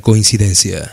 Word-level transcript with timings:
coincidencia. 0.00 0.92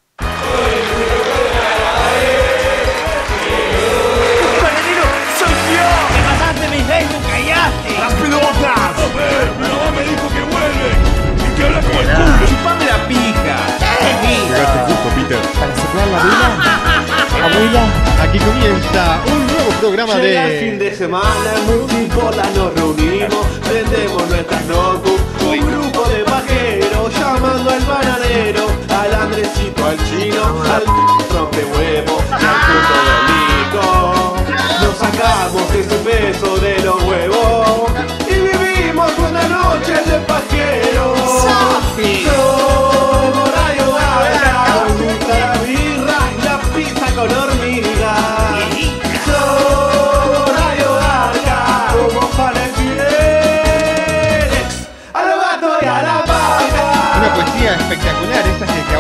¡Bananero, 4.62 5.06
soy 5.40 5.56
yo! 5.74 5.88
¡Me 6.14 6.20
pasaste 6.28 6.66
mi 6.70 6.82
Facebook, 6.84 7.24
callaste! 7.30 7.90
¡Las 8.00 8.14
pelotas! 8.14 8.94
Mi 9.60 9.68
mamá 9.68 9.88
me 9.92 10.04
dijo 10.04 10.26
que 10.30 10.42
vuelve 10.42 10.90
y 11.38 11.48
que 11.56 11.62
habla 11.66 11.82
como 11.82 12.00
el 12.02 12.08
culo. 12.08 12.48
¡Chupame 12.48 12.86
la 12.86 13.00
pija! 13.08 13.58
Llegaste 14.50 14.80
justo, 14.88 15.08
Peter. 15.16 15.42
Para 15.60 15.74
soplar 15.76 16.08
la 16.08 16.20
vela, 16.24 16.50
abuela, 17.46 17.84
aquí 18.24 18.40
comienza 18.40 19.02
un 19.26 19.40
nuevo 19.48 19.72
programa 19.80 20.14
Llega 20.16 20.44
el 20.48 20.60
fin 20.60 20.76
de... 20.80 20.86
de 20.90 20.96
semana, 20.96 21.52
multipolas 21.68 22.50
nos 22.56 22.74
reunimos, 22.74 23.46
prendemos 23.68 24.28
nuestras 24.30 24.66
notebooks, 24.66 25.22
un 25.44 25.60
grupo 25.72 26.02
de 26.10 26.24
pajeros 26.24 27.14
llamando 27.20 27.70
al 27.70 27.82
bananero, 27.82 28.66
al 29.30 29.36
Andresito, 29.36 29.86
al 29.86 29.98
chino, 30.10 30.42
al 30.64 30.84
rompe 31.34 31.64
huevo, 31.66 32.16
y 32.30 32.34
al 32.34 32.60
puto 32.66 32.96
Nico. 33.30 33.88
Nos 34.82 34.96
sacamos 34.98 35.66
ese 35.76 35.98
peso 35.98 36.58
de 36.58 36.80
los 36.80 37.04
huevos 37.04 37.92
y 38.28 38.34
vivimos 38.34 39.12
una 39.18 39.48
noche 39.48 39.94
de 39.94 40.20
pajeros. 40.22 41.20
Somos 41.42 41.84
Radio 43.54 43.86
la 45.28 45.54
birra 45.64 46.20
y 46.36 46.42
la 46.44 46.56
pizza 46.74 47.08
con 47.16 47.30
hormigas. 47.32 48.20
Somos 49.26 50.50
Radio 50.56 50.90
Gaga, 50.96 51.60
somos 51.94 52.26
panes 52.36 52.72
fieles 52.76 54.70
a 55.14 55.16
los 55.24 55.38
gatos 55.40 55.74
y 55.82 55.86
a 55.86 56.02
la 56.02 56.18
vaca. 56.20 56.86
Una 57.18 57.30
poesía 57.36 57.72
espectacular, 57.76 58.29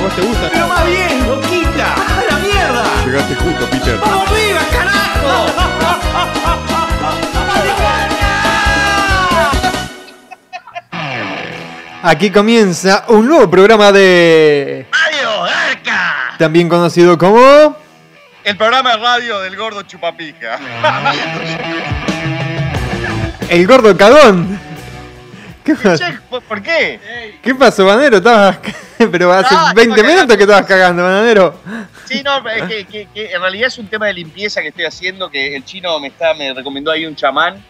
vos 0.09 0.15
te 0.15 0.21
gusta. 0.21 0.49
¡Pero 0.51 0.67
más 0.67 0.85
bien, 0.85 1.27
loquita! 1.27 1.93
¡A 1.93 2.31
la 2.31 2.37
mierda! 2.39 2.83
Llegaste 3.05 3.35
justo, 3.35 3.65
Peter. 3.69 3.97
¡Vamos 3.99 4.29
viva, 4.31 4.61
carajo! 4.71 5.45
Aquí 12.01 12.31
comienza 12.31 13.03
un 13.09 13.27
nuevo 13.27 13.49
programa 13.51 13.91
de... 13.91 14.87
Radio 14.89 15.43
Garca. 15.43 16.35
También 16.37 16.69
conocido 16.69 17.17
como... 17.17 17.75
El 18.45 18.55
programa 18.55 18.91
de 18.91 18.97
radio 18.97 19.39
del 19.41 19.57
gordo 19.57 19.83
chupapija. 19.83 20.57
El 23.49 23.67
Gordo 23.67 23.97
Cagón. 23.97 24.68
¿Qué, 25.77 25.89
pasó? 25.89 26.03
Che, 26.05 26.17
¿por- 26.29 26.41
¿Por 26.43 26.61
qué? 26.61 26.99
¿Qué 27.41 27.55
pasó, 27.55 27.85
Bananero? 27.85 28.17
Estabas... 28.17 28.59
Pero 29.11 29.31
hace 29.31 29.53
No, 29.55 29.73
20 29.73 29.81
estaba 29.95 30.07
minutos 30.15 30.37
que 30.37 30.43
estabas 30.43 30.65
cagando, 30.65 31.03
Bananero. 31.03 31.59
Sí, 32.05 32.21
no, 32.23 32.47
es 32.49 32.63
que, 32.63 32.85
que- 32.85 33.07
que 33.13 33.31
en 33.31 33.41
realidad 33.41 33.67
es 33.67 33.77
un 33.77 33.87
tema 33.87 34.07
de 34.07 34.13
limpieza 34.13 34.61
que 34.61 34.69
estoy 34.69 34.85
haciendo, 34.85 35.29
que 35.29 35.55
el 35.55 35.63
chino 35.63 35.99
me 35.99 36.07
está, 36.07 36.33
me 36.33 36.53
recomendó 36.53 36.91
ahí 36.91 37.05
un 37.05 37.15
chamán. 37.15 37.63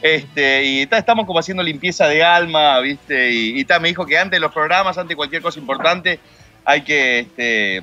Este, 0.00 0.64
y 0.64 0.86
ta, 0.86 0.98
estamos 0.98 1.26
como 1.26 1.38
haciendo 1.38 1.62
limpieza 1.62 2.06
de 2.08 2.24
alma, 2.24 2.80
¿viste? 2.80 3.30
Y, 3.30 3.60
y 3.60 3.64
ta, 3.64 3.78
me 3.78 3.88
dijo 3.88 4.04
que 4.04 4.18
antes 4.18 4.36
de 4.36 4.40
los 4.40 4.50
programas, 4.52 4.98
antes 4.98 5.10
de 5.10 5.16
cualquier 5.16 5.42
cosa 5.42 5.60
importante, 5.60 6.18
hay 6.64 6.82
que 6.82 7.20
este, 7.20 7.82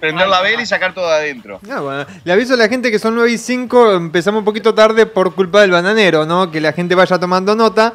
prender 0.00 0.28
la 0.28 0.40
vela 0.40 0.62
y 0.62 0.66
sacar 0.66 0.94
todo 0.94 1.08
de 1.08 1.14
adentro. 1.14 1.60
Ah, 1.70 1.80
bueno. 1.80 2.06
Le 2.24 2.32
aviso 2.32 2.54
a 2.54 2.56
la 2.56 2.68
gente 2.68 2.90
que 2.90 2.98
son 2.98 3.14
9 3.14 3.30
y 3.30 3.38
5, 3.38 3.94
empezamos 3.94 4.40
un 4.40 4.44
poquito 4.44 4.74
tarde 4.74 5.06
por 5.06 5.34
culpa 5.34 5.60
del 5.60 5.70
bananero, 5.70 6.26
¿no? 6.26 6.50
Que 6.50 6.60
la 6.60 6.72
gente 6.72 6.94
vaya 6.96 7.18
tomando 7.18 7.54
nota, 7.54 7.94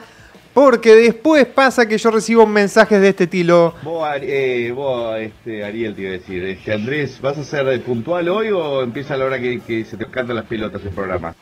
porque 0.54 0.96
después 0.96 1.46
pasa 1.46 1.88
que 1.88 1.98
yo 1.98 2.12
recibo 2.12 2.46
mensajes 2.46 3.02
de 3.02 3.10
este 3.10 3.24
estilo. 3.26 3.74
Vos, 3.84 4.08
Ari- 4.08 4.26
eh, 4.28 4.72
vos 4.72 5.18
este, 5.20 5.64
Ariel, 5.64 5.96
te 5.96 6.02
iba 6.02 6.10
a 6.12 6.14
decir, 6.14 6.44
este, 6.46 6.74
Andrés, 6.74 7.20
¿vas 7.22 7.38
a 7.38 7.44
ser 7.44 7.82
puntual 7.82 8.30
hoy 8.30 8.50
o 8.52 8.82
empieza 8.84 9.16
a 9.16 9.18
la 9.18 9.26
hora 9.26 9.40
que, 9.40 9.60
que 9.62 9.84
se 9.86 9.98
te 9.98 10.06
cantan 10.06 10.36
las 10.36 10.46
pelotas 10.46 10.82
el 10.84 10.92
programa? 10.92 11.36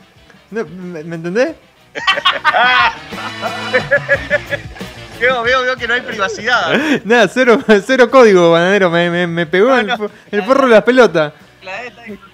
No, 0.50 0.64
¿Me, 0.66 1.04
me 1.04 1.16
entendés? 1.16 1.54
Veo, 5.20 5.42
veo, 5.44 5.62
veo 5.62 5.76
que 5.76 5.86
no 5.86 5.94
hay 5.94 6.00
privacidad. 6.00 6.76
Nada, 7.04 7.28
cero, 7.28 7.60
cero 7.86 8.10
código, 8.10 8.50
bananero, 8.50 8.90
me, 8.90 9.08
me, 9.08 9.26
me 9.28 9.46
pegó 9.46 9.68
No, 9.68 9.78
el, 9.78 9.86
no. 9.86 10.10
el 10.32 10.42
forro 10.42 10.66
de 10.66 10.72
las 10.74 10.82
pelotas. 10.82 11.32
La 11.62 11.80
disfrutaste 11.82 12.10
Nico, 12.10 12.26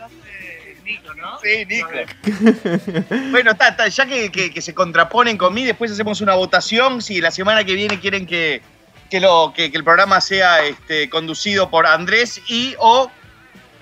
¿no? 1.18 1.38
Sí, 1.40 1.66
Nico. 1.66 1.88
Bueno, 3.30 3.52
está, 3.52 3.68
está, 3.68 3.88
ya 3.88 4.06
que, 4.06 4.30
que- 4.30 4.50
que 4.52 4.62
se 4.62 4.74
contraponen 4.74 5.36
conmigo, 5.36 5.66
después 5.66 5.90
hacemos 5.92 6.20
una 6.20 6.34
votación. 6.34 7.02
Si 7.02 7.20
la 7.20 7.30
semana 7.30 7.64
que 7.64 7.74
viene 7.74 8.00
quieren 8.00 8.26
que, 8.26 8.62
que, 9.10 9.20
lo, 9.20 9.52
que, 9.54 9.70
que 9.70 9.76
el 9.76 9.84
programa 9.84 10.20
sea 10.20 10.64
este, 10.64 11.08
conducido 11.10 11.70
por 11.70 11.86
Andrés 11.86 12.40
y 12.48 12.74
o 12.78 13.10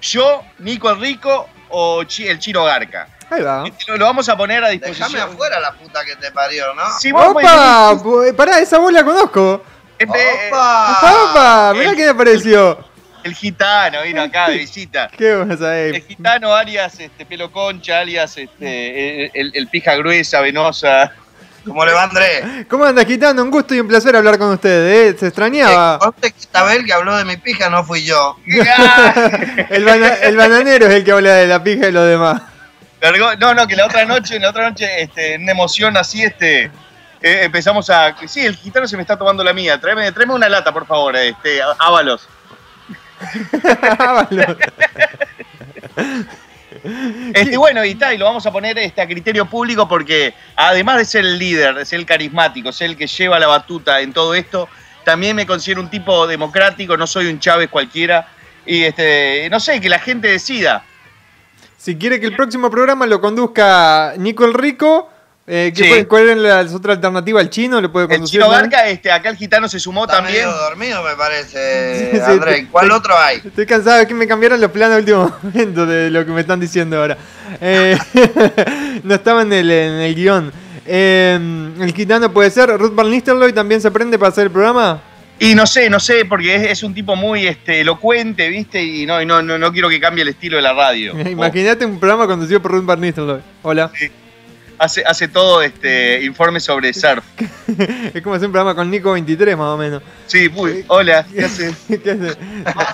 yo, 0.03 0.43
Nico 0.59 0.91
el 0.91 1.01
Rico 1.01 1.49
o 1.69 2.03
Chi- 2.05 2.29
el 2.29 2.39
Chino 2.39 2.65
Garca. 2.65 3.09
Ahí 3.31 3.43
va. 3.43 3.65
Este, 3.67 3.91
Lo, 3.91 3.97
lo 3.99 4.05
vamos 4.05 4.29
a 4.29 4.37
poner 4.37 4.63
a 4.65 4.69
disposición. 4.69 5.11
Déjame 5.13 5.33
afuera 5.33 5.59
la 5.61 5.73
puta 5.73 6.05
que 6.05 6.15
te 6.17 6.31
parió, 6.31 6.73
¿no? 6.75 6.83
Si 6.99 7.11
vos 7.11 7.27
¡Opa! 7.29 8.01
Pará, 8.37 8.61
esa 8.61 8.79
voz 8.79 8.93
la 8.93 9.05
conozco. 9.05 9.65
este, 9.99 10.49
¡Opa! 10.49 10.99
¡Opa! 11.31 11.73
Mirá 11.75 11.91
el- 11.91 11.97
quién 11.97 12.09
apareció. 12.11 12.79
El 13.27 13.35
gitano 13.35 14.03
vino 14.03 14.23
acá 14.23 14.49
de 14.49 14.59
visita. 14.59 15.11
¿Qué 15.17 15.35
vas 15.35 15.61
a 15.61 15.79
El 15.79 16.03
gitano 16.03 16.55
alias 16.55 16.99
este, 17.01 17.27
pelo 17.27 17.51
concha, 17.51 18.01
alias 18.01 18.37
este, 18.39 19.31
el, 19.39 19.69
pija 19.69 19.95
gruesa, 19.97 20.41
venosa. 20.41 21.13
¿Cómo 21.65 21.85
le 21.85 21.93
va 21.93 22.05
Andrés? 22.05 22.45
¿Cómo 22.69 22.85
andas, 22.85 23.05
Gitano? 23.07 23.43
Un 23.43 23.51
gusto 23.51 23.75
y 23.75 23.81
un 23.81 23.89
placer 23.89 24.15
hablar 24.15 24.39
con 24.39 24.51
ustedes, 24.53 25.15
¿eh? 25.15 25.19
Se 25.19 25.27
extrañaba. 25.27 25.99
conste 25.99 26.31
que 26.31 26.39
esta 26.39 26.63
vez 26.63 26.77
el 26.77 26.85
que 26.87 26.93
habló 26.93 27.17
de 27.17 27.25
mi 27.25 27.37
pija 27.39 27.69
no 27.69 27.83
fui 27.83 28.05
yo. 28.05 28.37
El, 28.47 29.85
bana- 29.85 30.15
el 30.23 30.37
bananero 30.37 30.87
es 30.87 30.95
el 30.95 31.05
que 31.05 31.11
habla 31.11 31.35
de 31.35 31.49
la 31.49 31.61
pija 31.65 31.89
y 31.89 31.93
lo 31.93 32.05
demás. 32.05 32.41
No, 33.41 33.55
no, 33.55 33.67
que 33.67 33.75
la 33.75 33.87
otra 33.87 34.05
noche, 34.05 34.39
la 34.39 34.51
otra 34.51 34.71
noche, 34.71 35.03
este, 35.03 35.35
en 35.35 35.43
una 35.43 35.53
emoción 35.53 35.97
así, 35.97 36.23
este, 36.23 36.65
eh, 36.65 37.41
empezamos 37.43 37.91
a. 37.91 38.15
Sí, 38.29 38.47
el 38.47 38.57
gitano 38.57 38.87
se 38.87 38.97
me 38.97 39.03
está 39.03 39.17
tomando 39.19 39.43
la 39.43 39.53
mía. 39.53 39.81
Tráeme, 39.81 40.11
tráeme 40.13 40.35
una 40.35 40.49
lata, 40.49 40.73
por 40.73 40.87
favor, 40.87 41.17
este, 41.17 41.61
Ábalos. 41.79 42.29
Este, 47.35 47.57
bueno, 47.57 47.85
y 47.85 47.97
tal, 47.97 48.15
y 48.15 48.19
lo 48.19 48.27
vamos 48.27 48.47
a 48.47 48.53
poner 48.53 48.79
este, 48.79 49.01
a 49.01 49.09
criterio 49.09 49.47
público 49.47 49.89
porque 49.89 50.35
además 50.55 50.99
de 50.99 51.05
ser 51.05 51.25
el 51.25 51.39
líder, 51.39 51.75
de 51.75 51.85
ser 51.85 51.99
el 51.99 52.07
carismático, 52.07 52.71
ser 52.71 52.91
el 52.91 52.97
que 52.97 53.09
lleva 53.09 53.41
la 53.41 53.49
batuta 53.49 54.01
en 54.01 54.13
todo 54.13 54.35
esto, 54.35 54.69
también 55.05 55.37
me 55.37 55.47
considero 55.47 55.81
un 55.81 55.91
tipo 55.91 56.27
democrático, 56.27 56.97
no 56.97 57.07
soy 57.07 57.27
un 57.27 57.39
Chávez 57.39 57.71
cualquiera. 57.71 58.29
Y 58.65 58.83
este, 58.83 59.49
no 59.51 59.61
sé, 59.61 59.81
que 59.81 59.89
la 59.89 60.01
gente 60.01 60.29
decida. 60.29 60.85
Si 61.77 61.97
quiere 61.97 62.19
que 62.19 62.27
el 62.27 62.35
próximo 62.35 62.71
programa 62.71 63.07
lo 63.07 63.21
conduzca 63.21 64.15
Nico 64.19 64.45
el 64.45 64.55
Rico, 64.55 65.11
eh, 65.47 65.73
¿qué 65.75 65.85
Sí. 65.85 65.89
fue- 65.89 66.07
¿cuál 66.07 66.29
es 66.31 66.37
la 66.39 66.61
otra 66.75 66.95
alternativa? 66.95 67.41
¿El 67.41 67.51
chino 67.51 67.81
lo 67.81 67.93
puede 67.93 68.07
El 68.07 68.11
conducir? 68.13 68.41
chino 68.41 68.47
¿no? 68.47 68.51
Barca, 68.53 68.89
este, 68.89 69.11
acá 69.13 69.29
el 69.29 69.37
gitano 69.37 69.69
se 69.69 69.79
sumó 69.79 70.05
Está 70.05 70.17
también. 70.17 70.45
medio 70.47 70.53
dormido 70.57 71.03
me 71.05 71.15
parece, 71.15 72.11
Sí, 72.13 72.19
sí, 72.61 72.67
¿Cuál 72.71 72.91
otro 72.91 73.17
hay? 73.19 73.39
Estoy 73.45 73.67
cansado 73.67 73.99
de 73.99 74.07
que 74.07 74.15
me 74.15 74.27
cambiaran 74.27 74.61
los 74.61 74.71
planes 74.71 74.97
a 74.97 74.99
último 74.99 75.37
momento 75.43 75.87
de 75.87 76.11
lo 76.11 76.25
que 76.27 76.33
me 76.33 76.41
están 76.41 76.59
diciendo 76.61 76.99
ahora. 76.99 77.17
Eh, 77.61 77.97
no 79.05 79.15
estaba 79.15 79.43
en 79.43 79.53
el, 79.53 79.71
en 79.71 79.93
el 80.01 80.15
guion. 80.15 80.53
Eh, 80.85 81.39
el 81.81 81.93
gitano 81.95 82.33
puede 82.33 82.51
ser. 82.51 82.69
Ruth 82.79 82.95
Van 82.95 83.11
Nistelrooy 83.11 83.53
también 83.53 83.81
se 83.81 83.91
prende 83.91 84.19
para 84.19 84.31
hacer 84.31 84.45
el 84.45 84.51
programa. 84.51 85.01
Y 85.39 85.55
no 85.55 85.67
sé, 85.67 85.91
no 85.91 86.01
sé, 86.01 86.25
porque 86.25 86.55
es, 86.57 86.63
es 86.71 86.83
un 86.83 86.95
tipo 86.95 87.15
muy 87.15 87.47
este, 87.47 87.83
elocuente, 87.83 88.49
¿viste? 88.49 88.83
Y 88.83 89.05
no, 89.05 89.21
y 89.21 89.27
no, 89.27 89.43
no, 89.43 89.59
no 89.59 89.71
quiero 89.73 89.89
que 89.91 90.01
cambie 90.01 90.23
el 90.23 90.29
estilo 90.29 90.57
de 90.57 90.63
la 90.63 90.73
radio. 90.73 91.13
Imagínate 91.29 91.85
un 91.85 91.99
programa 92.01 92.27
conducido 92.27 92.61
por 92.63 92.71
Ruth 92.73 92.85
Van 92.87 93.01
Nistelrooy. 93.01 93.41
Hola. 93.63 93.91
Hace, 94.79 95.03
hace 95.07 95.29
todo 95.29 95.63
este 95.63 96.23
informe 96.23 96.61
sobre 96.61 96.93
surf. 96.95 97.25
es 98.15 98.23
como 98.23 98.35
hacer 98.35 98.47
un 98.47 98.53
programa 98.53 98.75
con 98.75 98.91
Nico 98.91 99.13
23 99.13 99.57
más 99.57 99.69
o 99.69 99.77
menos. 99.77 100.03
Sí, 100.27 100.51
uy, 100.55 100.85
hola, 100.89 101.25
¿qué 101.33 101.45
haces? 101.45 101.75
¿Qué 101.89 102.11
haces? 102.11 102.37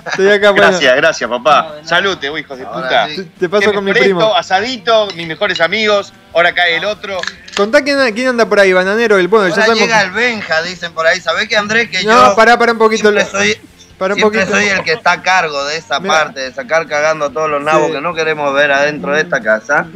Estoy 0.06 0.28
acá 0.28 0.50
bueno, 0.50 0.68
Gracias, 0.68 0.96
gracias, 0.96 1.28
papá. 1.30 1.76
Salute, 1.84 2.28
vos, 2.28 2.38
hijos 2.40 2.58
de 2.58 2.64
Ahora 2.64 2.82
puta. 2.82 3.08
sí. 3.08 3.28
Te, 3.38 3.48
paso 3.48 3.72
con 3.72 3.84
mi 3.84 3.90
presto, 3.92 4.04
primo. 4.04 4.34
asadito, 4.34 5.08
mis 5.16 5.26
mejores 5.26 5.60
amigos. 5.60 6.12
Ahora 6.34 6.54
cae 6.54 6.76
el 6.76 6.84
otro. 6.84 7.20
Contá 7.56 7.82
quién, 7.82 7.98
quién 8.14 8.28
anda 8.28 8.48
por 8.48 8.58
ahí, 8.60 8.72
bananero. 8.72 9.18
El 9.18 9.28
bueno, 9.28 9.48
ya 9.48 9.56
sabemos. 9.56 9.78
llega 9.80 10.02
el 10.02 10.12
Benja, 10.12 10.62
dicen 10.62 10.92
por 10.92 11.06
ahí. 11.06 11.20
¿Sabés 11.20 11.48
que 11.48 11.56
Andrés 11.56 11.90
que 11.90 12.04
No, 12.04 12.30
yo 12.30 12.36
pará, 12.36 12.58
pará 12.58 12.72
un 12.72 12.78
poquito. 12.78 13.10
siempre 13.10 13.26
soy 13.30 13.58
Un 13.98 14.14
Siempre 14.14 14.40
poquito. 14.40 14.56
soy 14.56 14.68
el 14.68 14.82
que 14.82 14.92
está 14.94 15.12
a 15.12 15.22
cargo 15.22 15.64
de 15.66 15.76
esa 15.76 16.00
Mira. 16.00 16.14
parte, 16.24 16.40
de 16.40 16.52
sacar 16.52 16.86
cagando 16.88 17.26
a 17.26 17.30
todos 17.30 17.48
los 17.48 17.62
nabos 17.62 17.86
Sí. 17.88 17.92
que 17.92 18.00
no 18.00 18.14
queremos 18.14 18.52
ver 18.52 18.72
adentro 18.72 19.12
de 19.14 19.20
esta 19.22 19.40
casa. 19.40 19.86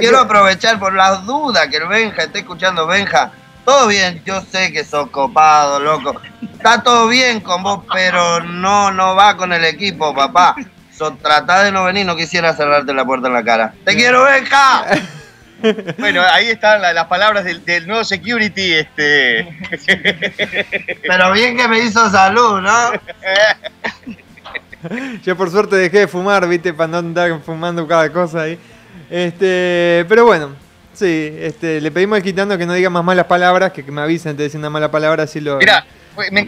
Quiero 0.00 0.18
aprovechar 0.18 0.78
por 0.78 0.92
las 0.94 1.24
dudas 1.24 1.68
que 1.68 1.76
el 1.76 1.86
Benja 1.86 2.24
esté 2.24 2.40
escuchando. 2.40 2.86
Benja, 2.86 3.30
todo 3.64 3.86
bien, 3.86 4.20
yo 4.24 4.40
sé 4.40 4.72
que 4.72 4.84
sos 4.84 5.08
copado, 5.10 5.78
loco. 5.78 6.20
Está 6.52 6.82
todo 6.82 7.06
bien 7.08 7.40
con 7.40 7.62
vos, 7.62 7.84
pero 7.92 8.40
no, 8.40 8.90
no 8.90 9.14
va 9.14 9.36
con 9.36 9.52
el 9.52 9.64
equipo, 9.64 10.14
papá. 10.14 10.56
So, 10.96 11.12
tratá 11.14 11.62
de 11.64 11.72
no 11.72 11.84
venir, 11.84 12.06
no 12.06 12.14
quisiera 12.16 12.54
cerrarte 12.54 12.92
la 12.94 13.04
puerta 13.04 13.26
en 13.28 13.34
la 13.34 13.42
cara. 13.44 13.74
¡Te 13.84 13.94
quiero, 13.94 14.24
Benja! 14.24 14.84
Bueno, 15.98 16.22
ahí 16.30 16.48
están 16.48 16.82
la- 16.82 16.92
las 16.92 17.06
palabras 17.06 17.44
del, 17.44 17.64
del 17.64 17.86
nuevo 17.86 18.04
security. 18.04 18.72
Este. 18.74 19.48
Pero 21.02 21.32
bien 21.32 21.56
que 21.56 21.68
me 21.68 21.78
hizo 21.80 22.08
salud, 22.10 22.60
¿no? 22.60 22.92
Yo 25.22 25.36
por 25.36 25.50
suerte 25.50 25.76
dejé 25.76 26.00
de 26.00 26.08
fumar, 26.08 26.46
viste, 26.46 26.74
para 26.74 26.88
no 26.88 26.98
andar 26.98 27.40
fumando 27.44 27.86
cada 27.86 28.10
cosa 28.12 28.42
ahí. 28.42 28.58
Este, 29.10 30.04
pero 30.08 30.26
bueno, 30.26 30.50
sí, 30.92 31.34
este, 31.38 31.80
le 31.80 31.90
pedimos 31.90 32.16
al 32.16 32.22
gitano 32.22 32.58
que 32.58 32.66
no 32.66 32.74
diga 32.74 32.90
más 32.90 33.02
malas 33.04 33.26
palabras, 33.26 33.72
que, 33.72 33.84
que 33.84 33.90
me 33.90 34.02
avisen 34.02 34.30
antes 34.30 34.38
de 34.38 34.44
decir 34.44 34.58
una 34.60 34.70
mala 34.70 34.90
palabra, 34.90 35.22
así 35.22 35.40
lo. 35.40 35.56
Mira, 35.56 35.84
me 36.30 36.46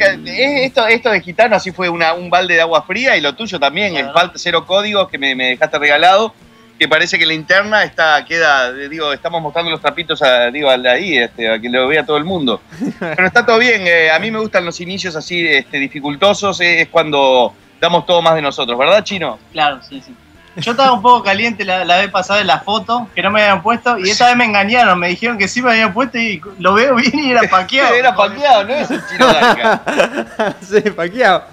esto, 0.64 0.86
esto 0.86 1.10
de 1.10 1.20
gitano 1.22 1.56
así 1.56 1.72
fue 1.72 1.88
una, 1.88 2.12
un 2.14 2.28
balde 2.30 2.54
de 2.54 2.60
agua 2.60 2.82
fría 2.82 3.16
y 3.16 3.20
lo 3.20 3.34
tuyo 3.34 3.58
también, 3.58 3.96
el 3.96 4.12
falta 4.12 4.34
cero 4.36 4.64
códigos 4.66 5.08
que 5.08 5.18
me, 5.18 5.34
me 5.34 5.46
dejaste 5.48 5.78
regalado, 5.78 6.34
que 6.78 6.88
parece 6.88 7.18
que 7.18 7.26
la 7.26 7.32
interna 7.32 7.84
está, 7.84 8.24
queda, 8.24 8.72
digo, 8.72 9.12
estamos 9.12 9.40
mostrando 9.42 9.70
los 9.70 9.80
trapitos 9.80 10.20
a, 10.22 10.50
digo, 10.50 10.68
ahí, 10.68 11.18
este, 11.18 11.48
a 11.48 11.58
que 11.58 11.68
lo 11.68 11.88
vea 11.88 12.04
todo 12.04 12.16
el 12.16 12.24
mundo. 12.24 12.60
Pero 12.98 13.26
está 13.26 13.46
todo 13.46 13.58
bien, 13.58 13.86
eh, 13.86 14.10
a 14.10 14.18
mí 14.18 14.30
me 14.30 14.38
gustan 14.38 14.64
los 14.64 14.80
inicios 14.80 15.16
así 15.16 15.46
este, 15.46 15.78
dificultosos, 15.78 16.60
eh, 16.60 16.82
es 16.82 16.88
cuando 16.88 17.54
damos 17.80 18.04
todo 18.04 18.20
más 18.22 18.34
de 18.34 18.42
nosotros, 18.42 18.78
¿verdad, 18.78 19.02
Chino? 19.04 19.38
Claro, 19.52 19.80
sí, 19.82 20.02
sí. 20.04 20.14
Yo 20.56 20.70
estaba 20.72 20.92
un 20.92 21.02
poco 21.02 21.22
caliente 21.22 21.64
la, 21.64 21.84
la 21.84 21.98
vez 21.98 22.10
pasada 22.10 22.40
en 22.40 22.46
la 22.46 22.60
foto, 22.60 23.08
que 23.14 23.22
no 23.22 23.30
me 23.30 23.42
habían 23.42 23.62
puesto, 23.62 23.98
y 23.98 24.08
esta 24.10 24.28
vez 24.28 24.36
me 24.36 24.44
engañaron, 24.44 24.98
me 24.98 25.08
dijeron 25.08 25.36
que 25.36 25.48
sí 25.48 25.60
me 25.60 25.70
habían 25.70 25.92
puesto 25.92 26.18
y 26.18 26.40
lo 26.58 26.74
veo 26.74 26.94
bien 26.94 27.18
y 27.18 27.30
era 27.30 27.42
paqueado. 27.50 27.94
Era 27.94 28.14
paqueado, 28.14 28.64
no 28.64 28.74
es 28.74 28.90
el 28.90 29.02
Chino 29.06 29.26
sí, 30.82 30.90
paqueado. 30.90 31.44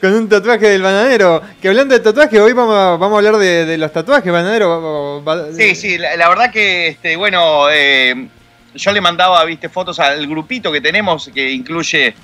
Con 0.00 0.14
un 0.14 0.28
tatuaje 0.28 0.68
del 0.68 0.82
bananero. 0.82 1.42
Que 1.60 1.68
hablando 1.68 1.94
de 1.94 2.00
tatuaje, 2.00 2.40
hoy 2.40 2.52
vamos 2.52 2.74
a, 2.74 2.96
vamos 2.96 3.12
a 3.14 3.16
hablar 3.18 3.36
de, 3.36 3.66
de 3.66 3.78
los 3.78 3.92
tatuajes, 3.92 4.32
bananero. 4.32 5.22
Sí, 5.56 5.74
sí, 5.74 5.98
la, 5.98 6.16
la 6.16 6.28
verdad 6.28 6.50
que, 6.52 6.88
este, 6.88 7.16
bueno, 7.16 7.68
eh, 7.70 8.28
yo 8.74 8.92
le 8.92 9.00
mandaba, 9.00 9.44
viste, 9.44 9.68
fotos 9.68 9.98
al 9.98 10.26
grupito 10.26 10.70
que 10.70 10.80
tenemos, 10.80 11.30
que 11.34 11.50
incluye, 11.50 12.14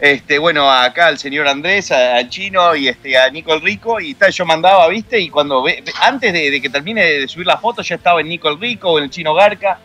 este, 0.00 0.38
bueno, 0.38 0.70
acá 0.70 1.06
al 1.08 1.18
señor 1.18 1.48
Andrés, 1.48 1.90
a- 1.90 2.16
al 2.16 2.28
Chino 2.28 2.74
y 2.76 2.88
este, 2.88 3.18
a 3.18 3.28
Nico 3.30 3.52
el 3.54 3.60
Rico, 3.62 4.00
y 4.00 4.14
tal, 4.14 4.30
yo 4.32 4.44
mandaba, 4.46 4.86
viste, 4.88 5.18
y 5.20 5.28
cuando, 5.28 5.62
ve- 5.62 5.82
antes 6.00 6.32
de, 6.32 6.50
de 6.50 6.60
que 6.62 6.68
termine 6.70 7.04
de 7.04 7.28
subir 7.28 7.46
la 7.46 7.58
foto, 7.58 7.82
ya 7.82 7.96
estaba 7.96 8.20
en 8.20 8.28
Nico 8.28 8.48
el 8.48 8.60
Rico 8.60 8.90
o 8.90 8.98
en 8.98 9.04
el 9.04 9.10
Chino 9.10 9.34
Garca. 9.34 9.78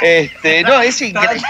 Este, 0.00 0.62
no, 0.62 0.80
es, 0.80 1.00
incre- 1.02 1.42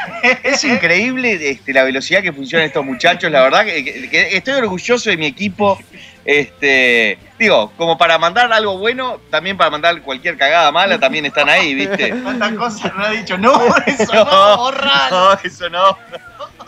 es 0.42 0.64
increíble 0.64 1.38
este, 1.50 1.72
la 1.72 1.84
velocidad 1.84 2.20
que 2.22 2.32
funcionan 2.32 2.66
estos 2.66 2.84
muchachos, 2.84 3.30
la 3.30 3.42
verdad 3.42 3.64
que, 3.64 3.84
que- 3.84 4.08
que 4.10 4.36
estoy 4.36 4.54
orgulloso 4.54 5.10
de 5.10 5.16
mi 5.16 5.26
equipo. 5.26 5.78
Este, 6.24 7.18
digo, 7.38 7.72
como 7.78 7.96
para 7.96 8.18
mandar 8.18 8.52
algo 8.52 8.76
bueno, 8.76 9.18
también 9.30 9.56
para 9.56 9.70
mandar 9.70 10.02
cualquier 10.02 10.36
cagada 10.36 10.70
mala, 10.70 10.98
también 11.00 11.24
están 11.24 11.48
ahí, 11.48 11.74
¿viste? 11.74 12.10
¿Cuántas 12.22 12.52
cosas 12.52 12.94
me 12.96 13.06
ha 13.06 13.10
dicho? 13.10 13.38
No, 13.38 13.58
eso 13.86 14.12
no, 14.12 14.56
borralo. 14.58 15.10
No, 15.34 15.38
eso 15.42 15.70
no. 15.70 15.96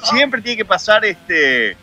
Siempre 0.04 0.40
tiene 0.42 0.56
que 0.56 0.64
pasar 0.64 1.04
este. 1.04 1.76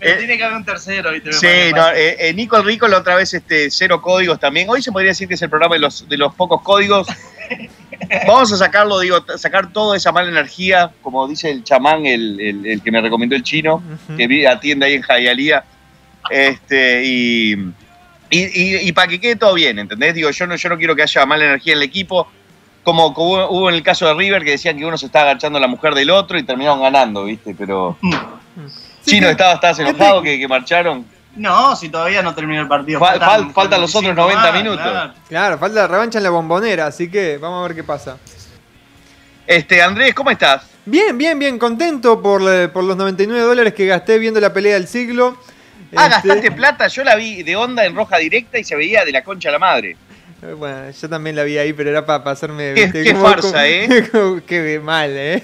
Pero 0.00 0.14
eh, 0.14 0.18
tiene 0.18 0.36
que 0.36 0.44
haber 0.44 0.56
un 0.58 0.64
tercero, 0.64 1.12
¿viste? 1.12 1.32
Sí, 1.32 1.46
no, 1.74 1.88
eh, 1.92 2.16
eh, 2.28 2.34
Nico 2.34 2.56
el 2.56 2.64
Rico 2.64 2.86
la 2.88 2.98
otra 2.98 3.14
vez 3.14 3.32
este, 3.32 3.70
cero 3.70 4.02
códigos 4.02 4.38
también. 4.40 4.68
Hoy 4.68 4.82
se 4.82 4.92
podría 4.92 5.10
decir 5.12 5.28
que 5.28 5.34
es 5.34 5.42
el 5.42 5.48
programa 5.50 5.76
de 5.76 5.80
los, 5.80 6.08
de 6.08 6.16
los 6.18 6.34
pocos 6.34 6.60
códigos. 6.62 7.06
Vamos 8.26 8.52
a 8.52 8.56
sacarlo, 8.56 8.98
digo, 9.00 9.24
sacar 9.38 9.72
toda 9.72 9.96
esa 9.96 10.10
mala 10.12 10.28
energía, 10.28 10.90
como 11.00 11.26
dice 11.28 11.50
el 11.50 11.62
chamán, 11.64 12.04
el, 12.06 12.38
el- 12.40 12.66
el 12.66 12.82
que 12.82 12.90
me 12.90 13.00
recomendó 13.00 13.34
el 13.36 13.42
chino, 13.44 13.82
que 14.16 14.26
vi- 14.26 14.44
atiende 14.46 14.86
ahí 14.86 14.94
en 14.94 15.02
Jayalía. 15.02 15.64
Este, 16.30 17.04
y, 17.04 17.52
y, 17.52 18.40
y- 18.40 18.88
y 18.88 18.92
para 18.92 19.08
que 19.08 19.20
quede 19.20 19.36
todo 19.36 19.54
bien, 19.54 19.78
¿entendés? 19.78 20.14
Digo, 20.14 20.30
yo 20.30 20.46
no, 20.46 20.56
yo 20.56 20.68
no 20.68 20.76
quiero 20.76 20.96
que 20.96 21.02
haya 21.02 21.24
mala 21.24 21.44
energía 21.44 21.74
en 21.74 21.78
el 21.78 21.84
equipo. 21.84 22.28
Como, 22.84 23.12
como 23.14 23.30
hubo, 23.30 23.48
hubo 23.50 23.68
en 23.70 23.74
el 23.76 23.82
caso 23.82 24.06
de 24.06 24.14
River, 24.14 24.44
que 24.44 24.52
decían 24.52 24.76
que 24.78 24.84
uno 24.84 24.96
se 24.98 25.06
estaba 25.06 25.30
agachando 25.30 25.56
a 25.58 25.60
la 25.60 25.66
mujer 25.66 25.94
del 25.94 26.10
otro 26.10 26.38
y 26.38 26.42
terminaron 26.44 26.80
ganando, 26.82 27.24
¿viste? 27.24 27.54
Pero. 27.58 27.96
Chino, 29.04 29.28
estabas, 29.28 29.56
estabas 29.56 29.78
enojado 29.80 30.22
que, 30.22 30.38
que 30.38 30.46
marcharon. 30.48 31.04
No, 31.36 31.74
si 31.74 31.88
todavía 31.88 32.22
no 32.22 32.34
terminó 32.34 32.60
el 32.62 32.68
partido. 32.68 33.00
Fal- 33.00 33.18
fal- 33.18 33.52
faltan 33.52 33.80
los 33.80 33.94
otros 33.96 34.14
90 34.14 34.42
más, 34.42 34.54
minutos. 34.54 34.80
claro. 34.82 35.12
Claro, 35.28 35.58
falta 35.58 35.80
la 35.80 35.88
revancha 35.88 36.18
en 36.18 36.24
la 36.24 36.30
bombonera, 36.30 36.86
así 36.86 37.10
que 37.10 37.38
vamos 37.38 37.64
a 37.64 37.66
ver 37.68 37.74
qué 37.76 37.82
pasa. 37.84 38.18
Este, 39.46 39.82
Andrés, 39.82 40.14
¿cómo 40.14 40.30
estás? 40.30 40.62
Bien, 40.86 41.16
bien, 41.18 41.38
bien, 41.38 41.58
contento 41.58 42.20
por, 42.22 42.40
la- 42.40 42.72
por 42.72 42.84
los 42.84 42.96
99 42.96 43.42
dólares 43.42 43.74
que 43.74 43.86
gasté 43.86 44.18
viendo 44.18 44.40
la 44.40 44.52
pelea 44.52 44.74
del 44.74 44.86
siglo. 44.86 45.36
Ah, 45.96 46.06
Este, 46.06 46.28
gastaste 46.28 46.50
plata, 46.52 46.88
yo 46.88 47.04
la 47.04 47.14
vi 47.16 47.42
de 47.42 47.56
onda 47.56 47.84
en 47.84 47.94
roja 47.94 48.16
directa 48.18 48.58
y 48.58 48.64
se 48.64 48.74
veía 48.76 49.04
de 49.04 49.12
la 49.12 49.22
concha 49.24 49.48
a 49.48 49.52
la 49.52 49.58
madre. 49.58 49.96
Eh, 50.50 50.52
Bueno, 50.54 50.90
yo 50.90 51.08
también 51.08 51.36
la 51.36 51.44
vi 51.44 51.58
ahí, 51.58 51.72
pero 51.72 51.90
era 51.90 52.04
para 52.06 52.30
hacerme. 52.30 52.74
Qué- 52.74 53.14
farsa, 53.14 53.66
¿eh? 53.68 54.08
como- 54.12 54.40
qué 54.46 54.80
mal, 54.82 55.10
¿eh? 55.12 55.42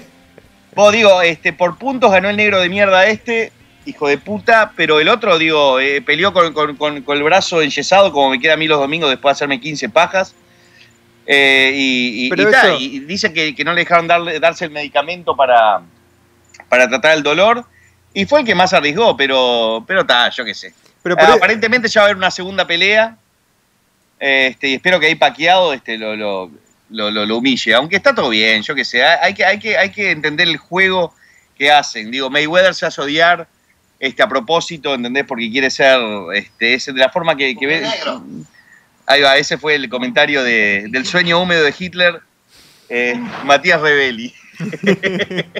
Vos 0.75 0.93
digo, 0.93 1.21
este, 1.21 1.51
por 1.53 1.77
puntos 1.77 2.11
ganó 2.11 2.29
el 2.29 2.37
negro 2.37 2.59
de 2.61 2.69
mierda 2.69 3.05
este, 3.07 3.51
hijo 3.85 4.07
de 4.07 4.17
puta, 4.17 4.71
pero 4.75 4.99
el 5.01 5.09
otro, 5.09 5.37
digo, 5.37 5.79
eh, 5.79 6.01
peleó 6.01 6.31
con, 6.33 6.53
con- 6.53 6.75
con- 6.77 7.01
con 7.01 7.17
el 7.17 7.23
brazo 7.23 7.61
enyesado, 7.61 8.11
como 8.13 8.29
me 8.29 8.39
queda 8.39 8.53
a 8.53 8.57
mí 8.57 8.67
los 8.67 8.79
domingos 8.79 9.09
después 9.09 9.31
de 9.33 9.37
hacerme 9.37 9.59
15 9.59 9.89
pajas. 9.89 10.33
Eh, 11.25 11.71
y, 11.75 12.25
ta, 12.51 12.67
dice 13.05 13.31
que, 13.31 13.53
que 13.55 13.63
no 13.63 13.73
le 13.73 13.81
dejaron 13.81 14.07
darle, 14.07 14.39
darse 14.39 14.65
el 14.65 14.71
medicamento 14.71 15.35
para, 15.35 15.81
para 16.69 16.87
tratar 16.89 17.15
el 17.17 17.23
dolor. 17.23 17.65
Y 18.13 18.25
fue 18.25 18.41
el 18.41 18.45
que 18.45 18.55
más 18.55 18.73
arriesgó, 18.73 19.15
pero 19.15 19.83
pero 19.87 20.01
está, 20.01 20.29
yo 20.29 20.43
qué 20.43 20.53
sé. 20.53 20.73
Pero 21.03 21.15
Ah, 21.17 21.25
por- 21.27 21.35
aparentemente 21.35 21.87
ya 21.87 22.01
va 22.01 22.05
a 22.05 22.07
haber 22.07 22.17
una 22.17 22.31
segunda 22.31 22.65
pelea. 22.67 23.17
Este, 24.23 24.67
y 24.67 24.73
espero 24.75 24.99
que 24.99 25.07
ahí 25.07 25.15
paqueado 25.15 25.73
este, 25.73 25.97
lo, 25.97 26.15
lo, 26.15 26.51
lo, 27.09 27.37
humille. 27.37 27.73
Aunque 27.73 27.95
está 27.95 28.13
todo 28.13 28.29
bien, 28.29 28.61
yo 28.61 28.75
qué 28.75 28.85
sé. 28.85 29.03
Hay 29.03 29.33
que, 29.33 29.43
hay, 29.43 29.57
que, 29.57 29.75
hay 29.75 29.89
que 29.89 30.11
entender 30.11 30.47
el 30.47 30.57
juego 30.57 31.15
que 31.57 31.71
hacen. 31.71 32.11
Digo, 32.11 32.29
Mayweather 32.29 32.75
se 32.75 32.85
hace 32.85 33.01
odiar 33.01 33.47
este, 33.99 34.21
a 34.21 34.29
propósito, 34.29 34.93
¿entendés? 34.93 35.25
Porque 35.25 35.49
quiere 35.49 35.71
ser 35.71 35.99
este, 36.35 36.75
ese, 36.75 36.93
de 36.93 36.99
la 36.99 37.09
forma 37.09 37.35
que, 37.35 37.55
que 37.55 37.65
ve. 37.65 37.83
Ahí 39.07 39.21
va, 39.21 39.37
ese 39.37 39.57
fue 39.57 39.73
el 39.73 39.89
comentario 39.89 40.43
de- 40.43 40.85
del 40.89 41.03
sueño 41.07 41.41
húmedo 41.41 41.63
de 41.63 41.73
Hitler, 41.77 42.21
eh, 42.89 43.19
Matías 43.43 43.81
Rebelli. 43.81 44.31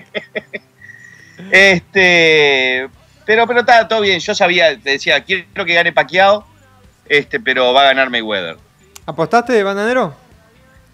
este, 1.52 2.88
pero 3.26 3.48
pero 3.48 3.62
está 3.62 3.88
todo 3.88 4.02
bien. 4.02 4.20
Yo 4.20 4.36
sabía, 4.36 4.78
te 4.80 4.92
decía, 4.92 5.24
quiero 5.24 5.66
que 5.66 5.74
gane 5.74 5.92
Pacquiao, 5.92 6.46
este, 7.12 7.40
pero 7.42 7.74
va 7.74 7.82
a 7.82 7.86
ganar 7.86 8.10
Mayweather. 8.10 8.58
¿Apostaste, 9.06 9.62
bananero? 9.64 10.16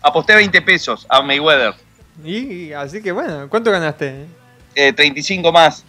Aposté 0.01 0.33
20 0.35 0.61
pesos 0.63 1.05
a 1.09 1.21
Mayweather, 1.21 1.73
Y, 2.23 2.37
y 2.67 2.73
así 2.73 3.01
que 3.03 3.11
bueno, 3.11 3.47
¿cuánto 3.49 3.69
ganaste? 3.71 4.25
eh, 4.75 4.93
35 4.93 5.51
más, 5.51 5.83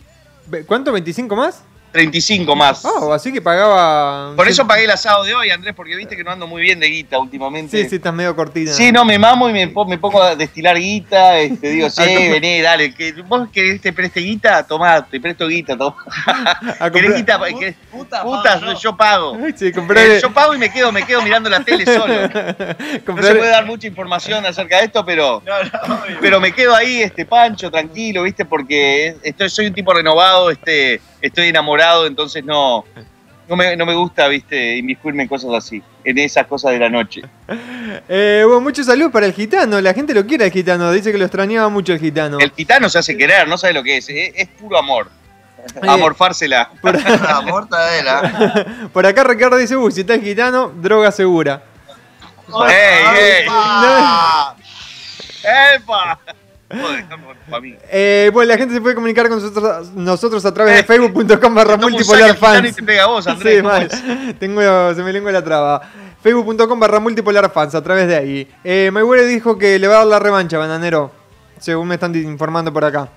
¿Cuánto? 0.67 0.93
¿25 0.97 1.35
más? 1.37 1.63
35 1.93 2.55
más. 2.55 2.85
Oh, 2.85 3.13
así 3.13 3.33
que 3.33 3.41
pagaba. 3.41 4.35
Por 4.37 4.47
eso 4.49 4.67
pagué 4.67 4.85
el 4.85 4.91
asado 4.91 5.25
de 5.25 5.35
hoy, 5.35 5.51
Andrés, 5.51 5.75
porque 5.75 5.97
viste 5.97 6.17
que 6.17 6.23
no 6.25 6.31
ando 6.31 6.47
muy 6.47 6.61
bien 6.63 6.79
de 6.81 6.87
guita 6.89 7.19
últimamente. 7.19 7.83
Sí, 7.83 7.89
sí, 7.89 7.97
estás 7.97 8.13
medio 8.13 8.37
cortina. 8.37 8.73
Sí, 8.73 8.93
no, 8.93 9.05
me 9.05 9.19
mamo 9.19 9.49
y 9.49 9.53
me, 9.53 9.67
me 9.67 9.99
pongo 9.99 10.23
a 10.23 10.37
destilar 10.37 10.77
guita. 10.79 11.39
Este, 11.39 11.71
digo, 11.71 11.89
sí, 11.91 12.03
vení, 12.05 12.61
dale. 12.61 12.95
Que, 12.95 13.13
¿Vos 13.23 13.49
querés 13.53 13.75
que 13.75 13.79
te 13.91 13.93
preste 13.93 14.21
guita? 14.21 14.67
Tomá, 14.67 15.05
te 15.07 15.19
presto 15.21 15.47
guita. 15.49 15.77
Tomá. 15.77 15.97
¿Querés 16.93 17.17
guita? 17.17 17.39
¿Querés- 17.39 17.75
Puta, 17.91 18.23
Puta, 18.23 18.61
pago 18.61 18.73
yo. 18.79 18.97
pago. 18.97 19.39
Sí, 19.57 19.73
comprar- 19.73 20.05
Eh, 20.05 20.19
yo 20.23 20.33
pago 20.33 20.55
y 20.55 20.59
me 20.59 20.71
quedo, 20.71 20.93
me 20.93 21.03
quedo 21.05 21.23
mirando 21.23 21.49
la 21.51 21.61
tele 21.61 21.85
solo. 21.85 22.15
No 22.29 23.23
se 23.23 23.35
puede 23.35 23.51
dar 23.51 23.67
mucha 23.67 23.87
información 23.87 24.45
acerca 24.47 24.79
de 24.79 24.85
esto, 24.85 25.05
pero, 25.05 25.43
No, 25.45 25.89
no, 25.89 25.95
obvio. 26.03 26.19
pero 26.21 26.39
me 26.41 26.53
quedo 26.53 26.75
ahí, 26.77 27.03
este, 27.03 27.25
pancho, 27.25 27.71
tranquilo, 27.71 28.23
¿viste? 28.23 28.45
Porque 28.45 29.17
estoy, 29.23 29.49
soy 29.51 29.67
un 29.67 29.75
tipo 29.75 29.93
renovado, 29.93 30.51
este, 30.51 31.01
estoy 31.21 31.49
enamorado, 31.49 31.78
entonces 32.07 32.45
no, 32.45 32.85
no, 33.49 33.57
me, 33.57 33.77
no 33.77 33.87
me 33.87 33.95
gusta, 33.95 34.29
¿viste? 34.29 34.77
Inmiscuirme 34.77 35.23
en 35.25 35.29
cosas 35.29 35.51
así, 35.55 35.83
en 36.05 36.19
esas 36.19 36.47
cosas 36.47 36.73
de 36.73 36.79
la 36.79 36.89
noche. 36.89 37.23
Eh, 38.11 38.43
bueno, 38.45 38.61
mucho 38.61 38.85
salud 38.85 39.11
para 39.11 39.25
el 39.25 39.33
gitano. 39.33 39.81
La 39.81 39.95
gente 39.95 40.13
lo 40.13 40.27
quiere 40.27 40.45
al 40.45 40.51
gitano. 40.51 40.93
Dice 40.93 41.11
que 41.11 41.19
lo 41.19 41.25
extrañaba 41.25 41.69
mucho 41.71 41.95
el 41.95 41.99
gitano. 41.99 42.39
El 42.39 42.53
gitano 42.53 42.89
se 42.89 42.99
hace 42.99 43.17
querer, 43.17 43.49
no 43.49 43.57
sabe 43.57 43.73
lo 43.73 43.83
que 43.83 43.97
es, 43.97 44.09
es, 44.11 44.33
es 44.35 44.49
puro 44.49 44.79
amor. 44.79 45.11
Oye, 45.81 45.91
Amorfársela. 45.91 46.71
La 46.83 47.41
mortadela. 47.47 48.89
Por 48.93 49.07
acá 49.07 49.25
Ricardo 49.25 49.57
dice, 49.57 49.77
uy, 49.77 49.93
si 49.93 50.01
está 50.01 50.15
el 50.15 50.23
gitano, 50.23 50.69
droga 50.69 51.11
segura. 51.13 51.63
¡Ey, 52.69 53.05
ey! 53.17 53.47
¡Epa! 55.77 56.19
Joder, 56.25 56.37
mí. 57.61 57.77
Eh, 57.91 58.31
bueno, 58.33 58.53
la 58.53 58.59
gente 58.59 58.75
se 58.75 58.81
puede 58.81 58.95
comunicar 58.95 59.29
con 59.29 59.41
nosotros, 59.41 59.93
nosotros 59.95 60.45
a 60.45 60.53
través 60.53 60.77
de 60.77 60.83
facebook.com 60.85 61.55
barra 61.55 61.77
multipolar 61.77 62.37
fans. 62.37 62.77
te 62.77 62.83
pega. 62.83 63.07
Tengo, 64.39 64.95
se 64.95 65.03
me 65.03 65.13
lengua 65.13 65.33
la 65.33 65.43
traba. 65.43 65.83
Facebook.com 66.23 66.79
barra 66.79 67.01
multipolar 67.01 67.51
fans, 67.53 67.75
a 67.75 67.83
través 67.83 68.09
de 68.09 68.17
ahí. 68.17 68.49
Eh, 68.65 68.91
Mayweather 68.93 69.27
dijo 69.27 69.57
que 69.57 69.79
le 69.79 69.87
va 69.87 69.95
a 69.95 69.99
dar 69.99 70.07
la 70.09 70.19
revancha, 70.19 70.59
bananero. 70.59 71.11
Según 71.59 71.89
me 71.89 71.95
están 71.95 72.15
informando 72.15 72.73
por 72.73 72.85
acá. 72.85 73.09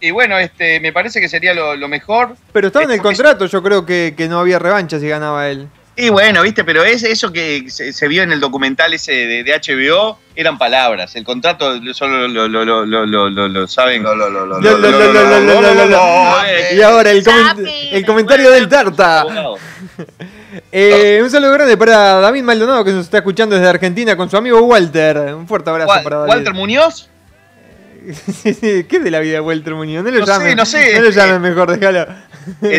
Y 0.00 0.10
bueno, 0.10 0.38
este, 0.38 0.80
me 0.80 0.92
parece 0.92 1.20
que 1.20 1.28
sería 1.28 1.54
lo, 1.54 1.76
lo 1.76 1.88
mejor. 1.88 2.36
Pero 2.52 2.66
estaba 2.66 2.84
en 2.84 2.90
el 2.90 3.00
contrato, 3.00 3.46
yo 3.46 3.62
creo 3.62 3.86
que, 3.86 4.14
que 4.16 4.28
no 4.28 4.38
había 4.38 4.58
revancha 4.58 4.98
si 4.98 5.08
ganaba 5.08 5.48
él. 5.48 5.68
Y 5.98 6.10
bueno, 6.10 6.42
viste, 6.42 6.62
pero 6.62 6.84
es 6.84 7.02
eso 7.02 7.32
que 7.32 7.70
se, 7.70 8.08
vio 8.08 8.22
en 8.22 8.30
el 8.30 8.38
documental 8.38 8.92
ese 8.92 9.12
de, 9.12 9.44
HBO, 9.44 10.18
eran 10.34 10.58
palabras. 10.58 11.16
El 11.16 11.24
contrato 11.24 11.80
solo 11.94 12.28
lo, 12.28 12.48
lo, 12.48 12.66
lo, 12.66 12.84
lo, 12.84 13.48
lo 13.48 13.66
saben. 13.66 14.04
Y 16.72 16.82
ahora 16.82 17.10
el, 17.10 17.24
el 17.92 18.04
comentario 18.04 18.50
del 18.50 18.68
Tarta. 18.68 19.24
Un 19.24 19.58
saludo 21.30 21.52
grande 21.52 21.78
para 21.78 22.20
David 22.20 22.42
Maldonado 22.42 22.84
que 22.84 22.92
nos 22.92 23.06
está 23.06 23.16
escuchando 23.18 23.56
desde 23.56 23.68
Argentina 23.68 24.18
con 24.18 24.28
su 24.28 24.36
amigo 24.36 24.60
Walter. 24.60 25.34
Un 25.34 25.48
fuerte 25.48 25.70
abrazo 25.70 25.94
para 26.04 26.18
David. 26.18 26.30
¿Walter 26.30 26.52
Muñoz? 26.52 27.08
¿Qué 28.44 28.86
es 28.90 29.02
de 29.02 29.10
la 29.10 29.20
vida 29.20 29.34
de 29.34 29.40
Walter 29.40 29.74
Muñoz? 29.74 30.04
No 30.04 30.10
lo 30.10 30.20
no. 30.20 30.26
Sé, 30.26 30.54
no, 30.54 30.66
sé. 30.66 30.94
no 30.94 31.04
lo 31.04 31.10
llamen 31.10 31.40
mejor, 31.40 31.78
déjalo. 31.78 32.06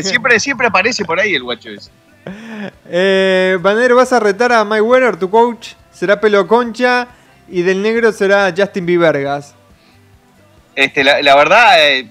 Siempre, 0.04 0.40
siempre 0.40 0.68
aparece 0.68 1.04
por 1.04 1.20
ahí 1.20 1.34
el 1.34 1.42
guacho 1.42 1.70
ese. 1.70 1.90
Eh, 2.90 3.58
Banero, 3.62 3.96
vas 3.96 4.14
a 4.14 4.20
retar 4.20 4.52
a 4.52 4.64
Mike 4.64 4.82
Weather, 4.82 5.18
tu 5.18 5.30
coach. 5.30 5.74
Será 5.92 6.20
Pelo 6.20 6.48
Concha. 6.48 7.08
Y 7.50 7.62
del 7.62 7.82
negro 7.82 8.12
será 8.12 8.54
Justin 8.56 8.86
Biebergas. 8.86 9.56
Este, 10.76 11.04
la, 11.04 11.22
la 11.22 11.36
verdad, 11.36 11.88
eh, 11.88 12.08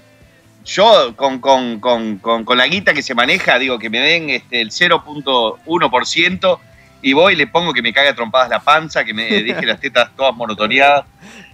yo 0.65 1.15
con, 1.15 1.39
con, 1.39 1.79
con, 1.79 2.17
con, 2.17 2.57
la 2.57 2.67
guita 2.67 2.93
que 2.93 3.01
se 3.01 3.15
maneja, 3.15 3.57
digo 3.57 3.79
que 3.79 3.89
me 3.89 3.99
den 3.99 4.29
este, 4.29 4.59
el 4.59 4.71
0.1% 4.71 6.59
y 7.01 7.13
voy 7.13 7.33
y 7.33 7.35
le 7.37 7.47
pongo 7.47 7.71
que 7.71 7.81
me 7.81 7.93
cague 7.93 8.09
a 8.09 8.15
trompadas 8.15 8.49
la 8.49 8.59
panza, 8.59 9.05
que 9.05 9.13
me 9.13 9.23
deje 9.43 9.65
las 9.65 9.79
tetas 9.79 10.09
todas 10.15 10.35
monotoneadas. 10.35 11.05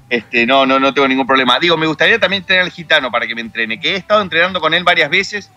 Este, 0.10 0.46
no, 0.46 0.66
no, 0.66 0.80
no 0.80 0.94
tengo 0.94 1.08
ningún 1.08 1.28
problema. 1.28 1.60
Digo, 1.60 1.78
me 1.78 1.88
gustaría 1.88 2.20
también 2.20 2.44
tener 2.44 2.64
al 2.64 2.72
gitano 2.72 3.12
para 3.12 3.28
que 3.28 3.36
me 3.36 3.42
entrene, 3.42 3.80
que 3.80 3.92
he 3.92 3.96
estado 3.96 4.22
entrenando 4.22 4.60
con 4.60 4.74
él 4.74 4.84
varias 4.84 5.10
veces 5.10 5.52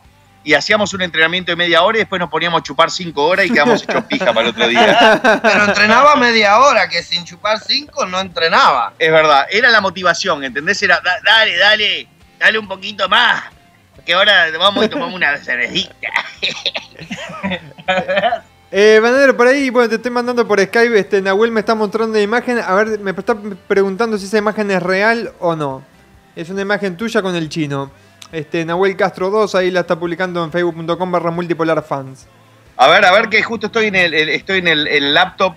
y 0.47 0.55
hacíamos 0.55 0.95
un 0.95 1.03
entrenamiento 1.03 1.50
de 1.50 1.57
media 1.57 1.83
hora 1.83 1.99
y 1.99 2.03
después 2.03 2.21
nos 2.21 2.31
poníamos 2.31 2.61
a 2.61 2.62
chupar 2.62 2.88
cinco 2.88 3.25
horas 3.26 3.47
y 3.47 3.50
quedamos 3.50 3.83
hechos 3.83 4.05
pija 4.05 4.26
para 4.26 4.43
el 4.43 4.47
otro 4.49 4.69
día. 4.69 5.41
Pero 5.43 5.65
entrenaba 5.65 6.15
media 6.15 6.61
hora, 6.61 6.88
que 6.88 7.03
sin 7.03 7.25
chupar 7.25 7.59
cinco 7.59 8.07
no 8.07 8.21
entrenaba. 8.21 8.93
Es 8.97 9.11
verdad, 9.11 9.47
era 9.50 9.71
la 9.71 9.81
motivación, 9.81 10.45
¿entendés? 10.45 10.81
Era, 10.81 11.00
"Da- 11.05 11.19
dale, 11.25 11.57
dale, 11.59 12.09
dale 12.38 12.59
un 12.61 12.69
poquito 12.69 13.09
más, 13.09 13.43
que 14.05 14.15
ahora 14.15 14.47
vamos 14.57 14.85
y 14.85 14.88
tomamos 14.88 15.17
una 15.17 15.37
cervecita. 15.38 15.97
Eh, 18.73 19.00
por 19.37 19.47
ahí, 19.47 19.71
bueno, 19.71 19.88
te 19.88 19.95
estoy 19.95 20.11
mandando 20.11 20.47
por 20.47 20.61
Skype. 20.61 20.99
Este, 20.99 21.23
Nahuel 21.23 21.53
me 21.53 21.61
está 21.61 21.75
mostrando 21.75 22.11
una 22.12 22.21
imagen. 22.21 22.59
A 22.59 22.75
ver, 22.75 22.99
me 22.99 23.12
está 23.12 23.37
preguntando 23.69 24.19
si 24.19 24.26
esa 24.26 24.38
imagen 24.38 24.71
es 24.73 24.83
real 24.83 25.33
o 25.38 25.55
no. 25.55 25.85
Es 26.35 26.50
una 26.50 26.62
imagen 26.62 26.97
tuya 26.97 27.23
con 27.23 27.37
el 27.37 27.49
chino. 27.49 27.91
Este, 28.37 28.64
Nahuel 28.66 28.97
Castro 28.97 29.31
2, 29.31 29.55
ahí 29.55 29.71
la 29.71 29.81
está 29.81 29.99
publicando 29.99 30.45
en 30.45 30.52
facebook.com 30.52 31.11
barra 31.11 31.31
multipolar 31.31 31.83
fans. 31.83 32.26
A 32.76 32.87
ver, 32.88 33.02
a 33.07 33.12
ver, 33.12 33.31
que 33.31 33.43
justo 33.43 33.66
estoy 33.69 33.87
en 33.87 33.95
el, 33.95 34.12
el- 34.12 34.28
estoy 34.28 34.59
en 34.59 34.69
el, 34.69 34.87
el 34.88 35.14
laptop 35.14 35.55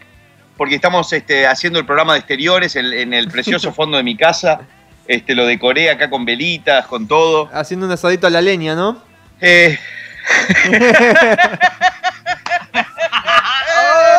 porque 0.55 0.75
estamos 0.75 1.11
este, 1.11 1.45
haciendo 1.45 1.77
el 1.79 1.85
programa 1.85 2.13
de 2.13 2.19
exteriores 2.19 2.77
en, 2.77 2.85
en 2.93 3.13
el 3.13 3.27
precioso 3.27 3.73
fondo 3.79 3.97
de 3.97 4.03
mi 4.03 4.15
casa. 4.15 4.61
Este, 5.07 5.35
lo 5.35 5.45
decoré 5.45 5.89
acá 5.89 6.09
con 6.09 6.23
velitas, 6.23 6.85
con 6.87 7.05
todo. 7.05 7.49
Haciendo 7.51 7.85
un 7.85 7.91
asadito 7.91 8.27
a 8.27 8.29
la 8.29 8.39
leña, 8.39 8.75
¿no? 8.75 9.03
Eh, 9.41 9.77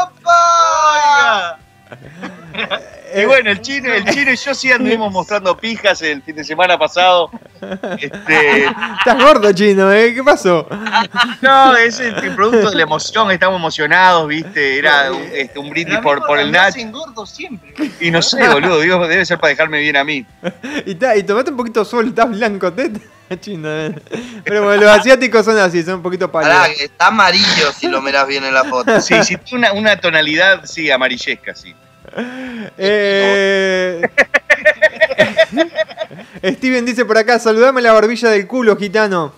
¡Opa! 0.03 1.59
Y 3.15 3.25
bueno, 3.25 3.51
el 3.51 3.61
chino, 3.61 3.93
el 3.93 4.05
chino 4.05 4.33
y 4.33 4.37
yo 4.37 4.55
sí 4.55 4.71
anduvimos 4.71 5.13
mostrando 5.13 5.57
pijas 5.57 6.01
el 6.03 6.23
fin 6.23 6.37
de 6.37 6.45
semana 6.45 6.79
pasado. 6.79 7.31
Este, 7.99 8.65
Estás 8.65 9.23
gordo, 9.23 9.53
chino, 9.53 9.93
¿eh? 9.93 10.15
¿Qué 10.15 10.23
pasó? 10.23 10.67
no, 11.41 11.77
es 11.77 12.01
el, 12.01 12.15
producto 12.35 12.71
de 12.71 12.77
la 12.77 12.83
emoción, 12.83 13.31
estamos 13.31 13.59
emocionados, 13.59 14.29
viste, 14.29 14.79
era 14.79 15.13
un, 15.13 15.23
este, 15.33 15.59
un 15.59 15.71
brindis 15.71 15.99
por, 15.99 16.25
por 16.27 16.39
el 16.39 16.51
Nach. 16.51 16.73
sin 16.73 16.93
gordo 16.93 17.27
siempre. 17.27 17.75
Y 18.01 18.11
no 18.11 18.23
sé, 18.23 18.49
boludo, 18.49 18.81
digo, 18.81 19.07
debe 19.07 19.25
ser 19.27 19.39
para 19.39 19.51
dejarme 19.51 19.81
bien 19.81 19.97
a 19.97 20.05
mí. 20.05 20.25
Y, 20.87 20.95
ta- 20.95 21.17
y 21.17 21.23
tomate 21.23 21.51
un 21.51 21.57
poquito 21.57 21.85
sol, 21.85 22.09
estás 22.09 22.31
blanco, 22.31 22.73
teta. 22.73 23.01
Chino, 23.41 23.69
¿eh? 23.71 23.95
Pero 24.45 24.65
bueno, 24.65 24.83
los 24.83 24.91
asiáticos 24.91 25.45
son 25.45 25.57
así, 25.59 25.83
son 25.85 25.95
un 25.97 26.03
poquito 26.03 26.33
pálidos. 26.33 26.81
está 26.81 27.09
amarillo 27.09 27.73
si 27.73 27.87
lo 27.87 28.03
miras 28.03 28.27
bien 28.27 28.45
en 28.45 28.55
la 28.55 28.65
foto. 28.65 29.01
Sí, 29.01 29.15
sí, 29.23 29.37
tiene 29.37 29.71
una, 29.71 29.79
una 29.81 30.01
tonalidad, 30.01 30.65
sí, 30.65 30.91
amarillesca, 30.91 31.55
sí. 31.55 31.75
Eh... 32.17 34.03
Steven 36.45 36.85
dice 36.87 37.05
por 37.05 37.19
acá, 37.19 37.39
saludame 37.39 37.83
la 37.83 37.93
barbilla 37.93 38.31
del 38.31 38.47
culo, 38.47 38.77
gitano. 38.77 39.33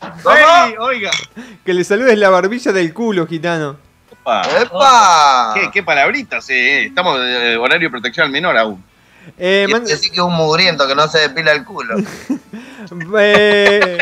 Ey, 0.00 0.74
oiga. 0.78 1.10
Que 1.64 1.74
le 1.74 1.84
saludes 1.84 2.18
la 2.18 2.30
barbilla 2.30 2.72
del 2.72 2.92
culo, 2.92 3.26
gitano. 3.26 3.76
Opa. 4.10 4.42
¡Epa! 4.60 5.52
¿Qué, 5.54 5.70
qué 5.72 5.82
palabritas, 5.82 6.48
eh. 6.50 6.86
Estamos 6.86 7.18
de 7.20 7.56
horario 7.56 7.88
de 7.88 7.90
protección 7.90 8.26
al 8.26 8.32
menor 8.32 8.56
aún. 8.56 8.82
Eh, 9.38 9.66
man- 9.70 9.84
este 9.88 10.08
que 10.10 10.16
es 10.16 10.22
un 10.22 10.34
mugriento 10.34 10.86
que 10.86 10.94
no 10.94 11.08
se 11.08 11.18
depila 11.20 11.52
el 11.52 11.64
culo. 11.64 11.96
eh, 13.18 13.98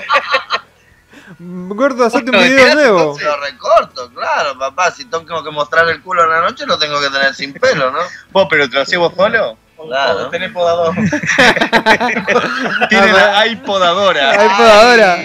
Gordo, 1.44 2.04
hacete 2.04 2.30
un 2.30 2.38
video 2.42 2.74
nuevo. 2.74 3.18
Lo 3.20 3.40
recorto, 3.40 4.10
claro, 4.14 4.58
papá. 4.58 4.90
Si 4.90 5.04
tengo 5.06 5.42
que 5.42 5.50
mostrar 5.50 5.88
el 5.88 6.00
culo 6.02 6.24
en 6.24 6.30
la 6.30 6.40
noche, 6.42 6.66
lo 6.66 6.78
tengo 6.78 7.00
que 7.00 7.10
tener 7.10 7.34
sin 7.34 7.52
pelo, 7.52 7.90
¿no? 7.90 7.98
¿Vos, 8.32 8.46
pero 8.48 8.68
te 8.68 8.76
lo 8.76 8.82
hacés 8.82 8.98
vos 8.98 9.12
solo? 9.16 9.56
Claro. 9.86 10.28
Tenés 10.28 10.52
podador. 10.52 10.94
Tiene 12.88 13.12
la 13.12 13.46
iPodadora. 13.48 14.30
Ay, 14.30 14.48
podadora. 14.56 15.16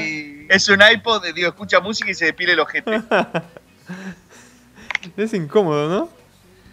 Es 0.50 0.68
un 0.70 0.82
iPod, 0.82 1.26
digo, 1.36 1.50
escucha 1.50 1.80
música 1.80 2.10
y 2.10 2.16
se 2.16 2.26
depila 2.26 2.54
el 2.54 2.60
ojete. 2.62 3.04
Es 5.16 5.34
incómodo, 5.34 5.88
¿no? 5.90 6.10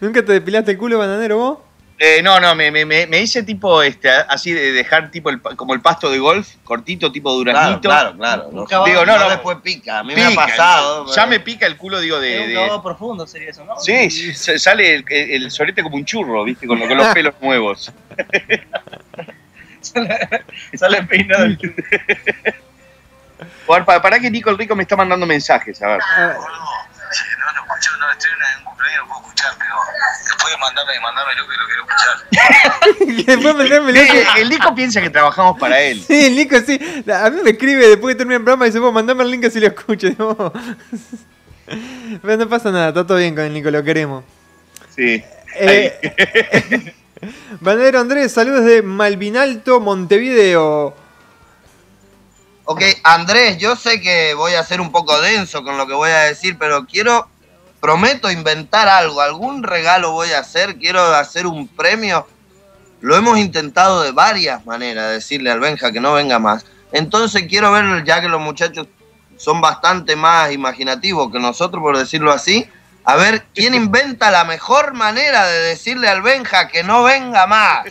¿Nunca 0.01 0.25
te 0.25 0.33
depilaste 0.33 0.71
el 0.71 0.77
culo, 0.77 0.97
bananero, 0.97 1.37
vos? 1.37 1.59
Eh, 1.97 2.21
no, 2.21 2.41
no, 2.41 2.53
me, 2.55 2.71
me, 2.71 2.83
me 2.85 3.07
me 3.07 3.21
hice 3.21 3.41
tipo, 3.43 3.81
este, 3.81 4.09
así 4.09 4.51
de 4.51 4.73
dejar 4.73 5.11
tipo 5.11 5.29
el, 5.29 5.39
pa- 5.39 5.55
como 5.55 5.73
el 5.73 5.79
pasto 5.79 6.09
de 6.11 6.19
golf, 6.19 6.45
cortito, 6.65 7.09
tipo 7.09 7.29
Claro, 7.29 7.37
duraznito. 7.37 7.81
claro, 7.87 8.17
claro. 8.17 8.43
No, 8.51 8.59
Nunca 8.59 8.79
va- 8.79 8.85
Digo, 8.85 9.05
no, 9.05 9.17
no. 9.17 9.29
después 9.29 9.57
pica. 9.63 9.99
A 9.99 10.03
mí 10.03 10.13
me 10.13 10.25
ha 10.25 10.31
pasado. 10.31 11.05
Ya 11.15 11.25
me 11.25 11.39
pica 11.39 11.65
el 11.65 11.77
culo, 11.77 12.01
digo, 12.01 12.19
de... 12.19 12.41
un 12.41 12.47
de- 12.75 12.79
profundo 12.83 13.25
sería 13.25 13.49
eso, 13.51 13.63
¿no? 13.63 13.79
Sí, 13.79 14.09
sale 14.33 14.95
el, 14.95 15.05
el 15.09 15.49
sorete 15.51 15.83
como 15.83 15.95
un 15.95 16.03
churro, 16.03 16.43
¿viste? 16.43 16.67
Con, 16.67 16.79
lo- 16.79 16.87
con 16.87 16.97
los 16.97 17.07
pelos 17.13 17.33
nuevos. 17.41 17.93
Sale 20.73 21.03
peinado 21.03 21.45
el 21.45 21.57
A 23.67 23.73
ver, 23.73 23.85
para, 23.85 24.01
para 24.01 24.19
que 24.19 24.29
Nico 24.29 24.49
el 24.49 24.57
Rico 24.57 24.75
me 24.75 24.83
está 24.83 24.95
mandando 24.95 25.25
mensajes, 25.25 25.81
a 25.81 25.87
ver. 25.87 25.99
Ah, 26.01 26.33
No 26.37 27.63
escucho, 27.63 27.91
no 27.99 28.11
estoy 28.11 28.31
en 28.31 28.59
un 28.59 28.74
no 28.97 29.07
puedo 29.07 29.21
escuchar, 29.21 29.53
pero 29.57 29.75
después 30.25 30.55
mandame, 30.59 30.99
mandame 31.01 31.35
lo 31.35 31.47
que 31.47 31.57
lo 31.57 31.65
quiero 31.65 31.81
escuchar. 31.85 33.15
que 33.25 33.31
después 33.31 33.55
me 33.55 33.79
me 33.91 33.99
Eh, 33.99 34.25
el 34.37 34.49
Nico 34.49 34.75
piensa 34.75 35.01
que 35.01 35.09
trabajamos 35.09 35.59
para 35.59 35.79
él. 35.81 36.03
Sí, 36.05 36.25
el 36.25 36.35
Nico 36.35 36.57
sí. 36.65 36.79
A 37.11 37.29
mí 37.29 37.41
me 37.43 37.51
escribe 37.51 37.87
después 37.87 38.15
que 38.15 38.17
termina 38.19 38.37
el 38.37 38.43
programa 38.43 38.65
y 38.65 38.69
dice, 38.69 38.79
vos 38.79 38.93
mandame 38.93 39.23
el 39.23 39.31
link 39.31 39.45
así 39.45 39.59
lo 39.59 39.67
escucho. 39.67 40.07
Digo, 40.09 40.53
Pero 42.21 42.37
no 42.37 42.49
pasa 42.49 42.71
nada, 42.71 42.89
está 42.89 43.05
todo 43.05 43.17
bien 43.17 43.35
con 43.35 43.43
el 43.43 43.53
Nico, 43.53 43.71
lo 43.71 43.83
queremos. 43.83 44.23
Sí. 44.95 45.23
Eh, 45.55 46.93
Bandero 47.59 47.99
Andrés, 47.99 48.31
saludos 48.31 48.65
de 48.65 48.81
Malvinalto, 48.81 49.79
Montevideo. 49.79 50.95
Ok, 52.65 52.81
Andrés, 53.03 53.57
yo 53.59 53.75
sé 53.75 54.01
que 54.01 54.33
voy 54.33 54.53
a 54.53 54.63
ser 54.63 54.81
un 54.81 54.91
poco 54.91 55.19
denso 55.21 55.63
con 55.63 55.77
lo 55.77 55.85
que 55.85 55.93
voy 55.93 56.09
a 56.09 56.21
decir, 56.21 56.57
pero 56.57 56.85
quiero, 56.85 57.29
prometo 57.85 58.31
inventar 58.31 58.87
algo, 58.87 59.21
algún 59.21 59.61
regalo 59.61 60.11
voy 60.11 60.31
a 60.31 60.39
hacer, 60.39 60.77
quiero 60.77 61.13
hacer 61.13 61.45
un 61.45 61.67
premio. 61.67 62.25
Lo 62.99 63.15
hemos 63.15 63.37
intentado 63.37 64.01
de 64.01 64.11
varias 64.11 64.65
maneras, 64.65 65.11
decirle 65.11 65.51
al 65.51 65.59
Benja 65.59 65.91
que 65.91 65.99
no 65.99 66.13
venga 66.13 66.39
más. 66.39 66.65
Entonces 66.91 67.45
quiero 67.47 67.71
ver, 67.71 68.03
ya 68.03 68.21
que 68.21 68.27
los 68.27 68.41
muchachos 68.41 68.87
son 69.37 69.61
bastante 69.61 70.15
más 70.15 70.51
imaginativos 70.51 71.31
que 71.31 71.39
nosotros, 71.39 71.79
por 71.79 71.95
decirlo 71.95 72.31
así, 72.31 72.67
a 73.03 73.17
ver 73.17 73.45
quién 73.53 73.75
inventa 73.75 74.31
la 74.31 74.45
mejor 74.45 74.95
manera 74.95 75.45
de 75.45 75.59
decirle 75.59 76.07
al 76.07 76.23
Benja 76.23 76.69
que 76.69 76.81
no 76.81 77.03
venga 77.03 77.45
más. 77.45 77.85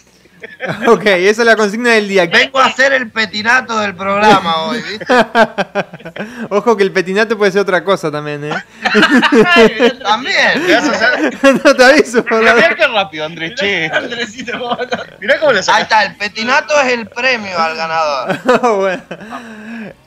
Ok, 0.87 1.05
esa 1.07 1.43
es 1.43 1.47
la 1.47 1.57
consigna 1.57 1.91
del 1.91 2.09
día. 2.09 2.27
Vengo 2.27 2.59
a 2.61 2.67
hacer 2.67 2.93
el 2.93 3.11
petinato 3.11 3.79
del 3.79 3.95
programa 3.95 4.63
hoy, 4.65 4.83
¿viste? 4.83 5.07
Ojo 6.51 6.77
que 6.77 6.83
el 6.83 6.93
petinato 6.93 7.37
puede 7.39 7.53
ser 7.53 7.63
otra 7.63 7.83
cosa 7.85 8.11
también, 8.11 8.45
¿eh? 8.45 8.55
También. 10.03 10.65
¿Qué 10.67 10.75
vas 10.75 10.89
a 10.89 10.93
hacer? 10.93 11.61
no 11.65 11.75
te 11.75 11.85
aviso, 11.85 12.25
por 12.25 12.43
la- 12.43 12.55
Mirá 12.55 12.75
qué 12.75 12.87
rápido, 12.87 13.25
Andrés, 13.27 13.55
che. 13.57 13.91
Mirá 15.21 15.39
cómo 15.41 15.51
Ahí 15.53 15.63
sacas. 15.63 15.83
está, 15.83 16.05
el 16.05 16.17
petinato 16.17 16.81
es 16.83 16.93
el 16.93 17.07
premio 17.09 17.59
al 17.59 17.77
ganador. 17.77 18.39
Bueno. 18.77 19.03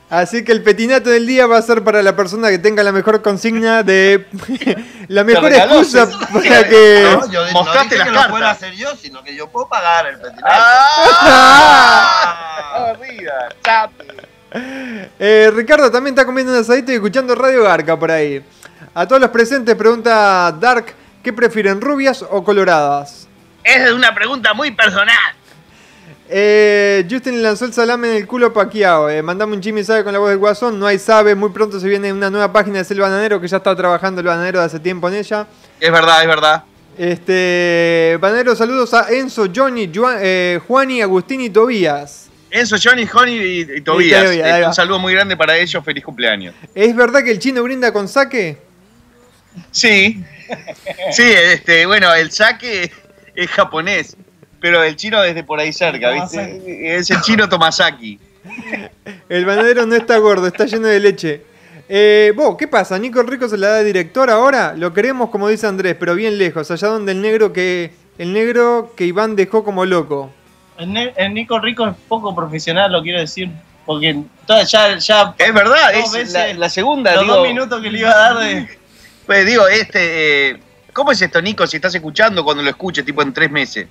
Así 0.09 0.45
que 0.45 0.53
el 0.53 0.63
petinato 0.63 1.09
del 1.09 1.27
día 1.27 1.47
va 1.47 1.57
a 1.57 1.61
ser 1.61 1.83
para 1.83 2.01
la 2.01 2.15
persona 2.15 2.49
que 2.49 2.59
tenga 2.59 2.81
la 2.81 2.93
mejor 2.93 3.21
consigna 3.21 3.83
de 3.83 4.25
la 5.09 5.25
mejor 5.25 5.49
regaló, 5.51 5.79
excusa 5.81 6.07
para 6.31 6.65
que 6.67 7.09
No, 7.11 7.29
yo 7.29 7.45
no 7.45 7.51
Mostraste 7.51 7.95
dije 7.95 7.97
las 7.97 8.07
que 8.07 8.13
lo 8.13 8.29
pueda 8.29 8.45
cartas. 8.45 8.63
hacer 8.63 8.73
yo, 8.75 8.95
sino 8.95 9.21
que 9.21 9.35
yo 9.35 9.49
puedo 9.49 9.67
pagar 9.67 10.07
el 10.07 10.15
petinato. 10.17 10.47
¡Ah! 11.69 12.93
Arriba, 12.93 13.33
chape. 13.61 14.05
Eh, 15.19 15.51
Ricardo 15.53 15.91
también 15.91 16.13
está 16.13 16.25
comiendo 16.25 16.53
un 16.53 16.59
asadito 16.59 16.91
y 16.91 16.95
escuchando 16.95 17.35
Radio 17.35 17.63
Garca 17.63 17.97
por 17.99 18.09
ahí. 18.11 18.41
A 18.93 19.05
todos 19.07 19.21
los 19.21 19.29
presentes 19.31 19.75
pregunta 19.75 20.55
Dark, 20.57 20.85
¿qué 21.21 21.33
prefieren, 21.33 21.81
rubias 21.81 22.23
o 22.23 22.43
coloradas? 22.43 23.27
Es 23.63 23.91
una 23.91 24.15
pregunta 24.15 24.53
muy 24.53 24.71
personal. 24.71 25.35
Eh, 26.29 27.07
Justin 27.09 27.35
le 27.35 27.41
lanzó 27.41 27.65
el 27.65 27.73
salame 27.73 28.09
en 28.09 28.15
el 28.17 28.27
culo 28.27 28.51
paqueado. 28.51 29.09
Eh, 29.09 29.21
mandame 29.21 29.53
un 29.53 29.61
chimi 29.61 29.83
sabe 29.83 30.03
con 30.03 30.13
la 30.13 30.19
voz 30.19 30.29
del 30.29 30.37
guasón. 30.37 30.79
No 30.79 30.85
hay 30.85 30.99
sabe. 30.99 31.35
Muy 31.35 31.49
pronto 31.49 31.79
se 31.79 31.87
viene 31.87 32.11
una 32.11 32.29
nueva 32.29 32.51
página 32.51 32.79
de 32.79 32.83
Ser 32.83 32.97
Bananero 32.97 33.39
que 33.39 33.47
ya 33.47 33.57
está 33.57 33.75
trabajando 33.75 34.21
el 34.21 34.27
bananero 34.27 34.59
de 34.59 34.65
hace 34.65 34.79
tiempo 34.79 35.07
en 35.07 35.15
ella. 35.15 35.47
Es 35.79 35.91
verdad, 35.91 36.21
es 36.21 36.27
verdad. 36.27 36.63
Este. 36.97 38.17
Bananero, 38.19 38.55
saludos 38.55 38.93
a 38.93 39.09
Enzo, 39.11 39.47
Johnny, 39.55 39.89
Juan, 39.93 40.17
eh, 40.21 40.59
Juani, 40.67 41.01
Agustín 41.01 41.41
y 41.41 41.49
Tobías. 41.49 42.29
Enzo, 42.49 42.77
Johnny, 42.81 43.07
Honey 43.11 43.35
y, 43.35 43.77
y 43.77 43.81
Tobías. 43.81 44.31
Eh, 44.31 44.63
un 44.65 44.73
saludo 44.73 44.99
muy 44.99 45.13
grande 45.13 45.37
para 45.37 45.57
ellos. 45.57 45.83
Feliz 45.83 46.03
cumpleaños. 46.03 46.55
¿Es 46.73 46.95
verdad 46.95 47.23
que 47.23 47.31
el 47.31 47.39
chino 47.39 47.63
brinda 47.63 47.93
con 47.93 48.07
saque? 48.07 48.57
Sí. 49.71 50.23
Sí, 51.11 51.23
este, 51.23 51.85
bueno, 51.85 52.13
el 52.13 52.31
saque 52.31 52.91
es 53.35 53.49
japonés. 53.49 54.15
Pero 54.59 54.83
el 54.83 54.95
chino 54.95 55.21
desde 55.21 55.43
por 55.43 55.59
ahí 55.59 55.71
cerca, 55.71 56.11
¿viste? 56.11 56.97
Es 56.97 57.09
el 57.11 57.21
chino 57.21 57.47
Tomasaki. 57.47 58.19
El 59.29 59.45
bananero 59.45 59.85
no 59.85 59.95
está 59.95 60.17
gordo, 60.17 60.47
está 60.47 60.65
lleno 60.65 60.87
de 60.87 60.99
leche. 60.99 61.41
Eh, 61.89 62.31
vos, 62.35 62.55
¿qué 62.57 62.67
pasa? 62.67 62.97
¿Nico 62.97 63.21
Rico 63.23 63.47
se 63.47 63.57
la 63.57 63.67
da 63.69 63.83
director 63.83 64.29
ahora? 64.29 64.73
Lo 64.75 64.93
queremos 64.93 65.29
como 65.29 65.47
dice 65.47 65.67
Andrés, 65.67 65.95
pero 65.99 66.15
bien 66.15 66.37
lejos, 66.37 66.69
allá 66.71 66.87
donde 66.87 67.11
el 67.11 67.21
negro 67.21 67.53
que. 67.53 67.91
El 68.17 68.33
negro 68.33 68.93
que 68.97 69.05
Iván 69.05 69.35
dejó 69.35 69.63
como 69.63 69.85
loco. 69.85 70.31
El, 70.79 70.91
Ne- 70.91 71.13
el 71.17 71.33
Nico 71.35 71.59
Rico 71.59 71.87
es 71.87 71.93
poco 72.07 72.33
profesional, 72.35 72.91
lo 72.91 73.01
quiero 73.03 73.19
decir. 73.19 73.49
Porque 73.85 74.23
toda- 74.47 74.63
ya, 74.63 74.97
ya 74.97 75.35
Es 75.37 75.53
verdad, 75.53 75.93
Dos 75.93 76.05
es 76.05 76.11
veces 76.11 76.33
la, 76.33 76.53
la 76.55 76.69
segunda, 76.69 77.13
los 77.13 77.23
digo. 77.23 77.35
dos 77.35 77.47
minutos 77.47 77.81
que 77.81 77.91
le 77.91 77.99
iba 77.99 78.09
a 78.11 78.17
dar 78.33 78.37
de. 78.39 78.67
Pues 79.27 79.45
digo, 79.45 79.67
este, 79.67 80.49
eh, 80.51 80.57
¿cómo 80.93 81.11
es 81.11 81.21
esto, 81.21 81.41
Nico, 81.41 81.67
si 81.67 81.77
estás 81.77 81.93
escuchando 81.93 82.43
cuando 82.43 82.63
lo 82.63 82.69
escuches, 82.69 83.05
tipo 83.05 83.21
en 83.21 83.31
tres 83.33 83.51
meses? 83.51 83.87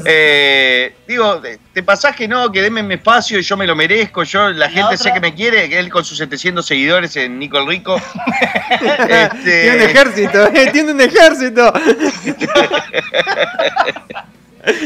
Eh, 0.06 0.94
digo, 1.06 1.40
te- 1.72 1.82
pasás 1.82 2.14
que 2.16 2.26
no, 2.28 2.50
que 2.52 2.62
denme 2.62 2.82
mi 2.82 2.94
espacio 2.94 3.38
y 3.38 3.42
yo 3.42 3.56
me 3.56 3.66
lo 3.66 3.74
merezco, 3.76 4.22
yo, 4.24 4.50
la, 4.50 4.68
gente 4.70 4.96
sé 4.96 5.12
que 5.12 5.20
me 5.20 5.34
quiere, 5.34 5.68
que 5.68 5.78
él 5.78 5.90
con 5.90 6.04
sus 6.04 6.18
700 6.18 6.64
seguidores 6.64 7.16
en 7.16 7.38
Nico 7.38 7.58
el 7.58 7.66
Rico. 7.66 8.00
Este, 9.08 9.62
Tiene 9.62 9.76
un 9.76 9.82
ejército, 9.90 10.46
eh, 10.48 10.70
tiene 10.72 10.92
un 10.92 11.00
ejército. 11.00 11.72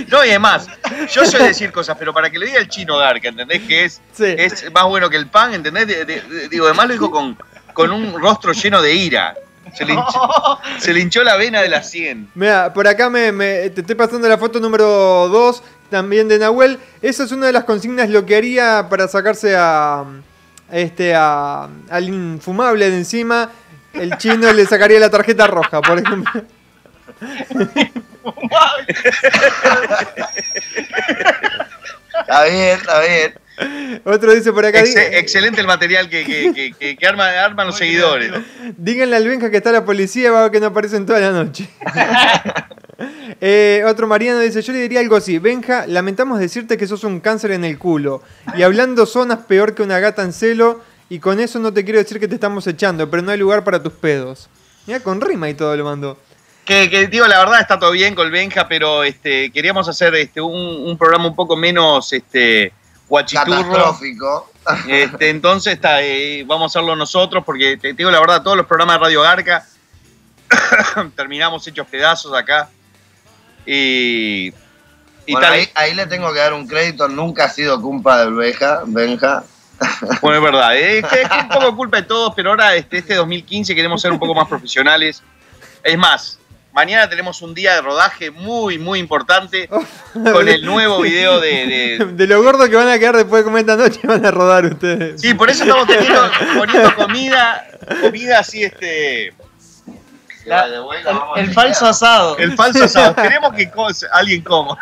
No, 0.09 0.25
y 0.25 0.31
además, 0.31 0.67
yo 1.13 1.25
sé 1.25 1.39
decir 1.39 1.71
cosas, 1.71 1.97
pero 1.97 2.13
para 2.13 2.29
que 2.31 2.39
lo 2.41 2.45
diga 2.47 2.59
el 2.59 2.69
chino 2.69 2.99
Dark, 2.99 3.21
¿entendés? 3.25 3.63
Que 3.63 3.85
es, 3.85 4.01
Sí. 4.13 4.25
es 4.37 4.73
más 4.73 4.85
bueno 4.87 5.09
que 5.09 5.17
el 5.17 5.29
pan, 5.29 5.55
¿entendés? 5.55 5.87
De- 5.87 6.05
de- 6.05 6.21
de- 6.21 6.49
digo, 6.49 6.67
además 6.67 6.89
lo 6.89 6.93
dijo 6.95 7.11
con, 7.13 7.39
con 7.75 7.93
un 7.93 8.21
rostro 8.21 8.53
lleno 8.53 8.83
de 8.83 8.93
ira. 8.95 9.37
Se 9.79 9.85
le, 9.85 9.93
hinchó, 9.95 10.59
se 10.79 10.93
le 10.93 11.01
hinchó 11.01 11.23
la 11.25 11.37
vena 11.37 11.63
de 11.63 11.69
la 11.69 11.83
100. 11.83 12.31
Mira, 12.35 12.73
por 12.73 12.87
acá 12.89 13.09
me, 13.09 13.33
me- 13.33 13.71
te 13.71 13.81
estoy 13.81 13.95
pasando 13.95 14.29
la 14.29 14.37
foto 14.39 14.59
número 14.61 15.29
2, 15.29 15.63
también 15.91 16.29
de 16.29 16.39
Nahuel. 16.39 16.79
Esa 17.01 17.25
es 17.25 17.33
una 17.33 17.47
de 17.47 17.53
las 17.53 17.65
consignas, 17.65 18.11
lo 18.11 18.27
que 18.27 18.37
haría 18.37 18.87
para 18.91 19.09
sacarse 19.09 19.55
a 19.57 20.05
este 20.71 21.15
a, 21.15 21.69
al 21.91 22.09
infumable 22.09 22.91
de 22.91 22.97
encima. 22.99 23.51
El 23.95 24.17
chino 24.19 24.53
le 24.53 24.67
sacaría 24.67 25.01
la 25.01 25.11
tarjeta 25.11 25.47
roja, 25.47 25.81
por 25.81 25.99
ejemplo. 25.99 26.43
Está 32.21 32.45
bien, 32.45 32.79
está 32.79 33.01
bien. 33.01 33.35
Otro 34.05 34.33
dice 34.35 34.53
por 34.53 34.65
acá, 34.65 34.81
Ex- 34.81 34.95
"Di- 34.95 35.01
excelente 35.17 35.61
el 35.61 35.67
material 35.67 36.09
que, 36.09 36.25
que, 36.25 36.53
que, 36.55 36.73
que- 36.73 36.97
que 36.97 37.07
arma, 37.07 37.29
arman 37.29 37.67
los 37.67 37.77
seguidores. 37.77 38.31
díganle 38.77 39.17
al 39.17 39.27
Benja 39.27 39.51
que 39.51 39.57
está 39.57 39.73
la 39.73 39.85
policía, 39.85 40.31
va 40.31 40.41
a 40.41 40.43
ver 40.45 40.53
que 40.53 40.61
no 40.61 40.67
aparecen 40.67 41.05
toda 41.07 41.21
la 41.21 41.31
noche. 41.33 41.69
Eh, 43.41 43.85
otro 43.87 44.09
Mariano 44.09 44.41
dice, 44.41 44.61
yo 44.63 44.73
le 44.73 44.81
diría 44.81 44.99
algo 44.99 45.15
así, 45.15 45.39
Benja, 45.39 45.87
lamentamos 45.87 46.41
decirte 46.41 46.77
que 46.77 46.87
sos 46.89 47.05
un 47.05 47.21
cáncer 47.21 47.53
en 47.53 47.65
el 47.65 47.79
culo. 47.79 48.23
Y 48.57 48.63
hablando 48.63 49.07
sonas 49.07 49.39
peor 49.47 49.75
que 49.75 49.83
una 49.85 50.01
gata 50.01 50.23
en 50.23 50.33
celo, 50.33 50.83
y 51.09 51.21
con 51.21 51.39
eso 51.39 51.61
no 51.61 51.73
te 51.73 51.85
quiero 51.85 52.01
decir 52.01 52.19
que 52.19 52.27
te 52.27 52.35
estamos 52.35 52.67
echando, 52.67 53.09
pero 53.09 53.23
no 53.23 53.31
hay 53.31 53.39
lugar 53.39 53.63
para 53.63 53.81
tus 53.83 53.93
pedos. 53.93 54.49
Mira, 54.87 54.99
con 55.01 55.21
rima 55.21 55.49
y 55.49 55.55
todo 55.55 55.77
lo 55.77 55.85
mandó. 55.85 56.19
Que, 56.65 56.91
que, 56.91 57.07
digo, 57.07 57.27
la 57.29 57.39
verdad 57.39 57.61
está 57.61 57.79
todo 57.79 57.93
bien 57.93 58.15
con 58.17 58.27
el 58.27 58.33
Benja, 58.33 58.67
pero 58.69 59.05
este, 59.05 59.51
queríamos 59.53 59.89
hacer 59.89 60.15
este, 60.17 60.41
un, 60.41 60.53
un 60.87 60.99
programa 60.99 61.27
un 61.29 61.37
poco 61.37 61.57
menos 61.57 62.13
este. 62.13 62.73
Catastrófico. 63.09 64.53
Este, 64.87 65.31
entonces 65.31 65.75
está, 65.75 66.03
eh, 66.03 66.45
vamos 66.47 66.65
a 66.65 66.79
hacerlo 66.79 66.95
nosotros, 66.95 67.43
porque 67.45 67.77
te, 67.77 67.91
te 67.91 67.95
digo 67.95 68.11
la 68.11 68.21
verdad, 68.21 68.43
todos 68.43 68.57
los 68.57 68.67
programas 68.67 68.97
de 68.97 69.05
Radio 69.05 69.23
Garca 69.23 69.67
terminamos 71.17 71.67
hechos 71.67 71.87
pedazos 71.87 72.35
acá. 72.35 72.69
Y, 73.67 74.53
y 75.27 75.33
Bueno, 75.33 75.41
tal, 75.41 75.53
ahí, 75.53 75.69
ahí 75.75 75.95
le 75.95 76.07
tengo 76.07 76.33
que 76.33 76.39
dar 76.39 76.55
un 76.55 76.67
crédito, 76.67 77.09
nunca 77.09 77.45
ha 77.45 77.49
sido 77.49 77.81
culpa 77.81 78.25
de 78.25 78.31
Benja, 78.31 78.83
Benja. 78.87 79.45
bueno, 80.23 80.39
es 80.39 80.43
verdad, 80.43 80.77
eh, 80.77 80.99
es, 80.99 81.07
que 81.07 81.23
es 81.23 81.29
un 81.31 81.49
poco 81.49 81.77
culpa 81.77 81.99
de 81.99 82.03
todos, 82.05 82.33
pero 82.35 82.51
ahora 82.51 82.75
este, 82.75 82.99
este 82.99 83.15
2015 83.15 83.75
queremos 83.75 84.01
ser 84.01 84.11
un 84.11 84.19
poco 84.19 84.35
más 84.35 84.49
profesionales. 84.49 85.23
Es 85.85 85.97
más, 85.97 86.39
mañana 86.73 87.09
tenemos 87.09 87.43
un 87.43 87.55
día 87.55 87.75
de 87.75 87.83
rodaje 87.83 88.31
muy, 88.31 88.79
muy 88.79 88.99
importante 88.99 89.69
con 90.13 90.49
el 90.49 90.65
nuevo 90.65 91.01
video 91.01 91.41
de- 91.41 91.99
de, 91.99 92.05
De 92.13 92.27
lo 92.27 92.43
gordo 92.43 92.69
que 92.69 92.77
van 92.77 92.89
a 92.89 92.99
quedar 92.99 93.17
después 93.17 93.41
de 93.41 93.45
comer 93.45 93.61
esta 93.61 93.77
noche, 93.77 94.01
van 94.05 94.25
a 94.25 94.31
rodar 94.31 94.65
ustedes. 94.67 95.21
Sí, 95.21 95.35
por 95.35 95.51
eso 95.51 95.65
estamos 95.65 95.87
teniendo, 95.87 96.31
poniendo 96.59 96.95
comida, 96.95 97.67
comida 98.01 98.39
así, 98.41 98.63
este. 98.65 99.33
La- 100.45 100.65
el, 100.65 100.83
el 101.37 101.53
falso 101.53 101.87
asado. 101.87 102.39
El 102.39 102.55
falso 102.57 102.85
asado. 102.85 103.15
Queremos 103.23 103.53
que 103.53 103.71
co- 103.71 103.89
alguien 104.13 104.41
coma. 104.43 104.79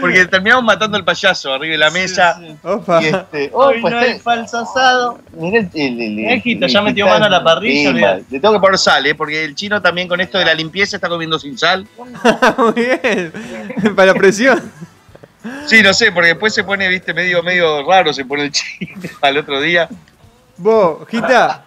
Porque 0.00 0.26
terminamos 0.26 0.64
matando 0.64 0.96
al 0.96 1.04
payaso 1.04 1.52
arriba 1.52 1.72
de 1.72 1.78
la 1.78 1.90
mesa. 1.90 2.40
Opa. 2.62 3.02
Y 3.02 3.06
este, 3.06 3.50
Hoy 3.52 3.76
oh, 3.78 3.80
pues 3.80 3.94
no 3.94 4.00
está- 4.00 4.12
hay 4.12 4.18
falso 4.18 4.58
asado. 4.58 5.18
Mirá 5.36 5.58
el, 5.60 5.70
el- 5.74 6.00
el- 6.00 6.18
el- 6.18 6.30
Ejito, 6.32 6.66
el- 6.66 6.72
ya 6.72 6.82
metió 6.82 7.06
mano 7.06 7.26
a 7.26 7.28
la 7.28 7.42
parrilla. 7.44 8.20
Le 8.30 8.40
tengo 8.40 8.52
que 8.54 8.60
poner 8.60 8.78
sal, 8.78 9.06
¿eh? 9.06 9.14
porque 9.14 9.44
el 9.44 9.54
chino 9.54 9.80
también 9.80 10.08
con 10.08 10.20
esto 10.20 10.38
de 10.38 10.44
la 10.44 10.54
limpieza 10.54 10.96
está 10.96 11.08
comiendo 11.08 11.38
sin 11.38 11.56
sal. 11.58 11.86
Muy 12.58 12.72
bien. 12.74 13.32
Para 13.96 14.12
la 14.12 14.14
presión. 14.14 14.70
Sí, 15.66 15.82
no 15.82 15.94
sé, 15.94 16.12
porque 16.12 16.28
después 16.28 16.52
se 16.52 16.64
pone, 16.64 16.86
viste, 16.88 17.14
medio, 17.14 17.42
medio 17.42 17.82
raro, 17.86 18.12
se 18.12 18.24
pone 18.24 18.44
el 18.44 18.52
chino 18.52 18.92
al 19.22 19.38
otro 19.38 19.60
día. 19.60 19.88
Vos, 20.58 21.08
Gita. 21.08 21.64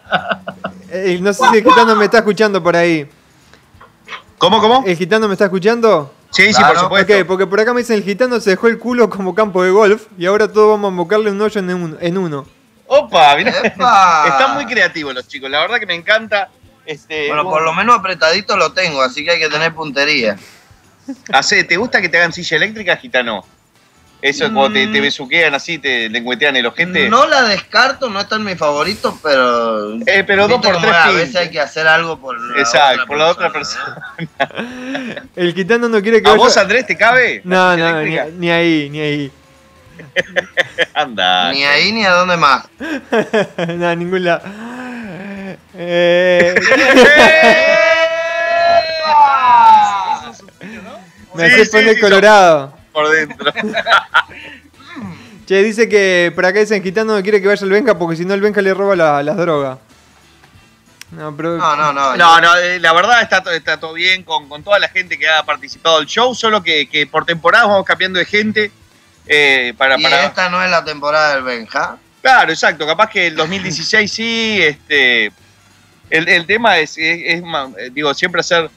eh, 0.91 1.17
no 1.19 1.33
sé 1.33 1.43
si 1.51 1.57
el 1.57 1.63
gitano 1.63 1.95
me 1.95 2.05
está 2.05 2.19
escuchando 2.19 2.61
por 2.61 2.75
ahí. 2.75 3.07
¿Cómo, 4.37 4.59
cómo? 4.59 4.83
¿El 4.85 4.95
gitano 4.97 5.27
me 5.27 5.33
está 5.33 5.45
escuchando? 5.45 6.13
Sí, 6.33 6.51
sí, 6.51 6.61
por 6.63 6.77
supuesto. 6.77 7.13
Ok, 7.13 7.25
porque 7.27 7.47
por 7.47 7.59
acá 7.59 7.73
me 7.73 7.81
dicen 7.81 7.97
el 7.97 8.03
gitano 8.03 8.39
se 8.39 8.51
dejó 8.51 8.67
el 8.67 8.79
culo 8.79 9.09
como 9.09 9.35
campo 9.35 9.63
de 9.63 9.69
golf 9.69 10.07
y 10.17 10.25
ahora 10.25 10.51
todos 10.51 10.71
vamos 10.71 10.91
a 10.91 10.95
buscarle 10.95 11.31
un 11.31 11.39
hoyo 11.39 11.59
en 11.59 11.73
uno. 11.73 11.97
En 12.01 12.17
uno. 12.17 12.45
Opa, 12.87 13.35
mirá. 13.35 13.53
¡Epa! 13.63 14.25
Están 14.27 14.55
muy 14.55 14.65
creativos 14.65 15.13
los 15.13 15.27
chicos, 15.27 15.49
la 15.49 15.59
verdad 15.59 15.79
que 15.79 15.85
me 15.85 15.95
encanta. 15.95 16.49
Este, 16.85 17.27
Bueno, 17.27 17.43
por 17.43 17.61
lo 17.61 17.73
menos 17.73 17.97
apretadito 17.97 18.57
lo 18.57 18.73
tengo, 18.73 19.01
así 19.01 19.23
que 19.23 19.31
hay 19.31 19.39
que 19.39 19.49
tener 19.49 19.73
puntería. 19.73 20.37
Hace, 21.31 21.63
¿Te 21.63 21.77
gusta 21.77 22.01
que 22.01 22.09
te 22.09 22.17
hagan 22.17 22.33
silla 22.33 22.57
eléctrica, 22.57 22.97
gitano? 22.97 23.45
Eso, 24.23 24.45
cuando 24.53 24.71
te, 24.71 24.87
te 24.87 24.99
Mm. 24.99 25.01
besuquean 25.03 25.53
así, 25.53 25.79
te 25.79 26.07
lengüetean 26.07 26.55
el 26.55 26.65
ojete. 26.65 27.09
No 27.09 27.27
la 27.27 27.41
descarto, 27.43 28.09
no 28.09 28.21
está 28.21 28.37
en 28.37 28.45
mi 28.45 28.55
favorito, 28.55 29.19
pero. 29.21 29.95
Eh, 30.07 30.23
pero 30.25 30.47
dos 30.47 30.61
por 30.61 30.77
tres 30.79 30.91
es, 30.91 30.95
A 30.95 31.11
veces 31.11 31.35
hay 31.35 31.49
que 31.51 31.59
hacer 31.59 31.85
algo 31.85 32.17
por 32.17 32.39
la 32.39 32.57
Exacto, 32.61 32.93
otra 32.93 33.05
por 33.05 33.17
la 33.17 33.27
otra 33.27 33.51
persona, 33.51 34.01
persona. 34.15 35.23
El 35.35 35.53
gitano 35.53 35.89
no 35.89 36.01
quiere 36.01 36.21
que 36.21 36.27
¿A 36.29 36.31
vaya- 36.31 36.41
vos, 36.43 36.55
Andrés, 36.55 36.87
te 36.87 36.95
cabe? 36.95 37.41
No, 37.43 37.75
no, 37.75 38.01
ni, 38.01 38.49
ahí, 38.49 38.89
ni 38.89 38.99
ahí. 39.01 39.31
Anda. 40.93 41.51
Ni 41.51 41.65
ahí 41.65 41.91
ni 41.91 42.05
a 42.05 42.11
dónde 42.11 42.37
más. 42.37 42.65
no, 43.77 43.87
a 43.89 43.95
ningún 43.95 44.23
lado. 44.23 44.41
Eh, 45.75 46.55
Me 51.35 51.47
Sí, 51.47 51.53
hace 51.53 51.65
sí, 51.65 51.71
poner 51.71 51.95
sí, 51.95 52.01
colorado. 52.01 52.73
Por 52.93 53.09
dentro. 53.09 53.51
Che, 55.45 55.61
dice 55.61 55.89
que 55.89 56.31
por 56.33 56.45
acá 56.45 56.59
dicen 56.59 56.81
Gitano 56.81 57.15
no 57.17 57.21
quiere 57.21 57.41
que 57.41 57.47
vaya 57.49 57.65
el 57.65 57.71
Benja 57.71 57.97
porque 57.97 58.15
si 58.15 58.23
no 58.23 58.33
el 58.33 58.39
Benja 58.39 58.61
le 58.61 58.73
roba 58.73 58.95
la- 58.95 59.21
las 59.23 59.35
drogas. 59.35 59.77
No, 61.11 61.35
pero. 61.35 61.57
No, 61.57 61.75
no, 61.75 61.91
no. 61.91 62.15
No, 62.15 62.39
no, 62.41 62.55
eh, 62.55 62.79
la 62.79 62.93
verdad 62.93 63.21
está, 63.21 63.43
está 63.53 63.77
todo 63.77 63.93
bien 63.93 64.23
con, 64.23 64.47
con 64.47 64.63
toda 64.63 64.79
la 64.79 64.87
gente 64.87 65.19
que 65.19 65.27
ha 65.27 65.43
participado 65.43 65.97
del 65.99 66.07
show, 66.07 66.33
solo 66.33 66.63
que, 66.63 66.87
que 66.87 67.05
por 67.07 67.25
temporada 67.25 67.65
vamos 67.65 67.85
cambiando 67.85 68.19
de 68.19 68.25
gente. 68.25 68.71
eh, 69.27 69.73
para, 69.77 69.99
Y 69.99 70.03
para... 70.03 70.25
esta 70.25 70.49
no 70.49 70.63
es 70.63 70.71
la 70.71 70.83
temporada 70.85 71.35
del 71.35 71.43
Benja. 71.43 71.97
Claro, 72.21 72.51
exacto. 72.51 72.87
Capaz 72.87 73.09
que 73.09 73.27
el 73.27 73.35
2016 73.35 74.11
sí. 74.11 74.59
Este, 74.61 75.25
el, 76.09 76.29
el 76.29 76.45
tema 76.45 76.77
es, 76.79 76.97
es, 76.97 77.19
es 77.35 77.43
ma- 77.43 77.69
digo, 77.91 78.13
siempre 78.13 78.39
hacer, 78.39 78.71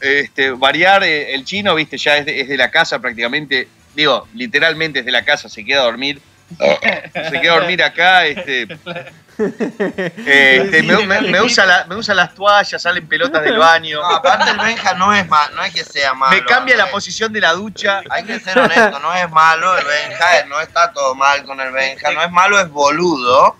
este, 0.00 0.50
variar 0.50 1.02
eh, 1.04 1.34
el 1.34 1.44
chino, 1.44 1.74
viste, 1.74 1.98
ya 1.98 2.16
es 2.18 2.26
de, 2.26 2.40
es 2.40 2.48
de 2.48 2.56
la 2.56 2.70
casa 2.70 2.98
prácticamente. 2.98 3.68
Digo, 3.94 4.26
literalmente 4.34 5.00
es 5.00 5.04
de 5.04 5.12
la 5.12 5.24
casa, 5.24 5.48
se 5.48 5.64
queda 5.64 5.80
a 5.80 5.84
dormir. 5.84 6.20
Se 6.50 7.40
queda 7.42 7.52
a 7.52 7.58
dormir 7.58 7.82
acá, 7.82 8.24
este, 8.26 8.62
este, 9.38 10.82
me, 10.82 11.06
me- 11.06 11.20
me 11.22 11.40
usa 11.42 11.66
la- 11.66 11.84
me 11.86 11.94
usa 11.96 12.14
las 12.14 12.34
toallas, 12.34 12.80
salen 12.80 13.06
pelotas 13.06 13.42
del 13.42 13.58
baño. 13.58 14.00
No, 14.00 14.06
aparte 14.16 14.50
el 14.50 14.58
Benja 14.58 14.94
no 14.94 15.12
es 15.14 15.26
mal, 15.28 15.54
no 15.54 15.62
es 15.62 15.74
que 15.74 15.84
sea 15.84 16.14
malo. 16.14 16.34
Me 16.34 16.44
cambia 16.44 16.76
la 16.76 16.84
Andrés. 16.84 16.92
posición 16.94 17.32
de 17.32 17.40
la 17.40 17.52
ducha. 17.52 18.00
Hay 18.10 18.24
que 18.24 18.40
ser 18.40 18.58
honesto, 18.58 18.98
no 19.00 19.12
es 19.14 19.28
malo 19.30 19.76
el 19.78 19.84
Benja, 19.84 20.44
no 20.46 20.60
está 20.60 20.92
todo 20.92 21.14
mal 21.14 21.44
con 21.44 21.60
el 21.60 21.70
Benja, 21.72 22.10
no 22.12 22.22
es 22.22 22.30
malo, 22.30 22.58
es 22.60 22.68
boludo. 22.70 23.56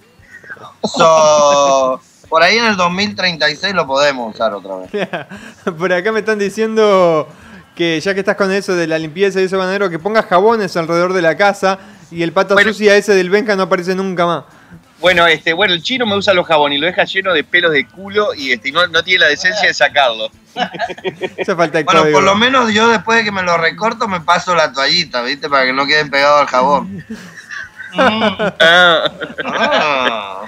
So, 0.84 2.00
por 2.28 2.42
ahí 2.42 2.56
en 2.58 2.64
el 2.66 2.76
2036 2.76 3.74
lo 3.74 3.86
podemos 3.86 4.34
usar 4.34 4.52
otra 4.54 4.76
vez. 4.76 4.90
Por 5.78 5.92
acá 5.92 6.12
me 6.12 6.20
están 6.20 6.38
diciendo 6.38 7.28
que 7.74 8.00
ya 8.00 8.12
que 8.14 8.20
estás 8.20 8.36
con 8.36 8.50
eso 8.52 8.74
de 8.74 8.86
la 8.86 8.98
limpieza 8.98 9.40
y 9.40 9.44
eso 9.44 9.56
bananero, 9.58 9.88
que 9.90 9.98
pongas 9.98 10.26
jabones 10.26 10.76
alrededor 10.76 11.12
de 11.12 11.22
la 11.22 11.36
casa 11.36 11.78
y 12.10 12.22
el 12.22 12.32
pato 12.32 12.54
Bueno. 12.54 12.72
sucia 12.72 12.96
ese 12.96 13.14
del 13.14 13.30
Benja 13.30 13.54
no 13.56 13.64
aparece 13.64 13.94
nunca 13.94 14.26
más. 14.26 14.44
Bueno, 15.00 15.28
este, 15.28 15.52
bueno, 15.52 15.74
el 15.74 15.82
chino 15.82 16.06
me 16.06 16.16
usa 16.16 16.34
los 16.34 16.44
jabones 16.44 16.76
y 16.76 16.80
lo 16.80 16.86
deja 16.88 17.04
lleno 17.04 17.32
de 17.32 17.44
pelos 17.44 17.70
de 17.70 17.86
culo 17.86 18.34
y 18.34 18.50
este, 18.50 18.72
no, 18.72 18.84
no 18.88 19.02
tiene 19.04 19.20
la 19.20 19.28
decencia 19.28 19.68
de 19.68 19.74
sacarlo. 19.74 20.28
Hace 21.40 21.54
falta 21.54 21.80
Bueno, 21.84 22.00
código. 22.00 22.16
por 22.16 22.24
lo 22.24 22.34
menos 22.34 22.72
yo 22.72 22.88
después 22.88 23.18
de 23.18 23.24
que 23.24 23.30
me 23.30 23.44
lo 23.44 23.56
recorto 23.58 24.08
me 24.08 24.20
paso 24.20 24.56
la 24.56 24.72
toallita, 24.72 25.22
¿viste? 25.22 25.48
Para 25.48 25.66
que 25.66 25.72
no 25.72 25.86
queden 25.86 26.10
pegados 26.10 26.40
al 26.40 26.46
jabón. 26.48 27.04
Ah. 28.60 30.42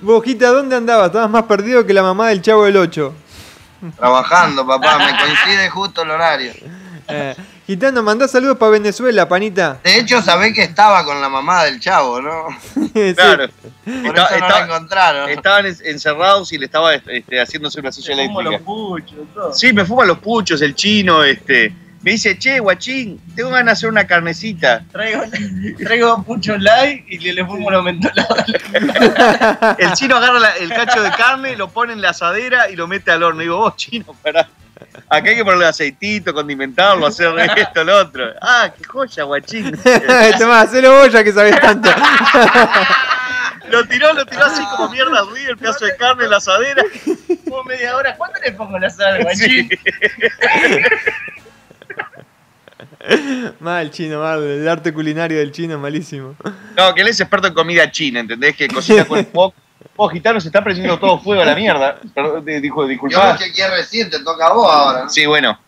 Bojita, 0.00 0.48
¿dónde 0.50 0.76
andabas? 0.76 1.06
Estabas 1.06 1.30
más 1.30 1.44
perdido 1.44 1.86
que 1.86 1.92
la 1.94 2.02
mamá 2.02 2.28
del 2.28 2.42
chavo 2.42 2.64
del 2.64 2.76
8. 2.76 3.14
trabajando, 3.96 4.66
papá, 4.66 4.98
me 4.98 5.16
coincide 5.18 5.68
justo 5.70 6.02
el 6.02 6.10
horario. 6.10 6.52
Eh, 7.06 7.36
Gitano, 7.66 8.02
mandá 8.02 8.26
saludos 8.28 8.56
para 8.58 8.72
Venezuela, 8.72 9.28
panita. 9.28 9.78
De 9.84 9.98
hecho, 9.98 10.20
sabés 10.22 10.54
que 10.54 10.62
estaba 10.62 11.04
con 11.04 11.20
la 11.20 11.28
mamá 11.28 11.64
del 11.64 11.78
chavo, 11.80 12.20
¿no? 12.20 12.46
Sí. 12.94 13.14
Claro. 13.14 13.48
Por 13.84 13.94
Está- 14.06 14.24
eso 14.26 14.38
no 14.38 14.46
está- 14.46 14.48
la 14.48 14.64
encontraron. 14.64 15.30
Estaban 15.30 15.66
en- 15.66 15.76
encerrados 15.84 16.52
y 16.52 16.58
le 16.58 16.66
estaba 16.66 16.94
este, 16.94 17.40
haciéndose 17.40 17.80
una 17.80 17.92
silla 17.92 18.10
los 18.16 18.18
eléctrica. 18.20 18.58
puchos, 18.64 19.18
todo. 19.34 19.52
Sí, 19.54 19.72
me 19.72 19.84
fuman 19.84 20.08
los 20.08 20.18
puchos, 20.18 20.60
el 20.62 20.74
chino, 20.74 21.22
este. 21.22 21.74
Me 22.04 22.10
dice, 22.12 22.38
che, 22.38 22.58
guachín, 22.60 23.18
tengo 23.34 23.48
ganas 23.50 23.64
de 23.64 23.72
hacer 23.72 23.88
una 23.88 24.06
carnecita. 24.06 24.84
Traigo, 24.92 25.22
traigo 25.82 26.22
puchos 26.22 26.60
light 26.60 27.04
y 27.08 27.18
le, 27.18 27.32
le 27.32 27.44
pongo 27.46 27.70
los 27.70 27.82
mentolados. 27.82 28.44
El 29.78 29.92
chino 29.94 30.16
agarra 30.16 30.38
la- 30.38 30.56
el 30.58 30.68
cacho 30.68 31.02
de 31.02 31.10
carne, 31.12 31.56
lo 31.56 31.68
pone 31.70 31.94
en 31.94 32.02
la 32.02 32.10
asadera 32.10 32.68
y 32.70 32.76
lo 32.76 32.86
mete 32.86 33.10
al 33.10 33.22
horno. 33.22 33.40
digo, 33.40 33.56
vos, 33.56 33.76
chino, 33.76 34.04
pará. 34.22 34.46
Acá 35.08 35.30
hay 35.30 35.36
que 35.36 35.44
ponerle 35.44 35.66
aceitito, 35.66 36.34
condimentarlo, 36.34 37.06
hacer 37.06 37.32
esto, 37.56 37.82
lo 37.84 37.96
otro. 37.96 38.24
Ah, 38.42 38.70
qué 38.76 38.84
joya, 38.84 39.22
guachín. 39.24 39.72
Tomá, 40.38 40.60
hacelo 40.60 40.92
vos 40.98 41.10
ya 41.12 41.24
que 41.24 41.32
sabés 41.32 41.58
tanto. 41.60 41.88
Lo 43.70 43.82
tiró, 43.86 44.12
lo 44.12 44.26
tiró 44.26 44.44
así 44.44 44.62
como 44.76 44.90
mierda 44.90 45.22
ruido, 45.22 45.52
el 45.52 45.56
pedazo 45.56 45.86
de 45.86 45.96
carne 45.96 46.24
en 46.24 46.30
la 46.30 46.36
asadera. 46.36 46.82
Como 47.48 47.64
media 47.64 47.96
hora, 47.96 48.14
¿cuánto 48.14 48.38
le 48.44 48.52
pongo 48.52 48.78
la 48.78 48.90
sal, 48.90 49.22
guachín? 49.22 49.68
Sí. 49.70 49.78
Mal 53.60 53.90
chino, 53.90 54.20
mal. 54.20 54.42
El 54.42 54.68
arte 54.68 54.92
culinario 54.92 55.38
del 55.38 55.52
chino 55.52 55.74
es 55.74 55.80
malísimo. 55.80 56.34
No, 56.76 56.94
que 56.94 57.02
él 57.02 57.08
es 57.08 57.20
experto 57.20 57.48
en 57.48 57.54
comida 57.54 57.90
china, 57.90 58.20
¿entendés? 58.20 58.56
Que 58.56 58.68
cocina 58.68 59.04
con 59.04 59.18
el 59.20 59.28
wok. 59.32 59.54
Vos, 59.96 60.12
gitano, 60.12 60.40
se 60.40 60.48
está 60.48 60.64
prendiendo 60.64 60.98
todo 60.98 61.18
fuego 61.20 61.42
a 61.42 61.44
la 61.44 61.54
mierda. 61.54 62.00
Perdón, 62.14 62.44
dijo, 62.44 62.82
Yo 62.82 62.88
disculpá. 62.88 63.32
lo 63.34 63.38
chequeé 63.38 63.68
recién, 63.70 64.10
te 64.10 64.18
toca 64.20 64.46
a 64.46 64.52
vos 64.52 64.72
ahora. 64.72 65.08
Sí, 65.08 65.26
bueno. 65.26 65.58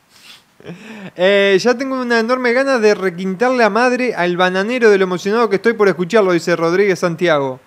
Eh, 1.14 1.56
ya 1.60 1.76
tengo 1.76 2.00
una 2.00 2.18
enorme 2.18 2.52
gana 2.52 2.78
de 2.78 2.94
requintarle 2.94 3.62
a 3.62 3.70
madre 3.70 4.14
al 4.14 4.36
bananero 4.36 4.90
de 4.90 4.98
lo 4.98 5.04
emocionado 5.04 5.48
que 5.48 5.56
estoy 5.56 5.74
por 5.74 5.86
escucharlo, 5.88 6.32
dice 6.32 6.56
Rodríguez 6.56 6.98
Santiago. 6.98 7.60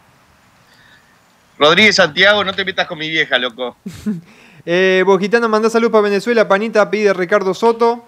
Rodríguez 1.58 1.96
Santiago, 1.96 2.44
no 2.44 2.54
te 2.54 2.66
metas 2.66 2.88
con 2.88 2.98
mi 2.98 3.10
vieja, 3.10 3.38
loco. 3.38 3.78
Eh, 4.66 5.04
Bojitano 5.06 5.48
manda 5.48 5.70
salud 5.70 5.90
para 5.90 6.02
Venezuela, 6.04 6.48
panita 6.48 6.92
pide 6.92 7.14
Ricardo 7.14 7.54
Soto. 7.54 8.06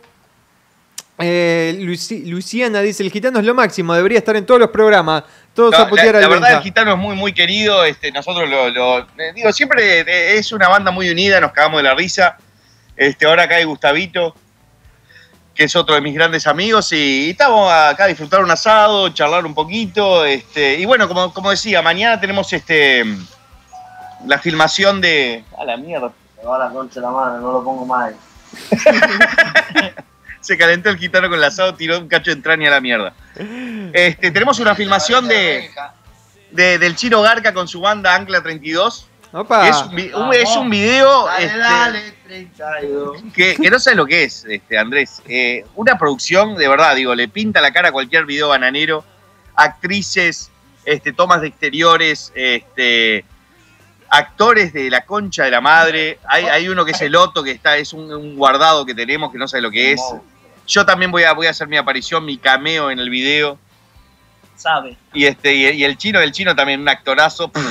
Eh, 1.23 1.75
Luci- 1.79 2.25
Luciana 2.25 2.81
dice, 2.81 3.03
el 3.03 3.11
gitano 3.11 3.39
es 3.39 3.45
lo 3.45 3.53
máximo, 3.53 3.93
debería 3.93 4.17
estar 4.19 4.35
en 4.35 4.45
todos 4.45 4.59
los 4.59 4.69
programas. 4.69 5.23
Todos 5.53 5.71
No, 5.71 5.77
a 5.77 5.81
la, 5.81 5.89
putear 5.89 6.15
la 6.15 6.25
al 6.25 6.29
verdad, 6.29 6.53
el 6.53 6.61
gitano 6.61 6.93
es 6.93 6.97
muy, 6.97 7.15
muy 7.15 7.33
querido. 7.33 7.83
Este, 7.83 8.11
nosotros 8.11 8.49
lo, 8.49 8.69
lo- 8.69 8.99
eh, 8.99 9.31
digo, 9.35 9.51
siempre 9.51 9.99
eh, 10.01 10.37
es 10.37 10.51
una 10.51 10.67
banda 10.69 10.91
muy 10.91 11.09
unida, 11.09 11.39
nos 11.39 11.51
cagamos 11.51 11.77
de 11.79 11.83
la 11.83 11.93
risa. 11.95 12.37
Este, 12.95 13.25
ahora 13.25 13.43
acá 13.43 13.55
hay 13.55 13.63
Gustavito, 13.63 14.35
que 15.55 15.65
es 15.65 15.75
otro 15.75 15.95
de 15.95 16.01
mis 16.01 16.13
grandes 16.13 16.47
amigos, 16.47 16.91
y, 16.93 17.25
y 17.27 17.29
estamos 17.31 17.71
acá 17.71 18.05
a 18.05 18.07
disfrutar 18.07 18.43
un 18.43 18.51
asado, 18.51 19.09
charlar 19.09 19.45
un 19.45 19.53
poquito. 19.53 20.23
Este, 20.25 20.75
y 20.75 20.85
bueno, 20.85 21.07
como, 21.07 21.33
como 21.33 21.49
decía, 21.51 21.81
mañana 21.81 22.19
tenemos 22.19 22.51
este 22.53 23.03
la 24.25 24.37
filmación 24.39 25.01
de. 25.01 25.43
A 25.57 25.65
la 25.65 25.77
mierda. 25.77 26.11
Me 26.37 26.47
va 26.47 26.57
la 26.59 26.69
concha 26.69 26.95
de 26.99 27.05
la 27.05 27.11
mano, 27.11 27.39
no 27.39 27.51
lo 27.51 27.63
pongo 27.63 27.85
más. 27.85 28.13
Se 30.41 30.57
calentó 30.57 30.89
el 30.89 30.97
gitano 30.97 31.29
con 31.29 31.37
el 31.37 31.43
asado, 31.43 31.75
tiró 31.75 31.97
un 31.99 32.07
cacho 32.07 32.31
de 32.31 32.35
entraña 32.37 32.67
a 32.67 32.71
la 32.71 32.81
mierda. 32.81 33.13
Este, 33.93 34.31
tenemos 34.31 34.59
una 34.59 34.75
filmación 34.75 35.27
de, 35.27 35.69
de- 36.51 36.77
del 36.79 36.95
Chino 36.95 37.21
Garca 37.21 37.53
con 37.53 37.67
su 37.67 37.79
banda 37.81 38.15
Ancla 38.15 38.41
32. 38.41 39.07
Opa. 39.33 39.69
Es 39.69 39.77
un, 39.83 40.33
es 40.33 40.49
un 40.57 40.69
video 40.69 41.25
Dale, 41.27 41.45
este, 41.45 41.57
dale, 41.57 42.13
32. 42.27 43.23
que, 43.33 43.55
que 43.55 43.69
no 43.69 43.79
sabes 43.79 43.95
lo 43.97 44.05
que 44.05 44.23
es, 44.25 44.43
este, 44.49 44.77
Andrés. 44.77 45.21
Eh, 45.27 45.63
una 45.75 45.97
producción, 45.97 46.55
de 46.55 46.67
verdad, 46.67 46.95
digo, 46.95 47.15
le 47.15 47.29
pinta 47.29 47.61
la 47.61 47.71
cara 47.71 47.89
a 47.89 47.91
cualquier 47.93 48.25
video 48.25 48.49
bananero. 48.49 49.05
Actrices, 49.55 50.49
este, 50.83 51.13
tomas 51.13 51.39
de 51.41 51.47
exteriores, 51.47 52.31
este, 52.35 53.23
actores 54.09 54.73
de 54.73 54.89
la 54.89 55.05
concha 55.05 55.43
de 55.45 55.51
la 55.51 55.61
madre. 55.61 56.19
Hay, 56.27 56.45
hay 56.45 56.67
uno 56.67 56.83
que 56.83 56.91
es 56.91 57.01
el 57.01 57.15
Otto, 57.15 57.43
que 57.43 57.51
está, 57.51 57.77
es 57.77 57.93
un, 57.93 58.11
un 58.13 58.35
guardado 58.35 58.85
que 58.85 58.93
tenemos, 58.95 59.31
que 59.31 59.37
no 59.37 59.47
sabe 59.47 59.61
lo 59.61 59.71
que 59.71 59.93
es. 59.93 60.01
Yo 60.71 60.85
también 60.85 61.11
voy 61.11 61.23
a, 61.23 61.33
voy 61.33 61.47
a 61.47 61.49
hacer 61.49 61.67
mi 61.67 61.75
aparición, 61.77 62.23
mi 62.23 62.37
cameo 62.37 62.89
en 62.89 62.99
el 62.99 63.09
video. 63.09 63.57
Sabe. 64.55 64.95
Y 65.13 65.25
este, 65.25 65.53
y, 65.53 65.65
y 65.69 65.83
el 65.83 65.97
chino, 65.97 66.19
el 66.21 66.31
chino 66.31 66.55
también, 66.55 66.79
un 66.81 66.87
actorazo. 66.89 67.51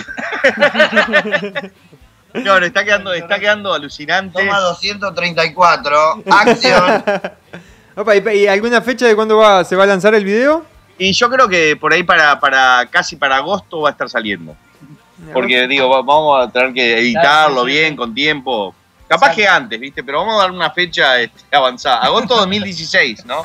No, 2.32 2.60
no, 2.60 2.64
está 2.66 2.84
quedando, 2.84 3.12
está 3.12 3.40
quedando 3.40 3.74
alucinante. 3.74 4.38
Toma 4.38 4.60
234. 4.60 6.22
Acción. 6.30 7.04
Opa, 7.96 8.14
¿y, 8.14 8.28
y 8.38 8.46
alguna 8.46 8.80
fecha 8.80 9.06
de 9.08 9.16
cuándo 9.16 9.36
va, 9.38 9.64
se 9.64 9.74
va 9.74 9.82
a 9.82 9.86
lanzar 9.88 10.14
el 10.14 10.24
video? 10.24 10.64
Y 10.96 11.12
yo 11.12 11.28
creo 11.28 11.48
que 11.48 11.74
por 11.76 11.92
ahí 11.92 12.04
para, 12.04 12.38
para 12.38 12.86
casi 12.88 13.16
para 13.16 13.36
agosto 13.38 13.80
va 13.80 13.88
a 13.88 13.92
estar 13.92 14.08
saliendo. 14.08 14.54
Porque 15.32 15.66
digo, 15.66 15.88
va- 15.88 16.02
vamos 16.02 16.46
a 16.46 16.50
tener 16.52 16.72
que 16.72 16.98
editarlo 17.00 17.64
bien, 17.64 17.96
con 17.96 18.14
tiempo. 18.14 18.76
Capaz 19.10 19.34
que 19.34 19.46
antes, 19.48 19.80
¿viste? 19.80 20.04
Pero 20.04 20.18
vamos 20.20 20.36
a 20.38 20.42
dar 20.44 20.52
una 20.52 20.70
fecha 20.70 21.18
este, 21.20 21.42
avanzada. 21.56 21.98
Agosto 22.02 22.36
2016, 22.36 23.24
¿no? 23.26 23.42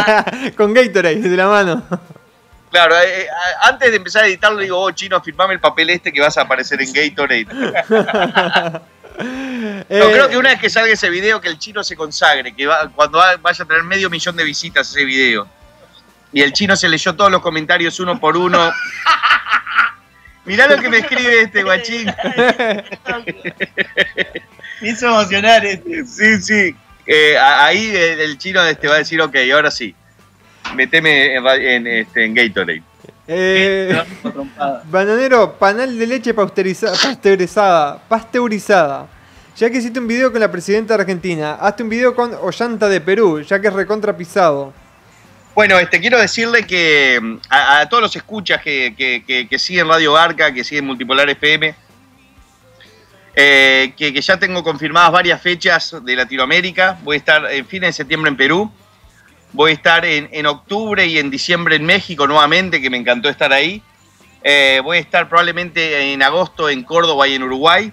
Con 0.56 0.74
Gatorade 0.74 1.16
de 1.20 1.34
la 1.36 1.46
mano. 1.48 1.82
Claro, 2.70 2.94
eh, 2.98 3.22
eh, 3.22 3.26
antes 3.62 3.90
de 3.90 3.96
empezar 3.96 4.24
a 4.24 4.26
editarlo, 4.26 4.58
digo, 4.60 4.78
oh, 4.78 4.90
chino, 4.90 5.18
firmame 5.22 5.54
el 5.54 5.60
papel 5.60 5.88
este 5.88 6.12
que 6.12 6.20
vas 6.20 6.36
a 6.36 6.42
aparecer 6.42 6.78
en 6.82 6.92
Gatorade. 6.92 7.46
Eh, 9.20 9.98
No, 9.98 10.10
creo 10.12 10.28
que 10.28 10.36
una 10.36 10.50
vez 10.50 10.60
que 10.60 10.70
salga 10.70 10.92
ese 10.92 11.10
video, 11.10 11.40
que 11.40 11.48
el 11.48 11.58
chino 11.58 11.82
se 11.82 11.96
consagre, 11.96 12.54
que 12.54 12.66
va- 12.68 12.88
cuando 12.94 13.18
va- 13.18 13.36
vaya 13.38 13.64
a 13.64 13.66
tener 13.66 13.82
medio 13.82 14.08
millón 14.08 14.36
de 14.36 14.44
visitas 14.44 14.88
ese 14.90 15.04
video. 15.04 15.48
Y 16.32 16.40
el 16.42 16.52
chino 16.52 16.76
se 16.76 16.88
leyó 16.88 17.16
todos 17.16 17.28
los 17.32 17.40
comentarios 17.42 17.98
uno 17.98 18.20
por 18.20 18.36
uno. 18.36 18.70
Mirá 20.48 20.66
lo 20.66 20.80
que 20.80 20.88
me 20.88 20.98
escribe 20.98 21.42
este 21.42 21.62
guachín. 21.62 22.06
Me 24.80 24.88
hizo 24.90 25.06
emocionar 25.06 25.64
este. 25.64 26.04
Sí, 26.06 26.40
sí. 26.42 26.76
Eh, 27.06 27.38
ahí 27.38 27.88
el, 27.94 28.20
el 28.20 28.38
chino 28.38 28.62
este 28.64 28.88
va 28.88 28.96
a 28.96 28.98
decir, 28.98 29.20
ok, 29.20 29.36
ahora 29.52 29.70
sí. 29.70 29.94
Meteme 30.74 31.34
en, 31.36 31.46
en, 31.46 31.86
este, 31.86 32.24
en 32.24 32.34
Gatorade. 32.34 32.82
eh, 33.26 34.02
bananero, 34.84 35.54
panal 35.58 35.98
de 35.98 36.06
leche 36.06 36.34
pasteuriza- 36.34 36.90
pasteurizada. 36.92 37.98
Pasteurizada. 38.08 39.06
Ya 39.56 39.70
que 39.70 39.78
hiciste 39.78 39.98
un 39.98 40.06
video 40.06 40.30
con 40.30 40.40
la 40.40 40.50
presidenta 40.50 40.94
de 40.96 41.02
Argentina, 41.02 41.54
hazte 41.54 41.82
un 41.82 41.88
video 41.88 42.14
con 42.14 42.32
Ollanta 42.34 42.88
de 42.88 43.00
Perú, 43.00 43.40
ya 43.42 43.60
que 43.60 43.68
es 43.68 43.74
recontra 43.74 44.16
pisado. 44.16 44.72
Bueno, 45.58 45.76
este, 45.80 46.00
quiero 46.00 46.20
decirle 46.20 46.64
que 46.68 47.18
mm, 47.20 47.38
a, 47.50 47.88
todos 47.88 48.00
los 48.00 48.14
escuchas 48.14 48.62
que, 48.62 48.94
que- 48.96 49.48
que- 49.48 49.58
siguen 49.58 49.88
Radio 49.88 50.12
Barca, 50.12 50.54
que 50.54 50.62
siguen 50.62 50.86
Multipolar 50.86 51.28
FM, 51.28 51.74
eh, 53.34 53.92
que, 53.96 54.12
ya 54.20 54.38
tengo 54.38 54.62
confirmadas 54.62 55.10
varias 55.10 55.42
fechas 55.42 55.96
de 56.04 56.14
Latinoamérica. 56.14 56.96
Voy 57.02 57.16
a 57.16 57.18
estar 57.18 57.50
en 57.50 57.66
fines 57.66 57.88
de 57.88 57.92
septiembre 57.92 58.30
en 58.30 58.36
Perú. 58.36 58.70
Voy 59.52 59.72
a 59.72 59.74
estar 59.74 60.04
en, 60.04 60.28
en 60.30 60.46
octubre 60.46 61.04
y 61.04 61.18
en 61.18 61.28
diciembre 61.28 61.74
en 61.74 61.84
México 61.84 62.28
nuevamente, 62.28 62.80
que 62.80 62.88
me 62.88 62.96
encantó 62.96 63.28
estar 63.28 63.52
ahí. 63.52 63.82
Eh, 64.44 64.80
voy 64.84 64.98
a 64.98 65.00
estar 65.00 65.28
probablemente 65.28 66.12
en 66.12 66.22
agosto 66.22 66.68
en 66.68 66.84
Córdoba 66.84 67.26
y 67.26 67.34
en 67.34 67.42
Uruguay. 67.42 67.92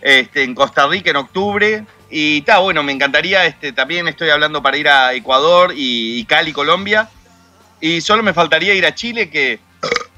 Este, 0.00 0.44
en 0.44 0.54
Costa 0.54 0.86
Rica 0.86 1.10
en 1.10 1.16
octubre. 1.16 1.84
Y 2.10 2.38
está 2.38 2.58
bueno, 2.58 2.82
me 2.82 2.92
encantaría, 2.92 3.46
este, 3.46 3.72
también 3.72 4.08
estoy 4.08 4.30
hablando 4.30 4.62
para 4.62 4.76
ir 4.76 4.88
a 4.88 5.14
Ecuador 5.14 5.72
y, 5.76 6.18
y 6.18 6.24
Cali, 6.24 6.52
Colombia. 6.52 7.08
Y 7.80 8.00
solo 8.00 8.22
me 8.22 8.34
faltaría 8.34 8.74
ir 8.74 8.84
a 8.84 8.94
Chile, 8.94 9.30
que 9.30 9.60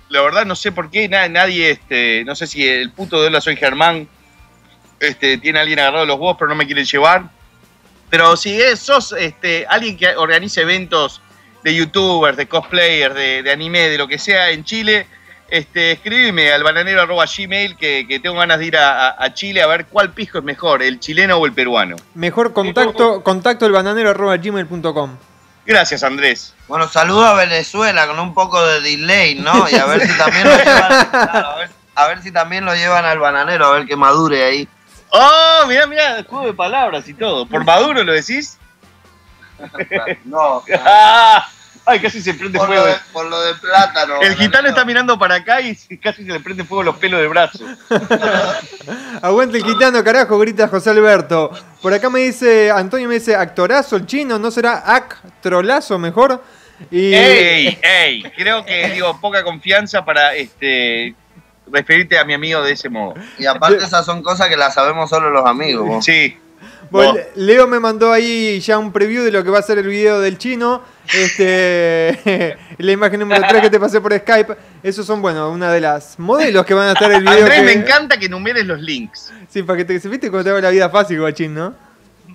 la 0.08 0.22
verdad 0.22 0.46
no 0.46 0.56
sé 0.56 0.72
por 0.72 0.90
qué 0.90 1.08
na- 1.08 1.28
nadie, 1.28 1.70
este, 1.70 2.24
no 2.24 2.34
sé 2.34 2.46
si 2.46 2.66
el 2.66 2.90
puto 2.90 3.20
de 3.20 3.28
Hola 3.28 3.40
Soy 3.40 3.56
Germán 3.56 4.08
este, 5.00 5.36
tiene 5.38 5.58
a 5.58 5.62
alguien 5.62 5.78
agarrado 5.80 6.06
los 6.06 6.16
huevos, 6.16 6.36
pero 6.38 6.48
no 6.48 6.54
me 6.54 6.66
quieren 6.66 6.84
llevar. 6.84 7.30
Pero 8.08 8.36
si 8.36 8.60
es, 8.60 8.80
sos 8.80 9.12
este, 9.12 9.66
alguien 9.68 9.96
que 9.96 10.08
organice 10.16 10.62
eventos 10.62 11.20
de 11.62 11.74
youtubers, 11.74 12.36
de 12.36 12.46
cosplayers, 12.48 13.14
de 13.14 13.50
anime, 13.52 13.88
de 13.88 13.98
lo 13.98 14.08
que 14.08 14.18
sea 14.18 14.50
en 14.50 14.64
Chile, 14.64 15.06
este, 15.52 15.92
escríbeme 15.92 16.50
al 16.50 16.62
bananero 16.62 17.02
arroba 17.02 17.26
gmail 17.26 17.76
que, 17.76 18.06
que 18.08 18.18
tengo 18.20 18.36
ganas 18.36 18.58
de 18.58 18.66
ir 18.66 18.76
a, 18.76 19.08
a- 19.08 19.24
a 19.24 19.34
Chile 19.34 19.62
a 19.62 19.66
ver 19.66 19.84
cuál 19.86 20.10
pisco 20.12 20.38
es 20.38 20.44
mejor, 20.44 20.82
el 20.82 20.98
chileno 20.98 21.36
o 21.36 21.44
el 21.46 21.52
peruano. 21.52 21.96
Mejor 22.14 22.52
contacto, 22.54 23.22
contacto 23.22 23.66
el 23.66 23.72
bananero 23.72 24.10
arroba 24.10 24.36
gmail.com. 24.38 25.16
Gracias, 25.66 26.02
Andrés. 26.02 26.54
Bueno, 26.68 26.88
saludo 26.88 27.26
a 27.26 27.34
Venezuela 27.34 28.06
con 28.06 28.18
un 28.18 28.32
poco 28.34 28.64
de 28.66 28.80
delay, 28.80 29.34
¿no? 29.36 29.68
Y 29.70 29.74
a 29.74 29.84
ver 29.84 30.00
si 30.06 30.16
también 30.18 30.44
lo 30.48 30.56
llevan, 30.56 30.92
a, 31.12 31.54
ver, 31.58 31.70
a 31.94 32.06
ver 32.08 32.22
si 32.22 32.32
también 32.32 32.64
lo 32.64 32.74
llevan 32.74 33.04
al 33.04 33.18
bananero, 33.18 33.66
a 33.66 33.72
ver 33.74 33.86
que 33.86 33.94
madure 33.94 34.42
ahí. 34.44 34.68
Oh, 35.10 35.66
mirá, 35.68 35.86
mirá, 35.86 36.24
juego 36.26 36.46
de 36.46 36.54
palabras 36.54 37.06
y 37.06 37.12
todo. 37.14 37.44
¿Por 37.46 37.64
Maduro 37.64 38.02
lo 38.02 38.12
decís? 38.12 38.58
No, 40.24 40.62
Ah, 40.84 41.46
Ay, 41.84 42.00
casi 42.00 42.22
se 42.22 42.34
prende 42.34 42.58
por 42.58 42.68
lo, 42.68 42.74
fuego. 42.74 42.86
de, 42.86 42.94
por 43.12 43.26
lo 43.26 43.40
de 43.42 43.54
plátano. 43.54 44.20
El 44.20 44.36
gitano 44.36 44.68
está 44.68 44.84
mirando 44.84 45.18
para 45.18 45.36
acá 45.36 45.60
y 45.60 45.74
casi 46.02 46.24
se 46.24 46.32
le 46.32 46.40
prende 46.40 46.64
fuego 46.64 46.84
los 46.84 46.96
pelos 46.96 47.20
del 47.20 47.28
brazo. 47.28 47.64
Aguante 49.22 49.58
el 49.58 49.64
gitano, 49.64 50.02
carajo, 50.04 50.38
grita 50.38 50.68
José 50.68 50.90
Alberto. 50.90 51.50
Por 51.80 51.92
acá 51.92 52.08
me 52.08 52.20
dice, 52.20 52.70
Antonio 52.70 53.08
me 53.08 53.14
dice, 53.14 53.34
actorazo 53.34 53.96
el 53.96 54.06
chino, 54.06 54.38
¿no 54.38 54.50
será 54.50 54.94
actrolazo 54.94 55.98
mejor? 55.98 56.42
Y 56.90 57.14
¡Ey! 57.14 57.78
¡Ey! 57.82 58.22
Creo 58.36 58.64
que 58.64 58.90
digo 58.90 59.20
poca 59.20 59.42
confianza 59.42 60.04
para 60.04 60.34
este 60.34 61.14
referirte 61.66 62.18
a 62.18 62.24
mi 62.24 62.34
amigo 62.34 62.62
de 62.62 62.72
ese 62.72 62.88
modo. 62.88 63.14
Y 63.38 63.46
aparte 63.46 63.84
esas 63.84 64.04
son 64.04 64.22
cosas 64.22 64.48
que 64.48 64.56
las 64.56 64.74
sabemos 64.74 65.10
solo 65.10 65.30
los 65.30 65.46
amigos. 65.46 65.86
vos. 65.86 66.04
Sí. 66.04 66.36
Bueno, 66.92 67.14
No. 67.14 67.20
Leo 67.36 67.66
me 67.66 67.80
mandó 67.80 68.12
ahí 68.12 68.60
ya 68.60 68.78
un 68.78 68.92
preview 68.92 69.24
de 69.24 69.32
lo 69.32 69.42
que 69.42 69.50
va 69.50 69.58
a 69.58 69.62
ser 69.62 69.78
el 69.78 69.86
video 69.88 70.20
del 70.20 70.38
chino. 70.38 70.82
Este, 71.12 72.56
la 72.78 72.92
imagen 72.92 73.20
número 73.20 73.42
3 73.48 73.62
que 73.62 73.70
te 73.70 73.80
pasé 73.80 74.00
por 74.00 74.12
Skype. 74.16 74.54
Esos 74.82 75.06
son, 75.06 75.20
bueno, 75.22 75.50
una 75.50 75.72
de 75.72 75.80
las 75.80 76.18
modelos 76.18 76.64
que 76.66 76.74
van 76.74 76.88
a 76.88 76.92
estar 76.92 77.10
en 77.10 77.16
el 77.18 77.22
video. 77.22 77.38
Andrés, 77.38 77.58
que- 77.60 77.64
me 77.66 77.72
encanta 77.72 78.16
que 78.18 78.26
enumeres 78.26 78.66
los 78.66 78.80
links. 78.80 79.32
Sí, 79.48 79.62
para 79.62 79.78
que 79.78 79.84
te 79.84 80.08
viste 80.08 80.30
cómo 80.30 80.44
te 80.44 80.50
hago 80.50 80.60
la 80.60 80.70
vida 80.70 80.88
fácil, 80.90 81.18
guachín, 81.20 81.54
¿no? 81.54 81.74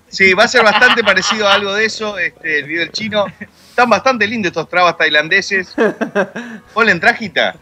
Sí, 0.10 0.34
va 0.34 0.46
a 0.46 0.48
ser 0.48 0.64
bastante 0.64 1.04
parecido 1.04 1.48
a 1.48 1.54
algo 1.54 1.74
de 1.74 1.86
eso, 1.86 2.18
este, 2.18 2.60
el 2.60 2.66
video 2.66 2.82
del 2.82 2.92
chino. 2.92 3.26
Están 3.70 3.90
bastante 3.90 4.26
lindos 4.26 4.52
estos 4.52 4.70
trabas 4.70 4.98
tailandeses. 4.98 5.76
Hola, 6.74 6.92
en 6.92 7.00
trajita. 7.00 7.56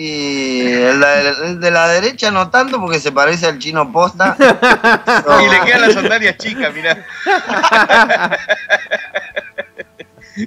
Y 0.00 0.60
el, 0.70 1.00
de- 1.00 1.28
el 1.46 1.60
de 1.60 1.70
la 1.72 1.88
derecha 1.88 2.30
no 2.30 2.50
tanto 2.50 2.80
porque 2.80 3.00
se 3.00 3.10
parece 3.10 3.46
al 3.46 3.58
chino 3.58 3.90
posta. 3.90 4.36
Y 5.44 5.48
le 5.50 5.60
quedan 5.64 5.80
las 5.80 5.94
sandalias 5.94 6.36
chicas, 6.38 6.72
mirá. 6.72 7.04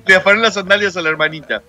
Le 0.06 0.16
afaron 0.16 0.42
las 0.42 0.54
sandalias 0.54 0.96
a 0.96 1.02
la 1.02 1.10
hermanita. 1.10 1.62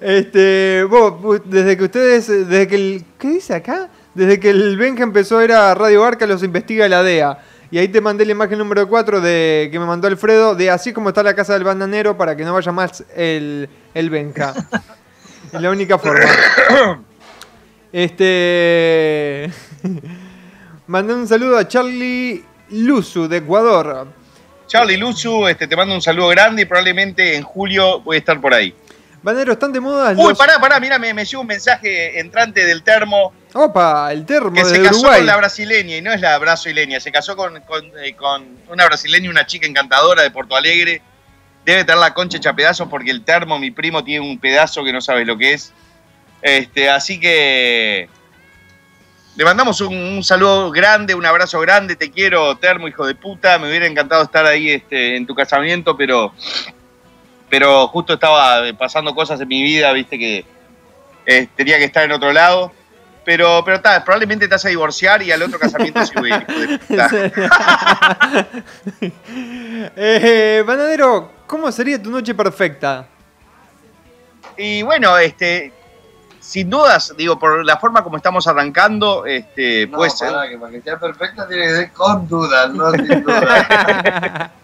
Este, 0.00 0.84
vos, 0.84 1.40
desde 1.46 1.76
que 1.78 1.84
ustedes, 1.84 2.26
desde 2.28 2.68
que 2.68 2.74
el, 2.74 3.04
¿qué 3.18 3.28
dice 3.28 3.54
acá? 3.54 3.88
Desde 4.14 4.38
que 4.38 4.50
el 4.50 4.76
Benja 4.76 5.02
empezó 5.04 5.38
a 5.38 5.44
ir 5.44 5.52
a 5.52 5.74
Radio 5.74 6.02
Barca, 6.02 6.26
los 6.26 6.42
investiga 6.42 6.86
la 6.88 7.02
DEA. 7.02 7.38
Y 7.70 7.78
ahí 7.78 7.88
te 7.88 8.02
mandé 8.02 8.26
la 8.26 8.32
imagen 8.32 8.58
número 8.58 8.86
4 8.86 9.22
de, 9.22 9.70
que 9.72 9.78
me 9.78 9.86
mandó 9.86 10.06
Alfredo, 10.06 10.54
de 10.54 10.70
así 10.70 10.92
como 10.92 11.08
está 11.08 11.22
la 11.22 11.34
casa 11.34 11.54
del 11.54 11.64
bananero 11.64 12.16
para 12.16 12.36
que 12.36 12.44
no 12.44 12.52
vaya 12.52 12.72
más 12.72 13.04
el, 13.16 13.70
el 13.94 14.10
Benja. 14.10 14.52
es 15.54 15.60
la 15.60 15.70
única 15.70 15.98
forma. 15.98 16.28
Este. 17.92 19.50
Mandé 20.86 21.14
un 21.14 21.26
saludo 21.28 21.56
a 21.58 21.66
Charlie 21.68 22.44
Luzu 22.70 23.28
de 23.28 23.38
Ecuador. 23.38 24.06
Charlie 24.66 24.96
Luzu, 24.96 25.46
este, 25.48 25.66
te 25.66 25.76
mando 25.76 25.94
un 25.94 26.02
saludo 26.02 26.28
grande 26.28 26.62
y 26.62 26.64
probablemente 26.64 27.36
en 27.36 27.42
julio 27.42 28.00
voy 28.00 28.16
a 28.16 28.18
estar 28.18 28.40
por 28.40 28.52
ahí. 28.52 28.74
Bananero, 29.22 29.52
están 29.52 29.72
de 29.72 29.80
moda 29.80 30.10
Uy, 30.16 30.30
los- 30.30 30.38
pará, 30.38 30.58
pará, 30.58 30.78
mira, 30.80 30.98
me, 30.98 31.14
me 31.14 31.24
llegó 31.24 31.40
un 31.40 31.46
mensaje 31.46 32.18
entrante 32.20 32.66
del 32.66 32.82
termo 32.82 33.32
Opa, 33.54 34.12
el 34.12 34.26
termo 34.26 34.52
que 34.52 34.64
se 34.66 34.82
casó 34.82 34.98
Uruguay. 34.98 35.18
con 35.20 35.26
la 35.26 35.36
brasileña 35.38 35.96
y 35.96 36.02
no 36.02 36.12
es 36.12 36.20
la 36.20 36.36
brasileña, 36.38 37.00
se 37.00 37.10
casó 37.10 37.34
con, 37.36 37.58
con, 37.62 37.84
eh, 38.02 38.14
con 38.16 38.44
una 38.68 38.84
brasileña, 38.84 39.30
una 39.30 39.46
chica 39.46 39.66
encantadora 39.66 40.22
de 40.22 40.30
Porto 40.30 40.56
Alegre. 40.56 41.00
Debe 41.64 41.84
tener 41.84 41.98
la 41.98 42.14
concha 42.14 42.36
hecha 42.36 42.54
pedazos 42.54 42.88
porque 42.88 43.10
el 43.10 43.24
termo, 43.24 43.58
mi 43.58 43.70
primo, 43.70 44.04
tiene 44.04 44.26
un 44.26 44.38
pedazo 44.38 44.84
que 44.84 44.92
no 44.92 45.00
sabes 45.00 45.26
lo 45.26 45.36
que 45.38 45.54
es. 45.54 45.72
Este, 46.42 46.90
así 46.90 47.18
que 47.18 48.08
le 49.36 49.44
mandamos 49.44 49.80
un, 49.80 49.96
un 49.96 50.22
saludo 50.22 50.70
grande, 50.70 51.14
un 51.14 51.26
abrazo 51.26 51.58
grande, 51.60 51.96
te 51.96 52.10
quiero, 52.10 52.56
termo, 52.56 52.86
hijo 52.86 53.06
de 53.06 53.14
puta. 53.14 53.58
Me 53.58 53.68
hubiera 53.68 53.86
encantado 53.86 54.22
estar 54.22 54.46
ahí 54.46 54.70
este, 54.70 55.16
en 55.16 55.26
tu 55.26 55.34
casamiento, 55.34 55.96
pero, 55.96 56.32
pero 57.48 57.88
justo 57.88 58.14
estaba 58.14 58.62
pasando 58.78 59.14
cosas 59.14 59.40
en 59.40 59.48
mi 59.48 59.62
vida, 59.62 59.92
viste 59.92 60.18
que 60.18 60.44
eh, 61.26 61.48
tenía 61.56 61.78
que 61.78 61.84
estar 61.84 62.04
en 62.04 62.12
otro 62.12 62.32
lado. 62.32 62.72
Pero, 63.24 63.62
pero 63.64 63.76
está, 63.78 64.04
probablemente 64.04 64.46
te 64.46 64.54
vas 64.54 64.64
a 64.64 64.68
divorciar 64.68 65.22
y 65.22 65.32
al 65.32 65.42
otro 65.42 65.58
casamiento 65.58 66.04
sí 66.04 66.12
voy 66.16 66.30
a 66.32 66.36
ir, 66.36 66.42
hijo 66.50 66.60
de 66.60 66.78
puta. 66.78 67.10
eh, 69.96 70.62
Bananero, 70.66 71.30
¿cómo 71.46 71.70
sería 71.72 72.00
tu 72.02 72.10
noche 72.10 72.34
perfecta? 72.34 73.06
Y 74.56 74.82
bueno, 74.82 75.16
este, 75.18 75.72
sin 76.40 76.68
dudas, 76.70 77.14
digo, 77.16 77.38
por 77.38 77.64
la 77.64 77.78
forma 77.78 78.04
como 78.04 78.16
estamos 78.18 78.46
arrancando, 78.46 79.24
este, 79.26 79.86
No, 79.86 79.96
puede 79.98 80.10
ser. 80.10 80.30
pará, 80.32 80.48
que 80.48 80.58
para 80.58 80.72
que 80.72 80.82
sea 80.82 80.98
perfecta 80.98 81.48
tiene 81.48 81.62
que 81.64 81.74
ser 81.76 81.92
con 81.92 82.28
dudas, 82.28 82.70
no 82.70 82.90
sin 82.92 83.22
dudas. 83.24 84.50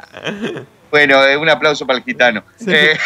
Bueno, 0.90 1.22
eh, 1.24 1.36
un 1.36 1.48
aplauso 1.48 1.86
para 1.86 2.00
el 2.00 2.04
gitano. 2.04 2.42
Eh, 2.66 2.98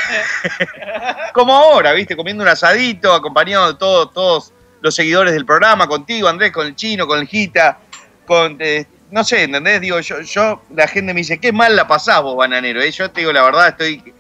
como 1.35 1.55
ahora, 1.55 1.93
¿viste? 1.93 2.17
Comiendo 2.17 2.43
un 2.43 2.49
asadito, 2.49 3.13
acompañado 3.13 3.71
de 3.71 3.79
todos, 3.79 4.11
todos 4.15 4.53
los 4.85 4.95
seguidores 4.95 5.33
del 5.33 5.47
programa, 5.47 5.87
contigo, 5.87 6.29
Andrés, 6.29 6.53
con 6.53 6.67
el 6.67 6.77
chino, 6.77 7.07
con 7.07 7.19
el 7.19 7.27
gita, 7.27 7.79
con. 8.27 8.59
eh, 8.61 8.85
no 9.11 9.25
sé, 9.25 9.45
¿entendés? 9.45 9.81
Digo, 9.81 9.99
yo, 10.01 10.21
yo, 10.21 10.61
la 10.75 10.87
gente 10.87 11.15
me 11.15 11.21
dice, 11.21 11.39
qué 11.41 11.53
mal 11.53 11.75
la 11.75 11.89
pasás 11.89 12.21
vos, 12.21 12.37
bananero. 12.37 12.83
Eh, 12.83 12.91
Yo 12.91 13.11
te 13.11 13.23
digo 13.23 13.33
la 13.33 13.45
verdad, 13.45 13.69
estoy 13.69 14.13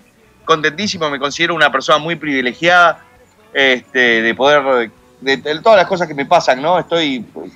contentísimo, 0.46 1.10
me 1.10 1.18
considero 1.18 1.54
una 1.54 1.70
persona 1.70 1.98
muy 1.98 2.16
privilegiada 2.16 3.04
este, 3.52 4.22
de 4.22 4.34
poder. 4.34 4.90
De, 5.20 5.36
todas 5.36 5.76
las 5.76 5.86
cosas 5.86 6.08
que 6.08 6.14
me 6.14 6.24
pasan, 6.24 6.62
¿no? 6.62 6.78
Estoy 6.78 7.20
pues, 7.20 7.52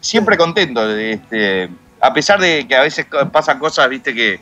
siempre 0.00 0.36
contento. 0.36 0.88
Este, 0.96 1.68
a 2.00 2.12
pesar 2.14 2.38
de 2.38 2.68
que 2.68 2.76
a 2.76 2.82
veces 2.82 3.04
pasan 3.32 3.58
cosas, 3.58 3.88
viste, 3.88 4.14
que 4.14 4.38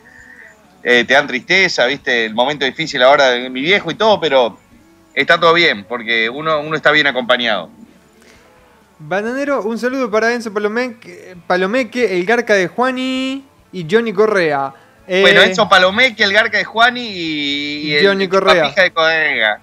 eh, 0.83 1.05
te 1.05 1.15
dan 1.15 1.27
tristeza, 1.27 1.87
viste, 1.87 2.27
el 2.27 2.35
momento 2.35 2.67
difícil 2.67 3.03
ahora 3.03 3.31
de 3.31 3.49
mi 3.49 3.63
viejo 3.63 3.91
y 3.91 3.95
todo, 3.95 4.21
pero 4.21 4.59
está 5.15 5.39
todo 5.39 5.53
bien, 5.55 5.85
porque 5.85 6.29
uno, 6.31 6.61
uno 6.61 6.77
está 6.77 6.91
bien 6.91 7.07
acompañado. 7.07 7.71
Bananero, 8.99 9.63
un 9.63 9.79
saludo 9.79 10.11
para 10.11 10.33
Enzo 10.33 10.53
Palomeque, 10.53 11.37
Palomeque 11.47 12.17
el 12.17 12.25
Garca 12.25 12.55
de 12.55 12.69
Juani 12.69 13.45
y 13.73 13.87
Johnny 13.91 14.13
Correa. 14.13 14.73
Eh, 15.07 15.21
Bueno, 15.21 15.43
Enzo 15.43 15.69
Palomeque, 15.69 16.23
el 16.25 16.33
Garca 16.33 16.59
de 16.59 16.65
Juani 16.65 17.01
y, 17.03 17.89
y 17.89 17.95
el 17.97 18.07
Johnny 18.07 18.29
Correa. 18.29 18.73
De 18.75 18.91
Correa. 18.93 19.61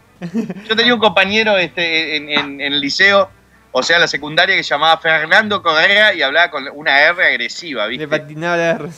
Yo 0.68 0.76
tenía 0.76 0.94
un 0.94 1.00
compañero 1.00 1.58
este, 1.58 2.16
en, 2.18 2.30
en- 2.30 2.62
en 2.62 2.74
el 2.74 2.80
liceo, 2.80 3.30
o 3.72 3.82
sea, 3.82 3.98
la 3.98 4.08
secundaria, 4.08 4.56
que 4.56 4.64
se 4.64 4.70
llamaba 4.70 4.98
Fernando 5.00 5.64
Correa 5.64 6.14
y 6.14 6.22
hablaba 6.22 6.52
con 6.52 6.68
una 6.76 7.02
R 7.02 7.26
agresiva, 7.26 7.86
Le 7.86 7.90
¿viste? 7.92 8.08
patinaba 8.08 8.58
la 8.58 8.70
R. 8.72 8.90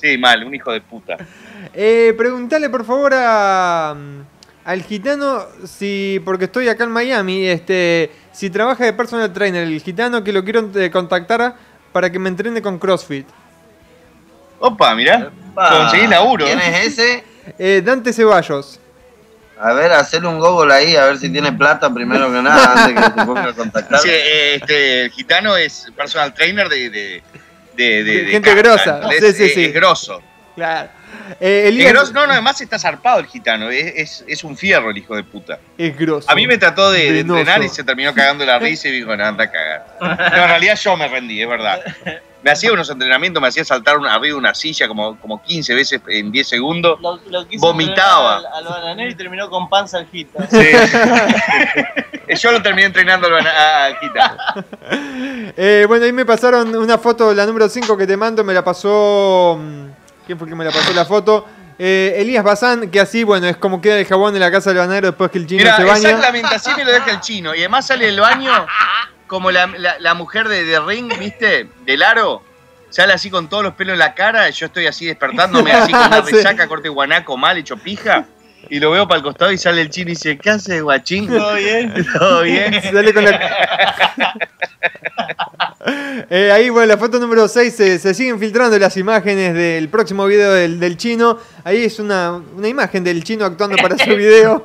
Sí, 0.00 0.16
mal, 0.18 0.44
un 0.44 0.54
hijo 0.54 0.70
de 0.70 0.80
puta. 0.82 1.16
Eh, 1.74 2.14
preguntale 2.16 2.68
por 2.70 2.84
favor 2.84 3.12
a, 3.16 3.96
al 4.68 4.82
gitano 4.82 5.46
si, 5.64 6.20
porque 6.26 6.44
estoy 6.44 6.68
acá 6.68 6.84
en 6.84 6.90
Miami, 6.90 7.46
este, 7.48 8.10
si 8.32 8.50
trabaja 8.50 8.84
de 8.84 8.92
personal 8.92 9.32
trainer, 9.32 9.62
el 9.66 9.80
gitano 9.80 10.22
que 10.22 10.30
lo 10.30 10.44
quiero 10.44 10.68
eh, 10.74 10.90
contactar 10.90 11.54
para 11.90 12.12
que 12.12 12.18
me 12.18 12.28
entrene 12.28 12.60
con 12.60 12.78
CrossFit. 12.78 13.26
Opa, 14.58 14.94
mirá. 14.94 15.30
Pa, 15.54 15.70
Conseguí 15.70 16.06
laburo. 16.06 16.44
¿Quién 16.44 16.58
es 16.60 16.86
ese? 16.88 17.24
Eh, 17.58 17.80
Dante 17.82 18.12
Ceballos. 18.12 18.78
A 19.58 19.72
ver, 19.72 19.90
hacerle 19.90 20.28
un 20.28 20.38
Google 20.38 20.72
ahí, 20.74 20.94
a 20.96 21.06
ver 21.06 21.16
si 21.18 21.30
tiene 21.32 21.50
plata 21.50 21.92
primero 21.92 22.30
que 22.30 22.42
nada, 22.42 22.74
antes 22.84 23.02
que 23.02 23.10
te 23.10 23.24
ponga 23.26 23.44
a 23.48 23.52
contactar. 23.54 24.00
Sí, 24.00 24.10
eh, 24.10 24.56
este, 24.56 25.04
el 25.06 25.10
gitano 25.12 25.56
es 25.56 25.86
personal 25.96 26.34
trainer 26.34 26.68
de. 26.68 26.90
de, 26.90 27.22
de, 27.74 27.84
de- 27.84 28.04
De 28.04 28.22
de 28.24 28.30
gente 28.32 28.50
casa, 28.50 28.98
grosa. 28.98 29.00
Sí, 29.18 29.32
sí, 29.32 29.48
sí. 29.48 29.64
Es 29.64 29.72
grosso. 29.72 30.20
Claro. 30.58 30.88
Eh, 31.38 31.68
Elías. 31.68 32.12
No, 32.12 32.26
no, 32.26 32.32
además 32.32 32.60
está 32.60 32.80
zarpado 32.80 33.20
el 33.20 33.26
gitano. 33.26 33.70
Es, 33.70 33.92
es, 33.94 34.24
es 34.26 34.42
un 34.42 34.56
fierro 34.56 34.90
el 34.90 34.98
hijo 34.98 35.14
de 35.14 35.22
puta. 35.22 35.60
es 35.76 35.96
grosso. 35.96 36.28
A 36.28 36.34
mí 36.34 36.48
me 36.48 36.58
trató 36.58 36.90
de, 36.90 37.20
entrenar 37.20 37.62
y 37.62 37.68
se 37.68 37.84
terminó 37.84 38.12
cagando 38.12 38.44
la 38.44 38.58
risa 38.58 38.88
y 38.88 38.92
dijo, 38.92 39.16
no, 39.16 39.24
anda 39.24 39.44
a 39.44 39.50
cagar. 39.50 39.98
No, 40.00 40.10
en 40.10 40.48
realidad 40.48 40.76
yo 40.76 40.96
me 40.96 41.06
rendí, 41.06 41.40
es 41.40 41.48
verdad. 41.48 41.80
Me 42.42 42.50
hacía 42.50 42.72
unos 42.72 42.90
entrenamientos, 42.90 43.40
me 43.40 43.48
hacía 43.48 43.64
saltar 43.64 43.98
una, 43.98 44.14
arriba 44.14 44.34
de 44.34 44.38
una 44.38 44.54
silla 44.54 44.88
como, 44.88 45.16
como 45.20 45.40
15 45.42 45.74
veces 45.74 46.00
en 46.08 46.32
10 46.32 46.48
segundos. 46.48 47.00
Lo, 47.00 47.20
lo 47.28 47.46
quiso 47.46 47.66
Vomitaba. 47.66 48.38
Al, 48.38 48.46
al 48.46 48.64
bananero 48.64 49.10
y 49.10 49.14
terminó 49.14 49.48
con 49.48 49.68
panza 49.68 49.98
al 49.98 50.08
hit. 50.08 50.28
Sí. 50.50 50.58
yo 52.36 52.52
lo 52.52 52.62
terminé 52.62 52.86
entrenando 52.86 53.28
al 53.28 53.46
al 53.46 53.98
Gita. 53.98 54.36
Eh, 55.56 55.84
bueno, 55.88 56.04
ahí 56.04 56.12
me 56.12 56.24
pasaron 56.24 56.74
una 56.76 56.98
foto, 56.98 57.34
la 57.34 57.46
número 57.46 57.68
5 57.68 57.96
que 57.96 58.06
te 58.06 58.16
mando, 58.16 58.44
me 58.44 58.54
la 58.54 58.62
pasó. 58.64 59.58
¿Quién 60.28 60.38
fue 60.38 60.46
que 60.46 60.54
me 60.54 60.62
la 60.62 60.70
pasó 60.70 60.92
la 60.92 61.06
foto? 61.06 61.48
Eh, 61.78 62.16
Elías 62.18 62.44
Bazán, 62.44 62.90
que 62.90 63.00
así, 63.00 63.24
bueno, 63.24 63.46
es 63.46 63.56
como 63.56 63.80
queda 63.80 63.98
el 63.98 64.04
jabón 64.04 64.34
en 64.34 64.40
la 64.40 64.50
casa 64.50 64.68
del 64.70 64.78
banero 64.80 65.06
después 65.06 65.30
que 65.30 65.38
el 65.38 65.46
chino 65.46 65.62
Mira, 65.62 65.76
se 65.78 65.84
baña. 65.84 66.10
exactamente 66.10 66.54
así 66.54 66.70
me 66.76 66.84
lo 66.84 66.92
deja 66.92 67.10
el 67.12 67.20
chino. 67.20 67.54
Y 67.54 67.60
además 67.60 67.86
sale 67.86 68.04
del 68.04 68.20
baño 68.20 68.52
como 69.26 69.50
la, 69.50 69.66
la- 69.68 69.98
la 69.98 70.12
mujer 70.12 70.48
de, 70.48 70.64
de 70.64 70.78
Ring, 70.80 71.10
¿viste? 71.18 71.70
Del 71.86 72.02
aro. 72.02 72.42
Sale 72.90 73.14
así 73.14 73.30
con 73.30 73.48
todos 73.48 73.62
los 73.62 73.72
pelos 73.72 73.94
en 73.94 74.00
la 74.00 74.12
cara. 74.14 74.50
Yo 74.50 74.66
estoy 74.66 74.86
así 74.86 75.06
despertándome, 75.06 75.72
así 75.72 75.90
con 75.92 76.06
una 76.08 76.20
resaca, 76.20 76.68
corte 76.68 76.90
guanaco, 76.90 77.38
mal, 77.38 77.56
hecho 77.56 77.78
pija. 77.78 78.26
Y 78.70 78.80
lo 78.80 78.90
veo 78.90 79.08
para 79.08 79.18
el 79.18 79.24
costado 79.24 79.50
y 79.52 79.58
sale 79.58 79.80
el 79.80 79.90
chino 79.90 80.10
y 80.10 80.14
dice, 80.14 80.36
¿qué 80.36 80.50
haces, 80.50 80.82
guachín? 80.82 81.26
¿Todo 81.28 81.54
bien? 81.54 81.94
¿Todo 82.18 82.42
bien? 82.42 82.82
Sale 82.82 83.14
con 83.14 83.24
la- 83.24 84.34
Eh, 86.30 86.50
ahí, 86.52 86.68
bueno, 86.68 86.86
la 86.86 86.98
foto 86.98 87.18
número 87.18 87.48
6 87.48 87.74
se, 87.74 87.98
se 87.98 88.12
siguen 88.12 88.38
filtrando 88.38 88.78
las 88.78 88.96
imágenes 88.98 89.54
del 89.54 89.88
próximo 89.88 90.26
video 90.26 90.52
del, 90.52 90.78
del 90.78 90.96
chino. 90.98 91.38
Ahí 91.64 91.84
es 91.84 91.98
una, 91.98 92.42
una 92.54 92.68
imagen 92.68 93.02
del 93.02 93.24
chino 93.24 93.46
actuando 93.46 93.76
para 93.76 93.96
su 93.96 94.10
video. 94.14 94.62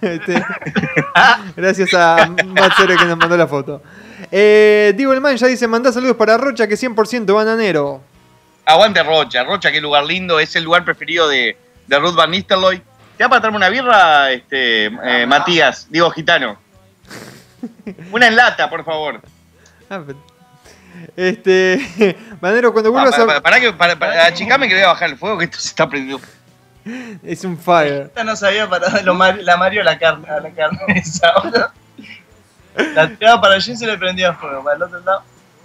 Este, 0.00 0.40
gracias 1.56 1.92
a 1.94 2.28
Matt 2.46 2.74
Cere 2.76 2.96
que 2.96 3.04
nos 3.06 3.16
mandó 3.16 3.36
la 3.36 3.48
foto. 3.48 3.82
Eh, 4.30 4.92
Diego 4.96 5.12
el 5.12 5.20
Man 5.20 5.36
ya 5.36 5.48
dice: 5.48 5.66
Mandá 5.66 5.90
saludos 5.92 6.16
para 6.16 6.36
Rocha, 6.36 6.68
que 6.68 6.74
100% 6.76 7.34
bananero. 7.34 8.00
Aguante 8.66 9.02
Rocha. 9.02 9.42
Rocha, 9.42 9.72
qué 9.72 9.80
lugar 9.80 10.04
lindo. 10.04 10.38
Es 10.38 10.54
el 10.54 10.62
lugar 10.64 10.84
preferido 10.84 11.26
de, 11.28 11.56
de 11.86 11.98
Ruth 11.98 12.14
Van 12.14 12.30
Nistelrooy. 12.30 12.82
¿Te 13.16 13.24
va 13.24 13.28
para 13.30 13.40
traerme 13.42 13.58
una 13.58 13.68
birra, 13.68 14.30
este, 14.32 14.86
eh, 14.86 15.26
Matías? 15.26 15.86
Digo, 15.90 16.10
gitano. 16.10 16.58
Una 18.12 18.26
en 18.26 18.36
lata, 18.36 18.68
por 18.68 18.84
favor. 18.84 19.20
Ah, 19.88 20.02
Este, 21.16 22.16
Banero, 22.40 22.72
cuando 22.72 22.88
Ah, 22.90 22.92
vuelvas 22.92 23.16
para, 23.18 23.38
a. 23.38 23.40
para, 23.40 23.60
que, 23.60 23.72
para, 23.72 23.96
para- 23.98 24.26
achicame 24.26 24.68
que 24.68 24.74
voy 24.74 24.82
a 24.84 24.88
bajar 24.88 25.10
el 25.10 25.16
fuego, 25.18 25.38
que 25.38 25.44
esto 25.44 25.58
se 25.58 25.68
está 25.68 25.88
prendiendo. 25.88 26.24
Es 27.22 27.44
un 27.44 27.56
fire. 27.56 28.02
Esta 28.06 28.24
no 28.24 28.36
sabía 28.36 28.68
para 28.68 29.00
lo 29.02 29.14
Mar- 29.14 29.38
la 29.40 29.56
Mario 29.56 29.82
la 29.82 29.98
carne, 29.98 30.28
a 30.28 30.40
la 30.40 30.50
carne 30.50 30.78
esa. 30.88 31.32
La 32.94 33.08
tiraba 33.08 33.40
para 33.40 33.54
allí 33.54 33.72
y 33.72 33.76
se 33.76 33.86
le 33.86 33.96
prendía 33.96 34.34
fuego. 34.34 34.62
Para 34.64 34.76
el 34.76 34.82
otro 34.82 35.00
lado. 35.00 35.22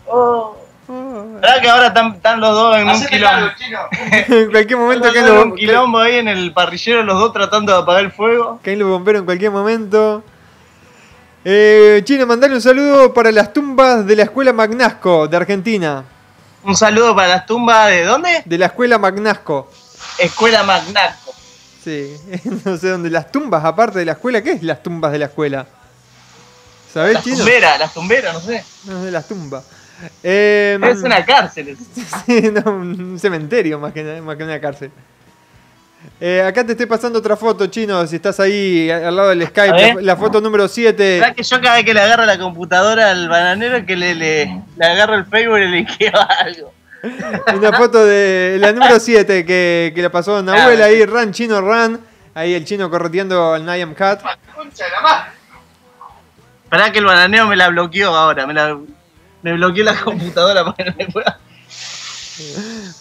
Oh. 0.07 0.65
¿Verdad 0.89 1.61
que 1.61 1.69
ahora 1.69 1.87
están, 1.87 2.13
están 2.13 2.39
los 2.39 2.51
dos 2.51 2.77
en 2.77 2.89
un 2.89 3.05
quilombo? 3.05 3.47
en 4.11 4.49
cualquier 4.51 4.79
momento 4.79 5.13
caen 5.13 5.25
los 5.27 5.45
un 5.45 5.55
quilombo 5.55 5.99
ahí 5.99 6.15
en 6.15 6.27
el 6.27 6.51
parrillero, 6.51 7.03
los 7.03 7.19
dos 7.19 7.31
tratando 7.31 7.71
de 7.71 7.77
apagar 7.79 8.03
el 8.03 8.11
fuego. 8.11 8.59
caen 8.63 8.79
los 8.79 8.89
bomberos 8.89 9.19
en 9.19 9.25
cualquier 9.25 9.51
momento. 9.51 10.23
Eh, 11.45 12.01
Chino, 12.03 12.25
mandale 12.25 12.55
un 12.55 12.61
saludo 12.61 13.13
para 13.13 13.31
las 13.31 13.53
tumbas 13.53 14.05
de 14.05 14.15
la 14.15 14.23
escuela 14.23 14.51
Magnasco 14.51 15.27
de 15.27 15.37
Argentina. 15.37 16.03
Un 16.63 16.75
saludo 16.75 17.15
para 17.15 17.27
las 17.29 17.45
tumbas 17.45 17.87
de 17.89 18.03
¿dónde? 18.03 18.41
De 18.43 18.57
la 18.57 18.65
escuela 18.65 18.97
Magnasco. 18.97 19.69
Escuela 20.17 20.63
Magnaco. 20.63 21.33
Sí, 21.83 22.15
no 22.65 22.77
sé 22.77 22.89
dónde. 22.89 23.09
Las 23.11 23.31
tumbas, 23.31 23.63
aparte 23.63 23.99
de 23.99 24.05
la 24.05 24.13
escuela, 24.13 24.41
¿qué 24.41 24.53
es 24.53 24.63
las 24.63 24.81
tumbas 24.83 25.11
de 25.11 25.19
la 25.19 25.25
escuela? 25.25 25.65
¿Sabés, 26.93 27.13
Las 27.13 27.23
Chino? 27.23 27.37
tumberas, 27.37 27.79
las 27.79 27.93
tumberas, 27.93 28.33
no 28.33 28.41
sé. 28.41 28.65
No, 28.85 29.03
de 29.03 29.11
las 29.11 29.27
tumbas. 29.27 29.63
Eh, 30.23 30.79
Es 30.81 31.01
una 31.03 31.23
cárcel. 31.25 31.77
Sí, 32.25 32.51
no, 32.51 32.71
un 32.71 33.19
cementerio 33.19 33.79
más 33.79 33.93
que, 33.93 34.21
más 34.21 34.35
que 34.37 34.43
una 34.43 34.59
cárcel. 34.59 34.91
Eh, 36.21 36.41
acá 36.41 36.65
te 36.65 36.71
estoy 36.73 36.85
pasando 36.85 37.19
otra 37.19 37.35
foto, 37.35 37.67
Chino, 37.67 38.05
si 38.07 38.15
estás 38.17 38.39
ahí 38.39 38.89
al 38.89 39.15
lado 39.15 39.29
del 39.29 39.45
Skype, 39.47 39.95
la, 39.95 40.01
la 40.01 40.15
foto 40.15 40.39
número 40.41 40.67
7. 40.67 41.19
¿Verdad 41.19 41.35
que 41.35 41.43
yo 41.43 41.61
cada 41.61 41.75
vez 41.75 41.85
que 41.85 41.93
le 41.93 42.01
agarro 42.01 42.25
la 42.25 42.37
computadora 42.37 43.11
al 43.11 43.27
bananero 43.27 43.85
que 43.85 43.95
le, 43.95 44.15
le, 44.15 44.61
le 44.77 44.85
agarro 44.85 45.15
el 45.15 45.25
Facebook 45.25 45.57
y 45.57 45.61
le 45.61 45.67
linkeo 45.67 46.11
algo? 46.39 46.73
Una 47.55 47.71
foto 47.73 48.05
de 48.05 48.57
la 48.59 48.71
número 48.73 48.99
7 48.99 49.45
que, 49.45 49.91
que 49.95 50.01
la 50.01 50.09
pasó 50.09 50.41
Nahuel 50.41 50.81
Ah, 50.81 50.85
ahí, 50.85 51.05
Ran 51.05 51.31
Chino 51.31 51.61
Ran. 51.61 51.99
Ahí 52.33 52.53
el 52.53 52.63
chino 52.63 52.89
correteando 52.89 53.53
al 53.53 53.65
Niam 53.65 53.93
Cat. 53.93 54.21
Concha 54.55 54.85
de 54.85 54.91
la 54.91 55.01
madre. 55.01 55.31
Esperá 56.65 56.91
que 56.91 56.99
el 56.99 57.05
bananero 57.05 57.47
me 57.47 57.55
la 57.55 57.69
bloqueó 57.69 58.15
ahora. 58.15 58.45
Me, 58.45 58.53
la, 58.53 58.77
me 59.41 59.53
bloqueó 59.53 59.83
la 59.83 59.99
computadora 59.99 60.63
para 60.65 60.75
que 60.75 60.85
no 60.85 60.95
me 60.97 61.05
pueda. 61.07 61.39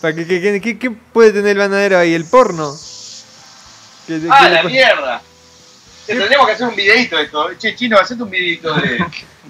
¿Para 0.00 0.14
que- 0.14 0.60
que- 0.60 0.78
¿Qué 0.78 0.90
puede 0.90 1.32
tener 1.32 1.52
el 1.52 1.58
banadero 1.58 1.98
ahí? 1.98 2.14
¿El 2.14 2.24
porno? 2.24 2.72
¡Ah, 4.30 4.48
la 4.48 4.62
mierda! 4.62 5.20
Te 6.06 6.14
tendríamos 6.16 6.46
que 6.46 6.52
hacer 6.54 6.66
un 6.68 6.74
videito 6.74 7.16
de 7.16 7.24
esto. 7.24 7.54
Che, 7.58 7.76
chino, 7.76 7.98
hacete 7.98 8.22
un 8.22 8.30
videito 8.30 8.72
de. 8.74 9.04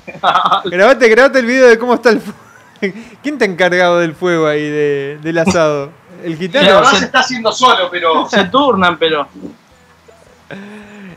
Grabate, 0.65 1.09
grabate 1.09 1.39
el 1.39 1.47
video 1.47 1.69
de 1.69 1.79
cómo 1.79 1.95
está 1.95 2.11
el 2.11 2.21
fuego. 2.21 2.39
¿Quién 3.23 3.35
está 3.35 3.45
encargado 3.45 3.99
del 4.01 4.15
fuego 4.15 4.47
ahí, 4.47 4.63
de- 4.69 5.19
del 5.23 5.39
asado? 5.39 5.93
¿El 6.25 6.33
La 6.33 6.37
gitano? 6.39 6.67
verdad 6.67 6.91
se 6.99 7.05
está 7.05 7.21
haciendo 7.21 7.53
solo, 7.53 7.89
pero. 7.91 8.29
Se 8.29 8.45
turnan, 8.47 8.99
pero. 8.99 9.29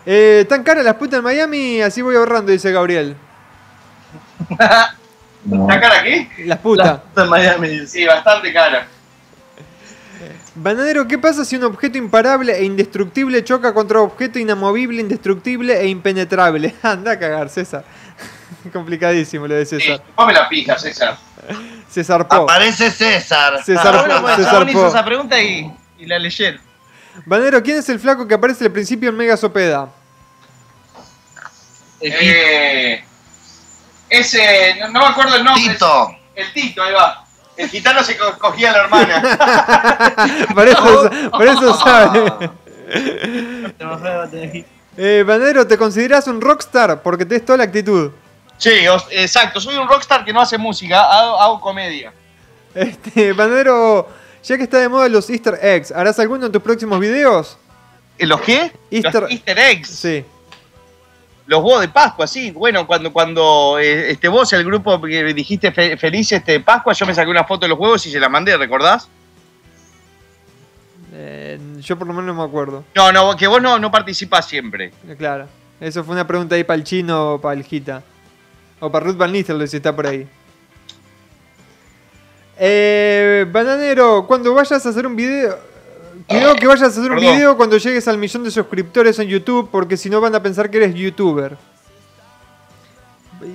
Eh, 0.05 0.45
¿Tan 0.47 0.63
caras 0.63 0.83
las 0.85 0.95
putas 0.95 1.17
en 1.19 1.23
Miami? 1.23 1.81
Así 1.81 2.01
voy 2.01 2.15
ahorrando, 2.15 2.51
dice 2.51 2.71
Gabriel. 2.71 3.15
¿Está 5.49 5.79
cara 5.79 6.03
qué? 6.03 6.27
Las 6.45 6.59
putas. 6.59 6.99
La- 7.15 7.23
en 7.23 7.29
Miami. 7.29 7.87
Sí, 7.87 8.05
bastante 8.05 8.51
cara. 8.53 8.87
Bananero, 10.53 11.07
¿qué 11.07 11.17
pasa 11.17 11.45
si 11.45 11.55
un 11.55 11.63
objeto 11.63 11.97
imparable 11.97 12.55
e 12.57 12.63
indestructible 12.65 13.43
choca 13.43 13.73
contra 13.73 13.99
un 14.01 14.05
objeto 14.07 14.37
inamovible, 14.37 15.01
indestructible 15.01 15.79
e 15.79 15.87
impenetrable? 15.87 16.75
Anda 16.83 17.13
a 17.13 17.19
cagar, 17.19 17.49
César. 17.49 17.83
Complicadísimo 18.73 19.47
lo 19.47 19.55
de 19.55 19.65
Sí, 19.65 19.79
César. 19.79 20.03
ponme 20.15 20.33
la 20.33 20.47
pija, 20.49 20.77
César. 20.77 21.17
Se 21.89 22.03
zarpó. 22.03 22.35
Aparece 22.35 22.91
César. 22.91 23.63
Se 23.63 23.75
Ah, 23.77 24.03
bueno, 24.05 24.21
pues, 24.21 24.37
el 24.39 24.45
chabón 24.45 24.69
hizo 24.69 24.87
esa 24.87 25.03
pregunta 25.05 25.41
y, 25.41 25.71
y 25.97 26.05
la 26.05 26.19
leyeron. 26.19 26.61
Bananero, 27.25 27.63
¿quién 27.63 27.77
es 27.77 27.89
el 27.89 27.99
flaco 27.99 28.27
que 28.27 28.35
aparece 28.35 28.65
al 28.65 28.71
principio 28.71 29.09
en 29.09 29.17
Mega 29.17 29.35
Sopeda? 29.37 29.89
Eh, 32.01 33.03
ese. 34.11 34.75
No, 34.79 34.89
no 34.89 34.99
me 34.99 35.05
acuerdo 35.07 35.35
el 35.35 35.43
nombre. 35.43 35.63
Tito. 35.73 36.15
El 36.35 36.53
Tito, 36.53 36.83
ahí 36.83 36.93
va. 36.93 37.25
El 37.57 37.69
gitano 37.69 38.03
se 38.03 38.17
co- 38.17 38.37
cogía 38.39 38.69
a 38.69 38.73
la 38.73 38.83
hermana. 38.83 40.47
Por 40.53 40.67
eso, 40.67 41.09
por 41.31 41.47
eso 41.47 41.73
sabe. 41.83 42.51
Eh, 44.97 45.23
Bananero, 45.25 45.65
¿te 45.67 45.77
consideras 45.77 46.27
un 46.27 46.41
rockstar? 46.41 47.01
Porque 47.01 47.25
tenés 47.25 47.45
toda 47.45 47.57
la 47.57 47.63
actitud. 47.65 48.11
sí, 48.57 48.71
exacto. 49.11 49.59
Soy 49.61 49.75
un 49.77 49.87
rockstar 49.87 50.23
que 50.25 50.33
no 50.33 50.41
hace 50.41 50.57
música, 50.57 51.03
hago, 51.03 51.41
hago 51.41 51.61
comedia. 51.61 52.13
Este, 52.75 53.33
Bananero, 53.33 54.07
ya 54.43 54.57
que 54.57 54.63
está 54.63 54.77
de 54.79 54.89
moda 54.89 55.07
los 55.09 55.29
Easter 55.29 55.57
eggs, 55.61 55.91
¿harás 55.91 56.19
alguno 56.19 56.45
en 56.45 56.51
tus 56.51 56.61
próximos 56.61 56.99
videos? 56.99 57.57
¿Eh, 58.17 58.25
¿Los 58.25 58.41
qué? 58.41 58.71
Easter- 58.89 59.23
Los 59.23 59.31
Easter 59.31 59.59
eggs. 59.59 59.89
Sí. 59.89 60.25
Los 61.51 61.61
huevos 61.61 61.81
de 61.81 61.89
Pascua, 61.89 62.27
sí. 62.27 62.49
Bueno, 62.51 62.87
cuando, 62.87 63.11
cuando 63.11 63.77
eh, 63.77 64.11
este, 64.11 64.29
vos, 64.29 64.53
el 64.53 64.63
grupo 64.63 65.01
que 65.01 65.21
dijiste 65.33 65.73
fe- 65.73 65.97
feliz 65.97 66.31
este, 66.31 66.61
Pascua, 66.61 66.93
yo 66.93 67.05
me 67.05 67.13
saqué 67.13 67.29
una 67.29 67.43
foto 67.43 67.65
de 67.65 67.67
los 67.67 67.77
huevos 67.77 68.05
y 68.07 68.09
se 68.09 68.21
la 68.21 68.29
mandé, 68.29 68.55
¿recordás? 68.55 69.09
Eh, 71.13 71.59
yo 71.81 71.97
por 71.99 72.07
lo 72.07 72.13
menos 72.13 72.33
no 72.33 72.41
me 72.41 72.47
acuerdo. 72.47 72.85
No, 72.95 73.11
no, 73.11 73.35
que 73.35 73.47
vos 73.47 73.61
no, 73.61 73.77
no 73.77 73.91
participás 73.91 74.47
siempre. 74.47 74.93
Eh, 75.05 75.15
Claro. 75.17 75.47
Eso 75.81 76.05
fue 76.05 76.13
una 76.13 76.25
pregunta 76.25 76.55
ahí 76.55 76.63
para 76.63 76.77
el 76.77 76.85
chino 76.85 77.33
o 77.33 77.41
para 77.41 77.55
el 77.55 77.65
Gita. 77.65 78.01
O 78.79 78.89
para 78.89 79.05
Ruth 79.05 79.17
Van 79.17 79.33
Nistelrooy 79.33 79.67
si 79.67 79.75
está 79.75 79.93
por 79.93 80.07
ahí. 80.07 80.25
Eh, 82.57 83.45
Bananero, 83.51 84.25
cuando 84.25 84.53
vayas 84.53 84.85
a 84.85 84.89
hacer 84.89 85.05
un 85.05 85.17
video... 85.17 85.59
Cuidado 86.27 86.55
que 86.55 86.67
vayas 86.67 86.83
a 86.83 86.87
hacer 86.87 87.11
un 87.11 87.17
Perdón. 87.17 87.35
video 87.35 87.57
cuando 87.57 87.77
llegues 87.77 88.07
al 88.07 88.17
millón 88.17 88.43
de 88.43 88.51
suscriptores 88.51 89.17
en 89.19 89.27
YouTube, 89.27 89.69
porque 89.71 89.97
si 89.97 90.09
no 90.09 90.21
van 90.21 90.35
a 90.35 90.41
pensar 90.43 90.69
que 90.69 90.77
eres 90.77 90.93
youtuber. 90.93 91.57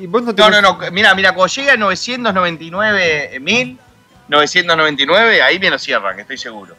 Y 0.00 0.06
vos 0.06 0.22
no 0.22 0.34
te 0.34 0.42
No, 0.42 0.50
no, 0.50 0.60
no. 0.62 0.78
Mira, 0.90 1.14
mira, 1.14 1.32
cuando 1.34 1.52
llegue 1.54 1.70
a 1.70 1.76
999 1.76 3.38
mil, 3.40 3.78
999, 4.28 5.42
ahí 5.42 5.58
me 5.58 5.70
lo 5.70 5.78
cierran, 5.78 6.18
estoy 6.18 6.38
seguro. 6.38 6.74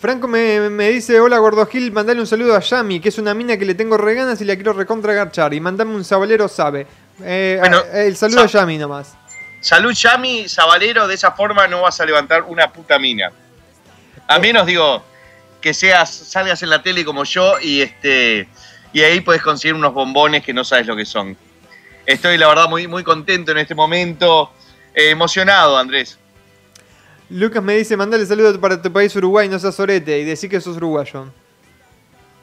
Franco 0.00 0.28
me, 0.28 0.68
me 0.68 0.90
dice, 0.90 1.18
hola 1.18 1.38
Gordo 1.38 1.64
Gil, 1.66 1.90
mandale 1.92 2.20
un 2.20 2.26
saludo 2.26 2.54
a 2.56 2.60
Yami, 2.60 3.00
que 3.00 3.08
es 3.08 3.16
una 3.18 3.32
mina 3.32 3.56
que 3.56 3.64
le 3.64 3.74
tengo 3.74 3.96
reganas 3.96 4.40
y 4.40 4.44
la 4.44 4.54
quiero 4.54 4.72
recontra 4.74 5.14
garchar. 5.14 5.54
Y 5.54 5.60
mandame 5.60 5.94
un 5.94 6.04
sabalero 6.04 6.48
sabe. 6.48 6.86
Eh, 7.22 7.56
Bueno, 7.60 7.82
el 7.92 8.16
saludo 8.16 8.40
a 8.40 8.46
Yami 8.46 8.76
nomás. 8.78 9.14
Salud, 9.60 9.94
Yami, 9.94 10.46
Sabalero, 10.46 11.06
de 11.08 11.14
esa 11.14 11.32
forma 11.32 11.66
no 11.66 11.82
vas 11.82 11.98
a 11.98 12.04
levantar 12.04 12.42
una 12.42 12.70
puta 12.70 12.98
mina. 12.98 13.32
A 14.28 14.38
menos, 14.38 14.66
digo, 14.66 15.04
que 15.60 15.74
seas, 15.74 16.10
salgas 16.10 16.62
en 16.62 16.70
la 16.70 16.82
tele 16.82 17.04
como 17.04 17.24
yo 17.24 17.58
y 17.60 17.82
este 17.82 18.48
y 18.92 19.02
ahí 19.02 19.20
puedes 19.20 19.42
conseguir 19.42 19.74
unos 19.74 19.92
bombones 19.92 20.44
que 20.44 20.52
no 20.52 20.62
sabes 20.62 20.86
lo 20.86 20.94
que 20.94 21.04
son. 21.04 21.36
Estoy, 22.06 22.38
la 22.38 22.46
verdad, 22.46 22.68
muy, 22.68 22.86
muy 22.86 23.02
contento 23.02 23.50
en 23.52 23.58
este 23.58 23.74
momento. 23.74 24.52
eh, 24.94 25.10
emocionado, 25.10 25.76
Andrés. 25.76 26.18
Lucas 27.28 27.62
me 27.62 27.74
dice, 27.74 27.96
mandale 27.96 28.24
saludo 28.26 28.60
para 28.60 28.80
tu 28.80 28.92
país 28.92 29.14
Uruguay, 29.16 29.48
no 29.48 29.58
seas 29.58 29.74
sorete, 29.74 30.20
y 30.20 30.24
decí 30.24 30.48
que 30.48 30.60
sos 30.60 30.76
uruguayo. 30.76 31.32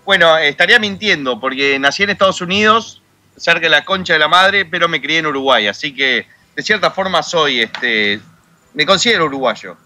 Bueno, 0.03 0.37
estaría 0.37 0.79
mintiendo, 0.79 1.39
porque 1.39 1.79
nací 1.79 2.03
en 2.03 2.09
Estados 2.09 2.41
Unidos, 2.41 3.01
cerca 3.37 3.61
de 3.61 3.69
la 3.69 3.85
concha 3.85 4.13
de 4.13 4.19
la 4.19 4.27
madre, 4.27 4.65
pero 4.65 4.89
me 4.89 4.99
crié 4.99 5.19
en 5.19 5.27
Uruguay, 5.27 5.67
así 5.67 5.93
que 5.93 6.25
de 6.55 6.63
cierta 6.63 6.91
forma 6.91 7.23
soy, 7.23 7.61
este, 7.61 8.19
me 8.73 8.85
considero 8.85 9.25
uruguayo. 9.25 9.77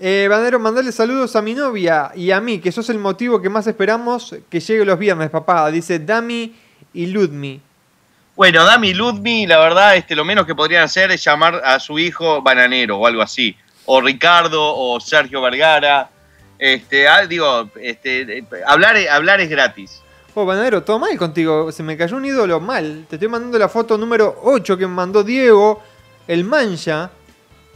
Eh, 0.00 0.28
Bandero, 0.30 0.60
mandale 0.60 0.92
saludos 0.92 1.34
a 1.34 1.42
mi 1.42 1.54
novia 1.54 2.12
y 2.14 2.30
a 2.30 2.40
mí, 2.40 2.60
que 2.60 2.70
sos 2.70 2.88
el 2.88 2.98
motivo 2.98 3.42
que 3.42 3.48
más 3.48 3.66
esperamos 3.66 4.36
que 4.48 4.60
llegue 4.60 4.84
los 4.84 4.96
viernes, 4.96 5.28
papá. 5.28 5.68
Dice 5.72 5.98
Dami 5.98 6.54
y 6.92 7.06
Ludmi. 7.06 7.60
Bueno, 8.36 8.64
Dami 8.64 8.90
y 8.90 8.94
Ludmi, 8.94 9.48
la 9.48 9.58
verdad, 9.58 9.96
este, 9.96 10.14
lo 10.14 10.24
menos 10.24 10.46
que 10.46 10.54
podrían 10.54 10.84
hacer 10.84 11.10
es 11.10 11.24
llamar 11.24 11.60
a 11.64 11.80
su 11.80 11.98
hijo 11.98 12.40
Bananero 12.42 12.98
o 12.98 13.06
algo 13.08 13.22
así. 13.22 13.56
O 13.86 14.00
Ricardo 14.00 14.62
o 14.62 15.00
Sergio 15.00 15.42
Vergara. 15.42 16.08
Este, 16.60 17.08
ah, 17.08 17.26
digo, 17.26 17.68
este, 17.80 18.38
eh, 18.38 18.44
hablar, 18.66 18.96
hablar 19.10 19.40
es 19.40 19.48
gratis. 19.48 20.00
Oh, 20.34 20.46
Bandero, 20.46 20.84
todo 20.84 21.00
mal 21.00 21.16
contigo. 21.18 21.72
Se 21.72 21.82
me 21.82 21.96
cayó 21.96 22.16
un 22.16 22.24
ídolo 22.24 22.60
mal. 22.60 23.06
Te 23.08 23.16
estoy 23.16 23.28
mandando 23.28 23.58
la 23.58 23.68
foto 23.68 23.98
número 23.98 24.38
8 24.44 24.78
que 24.78 24.86
me 24.86 24.94
mandó 24.94 25.24
Diego, 25.24 25.82
el 26.28 26.44
mancha. 26.44 27.10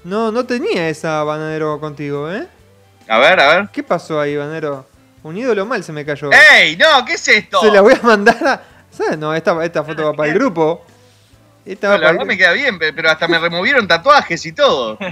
No, 0.05 0.33
no 0.33 0.45
tenía 0.45 0.89
esa 0.89 1.23
Banadero 1.25 1.79
contigo, 1.81 2.31
¿eh? 2.31 2.47
A 3.09 3.19
ver, 3.19 3.39
a 3.41 3.57
ver. 3.57 3.69
¿Qué 3.73 3.83
pasó 3.83 4.21
ahí, 4.21 4.37
Banadero? 4.37 4.87
Un 5.23 5.37
ídolo 5.37 5.65
mal 5.67 5.85
se 5.85 5.93
me 5.93 6.05
cayó. 6.05 6.31
¡Ey! 6.33 6.77
No, 6.77 7.05
¿qué 7.05 7.15
es 7.15 7.29
esto? 7.29 7.61
Se 7.61 7.71
la 7.71 7.81
voy 7.81 7.95
a 7.95 8.03
mandar 8.05 8.47
a. 8.47 8.63
¿Sabes? 8.91 9.17
No, 9.19 9.33
esta, 9.35 9.65
esta 9.65 9.85
foto 9.85 10.05
va 10.07 10.13
para 10.15 10.29
el 10.31 10.35
grupo. 10.35 10.85
Esta 11.65 11.87
No, 11.89 11.93
va 11.93 11.99
la 11.99 12.01
para 12.01 12.13
verdad 12.13 12.23
el- 12.23 12.29
me 12.29 12.37
queda 12.39 12.53
bien, 12.53 12.79
pe- 12.79 12.93
pero 12.93 13.11
hasta 13.11 13.29
me 13.29 13.39
removieron 13.39 13.87
tatuajes 13.87 14.45
y 14.47 14.53
todo. 14.53 14.99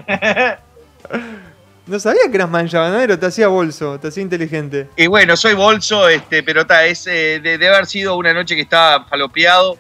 No 1.87 1.99
sabía 1.99 2.21
que 2.31 2.37
eras 2.37 2.49
mancha, 2.51 2.79
Banadero. 2.81 3.19
Te 3.19 3.27
hacía 3.27 3.49
bolso, 3.49 3.99
te 3.99 4.09
hacía 4.09 4.23
inteligente. 4.23 4.89
Y 4.97 5.09
bueno, 5.09 5.37
soy 5.37 5.55
bolso, 5.55 6.09
este, 6.09 6.43
pero 6.45 6.65
ta, 6.65 6.85
es 6.85 7.05
eh, 7.09 7.41
de, 7.43 7.59
de 7.59 7.69
haber 7.69 7.87
sido 7.87 8.17
una 8.17 8.33
noche 8.33 8.55
que 8.55 8.61
estaba 8.63 9.07
falopeado 9.07 9.77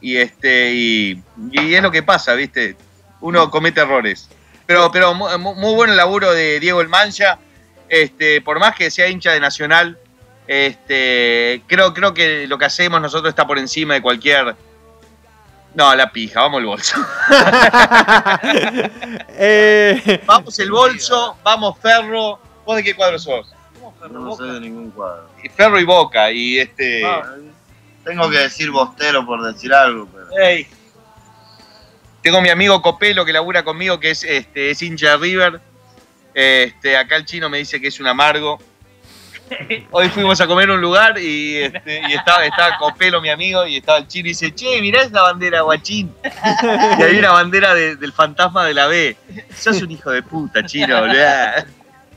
y 0.00 0.16
este 0.18 0.72
y, 0.74 1.22
y 1.52 1.74
es 1.74 1.82
lo 1.82 1.90
que 1.90 2.02
pasa, 2.02 2.34
¿viste? 2.34 2.76
Uno 3.22 3.50
comete 3.50 3.80
errores. 3.80 4.28
Pero 4.68 4.92
pero 4.92 5.14
mu- 5.14 5.38
mu- 5.38 5.54
muy, 5.54 5.74
bueno 5.74 5.92
el 5.94 5.96
laburo 5.96 6.30
de 6.34 6.60
Diego 6.60 6.82
El 6.82 6.88
Mancha. 6.88 7.38
Este, 7.88 8.42
por 8.42 8.60
más 8.60 8.74
que 8.74 8.90
sea 8.90 9.08
hincha 9.08 9.32
de 9.32 9.40
Nacional, 9.40 9.98
este, 10.46 11.62
creo 11.66 11.94
creo 11.94 12.12
que 12.12 12.46
lo 12.46 12.58
que 12.58 12.66
hacemos 12.66 13.00
nosotros 13.00 13.30
está 13.30 13.46
por 13.46 13.56
encima 13.58 13.94
de 13.94 14.02
cualquier 14.02 14.54
No, 15.74 15.94
la 15.94 16.12
pija, 16.12 16.42
vamos 16.42 16.60
el 16.60 16.66
bolso. 16.66 16.96
Eh, 19.40 20.22
vamos 20.26 20.58
el 20.58 20.70
bolso, 20.70 21.36
vamos 21.42 21.78
Ferro. 21.80 22.38
¿Vos 22.66 22.76
de 22.76 22.82
qué 22.84 22.94
cuadro 22.94 23.18
sos? 23.18 23.54
No 24.10 24.36
sé 24.36 24.42
de 24.44 24.60
ningún 24.60 24.90
cuadro. 24.90 25.30
Y 25.42 25.48
Ferro 25.48 25.80
y 25.80 25.84
Boca 25.84 26.30
y 26.30 26.58
este 26.58 27.04
Ah, 27.06 27.22
tengo 28.04 28.28
que 28.28 28.38
decir 28.38 28.70
bostero 28.70 29.24
por 29.24 29.42
decir 29.50 29.72
algo, 29.72 30.06
pero. 30.12 30.26
Tengo 32.28 32.42
mi 32.42 32.50
amigo 32.50 32.82
Copelo 32.82 33.24
que 33.24 33.32
labura 33.32 33.64
conmigo, 33.64 33.98
que 33.98 34.10
es, 34.10 34.22
este, 34.22 34.70
es 34.70 34.82
hincha 34.82 35.12
de 35.12 35.16
River. 35.16 35.60
Este, 36.34 36.94
acá 36.94 37.16
el 37.16 37.24
chino 37.24 37.48
me 37.48 37.56
dice 37.56 37.80
que 37.80 37.88
es 37.88 37.98
un 38.00 38.06
amargo. 38.06 38.58
Hoy 39.90 40.10
fuimos 40.10 40.38
a 40.42 40.46
comer 40.46 40.68
a 40.68 40.74
un 40.74 40.80
lugar 40.82 41.18
y, 41.18 41.56
este, 41.56 42.02
y 42.06 42.12
estaba, 42.12 42.44
estaba 42.44 42.76
Copelo, 42.76 43.22
mi 43.22 43.30
amigo, 43.30 43.66
y 43.66 43.78
estaba 43.78 43.96
el 43.96 44.08
chino 44.08 44.26
y 44.26 44.32
dice, 44.32 44.54
che, 44.54 44.78
mirá 44.82 45.04
esa 45.04 45.22
bandera, 45.22 45.62
guachín. 45.62 46.12
Y 46.98 47.02
hay 47.02 47.18
una 47.18 47.30
bandera 47.30 47.72
de- 47.74 47.96
del 47.96 48.12
fantasma 48.12 48.66
de 48.66 48.74
la 48.74 48.88
B. 48.88 49.16
Sos 49.56 49.80
un 49.80 49.90
hijo 49.90 50.10
de 50.10 50.22
puta, 50.22 50.62
chino, 50.66 51.00
boludo. 51.00 51.24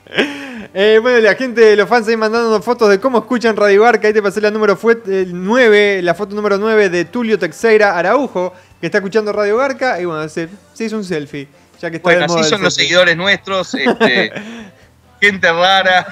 eh, 0.73 0.99
bueno, 1.01 1.19
la 1.19 1.35
gente, 1.35 1.73
los 1.77 1.87
fans 1.87 2.05
ahí 2.09 2.17
mandando 2.17 2.61
fotos 2.61 2.89
de 2.89 2.99
cómo 2.99 3.19
escuchan 3.19 3.55
Radio 3.55 3.85
Arca. 3.85 4.09
Ahí 4.09 4.13
te 4.13 4.21
pasé 4.21 4.41
la 4.41 4.51
número 4.51 4.75
fue 4.75 5.01
el 5.05 5.41
9, 5.41 6.01
la 6.01 6.13
foto 6.15 6.35
número 6.35 6.57
9 6.57 6.89
de 6.89 7.05
Tulio 7.05 7.39
Texeira 7.39 7.97
Araujo, 7.97 8.53
que 8.81 8.87
está 8.87 8.97
escuchando 8.97 9.31
Radio 9.31 9.55
Garca. 9.57 10.01
Y 10.01 10.05
bueno, 10.05 10.27
se, 10.27 10.49
se 10.73 10.85
hizo 10.85 10.97
un 10.97 11.05
selfie. 11.05 11.47
Ya 11.79 11.89
que 11.89 11.97
está 11.97 12.09
Bueno, 12.09 12.25
así 12.25 12.43
son 12.43 12.61
los 12.61 12.73
seguidores 12.75 13.15
nuestros, 13.15 13.73
este, 13.75 14.33
gente 15.21 15.51
rara. 15.51 16.05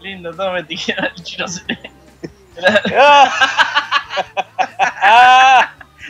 Lindo, 0.00 0.34
todo 0.34 0.52
me 0.52 0.64
tijera 0.64 1.12
el 1.14 1.22
chino 1.22 1.46
se 1.46 1.62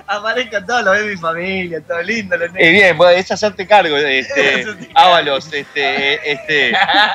Aparezcan 0.06 0.64
todos 0.64 0.84
los 0.84 0.98
de 0.98 1.04
mi 1.04 1.16
familia, 1.16 1.82
todo 1.86 2.00
lindo, 2.02 2.36
los 2.36 2.48
Eh, 2.54 2.70
bien, 2.70 2.96
es 3.14 3.30
hacerte 3.30 3.66
cargo, 3.66 3.94
este, 3.98 4.64
Ábalos, 4.94 5.52
este, 5.52 6.32
este, 6.32 6.72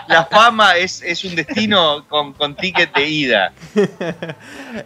la 0.07 0.27
fama 0.29 0.77
es, 0.77 1.01
es 1.01 1.23
un 1.23 1.33
destino 1.35 2.05
con, 2.07 2.33
con 2.33 2.55
ticket 2.55 2.93
de 2.93 3.07
ida. 3.07 3.51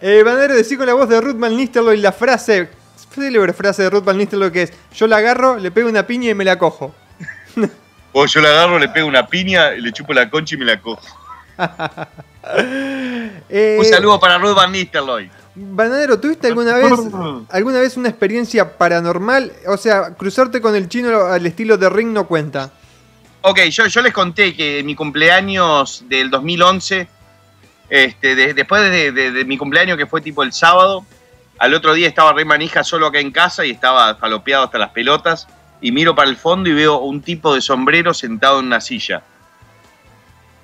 Eh, 0.01 0.21
Bandero, 0.23 0.53
decí 0.53 0.75
con 0.77 0.85
la 0.85 0.93
voz 0.93 1.07
de 1.09 1.19
Ruth 1.19 1.37
Van 1.37 1.55
Nistelrooy 1.55 1.97
la 1.97 2.11
frase, 2.11 2.69
célebre 3.21 3.53
frase 3.53 3.83
de 3.83 3.89
Ruth 3.89 4.03
Van 4.03 4.17
Nistelrooy 4.17 4.51
que 4.51 4.63
es: 4.63 4.73
Yo 4.93 5.07
la 5.07 5.17
agarro, 5.17 5.57
le 5.57 5.71
pego 5.71 5.89
una 5.89 6.05
piña 6.07 6.29
y 6.31 6.33
me 6.33 6.43
la 6.45 6.57
cojo. 6.57 6.93
O 8.13 8.25
yo 8.25 8.41
la 8.41 8.49
agarro, 8.49 8.79
le 8.79 8.89
pego 8.89 9.07
una 9.07 9.27
piña, 9.27 9.71
le 9.71 9.91
chupo 9.93 10.11
la 10.13 10.27
concha 10.29 10.55
y 10.55 10.57
me 10.57 10.65
la 10.65 10.81
cojo. 10.81 11.01
Eh, 13.49 13.75
Un 13.79 13.85
saludo 13.85 14.19
para 14.19 14.37
Ruth 14.37 14.55
Van 14.55 14.71
Nistelrooy. 14.71 15.29
Banadero, 15.55 16.19
¿tuviste 16.19 16.47
alguna 16.47 16.75
vez 16.75 16.93
alguna 17.49 17.79
vez 17.79 17.97
una 17.97 18.09
experiencia 18.09 18.77
paranormal? 18.77 19.51
O 19.67 19.75
sea, 19.77 20.13
cruzarte 20.15 20.61
con 20.61 20.75
el 20.75 20.87
chino 20.87 21.25
al 21.25 21.45
estilo 21.45 21.77
de 21.77 21.89
Ring 21.89 22.09
no 22.13 22.27
cuenta. 22.27 22.71
Ok, 23.41 23.59
yo, 23.69 23.87
yo 23.87 24.01
les 24.01 24.13
conté 24.13 24.55
que 24.55 24.79
en 24.79 24.85
mi 24.85 24.95
cumpleaños 24.95 26.03
del 26.07 26.29
2011, 26.29 27.07
este, 27.89 28.35
de- 28.35 28.53
después 28.53 28.81
de, 28.89 29.11
de- 29.11 29.31
de 29.31 29.45
mi 29.45 29.57
cumpleaños 29.57 29.97
que 29.97 30.05
fue 30.05 30.21
tipo 30.21 30.43
el 30.43 30.53
sábado, 30.53 31.05
al 31.59 31.73
otro 31.73 31.93
día 31.93 32.07
estaba 32.07 32.33
re 32.33 32.45
manija 32.45 32.83
solo 32.83 33.07
acá 33.07 33.19
en 33.19 33.31
casa 33.31 33.65
y 33.65 33.71
estaba 33.71 34.15
falopeado 34.15 34.65
hasta 34.65 34.77
las 34.77 34.89
pelotas 34.89 35.47
y 35.81 35.91
miro 35.91 36.15
para 36.15 36.29
el 36.29 36.37
fondo 36.37 36.69
y 36.69 36.73
veo 36.73 36.99
un 36.99 37.21
tipo 37.21 37.53
de 37.53 37.61
sombrero 37.61 38.13
sentado 38.13 38.59
en 38.59 38.67
una 38.67 38.81
silla. 38.81 39.23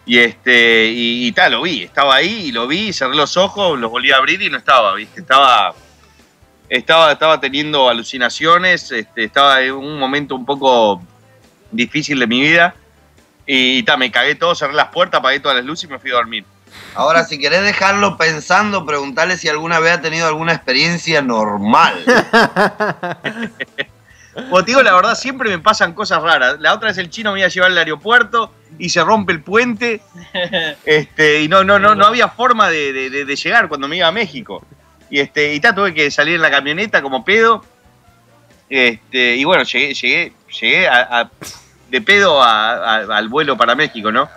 Y 0.06 0.18
este, 0.20 0.88
y, 0.88 1.28
y 1.28 1.32
tal, 1.32 1.54
lo 1.54 1.62
vi, 1.62 1.84
estaba 1.84 2.16
ahí 2.16 2.48
y 2.48 2.52
lo 2.52 2.68
vi, 2.68 2.92
cerré 2.92 3.16
los 3.16 3.38
ojos, 3.38 3.80
los 3.80 3.90
volví 3.90 4.12
a 4.12 4.18
abrir 4.18 4.42
y 4.42 4.50
no 4.50 4.58
estaba, 4.58 4.94
viste, 4.96 5.22
estaba, 5.22 5.74
estaba, 6.68 7.12
estaba 7.14 7.40
teniendo 7.40 7.90
alucinaciones, 7.90 8.92
este, 8.92 9.24
estaba 9.24 9.62
en 9.62 9.74
un 9.74 9.98
momento 9.98 10.36
un 10.36 10.46
poco 10.46 11.02
difícil 11.72 12.20
de 12.20 12.28
mi 12.28 12.42
vida. 12.42 12.76
Y, 13.46 13.84
ta, 13.84 13.98
me 13.98 14.12
cagué 14.12 14.36
todo, 14.36 14.56
cerré 14.56 14.74
las 14.74 14.88
puertas, 14.88 15.20
apagué 15.20 15.40
todas 15.40 15.58
las 15.58 15.66
luces 15.66 15.90
y 15.90 15.94
me 15.94 16.00
fui 16.00 16.12
a 16.12 16.16
dormir. 16.16 16.46
Ahora, 16.96 17.24
si 17.24 17.40
querés 17.40 17.64
dejarlo 17.64 18.18
pensando, 18.18 18.86
preguntarle 18.86 19.38
si 19.38 19.50
alguna 19.50 19.80
vez 19.80 19.94
ha 19.94 20.02
tenido 20.02 20.28
alguna 20.28 20.54
experiencia 20.54 21.22
normal. 21.22 21.94
Te 24.36 24.64
digo, 24.66 24.82
la 24.82 24.94
verdad, 24.96 25.16
siempre 25.16 25.50
me 25.50 25.60
pasan 25.60 25.94
cosas 25.94 26.22
raras. 26.24 26.60
La 26.60 26.74
otra 26.74 26.88
vez 26.90 26.98
el 26.98 27.10
chino 27.10 27.34
me 27.34 27.40
iba 27.40 27.46
a 27.48 27.50
llevar 27.50 27.72
al 27.72 27.78
aeropuerto 27.78 28.52
y 28.80 28.90
se 28.90 29.04
rompe 29.04 29.32
el 29.34 29.42
puente. 29.42 30.02
Este, 30.86 31.42
y 31.42 31.48
no, 31.48 31.64
no, 31.64 31.78
no, 31.80 31.94
no 31.96 32.06
había 32.06 32.28
forma 32.30 32.70
de, 32.70 32.94
de- 33.10 33.36
llegar 33.36 33.68
cuando 33.68 33.88
me 33.88 33.98
iba 33.98 34.08
a 34.08 34.12
México. 34.12 34.66
Y 35.10 35.20
este, 35.20 35.54
y 35.54 35.60
ta, 35.60 35.76
tuve 35.76 35.94
que 35.94 36.10
salir 36.12 36.36
en 36.36 36.42
la 36.42 36.50
camioneta 36.52 37.02
como 37.02 37.24
pedo. 37.24 37.64
Este, 38.70 39.36
y 39.36 39.44
bueno, 39.44 39.64
llegué, 39.64 39.94
llegué, 39.94 40.34
llegué 40.60 40.88
a- 40.88 41.20
a- 41.22 41.30
de 41.90 42.02
pedo 42.02 42.42
a- 42.42 42.96
al 43.18 43.28
vuelo 43.30 43.56
para 43.56 43.76
México, 43.76 44.12
¿no? 44.12 44.28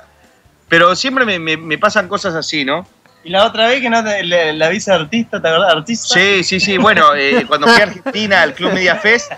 Pero 0.69 0.95
siempre 0.97 1.25
me, 1.25 1.39
me- 1.39 1.57
me 1.57 1.79
pasan 1.79 2.09
cosas 2.09 2.35
así, 2.35 2.65
¿no? 2.65 2.87
Y 3.25 3.31
la 3.31 3.45
otra 3.45 3.67
vez 3.69 3.81
que 3.81 3.91
no 3.91 4.05
te, 4.05 4.23
le- 4.23 4.53
la 4.53 4.69
visa 4.69 4.93
de 4.97 5.01
artista, 5.05 5.41
¿te 5.43 5.49
acordás? 5.49 5.73
Artista. 5.75 6.15
Sí, 6.15 6.45
sí, 6.45 6.61
sí. 6.61 6.79
Bueno, 6.79 7.15
eh, 7.17 7.45
cuando 7.47 7.67
fui 7.67 7.81
a 7.81 7.85
Argentina 7.85 8.43
al 8.43 8.55
Club 8.55 8.73
Media 8.73 8.97
Fest, 8.97 9.33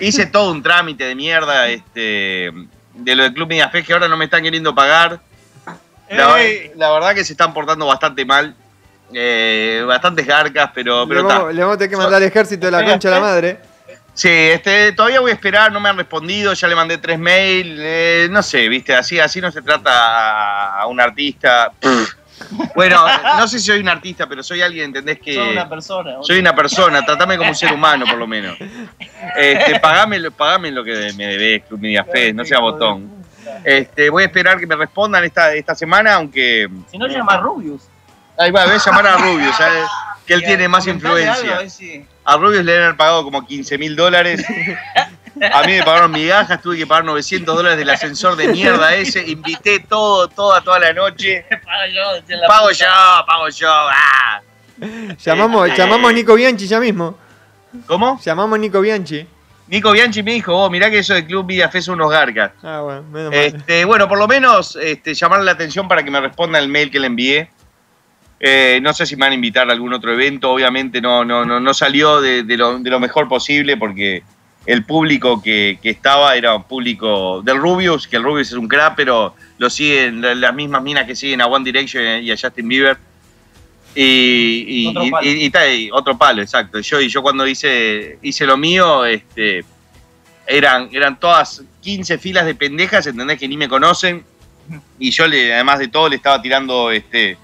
hice 0.00 0.26
todo 0.26 0.50
un 0.52 0.62
trámite 0.62 1.04
de 1.04 1.14
mierda 1.14 1.68
este, 1.68 2.50
de 2.94 3.14
lo 3.14 3.22
del 3.22 3.32
Club 3.34 3.48
Media 3.48 3.68
Fest 3.70 3.86
que 3.86 3.92
ahora 3.94 4.08
no 4.08 4.16
me 4.16 4.26
están 4.26 4.42
queriendo 4.42 4.74
pagar. 4.74 5.20
La, 6.10 6.36
la 6.76 6.90
verdad 6.92 7.14
que 7.14 7.24
se 7.24 7.32
están 7.34 7.52
portando 7.52 7.86
bastante 7.86 8.24
mal. 8.24 8.54
eh, 9.14 9.82
bastantes 9.86 10.26
garcas, 10.26 10.70
pero, 10.74 11.06
Le 11.06 11.22
vamos, 11.22 11.54
le 11.54 11.60
vamos 11.62 11.74
a 11.74 11.78
tener 11.78 11.90
que 11.90 11.96
mandar 11.96 12.14
al 12.22 12.22
ejército 12.28 12.66
de 12.66 12.72
la 12.72 12.84
concha 12.84 13.08
a 13.08 13.12
la 13.12 13.20
madre. 13.20 13.58
Sí, 14.18 14.28
este, 14.28 14.90
todavía 14.90 15.20
voy 15.20 15.30
a 15.30 15.34
esperar, 15.34 15.70
no 15.70 15.78
me 15.78 15.88
han 15.88 15.96
respondido, 15.96 16.52
ya 16.52 16.66
le 16.66 16.74
mandé 16.74 16.98
tres 16.98 17.20
mails, 17.20 17.78
eh, 17.80 18.26
no 18.28 18.42
sé, 18.42 18.68
viste, 18.68 18.92
así, 18.92 19.20
así 19.20 19.40
no 19.40 19.52
se 19.52 19.62
trata 19.62 20.80
a, 20.80 20.86
un 20.88 21.00
artista. 21.00 21.70
Bueno, 22.74 23.04
no 23.36 23.46
sé 23.48 23.58
si 23.58 23.66
soy 23.66 23.80
un 23.80 23.88
artista, 23.88 24.28
pero 24.28 24.42
soy 24.44 24.62
alguien, 24.62 24.86
¿entendés? 24.86 25.18
Que 25.20 25.34
Soy 25.34 25.50
una 25.50 25.68
persona. 25.68 26.16
soy 26.22 26.38
una 26.38 26.54
persona, 26.54 27.04
tratame 27.04 27.36
como 27.36 27.50
un 27.50 27.54
ser 27.56 27.72
humano, 27.72 28.06
por 28.06 28.16
lo 28.16 28.26
menos. 28.28 28.56
Este, 29.36 29.78
pagame, 29.80 30.18
lo- 30.20 30.30
pagame 30.30 30.70
lo 30.70 30.82
que 30.84 31.12
me 31.16 31.26
debes, 31.26 31.64
Club 31.64 31.80
Media 31.80 32.04
Fest, 32.04 32.34
no 32.36 32.44
sea 32.44 32.60
botón. 32.60 33.10
Este, 33.64 34.08
voy 34.08 34.22
a 34.22 34.26
esperar 34.26 34.58
que 34.58 34.66
me 34.66 34.76
respondan 34.76 35.24
esta, 35.24 35.52
esta 35.52 35.74
semana, 35.74 36.14
aunque. 36.14 36.68
Si 36.90 36.96
no, 36.96 37.06
llama 37.08 37.34
a 37.34 37.38
Rubius. 37.38 37.82
Ahí 38.36 38.50
va, 38.52 38.64
voy 38.66 38.74
a 38.74 38.78
llamar 38.78 39.06
a 39.08 39.16
Rubius, 39.16 39.56
¿sabes? 39.56 39.84
Que 40.28 40.34
él 40.34 40.44
tiene 40.44 40.68
más 40.68 40.84
algo, 40.86 40.94
influencia. 40.94 41.56
a 41.56 41.58
ver 41.58 41.70
si- 41.70 42.04
A 42.24 42.36
Rubius 42.36 42.64
le 42.64 42.84
han 42.84 42.96
pagado 42.96 43.24
como 43.24 43.44
15 43.46 43.76
mil 43.78 43.96
dólares. 43.96 44.44
A 45.52 45.62
mí 45.62 45.72
me 45.72 45.82
pagaron 45.82 46.10
migajas, 46.10 46.60
tuve 46.60 46.76
que 46.76 46.86
pagar 46.86 47.04
900 47.04 47.56
dólares 47.56 47.78
del 47.78 47.88
ascensor 47.90 48.36
de 48.36 48.48
mierda 48.48 48.94
ese. 48.94 49.26
Invité 49.26 49.78
todo, 49.80 50.28
toda, 50.28 50.60
toda 50.60 50.78
la 50.80 50.92
noche. 50.92 51.44
Pago 51.64 51.86
yo, 51.92 52.36
la 52.36 52.46
Pago 52.48 52.70
yo, 52.70 52.86
pago 53.26 53.48
yo. 53.48 53.70
ah. 53.72 54.40
Llamamos, 55.24 55.74
llamamos 55.76 56.10
a 56.10 56.12
Nico 56.12 56.34
Bianchi 56.34 56.66
ya 56.66 56.78
mismo. 56.80 57.16
¿Cómo? 57.86 58.20
Llamamos 58.24 58.56
a 58.56 58.60
Nico 58.60 58.80
Bianchi. 58.80 59.26
Nico 59.68 59.92
Bianchi 59.92 60.22
me 60.22 60.32
dijo, 60.32 60.54
oh, 60.56 60.70
mirá 60.70 60.90
que 60.90 60.98
eso 61.00 61.14
de 61.14 61.26
Club 61.26 61.46
Media 61.46 61.68
Fest 61.68 61.86
son 61.86 61.96
unos 61.96 62.10
garcas. 62.10 62.52
Ah, 62.62 62.80
bueno, 62.82 63.02
menos 63.10 63.30
mal. 63.30 63.38
Este, 63.40 63.84
bueno, 63.84 64.08
por 64.08 64.18
lo 64.18 64.26
menos 64.26 64.76
este, 64.76 65.14
llamarle 65.14 65.44
la 65.44 65.52
atención 65.52 65.86
para 65.88 66.02
que 66.02 66.10
me 66.10 66.20
responda 66.20 66.58
el 66.58 66.68
mail 66.68 66.90
que 66.90 66.98
le 66.98 67.06
envié. 67.06 67.50
Eh, 68.40 68.78
no 68.82 68.92
sé 68.94 69.04
si 69.04 69.16
me 69.16 69.20
van 69.26 69.32
a 69.32 69.34
invitar 69.34 69.68
a 69.68 69.72
algún 69.72 69.92
otro 69.92 70.12
evento, 70.12 70.50
obviamente 70.52 71.00
no, 71.00 71.24
no, 71.24 71.44
no, 71.44 71.58
no 71.58 71.74
salió 71.74 72.20
de, 72.20 72.44
de 72.44 72.56
lo, 72.56 72.78
de 72.78 72.88
lo 72.90 73.00
mejor 73.00 73.26
posible 73.28 73.76
porque 73.76 74.22
el 74.64 74.84
público 74.84 75.42
que, 75.42 75.78
que 75.82 75.90
estaba 75.90 76.36
era 76.36 76.54
un 76.54 76.62
público 76.64 77.42
del 77.42 77.56
Rubius, 77.58 78.06
que 78.06 78.16
el 78.16 78.22
Rubius 78.22 78.48
es 78.48 78.54
un 78.54 78.68
crack, 78.68 78.94
pero 78.96 79.34
lo 79.58 79.68
siguen 79.70 80.20
la- 80.20 80.34
las 80.36 80.54
mismas 80.54 80.82
minas 80.82 81.04
que 81.06 81.16
siguen 81.16 81.40
a 81.40 81.46
One 81.46 81.64
Direction 81.64 82.22
y 82.22 82.30
a 82.30 82.36
Justin 82.36 82.68
Bieber. 82.68 82.96
Y, 83.94 84.64
y- 84.68 84.86
Otro 84.88 85.04
y- 85.04 85.10
palo. 85.50 85.70
y 85.74 85.90
otro 85.90 86.18
palo, 86.18 86.42
exacto. 86.42 86.78
Yo, 86.80 87.00
y 87.00 87.08
yo 87.08 87.22
cuando 87.22 87.46
hice, 87.46 88.18
hice 88.22 88.46
lo 88.46 88.56
mío, 88.56 89.04
este, 89.04 89.64
eran, 90.46 90.88
eran 90.92 91.18
todas 91.18 91.62
15 91.80 92.18
filas 92.18 92.46
de 92.46 92.54
pendejas, 92.54 93.06
¿entendés? 93.06 93.38
Que 93.38 93.48
ni 93.48 93.56
me 93.56 93.68
conocen. 93.68 94.22
Y 94.98 95.10
yo, 95.10 95.26
le, 95.26 95.52
además 95.54 95.78
de 95.78 95.88
todo, 95.88 96.08
le 96.08 96.16
estaba 96.16 96.40
tirando 96.42 96.90
este 96.90 97.38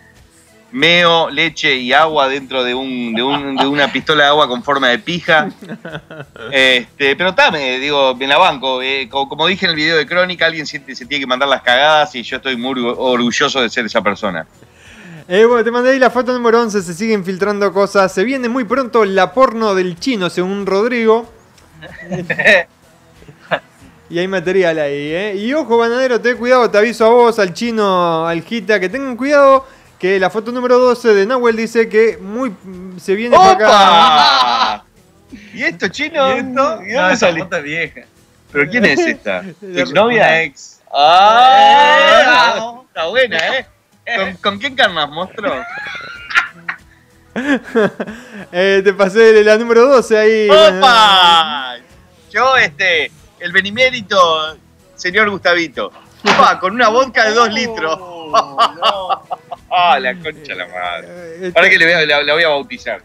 meo, 0.75 1.31
leche 1.31 1.77
y 1.77 1.93
agua 1.93 2.29
dentro 2.29 2.65
de, 2.65 2.75
un, 2.75 3.15
de, 3.15 3.23
un- 3.23 3.55
de 3.57 3.67
una 3.67 3.93
pistola 3.93 4.25
de 4.25 4.29
agua 4.31 4.49
con 4.49 4.63
forma 4.65 4.89
de 4.89 4.99
pija. 4.99 5.49
Este, 6.51 7.15
pero 7.17 7.31
está, 7.31 7.51
digo, 7.53 8.17
en 8.19 8.29
la 8.29 8.39
banco. 8.39 8.83
eh, 8.83 9.09
co- 9.09 9.29
como, 9.29 9.47
dije 9.47 9.67
en 9.67 9.71
el 9.71 9.77
video 9.77 9.97
de 9.97 10.05
Crónica, 10.07 10.47
alguien 10.47 10.67
se, 10.67 10.79
se 10.95 11.07
tiene 11.07 11.21
que 11.23 11.27
mandar 11.29 11.49
las 11.49 11.63
cagadas 11.63 12.15
y 12.17 12.23
yo 12.25 12.37
estoy 12.39 12.57
muy 12.57 12.75
orgu- 12.75 12.95
orgulloso 12.99 13.61
de 13.63 13.71
ser 13.71 13.87
esa 13.87 14.03
persona. 14.03 14.47
Eh, 15.29 15.45
bueno, 15.47 15.63
te 15.65 15.71
mandé 15.71 15.91
ahí 15.93 15.99
la 15.99 16.11
foto 16.11 16.33
número 16.33 16.61
11, 16.61 16.83
se 16.83 16.93
siguen 16.93 17.25
filtrando 17.25 17.73
cosas. 17.73 18.13
Se 18.13 18.25
viene 18.25 18.49
muy 18.49 18.65
pronto 18.65 19.05
la 19.05 19.33
porno 19.33 19.75
del 19.75 19.99
chino, 19.99 20.29
según 20.29 20.67
Rodrigo. 20.67 21.31
y 24.11 24.19
hay 24.19 24.29
material 24.29 24.79
ahí, 24.79 24.93
¿eh? 25.13 25.35
Y 25.37 25.53
ojo, 25.55 25.79
bananero, 25.79 26.21
ten 26.21 26.37
cuidado, 26.37 26.71
te 26.71 26.79
aviso 26.79 27.07
a 27.07 27.09
vos, 27.09 27.39
al 27.39 27.55
chino, 27.55 28.27
al 28.27 28.43
Gita, 28.43 28.79
que 28.79 28.89
tengan 28.89 29.17
cuidado, 29.17 29.67
que 29.99 30.19
la 30.21 30.31
foto 30.31 30.53
número 30.53 30.79
12 30.79 31.15
de 31.15 31.27
Nahuel 31.27 31.57
dice 31.57 31.89
que 31.89 32.19
muy 32.19 32.55
se 32.99 33.15
viene 33.15 33.37
para 33.37 33.51
acá. 33.53 33.67
¡Opa! 33.69 34.85
¿Y 35.55 35.63
esto, 35.63 35.89
chino? 35.89 36.29
¿Y 36.37 36.39
esto? 36.39 36.43
¿Y 36.45 36.53
No, 36.53 36.63
dónde 36.73 36.93
esa 37.15 37.17
sale? 37.17 37.41
foto 37.43 37.57
es 37.57 37.63
vieja. 37.63 38.01
¿Pero 38.53 38.71
quién 38.71 38.85
es 38.85 39.01
esta? 39.01 39.43
¿Tu 39.61 39.67
Una 39.67 39.81
exnovia? 39.81 40.43
ex. 40.43 40.81
¡Ah! 40.93 42.81
Está 42.87 43.07
buena, 43.07 43.39
¿eh? 43.59 43.67
¿Con, 44.17 44.35
con 44.37 44.59
quién 44.59 44.75
carnas, 44.77 45.09
monstruo? 45.11 45.53
Eh, 48.53 48.81
te 48.85 48.93
pasé 48.93 49.43
la 49.43 49.57
número 49.59 49.87
12 49.89 50.17
ahí. 50.19 50.49
¡Opa! 50.49 51.75
Yo, 52.31 52.57
este, 52.57 53.11
el 53.41 53.51
benemérito, 53.51 54.57
señor 54.95 55.29
Gustavito. 55.31 55.91
Opa, 56.23 56.59
con 56.61 56.75
una 56.75 56.89
vodka 56.91 57.25
de 57.25 57.35
dos 57.35 57.53
litros. 57.53 57.99
¡Ah, 59.77 59.99
la 59.99 60.15
concha 60.23 60.55
la 60.55 60.67
madre! 60.69 61.09
Eh, 61.49 61.53
Ahora 61.55 61.69
que 61.69 61.79
le 61.79 61.85
voy 61.87 61.95
a- 61.95 62.07
la, 62.07 62.23
la 62.23 62.35
voy 62.35 62.43
a 62.45 62.49
bautizar. 62.49 63.01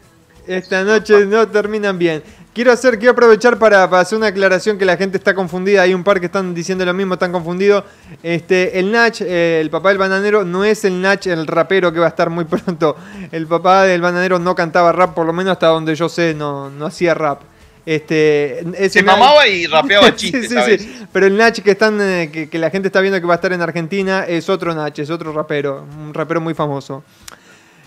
Esta 0.47 0.84
noche 0.84 1.26
no 1.26 1.47
terminan 1.47 1.97
bien. 1.99 2.24
Quiero 2.53 2.72
hacer, 2.72 2.97
quiero 2.97 3.11
aprovechar 3.11 3.57
para, 3.59 3.88
para 3.89 4.01
hacer 4.01 4.17
una 4.17 4.28
aclaración 4.28 4.78
que 4.78 4.84
la 4.84 4.97
gente 4.97 5.17
está 5.17 5.34
confundida. 5.36 5.84
Hay 5.84 5.93
un 5.93 6.03
par 6.03 6.20
que 6.20 6.26
están 6.26 6.53
diciendo 6.55 6.84
lo 6.84 6.93
mismo, 6.93 7.13
están 7.13 7.32
confundidos. 7.32 7.84
Este, 8.24 8.80
el 8.80 8.91
Nach, 8.91 9.22
eh, 9.22 9.59
el 9.61 9.70
papá 9.70 9.89
del 9.89 9.99
bananero, 9.99 10.43
no 10.43 10.65
es 10.65 10.84
el 10.84 10.99
Nach, 11.01 11.26
el 11.28 11.45
rapero 11.47 11.93
que 11.93 11.99
va 11.99 12.07
a 12.07 12.09
estar 12.09 12.30
muy 12.30 12.45
pronto. 12.45 12.97
El 13.32 13.45
papá 13.47 13.84
del 13.84 14.01
bananero 14.01 14.39
no 14.39 14.55
cantaba 14.55 14.91
rap, 14.91 15.13
por 15.13 15.26
lo 15.28 15.32
menos 15.34 15.51
hasta 15.53 15.67
donde 15.67 15.93
yo 15.95 16.09
sé, 16.09 16.34
no, 16.34 16.70
no 16.72 16.88
hacía 16.88 17.13
rap. 17.13 17.41
Este, 17.89 18.63
Se 18.91 19.01
mamaba 19.01 19.47
y 19.47 19.65
rapeaba 19.65 20.09
Sí, 20.15 20.31
chistes, 20.31 20.49
sí, 20.49 20.53
¿sabes? 20.53 20.83
sí. 20.83 21.05
Pero 21.11 21.25
el 21.25 21.35
Nach 21.35 21.57
que 21.57 21.71
están, 21.71 21.99
eh, 21.99 22.29
que, 22.31 22.47
que 22.47 22.59
la 22.59 22.69
gente 22.69 22.87
está 22.87 23.01
viendo 23.01 23.19
que 23.19 23.25
va 23.25 23.33
a 23.33 23.37
estar 23.37 23.51
en 23.51 23.63
Argentina 23.63 24.25
es 24.27 24.47
otro 24.47 24.75
Nach, 24.75 24.95
es 24.99 25.09
otro 25.09 25.33
rapero, 25.33 25.87
un 25.99 26.13
rapero 26.13 26.39
muy 26.39 26.53
famoso. 26.53 27.03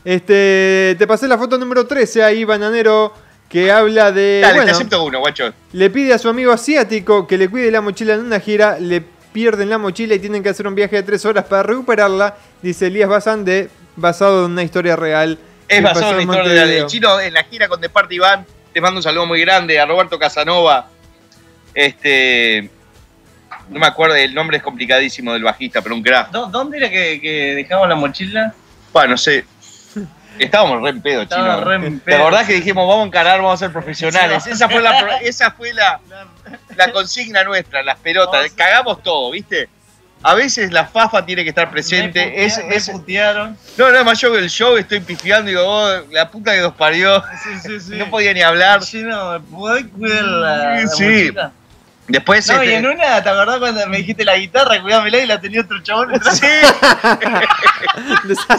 Este, 0.05 0.97
te 0.99 1.07
pasé 1.07 1.29
la 1.29 1.39
foto 1.39 1.57
número 1.57 1.87
13 1.87 2.25
ahí, 2.25 2.45
bananero, 2.45 3.13
que 3.49 3.71
habla 3.71 4.11
de. 4.11 4.41
Dale, 4.43 4.55
bueno, 4.55 4.67
te 4.67 4.73
acepto 4.73 5.05
uno, 5.05 5.21
guacho. 5.21 5.53
le 5.73 5.89
pide 5.91 6.13
a 6.15 6.19
su 6.19 6.29
amigo 6.29 6.51
asiático 6.51 7.25
que 7.29 7.39
le 7.39 7.49
cuide 7.49 7.71
la 7.71 7.81
mochila 7.81 8.15
en 8.15 8.21
una 8.23 8.41
gira, 8.41 8.81
le 8.81 9.05
pierden 9.33 9.71
la 9.71 9.79
mochila 9.79 10.17
y 10.17 10.19
tienen 10.19 10.43
que 10.43 10.49
hacer 10.49 10.67
un 10.67 10.75
viaje 10.75 10.97
de 10.97 11.05
tres 11.05 11.25
horas 11.25 11.45
para 11.45 11.63
recuperarla, 11.63 12.37
dice 12.61 12.89
Elías 12.89 13.09
Bazán, 13.09 13.45
de, 13.45 13.71
basado 13.95 14.47
en 14.47 14.51
una 14.51 14.65
historia 14.65 14.97
real. 14.97 15.39
Es 15.69 15.81
basado 15.81 16.15
en 16.19 16.23
en 16.23 16.23
historia 16.23 16.43
del 16.43 16.57
Montevideo. 16.57 16.87
chino 16.89 17.21
en 17.21 17.35
la 17.35 17.45
gira 17.45 17.69
con 17.69 17.81
The 17.81 17.89
Party 17.89 18.19
Band. 18.19 18.47
Te 18.73 18.81
mando 18.81 18.99
un 18.99 19.03
saludo 19.03 19.27
muy 19.27 19.41
grande 19.41 19.79
a 19.79 19.87
Roberto 19.87 20.19
Casanova. 20.19 20.89
Este. 21.75 22.71
No 23.69 23.79
me 23.79 23.87
acuerdo, 23.87 24.17
el 24.17 24.35
nombre 24.35 24.57
es 24.59 24.63
complicadísimo 24.63 25.33
del 25.33 25.45
bajista, 25.45 25.81
pero 25.83 25.95
un 25.95 26.03
crack. 26.03 26.31
¿Dó- 26.31 26.47
¿Dónde 26.47 26.79
era 26.79 26.91
que, 26.91 27.21
que 27.21 27.55
dejamos 27.55 27.89
la 27.89 27.95
mochila? 27.95 28.55
Bueno, 28.93 29.11
no 29.11 29.17
sé. 29.17 29.45
Estábamos 30.39 30.83
re 30.83 30.91
en 30.91 31.03
pedo, 31.03 31.23
Estaba 31.23 31.57
chino. 31.57 31.65
re 31.65 31.75
en 31.77 32.01
¿Te 32.01 32.07
pedo. 32.07 32.17
acordás 32.23 32.47
que 32.47 32.55
dijimos 32.55 32.89
vamos 32.89 33.05
a 33.05 33.07
encarar, 33.07 33.37
vamos 33.41 33.55
a 33.55 33.67
ser 33.67 33.73
profesionales? 33.73 34.43
Sí. 34.45 34.51
Esa 34.51 34.69
fue 34.69 34.81
la, 34.81 34.99
pro- 34.99 35.17
esa 35.23 35.51
fue 35.53 35.73
la, 35.75 36.01
la 36.77 36.91
consigna 36.91 37.45
nuestra, 37.45 37.83
las 37.83 37.99
pelotas. 37.99 38.51
Cagamos 38.53 39.03
todo, 39.03 39.31
¿viste? 39.31 39.69
A 40.25 40.35
veces 40.35 40.71
la 40.73 40.87
fafa 40.87 41.25
tiene 41.27 41.43
que 41.43 41.49
estar 41.49 41.71
presente. 41.71 42.25
Me, 42.27 42.45
Es, 42.45 42.55
putea- 42.59 42.67
me 42.69 42.75
es- 42.77 42.91
putearon. 42.91 43.57
no, 43.77 43.91
no, 43.91 44.05
más 44.05 44.21
yo 44.21 44.33
que 44.33 44.39
el 44.39 44.49
show 44.51 44.77
estoy 44.77 45.01
pifiando 45.01 45.51
y 45.51 45.55
digo, 45.55 45.65
oh, 45.67 45.91
la 46.11 46.31
puta 46.31 46.53
que 46.55 46.61
nos 46.61 46.75
parió. 46.75 47.23
Sí, 47.43 47.51
sí, 47.63 47.81
sí. 47.81 47.97
No 47.97 48.09
podía 48.09 48.33
ni 48.33 48.41
hablar. 48.43 48.81
Chino, 48.83 49.33
¿me 49.33 49.41
podés 49.41 49.87
cuidar 49.87 50.23
la, 50.23 50.57
la 50.81 50.87
Sí. 50.87 51.33
Después 52.09 52.47
No, 52.49 52.55
y 52.63 52.67
este- 52.67 52.77
en 52.79 52.87
una, 52.87 53.23
¿te 53.23 53.29
acordás 53.29 53.59
cuando 53.59 53.87
me 53.87 53.99
dijiste 53.99 54.25
la 54.25 54.37
guitarra? 54.37 54.83
Cuídamela 54.83 55.19
y 55.19 55.27
la 55.27 55.41
tenía 55.41 55.61
otro 55.61 55.81
chabón 55.83 56.13
detrás. 56.13 56.41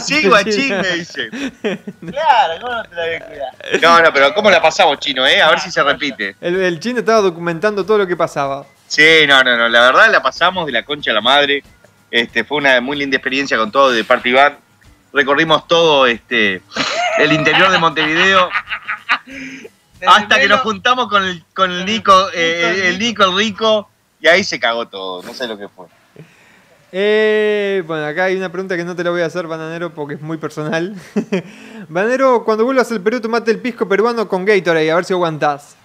sí, 0.20 0.28
guachín, 0.28 0.80
me 0.80 0.88
dice. 0.96 1.28
Claro, 1.30 2.60
¿cómo 2.60 2.74
no 2.74 2.82
te 2.84 2.94
la 2.96 3.02
voy 3.06 3.14
a 3.14 3.20
cuidar? 3.20 3.80
No, 3.82 4.00
no, 4.02 4.12
pero 4.12 4.34
¿cómo 4.34 4.50
la 4.50 4.60
pasamos, 4.60 4.98
chino, 4.98 5.26
eh? 5.26 5.40
A 5.42 5.50
ver 5.50 5.60
si 5.60 5.70
se 5.70 5.82
repite. 5.82 6.36
El, 6.40 6.56
el 6.62 6.80
chino 6.80 7.00
estaba 7.00 7.20
documentando 7.20 7.84
todo 7.84 7.98
lo 7.98 8.06
que 8.06 8.16
pasaba. 8.16 8.66
Sí, 8.94 9.26
no, 9.26 9.42
no, 9.42 9.56
no. 9.56 9.68
La 9.68 9.80
verdad 9.80 10.08
la 10.12 10.22
pasamos 10.22 10.66
de 10.66 10.72
la 10.72 10.84
concha 10.84 11.10
a 11.10 11.14
la 11.14 11.20
madre. 11.20 11.64
Este, 12.12 12.44
fue 12.44 12.58
una 12.58 12.80
muy 12.80 12.96
linda 12.96 13.16
experiencia 13.16 13.56
con 13.58 13.72
todo 13.72 13.90
de 13.90 14.04
Party 14.04 14.32
Band. 14.32 14.56
Recorrimos 15.12 15.66
todo 15.66 16.06
este, 16.06 16.62
el 17.18 17.32
interior 17.32 17.72
de 17.72 17.78
Montevideo. 17.78 18.48
Hasta 20.06 20.38
que 20.38 20.46
nos 20.46 20.60
juntamos 20.60 21.08
con 21.08 21.24
el, 21.24 21.42
con 21.54 21.72
el 21.72 21.84
Nico, 21.84 22.28
eh, 22.32 22.82
el 22.84 23.00
Nico, 23.00 23.24
el 23.24 23.36
Rico, 23.36 23.90
y 24.20 24.28
ahí 24.28 24.44
se 24.44 24.60
cagó 24.60 24.86
todo. 24.86 25.24
No 25.24 25.34
sé 25.34 25.48
lo 25.48 25.58
que 25.58 25.66
fue. 25.66 25.86
Eh, 26.92 27.82
bueno, 27.88 28.06
acá 28.06 28.24
hay 28.24 28.36
una 28.36 28.52
pregunta 28.52 28.76
que 28.76 28.84
no 28.84 28.94
te 28.94 29.02
la 29.02 29.10
voy 29.10 29.22
a 29.22 29.26
hacer, 29.26 29.48
Bananero, 29.48 29.92
porque 29.92 30.14
es 30.14 30.20
muy 30.20 30.36
personal. 30.36 30.94
Bananero, 31.88 32.44
cuando 32.44 32.64
vuelvas 32.64 32.92
al 32.92 33.00
Perú, 33.00 33.20
tomate 33.20 33.50
el 33.50 33.58
pisco 33.58 33.88
peruano 33.88 34.28
con 34.28 34.44
Gatorade, 34.44 34.92
a 34.92 34.94
ver 34.94 35.04
si 35.04 35.14
aguantás. 35.14 35.76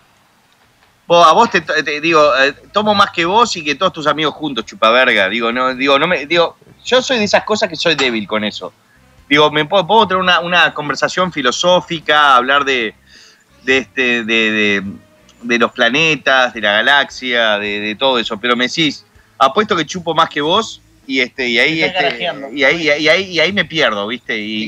Vos, 1.09 1.25
a 1.27 1.31
vos 1.31 1.49
te, 1.49 1.61
te 1.61 1.99
digo, 2.01 2.21
eh, 2.37 2.53
tomo 2.71 2.93
más 2.93 3.09
que 3.09 3.25
vos 3.25 3.57
y 3.57 3.63
que 3.63 3.73
todos 3.73 3.91
tus 3.91 4.05
amigos 4.05 4.35
juntos, 4.35 4.63
chupaverga. 4.63 5.27
Digo, 5.27 5.51
no, 5.51 5.73
digo, 5.73 5.97
no 5.97 6.05
me, 6.05 6.27
digo, 6.27 6.55
yo 6.85 7.01
soy 7.01 7.17
de 7.17 7.23
esas 7.23 7.45
cosas 7.45 7.67
que 7.67 7.75
soy 7.75 7.95
débil 7.95 8.27
con 8.27 8.43
eso. 8.43 8.71
Digo, 9.27 9.49
me 9.49 9.65
puedo, 9.65 9.87
puedo 9.87 10.07
tener 10.07 10.21
una, 10.21 10.39
una 10.39 10.71
conversación 10.71 11.33
filosófica, 11.33 12.35
hablar 12.35 12.63
de, 12.63 12.93
de 13.63 13.77
este, 13.79 14.23
de, 14.23 14.51
de, 14.51 14.83
de 15.41 15.57
los 15.57 15.71
planetas, 15.71 16.53
de 16.53 16.61
la 16.61 16.73
galaxia, 16.73 17.57
de, 17.57 17.79
de 17.79 17.95
todo 17.95 18.19
eso, 18.19 18.39
pero 18.39 18.55
me 18.55 18.67
decís, 18.67 19.03
apuesto 19.39 19.75
que 19.75 19.87
chupo 19.87 20.13
más 20.13 20.29
que 20.29 20.41
vos 20.41 20.79
y 21.07 21.21
este 21.21 21.49
y 21.49 21.57
ahí 21.57 21.81
este, 21.81 22.19
y 22.53 22.63
ahí, 22.63 22.83
y 22.83 23.07
ahí 23.07 23.23
y 23.31 23.39
ahí 23.39 23.51
me 23.51 23.65
pierdo, 23.65 24.05
¿viste? 24.05 24.37
Y, 24.37 24.67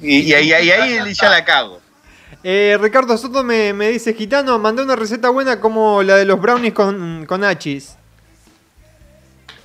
y, 0.00 0.20
y 0.20 0.32
ahí, 0.32 0.46
y 0.48 0.70
ahí 0.70 1.12
ya 1.12 1.28
la 1.28 1.44
cago. 1.44 1.83
Eh, 2.46 2.76
Ricardo 2.78 3.16
Soto 3.16 3.42
me, 3.42 3.72
me 3.72 3.88
dice, 3.88 4.12
Gitano, 4.12 4.58
mandé 4.58 4.82
una 4.82 4.94
receta 4.96 5.30
buena 5.30 5.58
como 5.60 6.02
la 6.02 6.16
de 6.16 6.26
los 6.26 6.38
brownies 6.38 6.74
con, 6.74 7.24
con 7.26 7.42
achis. 7.42 7.96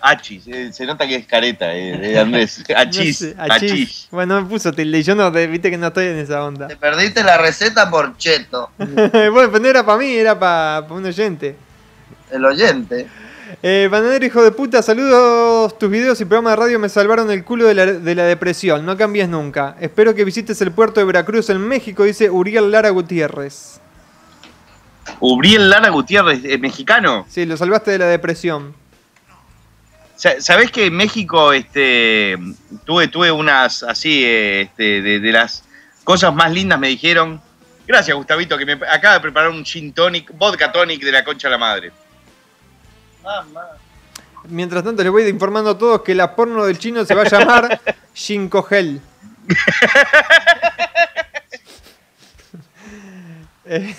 Achis, 0.01 0.47
eh, 0.47 0.71
se 0.71 0.85
nota 0.85 1.05
que 1.05 1.15
es 1.15 1.25
careta, 1.27 1.75
eh, 1.75 2.17
Andrés. 2.17 2.63
Achis, 2.75 3.21
No 3.21 3.27
sé, 3.27 3.35
achis. 3.37 3.71
achis. 3.71 4.07
Bueno, 4.11 4.41
me 4.41 4.47
puso 4.47 4.71
tilde 4.71 4.99
y 4.99 5.03
yo 5.03 5.13
no, 5.13 5.29
te- 5.29 5.45
viste 5.47 5.69
que 5.69 5.77
no 5.77 5.87
estoy 5.87 6.05
en 6.05 6.19
esa 6.19 6.41
onda. 6.45 6.67
Te 6.67 6.77
perdiste 6.77 7.21
la 7.21 7.37
receta 7.37 7.89
por 7.89 8.15
Cheto, 8.15 8.71
bueno, 8.77 9.11
pero 9.51 9.59
no 9.59 9.67
era 9.67 9.85
para 9.85 9.97
mí, 9.97 10.13
era 10.13 10.39
para 10.39 10.87
un 10.89 11.05
oyente. 11.05 11.57
el 12.31 12.45
oyente. 12.45 13.07
Eh, 13.63 13.87
Bananero, 13.91 14.25
hijo 14.25 14.43
de 14.43 14.51
puta, 14.51 14.81
saludos. 14.81 15.77
Tus 15.79 15.89
videos 15.89 16.21
y 16.21 16.25
programa 16.25 16.51
de 16.51 16.55
radio 16.55 16.79
me 16.79 16.87
salvaron 16.89 17.31
el 17.31 17.43
culo 17.43 17.65
de 17.65 17.73
la, 17.73 17.85
de 17.87 18.15
la 18.15 18.23
depresión. 18.25 18.85
No 18.85 18.95
cambies 18.95 19.27
nunca. 19.27 19.75
Espero 19.79 20.13
que 20.13 20.23
visites 20.23 20.61
el 20.61 20.71
puerto 20.71 20.99
de 20.99 21.05
Veracruz 21.05 21.49
en 21.49 21.59
México, 21.59 22.03
dice 22.03 22.29
Uriel 22.29 22.71
Lara 22.71 22.89
Gutiérrez. 22.89 23.79
Uriel 25.19 25.69
Lara 25.69 25.89
Gutiérrez, 25.89 26.41
eh, 26.45 26.57
mexicano. 26.57 27.25
Sí, 27.27 27.45
lo 27.45 27.57
salvaste 27.57 27.91
de 27.91 27.97
la 27.97 28.05
depresión. 28.05 28.75
Sa- 30.15 30.39
¿Sabés 30.39 30.69
que 30.71 30.85
en 30.85 30.93
México 30.95 31.51
este, 31.53 32.37
tuve, 32.85 33.07
tuve 33.07 33.31
unas 33.31 33.81
así, 33.83 34.23
eh, 34.23 34.61
este, 34.61 35.01
de, 35.01 35.19
de 35.19 35.31
las 35.31 35.63
cosas 36.03 36.33
más 36.35 36.51
lindas 36.51 36.79
me 36.79 36.89
dijeron? 36.89 37.41
Gracias, 37.87 38.15
Gustavito, 38.15 38.55
que 38.57 38.65
me 38.67 38.73
acaba 38.73 39.15
de 39.15 39.21
preparar 39.21 39.49
un 39.49 39.65
gin 39.65 39.91
tonic, 39.93 40.31
vodka 40.37 40.71
tonic 40.71 41.01
de 41.03 41.11
la 41.11 41.23
concha 41.23 41.49
la 41.49 41.57
madre. 41.57 41.91
Mamá. 43.23 43.67
Mientras 44.47 44.83
tanto, 44.83 45.03
les 45.03 45.11
voy 45.11 45.27
informando 45.27 45.71
a 45.71 45.77
todos 45.77 46.01
que 46.01 46.15
la 46.15 46.35
porno 46.35 46.65
del 46.65 46.79
chino 46.79 47.03
se 47.05 47.13
va 47.13 47.23
a 47.23 47.29
llamar 47.29 47.81
Shinkogel. 48.13 49.01
Eh, 53.71 53.95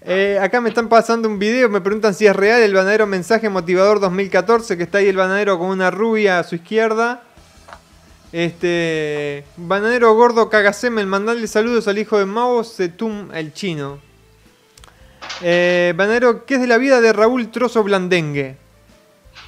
eh, 0.00 0.38
acá 0.42 0.60
me 0.60 0.68
están 0.68 0.88
pasando 0.88 1.28
un 1.28 1.38
video, 1.38 1.68
me 1.68 1.80
preguntan 1.80 2.14
si 2.14 2.26
es 2.26 2.34
real 2.34 2.60
el 2.62 2.74
banadero 2.74 3.06
mensaje 3.06 3.48
motivador 3.48 4.00
2014, 4.00 4.76
que 4.76 4.82
está 4.82 4.98
ahí 4.98 5.06
el 5.06 5.16
banadero 5.16 5.56
con 5.56 5.68
una 5.68 5.92
rubia 5.92 6.40
a 6.40 6.42
su 6.42 6.56
izquierda. 6.56 7.22
Este. 8.32 9.44
Banadero 9.56 10.12
gordo 10.14 10.50
Cagasemel, 10.50 11.06
mandarle 11.06 11.46
saludos 11.46 11.86
al 11.86 11.98
hijo 11.98 12.18
de 12.18 12.26
Mao 12.26 12.64
Zedong, 12.64 13.32
el 13.32 13.52
chino. 13.52 14.00
Eh, 15.40 15.92
banadero, 15.96 16.44
¿qué 16.44 16.54
es 16.54 16.60
de 16.60 16.66
la 16.66 16.78
vida 16.78 17.00
de 17.00 17.12
Raúl 17.12 17.50
Trozo 17.50 17.82
Blandengue? 17.82 18.56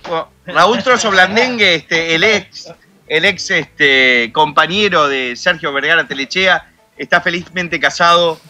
Bueno, 0.09 0.29
Raúl 0.47 0.83
Trozo 0.83 1.11
Blandengue, 1.11 1.75
este, 1.75 2.15
el 2.15 2.25
ex, 2.25 2.73
el 3.07 3.25
ex 3.25 3.51
este, 3.51 4.31
compañero 4.33 5.09
de 5.09 5.37
Sergio 5.37 5.73
Vergara 5.73 6.07
Telechea, 6.07 6.71
está 6.97 7.21
felizmente 7.21 7.79
casado 7.79 8.41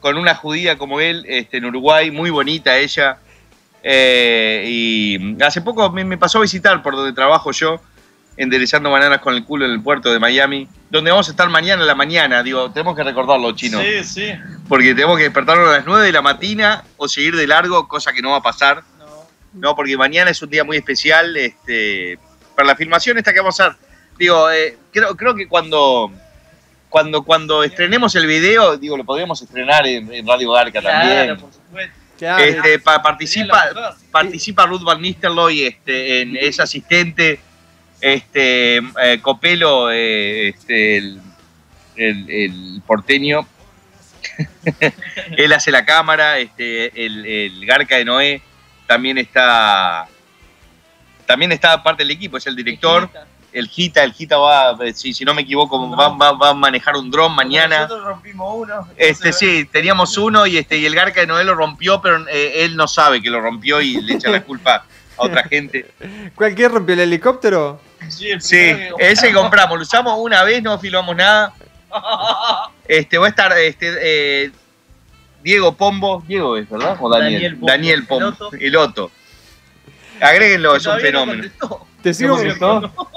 con 0.00 0.16
una 0.16 0.34
judía 0.34 0.78
como 0.78 1.00
él 1.00 1.24
este, 1.28 1.58
en 1.58 1.66
Uruguay, 1.66 2.10
muy 2.10 2.30
bonita 2.30 2.76
ella. 2.76 3.18
Eh, 3.84 4.64
y 4.66 5.42
hace 5.42 5.60
poco 5.60 5.90
me 5.90 6.16
pasó 6.16 6.38
a 6.38 6.42
visitar 6.42 6.82
por 6.82 6.94
donde 6.94 7.12
trabajo 7.12 7.50
yo, 7.50 7.80
enderezando 8.36 8.90
bananas 8.90 9.20
con 9.20 9.34
el 9.34 9.44
culo 9.44 9.64
en 9.66 9.72
el 9.72 9.82
puerto 9.82 10.12
de 10.12 10.18
Miami, 10.18 10.66
donde 10.90 11.10
vamos 11.10 11.28
a 11.28 11.30
estar 11.32 11.48
mañana 11.48 11.82
a 11.82 11.86
la 11.86 11.94
mañana. 11.94 12.42
Digo, 12.42 12.70
tenemos 12.70 12.96
que 12.96 13.02
recordarlo, 13.04 13.52
chino. 13.52 13.80
Sí, 13.80 14.04
sí. 14.04 14.32
Porque 14.68 14.94
tenemos 14.94 15.16
que 15.18 15.24
despertarnos 15.24 15.68
a 15.68 15.72
las 15.78 15.86
9 15.86 16.06
de 16.06 16.12
la 16.12 16.22
mañana 16.22 16.84
o 16.96 17.08
seguir 17.08 17.36
de 17.36 17.46
largo, 17.46 17.86
cosa 17.88 18.12
que 18.12 18.22
no 18.22 18.30
va 18.30 18.38
a 18.38 18.42
pasar. 18.42 18.82
No, 19.52 19.74
porque 19.76 19.96
mañana 19.98 20.30
es 20.30 20.40
un 20.40 20.48
día 20.48 20.64
muy 20.64 20.78
especial 20.78 21.36
este, 21.36 22.18
para 22.56 22.68
la 22.68 22.76
filmación 22.76 23.18
esta 23.18 23.32
que 23.34 23.40
vamos 23.40 23.60
a 23.60 23.66
hacer. 23.66 23.78
Digo, 24.18 24.50
eh, 24.50 24.78
creo, 24.92 25.14
creo 25.14 25.34
que 25.34 25.46
cuando, 25.46 26.10
cuando, 26.88 27.22
cuando 27.22 27.62
estrenemos 27.64 28.14
el 28.14 28.26
video, 28.26 28.76
digo, 28.78 28.96
lo 28.96 29.04
podríamos 29.04 29.42
estrenar 29.42 29.86
en, 29.86 30.10
en 30.12 30.26
Radio 30.26 30.52
Garca 30.52 30.80
también. 30.80 31.24
Claro, 31.26 31.36
por 31.38 31.52
supuesto. 31.52 31.94
Claro. 32.18 32.44
Este, 32.44 32.78
pa- 32.78 33.02
participa, 33.02 33.64
participa 34.10 34.64
Ruth 34.66 34.82
Van 34.84 35.02
Nistelrooy, 35.02 35.64
este, 35.64 36.22
en, 36.22 36.36
es 36.36 36.60
asistente, 36.60 37.40
este, 38.02 38.76
eh, 38.76 39.18
Copelo, 39.22 39.90
eh, 39.90 40.48
este, 40.48 40.96
el, 40.98 41.20
el- 41.96 42.30
el 42.30 42.82
porteño, 42.86 43.46
él 45.36 45.52
hace 45.52 45.70
la 45.70 45.84
cámara, 45.84 46.38
este, 46.38 47.04
el, 47.04 47.24
el 47.26 47.66
Garca 47.66 47.96
de 47.96 48.04
Noé 48.04 48.42
también 48.86 49.18
está, 49.18 50.06
también 51.26 51.52
está 51.52 51.82
parte 51.82 52.02
del 52.02 52.10
equipo, 52.10 52.36
es 52.36 52.46
el 52.46 52.56
director, 52.56 53.08
el 53.52 53.68
Gita, 53.68 54.02
el 54.02 54.12
Gita 54.14 54.38
va, 54.38 54.76
si, 54.94 55.12
si 55.12 55.24
no 55.24 55.34
me 55.34 55.42
equivoco, 55.42 55.90
va, 55.90 56.08
va- 56.08 56.32
va 56.32 56.50
a 56.50 56.54
manejar 56.54 56.96
un 56.96 57.10
dron 57.10 57.34
mañana. 57.34 57.80
Nosotros 57.82 58.06
rompimos 58.06 58.54
uno. 58.56 58.88
Este 58.96 59.32
sí, 59.32 59.66
teníamos 59.70 60.16
uno 60.16 60.46
y 60.46 60.56
este 60.56 60.78
y 60.78 60.86
el 60.86 60.94
Garca 60.94 61.20
de 61.20 61.26
Noé 61.26 61.44
lo 61.44 61.54
rompió, 61.54 62.00
pero 62.00 62.26
eh, 62.28 62.64
él 62.64 62.76
no 62.76 62.88
sabe 62.88 63.20
que 63.20 63.28
lo 63.30 63.40
rompió 63.40 63.80
y 63.82 64.00
le 64.00 64.14
echa 64.14 64.30
la 64.30 64.42
culpa 64.42 64.86
a 65.18 65.22
otra 65.22 65.42
gente. 65.50 65.86
¿Cualquier 66.34 66.70
rompió 66.72 66.94
el 66.94 67.00
helicóptero? 67.00 67.80
Sí, 68.08 68.30
el 68.30 68.40
Sí, 68.42 68.56
primero 68.56 68.96
que- 68.96 69.10
ese 69.10 69.32
compramos, 69.32 69.76
lo 69.78 69.82
usamos 69.82 70.14
una 70.18 70.42
vez, 70.44 70.62
no 70.62 70.78
filmamos 70.78 71.14
nada. 71.16 71.52
Este 72.86 73.18
va 73.18 73.26
a 73.26 73.28
estar 73.30 73.52
este 73.58 73.94
eh, 74.46 74.50
Diego 75.42 75.74
Pombo, 75.74 76.22
Diego 76.26 76.56
es, 76.56 76.68
¿verdad? 76.68 76.96
O 77.00 77.08
Daniel. 77.10 77.42
Daniel 77.42 77.58
Daniel 77.60 78.06
Pombo. 78.06 78.32
Pombo, 78.36 78.56
El 78.58 78.76
Otto. 78.76 79.10
Agréguenlo, 80.20 80.76
es 80.76 80.86
un 80.86 80.94
no 80.94 81.00
fenómeno. 81.00 81.42
contestó. 81.58 81.86
Te 82.02 82.14
sigo, 82.14 82.36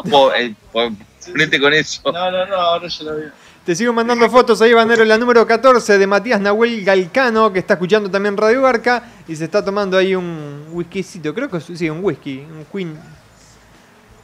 Po- 0.09 0.33
eh, 0.33 0.53
po- 0.71 0.91
ponete 1.31 1.59
con 1.59 1.73
eso. 1.73 2.01
No, 2.11 2.31
no, 2.31 2.45
no, 2.45 2.55
ahora 2.55 2.87
ya 2.87 3.03
lo 3.03 3.15
vi. 3.17 3.23
te 3.65 3.75
sigo 3.75 3.93
mandando 3.93 4.29
fotos 4.29 4.61
ahí, 4.61 4.73
Banero, 4.73 5.03
la 5.05 5.17
número 5.17 5.45
14 5.45 5.97
de 5.97 6.05
Matías 6.07 6.39
Nahuel 6.39 6.83
Galcano, 6.83 7.51
que 7.51 7.59
está 7.59 7.73
escuchando 7.75 8.09
también 8.11 8.37
Radio 8.37 8.61
Barca 8.61 9.03
y 9.27 9.35
se 9.35 9.45
está 9.45 9.63
tomando 9.65 9.97
ahí 9.97 10.13
un 10.15 10.65
whiskycito, 10.71 11.33
creo 11.33 11.49
que 11.49 11.59
sí, 11.59 11.89
un 11.89 12.03
whisky, 12.03 12.39
un 12.39 12.65
Queen. 12.71 12.99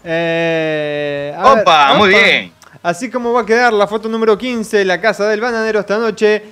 Eh, 0.03 1.35
a 1.37 1.53
ver, 1.53 1.61
Opa, 1.63 1.93
muy 1.95 2.09
opa. 2.09 2.17
bien. 2.19 2.53
Así 2.83 3.09
como 3.11 3.31
va 3.33 3.41
a 3.41 3.45
quedar 3.45 3.71
la 3.73 3.85
foto 3.87 4.09
número 4.09 4.37
15, 4.37 4.83
la 4.85 4.99
casa 4.99 5.27
del 5.27 5.39
bananero 5.41 5.79
esta 5.79 5.97
noche, 5.99 6.43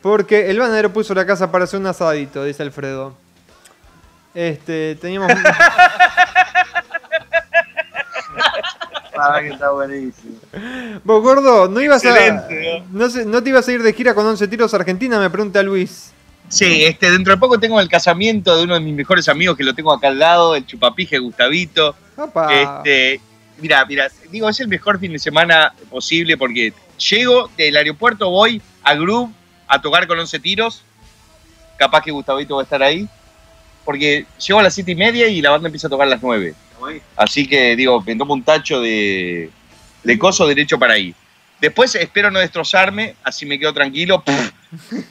porque 0.00 0.48
el 0.50 0.58
bananero 0.58 0.90
puso 0.92 1.12
la 1.14 1.26
casa 1.26 1.50
para 1.52 1.64
hacer 1.64 1.78
un 1.80 1.86
asadito, 1.86 2.44
dice 2.44 2.62
Alfredo. 2.62 3.14
Este, 4.34 4.96
teníamos... 5.00 5.30
Ah, 9.22 9.38
que 9.42 9.48
está 9.48 9.70
buenísimo. 9.70 10.36
Vos, 11.04 11.22
gordo, 11.22 11.68
¿no 11.68 11.80
ibas 11.82 12.02
a... 12.06 12.08
Excelente, 12.08 12.84
No, 12.90 13.10
sé- 13.10 13.26
¿No 13.26 13.42
te 13.42 13.50
ibas 13.50 13.68
a 13.68 13.72
ir 13.72 13.82
de 13.82 13.92
gira 13.92 14.14
con 14.14 14.24
11 14.24 14.48
tiros 14.48 14.72
a 14.72 14.78
Argentina? 14.78 15.18
Me 15.18 15.28
pregunta 15.28 15.62
Luis. 15.62 16.12
Sí, 16.48 16.84
este, 16.84 17.10
dentro 17.10 17.34
de 17.34 17.38
poco 17.38 17.58
tengo 17.60 17.78
el 17.80 17.88
casamiento 17.88 18.56
de 18.56 18.64
uno 18.64 18.74
de 18.74 18.80
mis 18.80 18.94
mejores 18.94 19.28
amigos 19.28 19.58
que 19.58 19.64
lo 19.64 19.74
tengo 19.74 19.92
acá 19.92 20.08
al 20.08 20.18
lado, 20.18 20.56
el 20.56 20.64
chupapije 20.64 21.18
Gustavito. 21.18 21.94
Opa. 22.20 22.48
Este, 22.52 23.20
mira, 23.58 23.84
mira, 23.86 24.10
digo, 24.30 24.48
es 24.48 24.60
el 24.60 24.68
mejor 24.68 24.98
fin 24.98 25.12
de 25.12 25.18
semana 25.18 25.72
posible 25.88 26.36
porque 26.36 26.72
llego 26.98 27.50
del 27.56 27.76
aeropuerto, 27.76 28.30
voy 28.30 28.60
a 28.82 28.94
Groove 28.94 29.32
a 29.66 29.80
tocar 29.80 30.06
con 30.06 30.18
11 30.18 30.38
tiros. 30.40 30.82
Capaz 31.78 32.02
que 32.02 32.10
Gustavito 32.10 32.56
va 32.56 32.62
a 32.62 32.64
estar 32.64 32.82
ahí. 32.82 33.08
Porque 33.84 34.26
llego 34.46 34.60
a 34.60 34.62
las 34.62 34.74
7 34.74 34.92
y 34.92 34.94
media 34.94 35.28
y 35.28 35.40
la 35.40 35.50
banda 35.50 35.68
empieza 35.68 35.86
a 35.86 35.90
tocar 35.90 36.06
a 36.06 36.10
las 36.10 36.22
9. 36.22 36.54
Así 37.16 37.46
que, 37.46 37.76
digo, 37.76 38.02
me 38.02 38.16
tomo 38.16 38.34
un 38.34 38.42
tacho 38.42 38.80
de, 38.80 39.50
de 40.02 40.18
coso 40.18 40.46
derecho 40.46 40.78
para 40.78 40.94
ahí. 40.94 41.14
Después 41.60 41.94
espero 41.94 42.30
no 42.30 42.38
destrozarme, 42.38 43.16
así 43.22 43.46
me 43.46 43.58
quedo 43.58 43.72
tranquilo. 43.72 44.22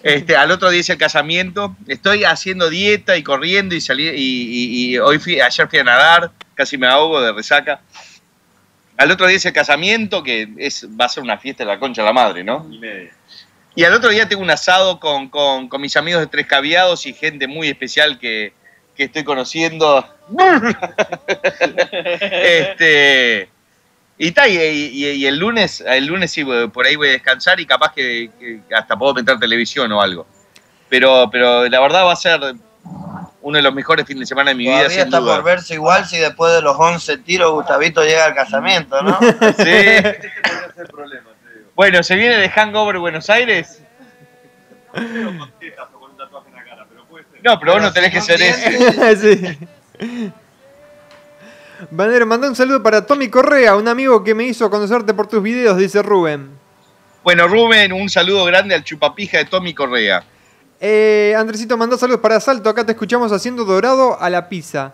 Este, 0.03 0.35
al 0.35 0.51
otro 0.51 0.69
día 0.69 0.81
es 0.81 0.89
el 0.89 0.97
casamiento. 0.97 1.75
Estoy 1.87 2.23
haciendo 2.23 2.69
dieta 2.69 3.17
y 3.17 3.23
corriendo 3.23 3.75
y 3.75 3.81
salí 3.81 4.07
y, 4.07 4.11
y- 4.15 4.93
y 4.93 4.97
hoy 4.97 5.19
fui, 5.19 5.39
ayer 5.41 5.67
fui 5.67 5.79
a 5.79 5.83
nadar, 5.83 6.31
casi 6.55 6.77
me 6.77 6.87
ahogo 6.87 7.21
de 7.21 7.31
resaca. 7.33 7.81
Al 8.97 9.11
otro 9.11 9.27
día 9.27 9.37
es 9.37 9.45
el 9.45 9.53
casamiento, 9.53 10.23
que 10.23 10.47
es, 10.57 10.85
va 10.99 11.05
a 11.05 11.09
ser 11.09 11.23
una 11.23 11.37
fiesta 11.37 11.63
de 11.63 11.69
la 11.71 11.79
concha 11.79 12.01
de 12.01 12.07
la 12.07 12.13
madre, 12.13 12.43
¿no? 12.43 12.69
Y 13.75 13.83
al 13.85 13.93
otro 13.93 14.09
día 14.09 14.27
tengo 14.27 14.41
un 14.41 14.49
asado 14.51 14.99
con, 14.99 15.29
con- 15.29 15.69
con 15.69 15.79
mis 15.81 15.95
amigos 15.95 16.21
de 16.21 16.27
Tres 16.27 16.47
Caviados 16.47 17.05
y 17.05 17.13
gente 17.13 17.47
muy 17.47 17.67
especial 17.69 18.19
que, 18.19 18.51
que 18.95 19.03
estoy 19.05 19.23
conociendo. 19.23 20.05
este, 22.31 23.49
y, 24.19 24.31
ta, 24.31 24.47
y, 24.47 24.57
y- 24.57 25.11
y 25.11 25.25
el 25.25 25.37
lunes, 25.39 25.81
el 25.87 26.05
lunes 26.05 26.29
sí, 26.31 26.43
por 26.71 26.85
ahí 26.85 26.95
voy 26.95 27.07
a 27.07 27.11
descansar 27.13 27.59
y 27.59 27.65
capaz 27.65 27.93
que, 27.93 28.29
que 28.39 28.59
hasta 28.75 28.95
puedo 28.95 29.13
meter 29.15 29.39
televisión 29.39 29.91
o 29.93 29.99
algo. 30.01 30.27
Pero, 30.89 31.29
pero 31.31 31.67
la 31.67 31.79
verdad 31.79 32.03
va 32.05 32.11
a 32.11 32.15
ser 32.15 32.39
uno 33.41 33.55
de 33.57 33.61
los 33.63 33.73
mejores 33.73 34.05
fines 34.05 34.21
de 34.21 34.25
semana 34.25 34.49
de 34.51 34.55
mi 34.55 34.63
vida, 34.65 34.73
Todavía 34.79 34.89
sin 34.97 35.05
está 35.05 35.19
duda. 35.19 35.35
por 35.35 35.43
verse 35.45 35.73
igual 35.75 36.05
si 36.05 36.17
después 36.17 36.51
de 36.53 36.61
los 36.61 36.75
11 36.77 37.17
tiros 37.19 37.51
Gustavito 37.53 38.03
llega 38.03 38.25
al 38.25 38.35
casamiento, 38.35 39.01
¿no? 39.01 39.17
Sí. 39.57 40.03
Bueno, 41.75 42.03
se 42.03 42.15
viene 42.15 42.35
de 42.37 42.49
Hangover 42.49 42.97
Buenos 42.97 43.29
Aires. 43.29 43.81
No, 47.43 47.57
pero 47.59 47.73
vos 47.73 47.81
no 47.81 47.93
tenés 47.93 48.11
que 48.11 48.21
ser 48.21 48.41
ese. 48.41 49.15
Sí. 49.15 49.57
Banero, 51.91 52.25
manda 52.27 52.47
un 52.47 52.55
saludo 52.55 52.83
para 52.83 53.05
Tommy 53.05 53.29
Correa, 53.29 53.75
un 53.75 53.87
amigo 53.87 54.23
que 54.23 54.35
me 54.35 54.43
hizo 54.45 54.69
conocerte 54.69 55.13
por 55.13 55.27
tus 55.27 55.41
videos, 55.41 55.77
dice 55.77 56.01
Rubén. 56.03 56.49
Bueno, 57.23 57.47
Rubén, 57.47 57.91
un 57.91 58.09
saludo 58.09 58.45
grande 58.45 58.75
al 58.75 58.83
chupapija 58.83 59.39
de 59.39 59.45
Tommy 59.45 59.73
Correa. 59.73 60.23
Eh, 60.79 61.33
Andresito, 61.37 61.75
manda 61.77 61.97
saludos 61.97 62.21
para 62.21 62.39
Salto. 62.39 62.69
Acá 62.69 62.85
te 62.85 62.91
escuchamos 62.93 63.31
haciendo 63.31 63.65
dorado 63.65 64.19
a 64.21 64.29
la 64.29 64.47
pizza. 64.47 64.93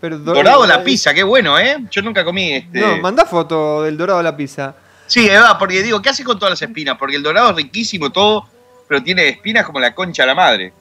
Pero 0.00 0.18
do- 0.18 0.32
Dorado 0.32 0.62
a 0.62 0.66
la 0.66 0.82
pizza, 0.84 1.12
qué 1.12 1.24
bueno, 1.24 1.58
¿eh? 1.58 1.76
Yo 1.90 2.02
nunca 2.02 2.24
comí 2.24 2.52
este. 2.52 2.80
No, 2.80 2.96
manda 2.98 3.24
foto 3.26 3.82
del 3.82 3.98
dorado 3.98 4.20
a 4.20 4.22
la 4.22 4.36
pizza. 4.36 4.74
Sí, 5.06 5.28
Eva, 5.28 5.58
porque 5.58 5.82
digo, 5.82 6.00
¿qué 6.00 6.10
hace 6.10 6.22
con 6.22 6.38
todas 6.38 6.52
las 6.52 6.62
espinas? 6.62 6.96
Porque 6.98 7.16
el 7.16 7.22
dorado 7.22 7.50
es 7.50 7.56
riquísimo 7.56 8.10
todo, 8.10 8.46
pero 8.88 9.02
tiene 9.02 9.28
espinas 9.28 9.66
como 9.66 9.80
la 9.80 9.94
concha 9.94 10.22
de 10.22 10.26
la 10.28 10.34
madre. 10.34 10.72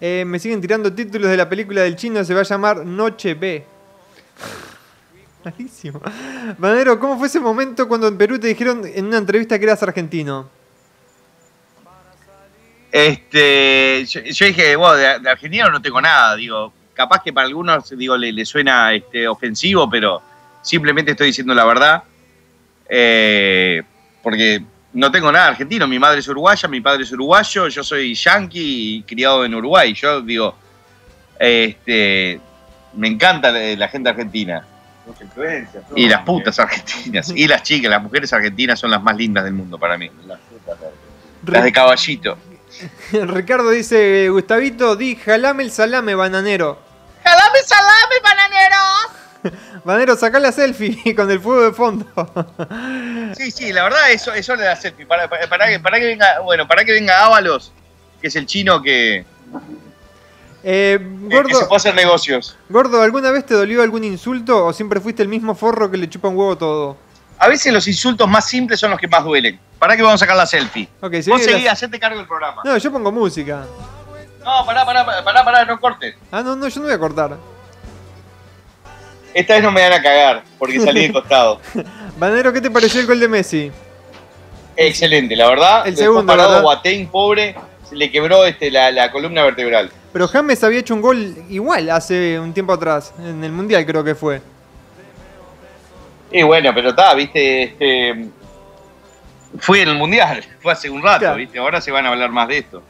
Eh, 0.00 0.24
me 0.26 0.38
siguen 0.38 0.60
tirando 0.60 0.92
títulos 0.92 1.30
de 1.30 1.36
la 1.36 1.48
película 1.48 1.82
del 1.82 1.96
chino, 1.96 2.24
se 2.24 2.32
va 2.34 2.40
a 2.40 2.44
llamar 2.44 2.84
Noche 2.86 3.34
B. 3.34 3.64
Malísimo. 5.44 6.00
Banero, 6.58 6.98
¿cómo 6.98 7.18
fue 7.18 7.28
ese 7.28 7.40
momento 7.40 7.86
cuando 7.86 8.08
en 8.08 8.18
Perú 8.18 8.38
te 8.38 8.48
dijeron 8.48 8.82
en 8.84 9.06
una 9.06 9.18
entrevista 9.18 9.58
que 9.58 9.64
eras 9.64 9.82
argentino? 9.82 10.48
Este, 12.90 14.04
yo, 14.06 14.46
dije, 14.46 14.74
bueno, 14.76 14.94
de, 14.94 15.20
de 15.20 15.30
argentino 15.30 15.68
no 15.68 15.82
tengo 15.82 16.00
nada, 16.00 16.34
digo, 16.34 16.72
capaz 16.94 17.22
que 17.22 17.32
para 17.32 17.46
algunos, 17.46 17.90
digo, 17.96 18.16
le, 18.16 18.32
le 18.32 18.44
suena 18.44 18.94
este, 18.94 19.28
ofensivo, 19.28 19.88
pero 19.88 20.22
simplemente 20.62 21.12
estoy 21.12 21.28
diciendo 21.28 21.54
la 21.54 21.64
verdad, 21.64 22.02
eh, 22.88 23.82
porque 24.22 24.62
no 24.94 25.10
tengo 25.12 25.30
nada 25.30 25.48
argentino, 25.48 25.86
mi 25.86 25.98
madre 25.98 26.20
es 26.20 26.28
uruguaya, 26.28 26.68
mi 26.68 26.80
padre 26.80 27.02
es 27.02 27.12
uruguayo, 27.12 27.68
yo 27.68 27.84
soy 27.84 28.14
yanqui 28.14 28.96
y 28.96 29.02
criado 29.02 29.44
en 29.44 29.54
Uruguay, 29.54 29.92
yo 29.92 30.22
digo, 30.22 30.56
este, 31.38 32.40
me 32.96 33.08
encanta 33.08 33.50
la, 33.50 33.60
la 33.76 33.88
gente 33.88 34.10
argentina. 34.10 34.64
Y 35.94 36.08
las 36.08 36.22
putas 36.22 36.58
argentinas, 36.58 37.30
y 37.34 37.46
las 37.46 37.62
chicas, 37.62 37.90
las 37.90 38.02
mujeres 38.02 38.32
argentinas 38.32 38.78
son 38.78 38.90
las 38.90 39.02
más 39.02 39.16
lindas 39.16 39.44
del 39.44 39.52
mundo 39.52 39.78
para 39.78 39.96
mí. 39.96 40.10
Las 41.46 41.64
de 41.64 41.72
caballito. 41.72 42.36
Ricardo 43.12 43.70
dice, 43.70 44.28
Gustavito, 44.28 44.96
di 44.96 45.14
jalame 45.16 45.62
el 45.62 45.70
salame 45.70 46.14
bananero. 46.14 46.80
¡Jalame 47.22 47.58
salame, 47.64 48.14
bananero! 48.22 49.56
Banero, 49.84 50.16
sacá 50.16 50.40
la 50.40 50.50
selfie 50.50 51.14
con 51.16 51.30
el 51.30 51.38
fuego 51.38 51.62
de 51.62 51.72
fondo. 51.72 52.06
Sí, 53.36 53.52
sí, 53.52 53.72
la 53.72 53.84
verdad, 53.84 54.10
eso, 54.10 54.32
eso 54.34 54.56
le 54.56 54.64
da 54.64 54.74
selfie. 54.74 55.06
Para, 55.06 55.28
para, 55.28 55.48
para 55.48 55.68
que, 55.68 55.78
para 55.78 56.00
que 56.00 56.06
venga, 56.06 56.40
bueno, 56.40 56.66
para 56.66 56.84
que 56.84 56.92
venga 56.92 57.24
Ábalos, 57.24 57.72
que 58.20 58.26
es 58.26 58.34
el 58.34 58.46
chino 58.46 58.82
que, 58.82 59.24
Eh, 60.68 60.98
que- 60.98 61.28
que 61.28 61.30
se 61.30 61.36
gordo, 61.54 61.68
puede 61.68 61.76
hacer 61.76 61.94
negocios. 61.94 62.56
gordo, 62.68 63.00
¿alguna 63.00 63.30
vez 63.30 63.46
te 63.46 63.54
dolió 63.54 63.82
algún 63.82 64.02
insulto 64.02 64.66
o 64.66 64.72
siempre 64.72 65.00
fuiste 65.00 65.22
el 65.22 65.28
mismo 65.28 65.54
forro 65.54 65.88
que 65.88 65.96
le 65.96 66.10
chupa 66.10 66.26
un 66.26 66.36
huevo 66.36 66.58
todo? 66.58 66.96
A 67.38 67.46
veces 67.46 67.72
los 67.72 67.86
insultos 67.86 68.28
más 68.28 68.48
simples 68.48 68.80
son 68.80 68.90
los 68.90 68.98
que 68.98 69.06
más 69.06 69.22
duelen. 69.22 69.60
¿Para 69.78 69.96
que 69.96 70.02
vamos 70.02 70.20
a 70.20 70.24
sacar 70.24 70.36
la 70.36 70.46
selfie? 70.46 70.88
Ok, 71.00 71.14
sí, 71.22 71.30
Vos 71.30 71.42
seguí, 71.44 71.68
hacete 71.68 72.00
cargo 72.00 72.18
del 72.18 72.26
programa. 72.26 72.62
No, 72.64 72.76
yo 72.78 72.90
pongo 72.90 73.12
música. 73.12 73.64
No, 74.44 74.64
pará, 74.66 74.84
pará, 74.84 75.04
pará, 75.22 75.44
pará, 75.44 75.64
no 75.64 75.78
cortes. 75.78 76.16
Ah, 76.32 76.42
no, 76.42 76.56
no, 76.56 76.66
yo 76.66 76.80
no 76.80 76.86
voy 76.86 76.94
a 76.94 76.98
cortar. 76.98 77.36
Esta 79.34 79.54
vez 79.54 79.62
no 79.62 79.70
me 79.70 79.82
van 79.82 79.92
a 79.92 80.02
cagar, 80.02 80.42
porque 80.58 80.80
salí 80.80 81.06
de 81.06 81.12
costado. 81.12 81.60
Banero, 82.18 82.52
¿qué 82.52 82.60
te 82.60 82.70
pareció 82.70 83.00
el 83.00 83.06
gol 83.06 83.20
de 83.20 83.28
Messi? 83.28 83.70
Excelente, 84.76 85.36
la 85.36 85.48
verdad. 85.48 85.86
El 85.86 85.94
Después 85.94 86.04
segundo, 86.06 86.26
parado. 86.32 86.62
Boateng, 86.62 87.06
pobre, 87.08 87.54
le 87.92 88.10
quebró 88.10 88.44
este, 88.46 88.70
la, 88.70 88.90
la 88.90 89.10
columna 89.10 89.44
vertebral. 89.44 89.90
Pero 90.12 90.28
James 90.28 90.62
había 90.64 90.80
hecho 90.80 90.94
un 90.94 91.02
gol 91.02 91.34
igual 91.48 91.90
hace 91.90 92.38
un 92.40 92.52
tiempo 92.54 92.72
atrás, 92.72 93.12
en 93.18 93.42
el 93.44 93.52
Mundial 93.52 93.84
creo 93.86 94.02
que 94.02 94.14
fue. 94.14 94.40
Y 96.30 96.42
bueno, 96.42 96.70
pero 96.74 96.90
está, 96.90 97.14
viste, 97.14 97.62
este, 97.62 98.28
fue 99.58 99.82
en 99.82 99.90
el 99.90 99.96
mundial, 99.96 100.44
fue 100.60 100.72
hace 100.72 100.90
un 100.90 101.02
rato, 101.02 101.20
Claro. 101.20 101.36
viste, 101.36 101.58
ahora 101.58 101.80
se 101.80 101.90
van 101.90 102.04
a 102.06 102.10
hablar 102.10 102.30
más 102.30 102.48
de 102.48 102.58
esto. 102.58 102.82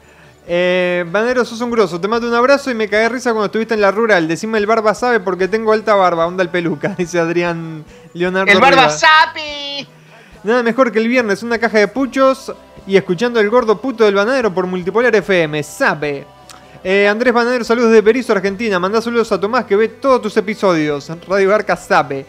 Eh, 0.49 1.03
Banero, 1.09 1.43
sos 1.43 1.59
un 1.59 1.69
grosso. 1.69 1.99
Te 1.99 2.07
mando 2.07 2.25
un 2.25 2.33
abrazo 2.33 2.71
y 2.71 2.73
me 2.73 2.87
cagué 2.87 3.09
risa 3.09 3.31
cuando 3.31 3.47
estuviste 3.47 3.73
en 3.73 3.81
la 3.81 3.91
rural. 3.91 4.29
Decime 4.29 4.57
el 4.57 4.65
barba 4.65 4.95
sabe 4.95 5.19
porque 5.19 5.49
tengo 5.49 5.73
alta 5.73 5.93
barba. 5.93 6.25
Onda 6.25 6.41
el 6.41 6.47
peluca, 6.49 6.87
dice 6.97 7.19
Adrián 7.19 7.83
Leonardo. 8.13 8.49
¡El 8.49 8.61
barba 8.61 8.89
sapi! 8.89 9.85
Nada 10.43 10.63
mejor 10.63 10.93
que 10.93 10.99
el 10.99 11.09
viernes, 11.09 11.43
una 11.43 11.57
caja 11.59 11.79
de 11.79 11.89
puchos 11.89 12.53
y 12.87 12.95
escuchando 12.95 13.39
el 13.39 13.49
gordo 13.49 13.79
puto 13.79 14.05
del 14.05 14.15
banadero 14.15 14.53
por 14.53 14.65
Multipolar 14.65 15.13
FM. 15.13 15.61
Sabe. 15.61 16.25
Eh, 16.83 17.07
Andrés 17.07 17.33
Banadero, 17.33 17.65
saludos 17.65 17.91
de 17.91 18.01
Berizo, 18.01 18.31
Argentina. 18.31 18.79
Mandá 18.79 19.01
saludos 19.01 19.31
a 19.33 19.39
Tomás 19.39 19.65
que 19.65 19.75
ve 19.75 19.89
todos 19.89 20.21
tus 20.21 20.37
episodios. 20.37 21.11
Radio 21.27 21.49
Barca 21.49 21.75
sabe. 21.75 22.25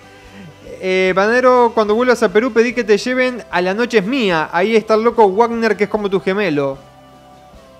Eh, 0.80 1.12
Banadero, 1.14 1.70
cuando 1.74 1.94
vuelvas 1.94 2.22
a 2.22 2.32
Perú 2.32 2.52
pedí 2.52 2.72
que 2.72 2.84
te 2.84 2.98
lleven 2.98 3.42
a 3.50 3.60
La 3.60 3.72
Noche 3.72 3.98
es 3.98 4.04
Mía. 4.04 4.48
Ahí 4.52 4.74
está 4.74 4.94
el 4.94 5.02
loco 5.02 5.28
Wagner 5.28 5.76
que 5.76 5.84
es 5.84 5.90
como 5.90 6.10
tu 6.10 6.20
gemelo. 6.20 6.76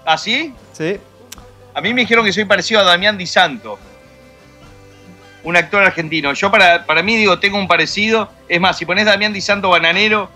¿Así? 0.05 0.55
¿Sí? 0.73 0.99
A 1.75 1.81
mí 1.81 1.93
me 1.93 2.03
dijeron 2.03 2.25
que 2.25 2.33
soy 2.33 2.45
parecido 2.45 2.81
a 2.81 2.85
Damián 2.85 3.19
Di 3.19 3.27
Santo, 3.27 3.79
un 5.45 5.57
actor 5.57 5.83
argentino. 5.83 6.33
Yo 6.33 6.51
para, 6.51 6.87
para 6.87 7.03
mí 7.03 7.17
digo, 7.17 7.39
tengo 7.39 7.59
un 7.59 7.69
parecido. 7.69 8.29
Es 8.49 8.61
más, 8.61 8.79
si 8.79 8.87
pones 8.87 9.05
Damián 9.05 9.33
Di 9.33 9.41
Santo 9.41 9.69
bananero, 9.69 10.31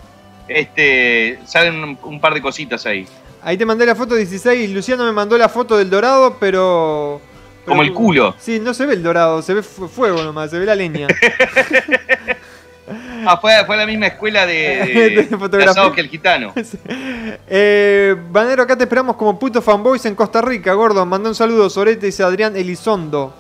este, 0.48 1.38
salen 1.46 1.82
un, 1.82 1.98
un 2.02 2.20
par 2.20 2.34
de 2.34 2.42
cositas 2.42 2.84
ahí. 2.86 3.06
Ahí 3.42 3.56
te 3.56 3.66
mandé 3.66 3.84
la 3.86 3.94
foto 3.94 4.14
16. 4.14 4.70
Luciano 4.70 5.04
me 5.04 5.12
mandó 5.12 5.36
la 5.36 5.48
foto 5.48 5.76
del 5.76 5.90
dorado, 5.90 6.36
pero. 6.38 7.20
pero- 7.64 7.66
Como 7.66 7.82
el 7.82 7.92
culo. 7.92 8.34
Sí, 8.38 8.60
no 8.60 8.72
se 8.74 8.86
ve 8.86 8.94
el 8.94 9.02
dorado, 9.02 9.42
se 9.42 9.54
ve 9.54 9.62
fu- 9.62 9.88
fuego 9.88 10.22
nomás, 10.22 10.50
se 10.50 10.58
ve 10.58 10.66
la 10.66 10.74
leña. 10.74 11.08
Ah, 13.24 13.38
fue, 13.40 13.52
fue 13.64 13.76
la 13.76 13.86
misma 13.86 14.08
escuela 14.08 14.44
de, 14.44 15.24
De 15.30 15.92
que 15.94 16.00
el 16.00 16.08
gitano. 16.08 16.52
eh, 17.48 18.16
Banero, 18.30 18.64
acá 18.64 18.76
te 18.76 18.82
esperamos 18.84 19.14
como 19.16 19.38
puto 19.38 19.62
fanboys 19.62 20.04
en 20.06 20.16
Costa 20.16 20.42
Rica, 20.42 20.72
gordo. 20.72 21.06
Mandó 21.06 21.28
un 21.28 21.34
saludo, 21.34 21.70
Sorete, 21.70 22.06
dice 22.06 22.24
Adrián 22.24 22.56
Elizondo. 22.56 23.32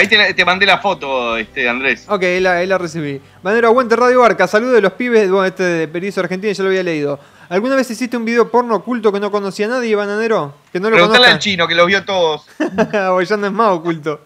Ahí 0.00 0.08
te, 0.08 0.32
te 0.32 0.44
mandé 0.46 0.64
la 0.64 0.78
foto, 0.78 1.36
este, 1.36 1.68
Andrés. 1.68 2.06
Ok, 2.08 2.22
ahí 2.22 2.40
la, 2.40 2.52
ahí 2.52 2.66
la 2.66 2.78
recibí. 2.78 3.20
Banero, 3.42 3.68
aguante 3.68 3.94
Radio 3.96 4.20
Barca. 4.20 4.48
Saludos 4.48 4.72
de 4.72 4.80
los 4.80 4.94
pibes. 4.94 5.30
Bueno, 5.30 5.44
este 5.44 5.62
de 5.62 5.88
Perizo 5.88 6.22
Argentina 6.22 6.50
ya 6.50 6.62
lo 6.62 6.70
había 6.70 6.82
leído. 6.82 7.20
¿Alguna 7.50 7.76
vez 7.76 7.90
hiciste 7.90 8.16
un 8.16 8.24
video 8.24 8.50
porno 8.50 8.76
oculto 8.76 9.12
que 9.12 9.20
no 9.20 9.30
conocía 9.30 9.66
a 9.66 9.68
nadie, 9.68 9.94
Bananero? 9.94 10.54
Que 10.72 10.80
no 10.80 10.88
lo 10.88 10.96
Preguntale 10.96 11.26
al 11.26 11.38
chino 11.38 11.68
que 11.68 11.74
los 11.74 11.86
vio 11.86 12.02
todos. 12.02 12.46
o 13.10 13.20
ya 13.20 13.36
no 13.36 13.46
es 13.46 13.52
más 13.52 13.72
oculto. 13.72 14.22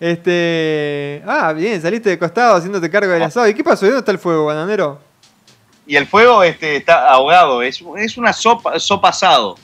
Este. 0.00 1.22
Ah, 1.26 1.52
bien, 1.52 1.82
saliste 1.82 2.08
de 2.08 2.18
costado 2.18 2.56
haciéndote 2.56 2.88
cargo 2.88 3.12
del 3.12 3.22
asado. 3.22 3.46
¿Y 3.48 3.52
qué 3.52 3.62
pasó? 3.62 3.84
¿Y 3.84 3.88
dónde 3.88 3.98
está 3.98 4.12
el 4.12 4.18
fuego, 4.18 4.46
bananero? 4.46 4.98
Y 5.86 5.96
el 5.96 6.06
fuego 6.06 6.42
este, 6.42 6.76
está 6.76 7.06
ahogado. 7.10 7.60
Es, 7.60 7.84
es 7.98 8.16
una 8.16 8.32
sopa, 8.32 8.78
sopa 8.78 9.10
asado. 9.10 9.56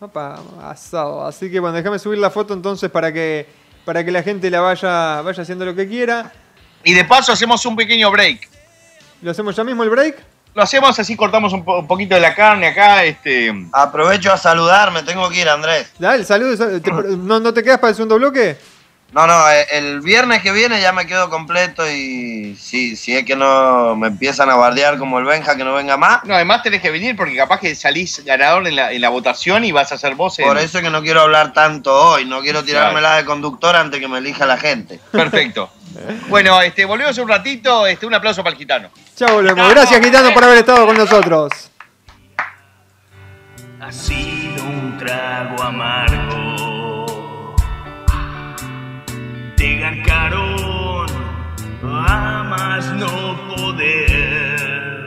Opa, 0.00 0.40
asado. 0.62 1.26
Así 1.26 1.50
que 1.50 1.60
bueno, 1.60 1.76
déjame 1.76 1.98
subir 1.98 2.18
la 2.18 2.30
foto 2.30 2.54
entonces 2.54 2.90
para 2.90 3.12
que, 3.12 3.59
para 3.84 4.04
que 4.04 4.10
la 4.10 4.22
gente 4.22 4.50
la 4.50 4.60
vaya, 4.60 5.22
vaya 5.22 5.42
haciendo 5.42 5.64
lo 5.64 5.74
que 5.74 5.88
quiera. 5.88 6.32
Y 6.84 6.94
de 6.94 7.04
paso 7.04 7.32
hacemos 7.32 7.64
un 7.66 7.76
pequeño 7.76 8.10
break. 8.10 8.48
¿Lo 9.22 9.30
hacemos 9.30 9.54
ya 9.54 9.64
mismo 9.64 9.82
el 9.82 9.90
break? 9.90 10.16
Lo 10.54 10.62
hacemos 10.62 10.98
así, 10.98 11.14
cortamos 11.16 11.52
un, 11.52 11.64
po- 11.64 11.78
un 11.78 11.86
poquito 11.86 12.14
de 12.14 12.20
la 12.20 12.34
carne 12.34 12.68
acá. 12.68 13.04
Este, 13.04 13.52
Aprovecho 13.72 14.32
a 14.32 14.36
saludar, 14.36 14.90
me 14.90 15.02
tengo 15.02 15.28
que 15.30 15.40
ir, 15.42 15.48
Andrés. 15.48 15.92
Dale, 15.98 16.24
saludos. 16.24 16.58
¿no, 17.18 17.38
¿No 17.38 17.54
te 17.54 17.62
quedas 17.62 17.78
para 17.78 17.90
el 17.90 17.94
segundo 17.96 18.16
bloque? 18.16 18.56
No, 19.12 19.26
no, 19.26 19.50
eh, 19.50 19.66
el 19.72 20.00
viernes 20.02 20.40
que 20.40 20.52
viene 20.52 20.80
ya 20.80 20.92
me 20.92 21.04
quedo 21.04 21.28
completo 21.30 21.82
y 21.90 22.54
si, 22.56 22.94
si 22.94 23.16
es 23.16 23.24
que 23.24 23.34
no 23.34 23.96
me 23.96 24.06
empiezan 24.06 24.48
a 24.50 24.54
bardear 24.54 24.98
como 24.98 25.18
el 25.18 25.24
Benja, 25.24 25.56
que 25.56 25.64
no 25.64 25.74
venga 25.74 25.96
más. 25.96 26.22
no, 26.24 26.34
además 26.34 26.62
tenés 26.62 26.80
que 26.80 26.90
venir 26.92 27.16
porque 27.16 27.34
capaz 27.36 27.58
que 27.58 27.74
salís 27.74 28.24
ganador 28.24 28.68
en 28.68 28.76
la, 28.76 28.92
en 28.92 29.00
la 29.00 29.08
votación 29.08 29.64
y 29.64 29.72
vas 29.72 29.90
a 29.90 29.98
ser 29.98 30.14
vos. 30.14 30.38
en- 30.38 30.46
Por 30.46 30.58
eso 30.58 30.78
es 30.78 30.84
que 30.84 30.90
no 30.90 31.02
quiero 31.02 31.22
hablar 31.22 31.52
tanto 31.52 31.92
hoy, 31.92 32.24
no 32.24 32.40
quiero 32.40 32.62
tirármela 32.62 33.16
de 33.16 33.24
conductor 33.24 33.74
antes 33.74 33.98
que 33.98 34.06
me 34.06 34.18
elija 34.18 34.46
la 34.46 34.56
gente. 34.58 35.00
Perfecto. 35.10 35.70
Bueno, 36.28 36.62
este, 36.62 36.84
volvemos 36.84 37.18
un 37.18 37.28
ratito. 37.28 37.84
Este, 37.84 38.06
un 38.06 38.14
aplauso 38.14 38.44
para 38.44 38.52
el 38.52 38.58
gitano. 38.58 38.90
Ya 39.16 39.26
volvemos. 39.26 39.68
Gracias, 39.70 40.00
Gitano, 40.00 40.32
por 40.32 40.44
haber 40.44 40.58
estado 40.58 40.86
con 40.86 40.96
nosotros. 40.96 41.50
Ha 43.80 43.90
sido 43.90 44.62
un 44.66 44.96
trago 44.98 45.60
amargo. 45.60 46.49
Te 49.60 49.76
garcaron 49.76 51.06
a 51.84 52.42
más 52.48 52.86
no 52.94 53.36
poder. 53.54 55.04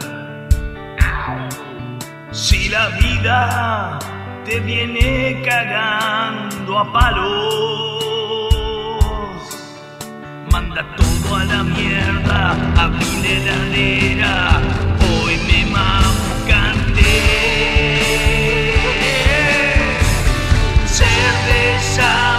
Si 2.32 2.70
la 2.70 2.90
vida 2.90 3.98
te 4.46 4.60
viene 4.60 5.42
cagando 5.44 6.78
a 6.78 6.94
palos, 6.94 7.34
manda 10.52 10.86
todo 10.98 11.36
a 11.36 11.46
la 11.46 11.64
mierda, 11.64 12.56
abrí 12.78 13.12
la 13.24 13.30
heladera, 13.30 14.62
hoy 15.02 15.36
me 15.48 15.66
mamucanté. 15.72 17.16
Cerveza 20.86 22.33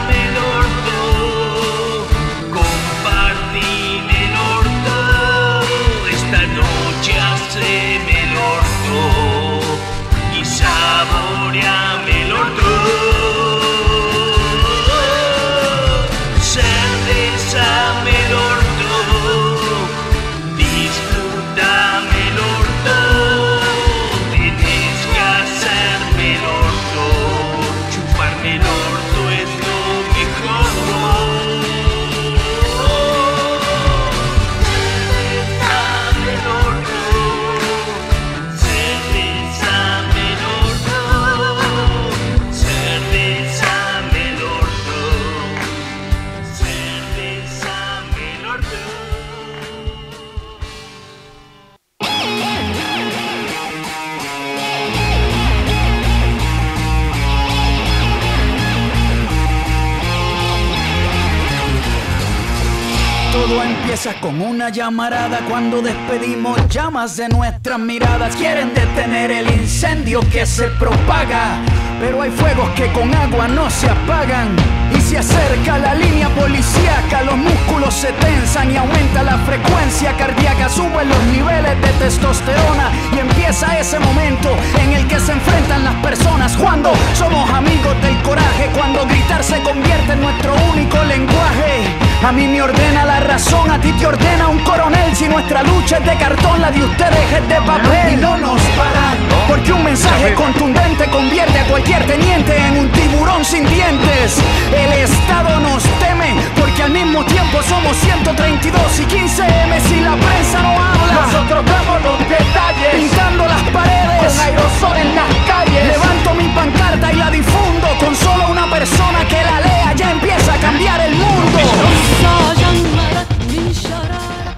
Con 64.21 64.43
una 64.43 64.69
llamarada 64.69 65.41
cuando 65.49 65.81
despedimos 65.81 66.69
llamas 66.69 67.17
de 67.17 67.27
nuestras 67.31 67.79
miradas. 67.79 68.37
Quieren 68.37 68.75
detener 68.75 69.31
el 69.31 69.51
incendio 69.51 70.21
que 70.31 70.45
se 70.45 70.65
propaga, 70.79 71.57
pero 71.99 72.21
hay 72.21 72.31
fuegos 72.31 72.69
que 72.77 72.93
con 72.93 73.15
agua 73.15 73.49
no 73.49 73.71
se 73.71 73.89
apagan. 73.89 74.55
Y 74.95 75.01
se 75.01 75.17
acerca 75.17 75.79
la 75.79 75.95
línea 75.95 76.29
policíaca, 76.29 77.23
los 77.23 77.39
músculos 77.39 77.95
se 77.95 78.13
tensan 78.13 78.73
y 78.73 78.77
aumenta 78.77 79.23
la 79.23 79.39
frecuencia 79.39 80.15
cardíaca, 80.19 80.69
suben 80.69 81.09
los 81.09 81.23
niveles 81.33 81.81
de 81.81 81.93
testosterona 82.05 82.91
y 83.17 83.21
empieza 83.21 83.79
ese 83.79 83.99
momento 84.01 84.55
en 84.83 84.93
el 84.93 85.09
que 85.09 85.19
se 85.19 85.33
enfrentan 85.33 85.83
las 85.83 85.95
personas 86.05 86.55
cuando 86.59 86.93
somos 87.15 87.49
amigos 87.49 87.97
del 88.03 88.21
coraje, 88.21 88.69
cuando 88.75 89.07
gritar 89.07 89.43
se 89.43 89.63
convierte 89.63 90.13
en 90.13 90.21
nuestro 90.21 90.53
único 90.75 91.03
lenguaje. 91.05 92.04
A 92.25 92.33
mí 92.33 92.49
me 92.49 92.63
ordena 92.63 93.05
la 93.05 93.21
razón, 93.21 93.71
a 93.71 93.79
ti 93.79 93.93
te 93.93 94.07
ordena 94.07 94.49
un 94.49 94.59
coronel. 94.61 95.15
Si 95.15 95.29
nuestra 95.29 95.63
lucha 95.63 95.99
es 95.99 96.07
de 96.07 96.17
cartón, 96.17 96.59
la 96.59 96.71
de 96.71 96.83
ustedes 96.83 97.33
es 97.37 97.49
de 97.49 97.57
papel. 97.57 98.15
Y 98.15 98.17
no 98.17 98.39
nos 98.39 98.63
paran, 98.79 99.19
porque 99.47 99.71
un 99.75 99.85
mensaje 99.85 100.33
contundente 100.33 101.05
convierte 101.11 101.59
a 101.59 101.67
cualquier 101.67 102.07
teniente 102.07 102.57
en 102.57 102.79
un 102.79 102.89
tiburón 102.93 103.45
sin 103.45 103.69
dientes. 103.69 104.39
El 104.73 104.93
Estado 105.05 105.61
nos 105.61 105.83
teme, 106.01 106.35
porque 106.59 106.85
al 106.85 106.93
mismo 106.93 107.23
tiempo 107.27 107.63
somos 107.63 107.95
132 107.99 109.01
y 109.01 109.05
15 109.05 109.43
M 109.65 109.81
si 109.83 110.01
la 110.01 110.17
prensa 110.17 110.63
no 110.63 110.71
habla. 110.71 111.27
Nosotros 111.27 111.63
damos 111.67 112.03
los 112.05 112.19
detalles, 112.21 112.95
pintando 112.95 113.47
las 113.47 113.63
paredes, 113.65 114.33
con 114.33 114.41
aerosol 114.41 114.97
en 114.97 115.15
las 115.15 115.35
calles. 115.47 115.87
Levanto 115.89 116.35
mi 116.37 116.49
pancarta 116.49 117.13
y 117.13 117.17
la 117.17 117.31
difundo 117.31 117.87
con 118.01 118.17
solo 118.17 118.49
una 118.49 118.65
persona 118.71 119.14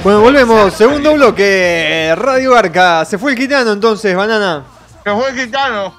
Bueno, 0.06 0.20
volvemos. 0.20 0.72
Segundo 0.72 1.14
bloque. 1.14 2.14
Radio 2.16 2.54
Arca. 2.54 3.04
Se 3.04 3.18
fue 3.18 3.32
el 3.32 3.36
gitano 3.36 3.72
entonces, 3.72 4.14
banana. 4.14 4.62
Se 5.02 5.10
fue 5.10 5.30
el 5.30 5.36
gitano. 5.36 5.92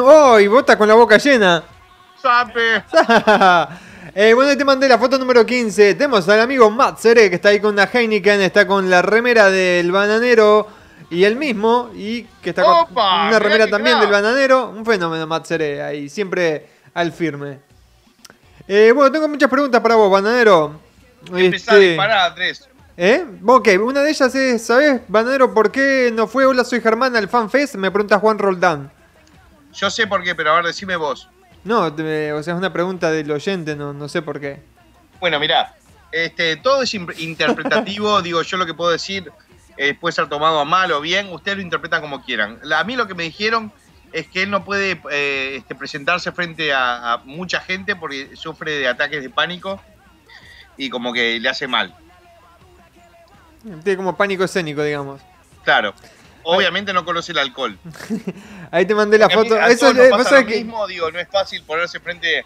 ¡Oh! 0.00 0.38
Y 0.38 0.46
vota 0.46 0.78
con 0.78 0.86
la 0.86 0.94
boca 0.94 1.18
llena. 1.18 1.64
Sape. 2.22 2.84
Eh, 4.14 4.32
bueno, 4.32 4.50
ahí 4.50 4.56
te 4.56 4.64
mandé 4.64 4.88
la 4.88 4.96
foto 4.96 5.18
número 5.18 5.44
15. 5.44 5.94
Tenemos 5.94 6.28
al 6.28 6.40
amigo 6.40 6.70
Matt 6.70 6.98
Sere, 6.98 7.28
que 7.28 7.36
está 7.36 7.48
ahí 7.50 7.60
con 7.60 7.72
una 7.74 7.84
Heineken, 7.92 8.40
está 8.40 8.64
con 8.64 8.88
la 8.88 9.02
remera 9.02 9.50
del 9.50 9.90
bananero 9.92 10.68
y 11.10 11.24
el 11.24 11.34
mismo, 11.36 11.90
y 11.94 12.22
que 12.42 12.50
está 12.50 12.62
con 12.62 12.74
Opa, 12.74 13.28
una 13.28 13.38
remera 13.40 13.66
también 13.68 13.98
del 14.00 14.10
bananero. 14.10 14.70
Un 14.70 14.84
fenómeno, 14.84 15.26
Matt 15.26 15.46
Sere, 15.46 15.82
ahí 15.82 16.08
siempre 16.08 16.68
al 16.94 17.12
firme. 17.12 17.58
Eh, 18.68 18.92
bueno, 18.94 19.10
tengo 19.10 19.28
muchas 19.28 19.50
preguntas 19.50 19.80
para 19.80 19.96
vos, 19.96 20.10
bananero. 20.10 20.80
Empezá 21.32 21.72
a 21.72 21.74
Este, 21.74 21.88
disparar, 21.88 22.30
Andrés. 22.30 22.68
¿Eh? 23.00 23.24
Ok, 23.46 23.68
una 23.80 24.02
de 24.02 24.10
ellas 24.10 24.34
es, 24.34 24.66
¿sabes, 24.66 25.00
bananero, 25.06 25.54
por 25.54 25.70
qué 25.70 26.10
no 26.12 26.26
fue 26.26 26.46
Hola, 26.46 26.64
soy 26.64 26.80
Germán 26.80 27.14
al 27.14 27.28
FanFest? 27.28 27.76
Me 27.76 27.92
pregunta 27.92 28.18
Juan 28.18 28.38
Roldán. 28.40 28.90
Yo 29.72 29.88
sé 29.88 30.08
por 30.08 30.24
qué, 30.24 30.34
pero 30.34 30.50
a 30.50 30.56
ver, 30.56 30.64
decime 30.64 30.96
vos. 30.96 31.28
No, 31.62 31.92
te- 31.94 32.32
o 32.32 32.42
sea, 32.42 32.54
es 32.54 32.58
una 32.58 32.72
pregunta 32.72 33.12
del 33.12 33.30
oyente, 33.30 33.76
no, 33.76 33.92
no 33.92 34.08
sé 34.08 34.20
por 34.20 34.40
qué. 34.40 34.60
Bueno, 35.20 35.38
mirá, 35.38 35.76
este, 36.10 36.56
todo 36.56 36.82
es 36.82 36.92
interpretativo, 36.92 38.20
digo, 38.22 38.42
yo 38.42 38.56
lo 38.56 38.66
que 38.66 38.74
puedo 38.74 38.90
decir 38.90 39.30
eh, 39.76 39.94
puede 39.94 40.12
ser 40.12 40.28
tomado 40.28 40.58
a 40.58 40.64
mal 40.64 40.90
o 40.90 41.00
bien, 41.00 41.28
ustedes 41.32 41.58
lo 41.58 41.62
interpretan 41.62 42.00
como 42.00 42.24
quieran. 42.24 42.58
La- 42.64 42.80
a 42.80 42.84
mí 42.84 42.96
lo 42.96 43.06
que 43.06 43.14
me 43.14 43.22
dijeron 43.22 43.70
es 44.12 44.26
que 44.26 44.42
él 44.42 44.50
no 44.50 44.64
puede 44.64 45.00
eh, 45.12 45.54
este, 45.58 45.76
presentarse 45.76 46.32
frente 46.32 46.72
a, 46.72 47.12
a 47.12 47.16
mucha 47.18 47.60
gente 47.60 47.94
porque 47.94 48.34
sufre 48.34 48.72
de 48.72 48.88
ataques 48.88 49.22
de 49.22 49.30
pánico 49.30 49.80
y 50.76 50.90
como 50.90 51.12
que 51.12 51.38
le 51.38 51.48
hace 51.48 51.68
mal. 51.68 51.94
Tiene 53.82 53.96
como 53.96 54.16
pánico 54.16 54.44
escénico, 54.44 54.82
digamos. 54.82 55.20
Claro. 55.64 55.92
Obviamente 56.44 56.94
no 56.94 57.04
conoce 57.04 57.32
el 57.32 57.38
alcohol. 57.38 57.76
Ahí 58.70 58.86
te 58.86 58.94
mandé 58.94 59.18
la 59.18 59.28
Porque 59.28 59.38
a 59.38 59.42
mí 59.42 59.48
foto. 59.50 59.60
a 59.60 59.68
Eso, 59.68 59.90
eh, 59.90 60.08
pasa 60.10 60.30
sabés 60.30 60.44
lo 60.44 60.48
que- 60.50 60.56
mismo, 60.64 60.86
digo, 60.86 61.10
no 61.10 61.18
es 61.18 61.28
fácil 61.28 61.62
ponerse 61.62 62.00
frente. 62.00 62.42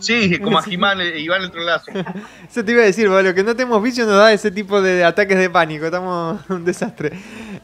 Sí, 0.00 0.38
como 0.42 0.58
a 0.58 0.62
Jimán 0.62 1.00
y 1.00 1.20
Iván 1.20 1.42
el 1.42 1.50
trolazo. 1.50 1.90
Eso 2.50 2.64
te 2.64 2.72
iba 2.72 2.82
a 2.82 2.84
decir, 2.86 3.08
lo 3.08 3.34
que 3.34 3.42
no 3.42 3.54
tenemos 3.56 3.82
vicio 3.82 4.04
nos 4.04 4.16
da 4.18 4.32
ese 4.32 4.50
tipo 4.50 4.82
de 4.82 5.04
ataques 5.04 5.38
de 5.38 5.48
pánico. 5.48 5.86
Estamos 5.86 6.40
un 6.50 6.64
desastre. 6.64 7.12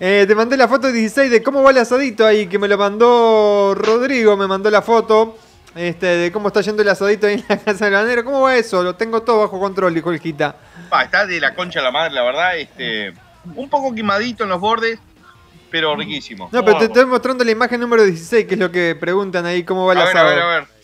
Eh, 0.00 0.24
te 0.26 0.34
mandé 0.34 0.56
la 0.56 0.68
foto 0.68 0.90
16 0.90 1.30
de 1.30 1.42
cómo 1.42 1.62
va 1.62 1.70
el 1.70 1.78
asadito 1.78 2.24
ahí, 2.26 2.46
que 2.46 2.58
me 2.58 2.68
lo 2.68 2.78
mandó 2.78 3.74
Rodrigo, 3.76 4.36
me 4.36 4.46
mandó 4.46 4.70
la 4.70 4.80
foto. 4.82 5.36
Este, 5.75 6.07
de 6.07 6.33
cómo 6.33 6.49
está 6.49 6.61
yendo 6.61 6.83
el 6.83 6.89
asadito 6.89 7.27
ahí 7.27 7.35
en 7.35 7.45
la 7.49 7.59
casa 7.59 7.87
del 7.87 7.95
banero. 7.95 8.25
¿Cómo 8.25 8.43
va 8.43 8.57
eso? 8.57 8.83
Lo 8.83 8.95
tengo 8.95 9.22
todo 9.22 9.41
bajo 9.41 9.59
control, 9.59 9.93
dijo 9.95 10.12
el 10.12 10.20
Gita. 10.20 10.57
Está 11.03 11.27
de 11.27 11.41
la 11.41 11.55
concha 11.55 11.81
a 11.81 11.83
la 11.83 11.91
madre, 11.91 12.14
la 12.14 12.22
verdad. 12.22 12.57
Este, 12.57 13.12
un 13.57 13.68
poco 13.68 13.95
quemadito 13.95 14.45
en 14.45 14.51
los 14.51 14.61
bordes, 14.61 14.99
pero 15.70 15.97
riquísimo. 15.97 16.49
No, 16.53 16.64
pero 16.64 16.79
te 16.79 16.85
estoy 16.85 17.05
mostrando 17.07 17.43
la 17.45 17.51
imagen 17.51 17.81
número 17.81 18.05
16, 18.05 18.47
que 18.47 18.55
es 18.55 18.61
lo 18.61 18.70
que 18.70 18.97
preguntan 18.99 19.45
ahí, 19.47 19.64
cómo 19.64 19.87
va 19.87 19.95
el 19.95 20.01
a 20.01 20.05
ver, 20.05 20.16
a 20.16 20.20
asado. 20.20 20.35
ver, 20.37 20.43
a 20.43 20.47
ver. 20.47 20.75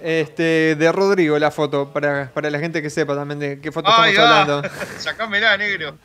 Este, 0.00 0.76
de 0.76 0.92
Rodrigo 0.92 1.38
la 1.38 1.50
foto, 1.50 1.92
para, 1.92 2.30
para 2.32 2.50
la 2.50 2.58
gente 2.60 2.80
que 2.82 2.90
sepa 2.90 3.16
también 3.16 3.40
de 3.40 3.60
qué 3.60 3.72
foto 3.72 3.90
Ay, 3.90 4.12
estamos 4.12 4.30
hablando. 4.30 4.68
Sacámela, 4.98 5.56
negro. 5.56 5.96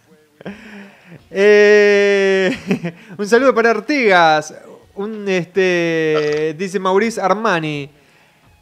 Eh, 1.29 2.93
un 3.17 3.27
saludo 3.27 3.53
para 3.53 3.71
Artigas. 3.71 4.53
Un 4.95 5.27
este 5.27 6.55
dice 6.57 6.79
Maurice 6.79 7.19
Armani. 7.19 7.89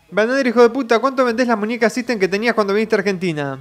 Bananero 0.10 0.50
hijo 0.50 0.62
de 0.62 0.70
puta, 0.70 1.00
¿cuánto 1.00 1.24
vendés 1.24 1.48
las 1.48 1.58
muñecas 1.58 1.94
System 1.94 2.20
que 2.20 2.28
tenías 2.28 2.54
cuando 2.54 2.74
viniste 2.74 2.96
a 2.96 3.00
Argentina? 3.00 3.60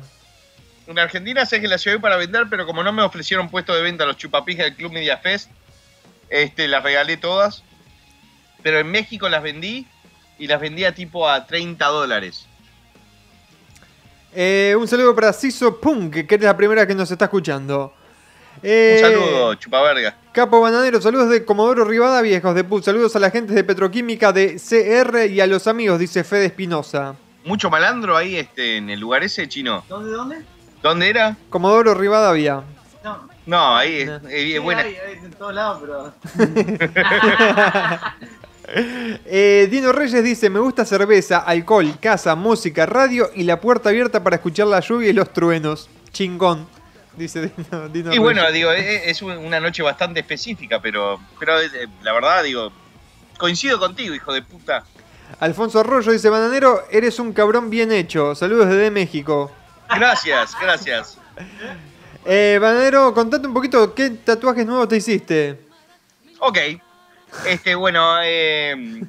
En 0.86 0.98
Argentina 0.98 1.46
sé 1.46 1.60
que 1.60 1.68
las 1.68 1.84
llevé 1.84 2.00
para 2.00 2.16
vender, 2.16 2.46
pero 2.50 2.66
como 2.66 2.82
no 2.82 2.92
me 2.92 3.02
ofrecieron 3.02 3.48
puesto 3.48 3.74
de 3.74 3.82
venta 3.82 4.04
los 4.04 4.16
chupapijas 4.16 4.66
del 4.66 4.74
Club 4.74 4.92
Media 4.92 5.16
Fest, 5.18 5.50
este, 6.28 6.66
las 6.66 6.82
regalé 6.82 7.16
todas. 7.16 7.62
Pero 8.62 8.80
en 8.80 8.90
México 8.90 9.28
las 9.28 9.42
vendí 9.42 9.86
y 10.38 10.46
las 10.48 10.60
vendía 10.60 10.92
tipo 10.92 11.28
a 11.28 11.46
30 11.46 11.86
dólares. 11.86 12.46
Eh, 14.34 14.74
un 14.78 14.86
saludo 14.86 15.14
para 15.14 15.32
Ciso 15.32 15.80
Punk, 15.80 16.26
que 16.26 16.34
es 16.34 16.40
la 16.40 16.56
primera 16.56 16.86
que 16.86 16.94
nos 16.94 17.10
está 17.10 17.26
escuchando. 17.26 17.94
Eh, 18.62 19.00
Un 19.02 19.10
saludo, 19.10 19.54
chupaverga. 19.54 20.16
Capo 20.32 20.60
Bananero, 20.60 21.00
saludos 21.00 21.28
de 21.30 21.44
Comodoro 21.44 21.84
Rivadavia, 21.84 22.30
viejos 22.30 22.54
de 22.54 22.62
put. 22.62 22.84
Saludos 22.84 23.16
a 23.16 23.18
la 23.18 23.30
gente 23.30 23.52
de 23.52 23.64
Petroquímica 23.64 24.32
de 24.32 24.56
CR 24.60 25.26
y 25.26 25.40
a 25.40 25.46
los 25.46 25.66
amigos, 25.66 25.98
dice 25.98 26.22
Fede 26.22 26.46
Espinosa. 26.46 27.16
Mucho 27.44 27.68
malandro 27.68 28.16
ahí 28.16 28.36
este, 28.36 28.76
en 28.76 28.90
el 28.90 29.00
lugar 29.00 29.24
ese 29.24 29.48
chino. 29.48 29.82
¿Dónde, 29.88 30.10
dónde? 30.12 30.36
¿Dónde 30.82 31.08
era? 31.10 31.36
Comodoro 31.48 31.94
Rivadavia. 31.94 32.62
No. 33.02 33.28
No, 33.46 33.76
ahí 33.76 34.02
es, 34.02 34.08
No. 34.22 34.28
es 34.28 34.52
Sí, 34.52 34.58
buena. 34.58 34.82
hay, 34.82 34.94
hay 34.94 35.18
en 35.24 35.30
todos 35.32 35.54
lados, 35.54 35.82
pero. 35.82 36.12
Eh, 38.72 39.66
Dino 39.68 39.90
Reyes 39.90 40.22
dice, 40.22 40.48
me 40.48 40.60
gusta 40.60 40.84
cerveza, 40.84 41.38
alcohol, 41.40 41.92
casa, 42.00 42.36
música, 42.36 42.86
radio 42.86 43.28
y 43.34 43.42
la 43.42 43.60
puerta 43.60 43.88
abierta 43.88 44.22
para 44.22 44.36
escuchar 44.36 44.68
la 44.68 44.78
lluvia 44.78 45.10
y 45.10 45.12
los 45.12 45.32
truenos. 45.32 45.90
Chingón, 46.12 46.68
dice 47.16 47.50
Dino, 47.56 47.88
Dino 47.88 48.14
Y 48.14 48.18
bueno, 48.18 48.40
Reyes. 48.42 48.54
digo, 48.54 48.72
es, 48.72 49.06
es 49.06 49.22
una 49.22 49.60
noche 49.60 49.82
bastante 49.82 50.20
específica, 50.20 50.80
pero, 50.80 51.20
pero 51.38 51.60
eh, 51.60 51.88
la 52.02 52.12
verdad, 52.12 52.42
digo, 52.42 52.72
coincido 53.38 53.78
contigo, 53.78 54.14
hijo 54.14 54.32
de 54.32 54.42
puta. 54.42 54.84
Alfonso 55.38 55.80
Arroyo 55.80 56.12
dice, 56.12 56.28
Bananero, 56.28 56.82
eres 56.90 57.18
un 57.18 57.32
cabrón 57.32 57.70
bien 57.70 57.92
hecho. 57.92 58.34
Saludos 58.34 58.68
desde 58.68 58.90
México. 58.90 59.50
Gracias, 59.88 60.56
gracias. 60.60 61.18
Eh, 62.26 62.58
Bananero, 62.60 63.14
contate 63.14 63.46
un 63.46 63.54
poquito 63.54 63.94
qué 63.94 64.10
tatuajes 64.10 64.66
nuevos 64.66 64.86
te 64.88 64.96
hiciste. 64.98 65.58
Ok. 66.40 66.58
Este, 67.46 67.74
bueno, 67.74 68.18
eh, 68.22 69.02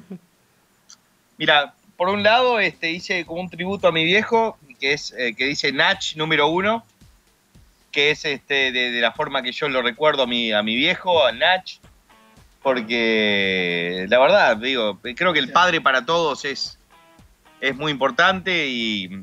mira, 1.36 1.74
por 1.96 2.08
un 2.08 2.22
lado, 2.22 2.58
este, 2.58 2.90
hice 2.90 3.26
como 3.26 3.42
un 3.42 3.50
tributo 3.50 3.88
a 3.88 3.92
mi 3.92 4.04
viejo, 4.04 4.56
que 4.80 4.94
es, 4.94 5.12
eh, 5.16 5.34
que 5.36 5.44
dice 5.44 5.72
Nach 5.72 6.16
número 6.16 6.48
uno, 6.48 6.86
que 7.92 8.10
es 8.10 8.24
este, 8.24 8.72
de, 8.72 8.90
de 8.90 9.00
la 9.00 9.12
forma 9.12 9.42
que 9.42 9.52
yo 9.52 9.68
lo 9.68 9.82
recuerdo 9.82 10.24
a 10.24 10.26
mi, 10.26 10.50
a 10.50 10.62
mi 10.62 10.74
viejo, 10.74 11.24
a 11.24 11.30
Nach, 11.32 11.70
porque 12.62 14.06
la 14.08 14.18
verdad, 14.18 14.56
digo, 14.56 14.98
creo 15.14 15.32
que 15.32 15.38
el 15.38 15.52
padre 15.52 15.80
para 15.80 16.04
todos 16.04 16.44
es, 16.44 16.78
es 17.60 17.76
muy 17.76 17.92
importante 17.92 18.66
y, 18.68 19.22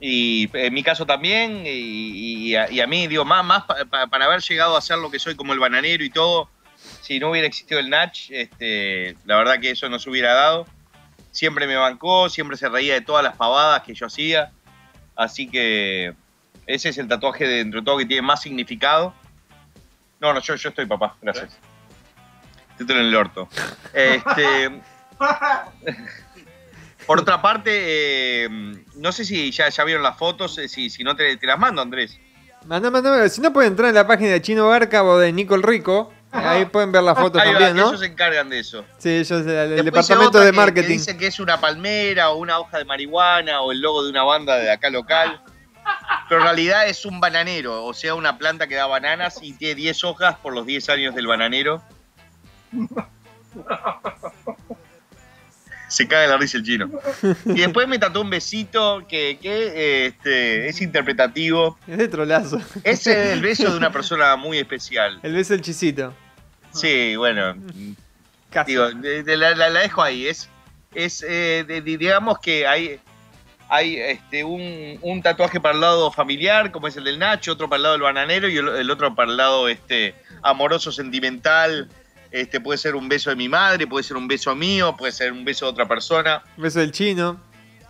y 0.00 0.50
en 0.52 0.74
mi 0.74 0.82
caso 0.82 1.06
también, 1.06 1.62
y, 1.66 2.48
y 2.48 2.54
a, 2.56 2.70
y 2.70 2.80
a 2.80 2.86
mí, 2.86 3.06
digo, 3.06 3.24
más, 3.24 3.44
más 3.44 3.64
pa- 3.64 3.84
pa- 3.84 4.06
para 4.06 4.24
haber 4.26 4.40
llegado 4.42 4.76
a 4.76 4.80
ser 4.82 4.98
lo 4.98 5.10
que 5.10 5.18
soy 5.18 5.34
como 5.36 5.52
el 5.52 5.58
bananero 5.58 6.04
y 6.04 6.10
todo, 6.10 6.50
si 7.00 7.18
no 7.18 7.30
hubiera 7.30 7.46
existido 7.46 7.80
el 7.80 7.88
Natch, 7.90 8.30
este, 8.30 9.16
la 9.24 9.36
verdad 9.36 9.60
que 9.60 9.70
eso 9.70 9.88
no 9.88 9.98
se 9.98 10.10
hubiera 10.10 10.34
dado. 10.34 10.66
Siempre 11.30 11.66
me 11.66 11.76
bancó, 11.76 12.28
siempre 12.28 12.56
se 12.56 12.68
reía 12.68 12.94
de 12.94 13.00
todas 13.02 13.22
las 13.22 13.36
pavadas 13.36 13.82
que 13.82 13.94
yo 13.94 14.06
hacía. 14.06 14.52
Así 15.14 15.48
que 15.48 16.14
ese 16.66 16.88
es 16.90 16.98
el 16.98 17.08
tatuaje 17.08 17.46
de 17.46 17.56
dentro 17.56 17.80
de 17.80 17.84
todo 17.84 17.98
que 17.98 18.06
tiene 18.06 18.22
más 18.22 18.42
significado. 18.42 19.14
No, 20.20 20.32
no, 20.32 20.40
yo, 20.40 20.54
yo 20.56 20.68
estoy 20.70 20.86
papá, 20.86 21.16
gracias. 21.22 21.58
Estoy 22.78 22.96
en 22.96 23.02
el 23.06 23.14
orto. 23.14 23.48
Este, 23.94 24.80
Por 27.06 27.20
otra 27.20 27.40
parte, 27.40 27.70
eh, 28.44 28.48
no 28.96 29.12
sé 29.12 29.24
si 29.24 29.50
ya, 29.52 29.68
ya 29.68 29.84
vieron 29.84 30.02
las 30.02 30.18
fotos, 30.18 30.58
eh, 30.58 30.68
si, 30.68 30.90
si 30.90 31.04
no 31.04 31.14
te, 31.14 31.36
te 31.36 31.46
las 31.46 31.58
mando, 31.58 31.80
Andrés. 31.80 32.18
Mandá, 32.66 32.90
mandá, 32.90 33.28
si 33.28 33.40
no 33.40 33.52
pueden 33.52 33.72
entrar 33.72 33.90
en 33.90 33.94
la 33.94 34.06
página 34.06 34.30
de 34.30 34.42
Chino 34.42 34.68
Garca 34.68 35.04
o 35.04 35.18
de 35.18 35.32
Nicole 35.32 35.62
Rico. 35.64 36.12
Ahí 36.32 36.64
pueden 36.66 36.90
ver 36.90 37.02
las 37.04 37.16
fotos 37.16 37.40
Ahí 37.40 37.50
también, 37.52 37.76
¿no? 37.76 37.88
ellos 37.88 38.00
se 38.00 38.06
encargan 38.06 38.48
de 38.50 38.58
eso. 38.58 38.84
Sí, 38.98 39.10
ellos, 39.10 39.46
el, 39.46 39.84
departamento 39.84 40.38
de 40.40 40.46
que- 40.46 40.50
que 40.50 40.56
marketing. 40.56 40.88
dice 40.88 41.16
que 41.16 41.28
es 41.28 41.38
una 41.38 41.60
palmera 41.60 42.30
o 42.30 42.36
una 42.38 42.58
hoja 42.58 42.78
de 42.78 42.84
marihuana 42.84 43.60
o 43.62 43.70
el 43.72 43.80
logo 43.80 44.02
de 44.02 44.10
una 44.10 44.24
banda 44.24 44.56
de 44.56 44.70
acá 44.70 44.90
local. 44.90 45.40
Pero 46.28 46.40
en 46.40 46.46
realidad 46.46 46.88
es 46.88 47.04
un 47.06 47.20
bananero, 47.20 47.84
o 47.84 47.94
sea, 47.94 48.14
una 48.14 48.36
planta 48.38 48.66
que 48.66 48.74
da 48.74 48.86
bananas 48.86 49.38
y 49.42 49.52
tiene 49.52 49.76
10 49.76 50.04
hojas 50.04 50.36
por 50.36 50.52
los 50.54 50.66
10 50.66 50.88
años 50.90 51.14
del 51.14 51.26
bananero. 51.28 51.82
Se 55.88 56.08
cae 56.08 56.26
la 56.26 56.36
risa 56.36 56.58
el 56.58 56.64
chino. 56.64 56.90
Y 57.44 57.60
después 57.60 57.86
me 57.86 57.98
trató 57.98 58.20
un 58.20 58.28
besito 58.28 59.06
que, 59.08 59.38
que, 59.40 60.06
este, 60.06 60.68
es 60.68 60.80
interpretativo. 60.82 61.78
Es 61.86 61.96
de 61.98 62.08
trolazo. 62.08 62.60
Es 62.82 63.06
el 63.06 63.40
beso 63.40 63.70
de 63.70 63.76
una 63.76 63.92
persona 63.92 64.34
muy 64.34 64.58
especial. 64.58 65.20
El 65.22 65.32
beso 65.34 65.52
del 65.52 65.62
chisito. 65.62 66.12
Sí, 66.72 67.14
bueno. 67.14 67.54
Casi. 68.50 68.72
Digo, 68.72 68.88
la, 68.90 69.54
la- 69.54 69.68
la 69.70 69.80
dejo 69.80 70.02
ahí. 70.02 70.26
Es, 70.26 70.48
es 70.92 71.24
eh, 71.26 71.64
de- 71.66 71.80
digamos 71.82 72.40
que 72.40 72.66
hay, 72.66 72.98
hay 73.68 73.96
este, 73.96 74.44
un, 74.44 74.98
un 75.02 75.22
tatuaje 75.22 75.60
para 75.60 75.74
el 75.74 75.80
lado 75.80 76.10
familiar, 76.12 76.70
como 76.70 76.88
es 76.88 76.96
el 76.96 77.04
del 77.04 77.18
Nacho, 77.18 77.52
otro 77.52 77.68
para 77.68 77.76
el 77.78 77.82
lado 77.82 77.92
del 77.94 78.02
bananero 78.02 78.48
y 78.48 78.56
el, 78.56 78.68
el 78.68 78.90
otro 78.90 79.14
para 79.14 79.30
el 79.30 79.36
lado 79.36 79.68
este, 79.68 80.14
amoroso, 80.42 80.92
sentimental. 80.92 81.88
Este, 82.30 82.60
puede 82.60 82.76
ser 82.78 82.94
un 82.96 83.08
beso 83.08 83.30
de 83.30 83.36
mi 83.36 83.48
madre, 83.48 83.86
puede 83.86 84.02
ser 84.04 84.16
un 84.16 84.28
beso 84.28 84.54
mío, 84.54 84.94
puede 84.96 85.12
ser 85.12 85.32
un 85.32 85.44
beso 85.44 85.66
de 85.66 85.72
otra 85.72 85.86
persona, 85.88 86.42
Beso 86.56 86.80
del 86.80 86.92
chino. 86.92 87.40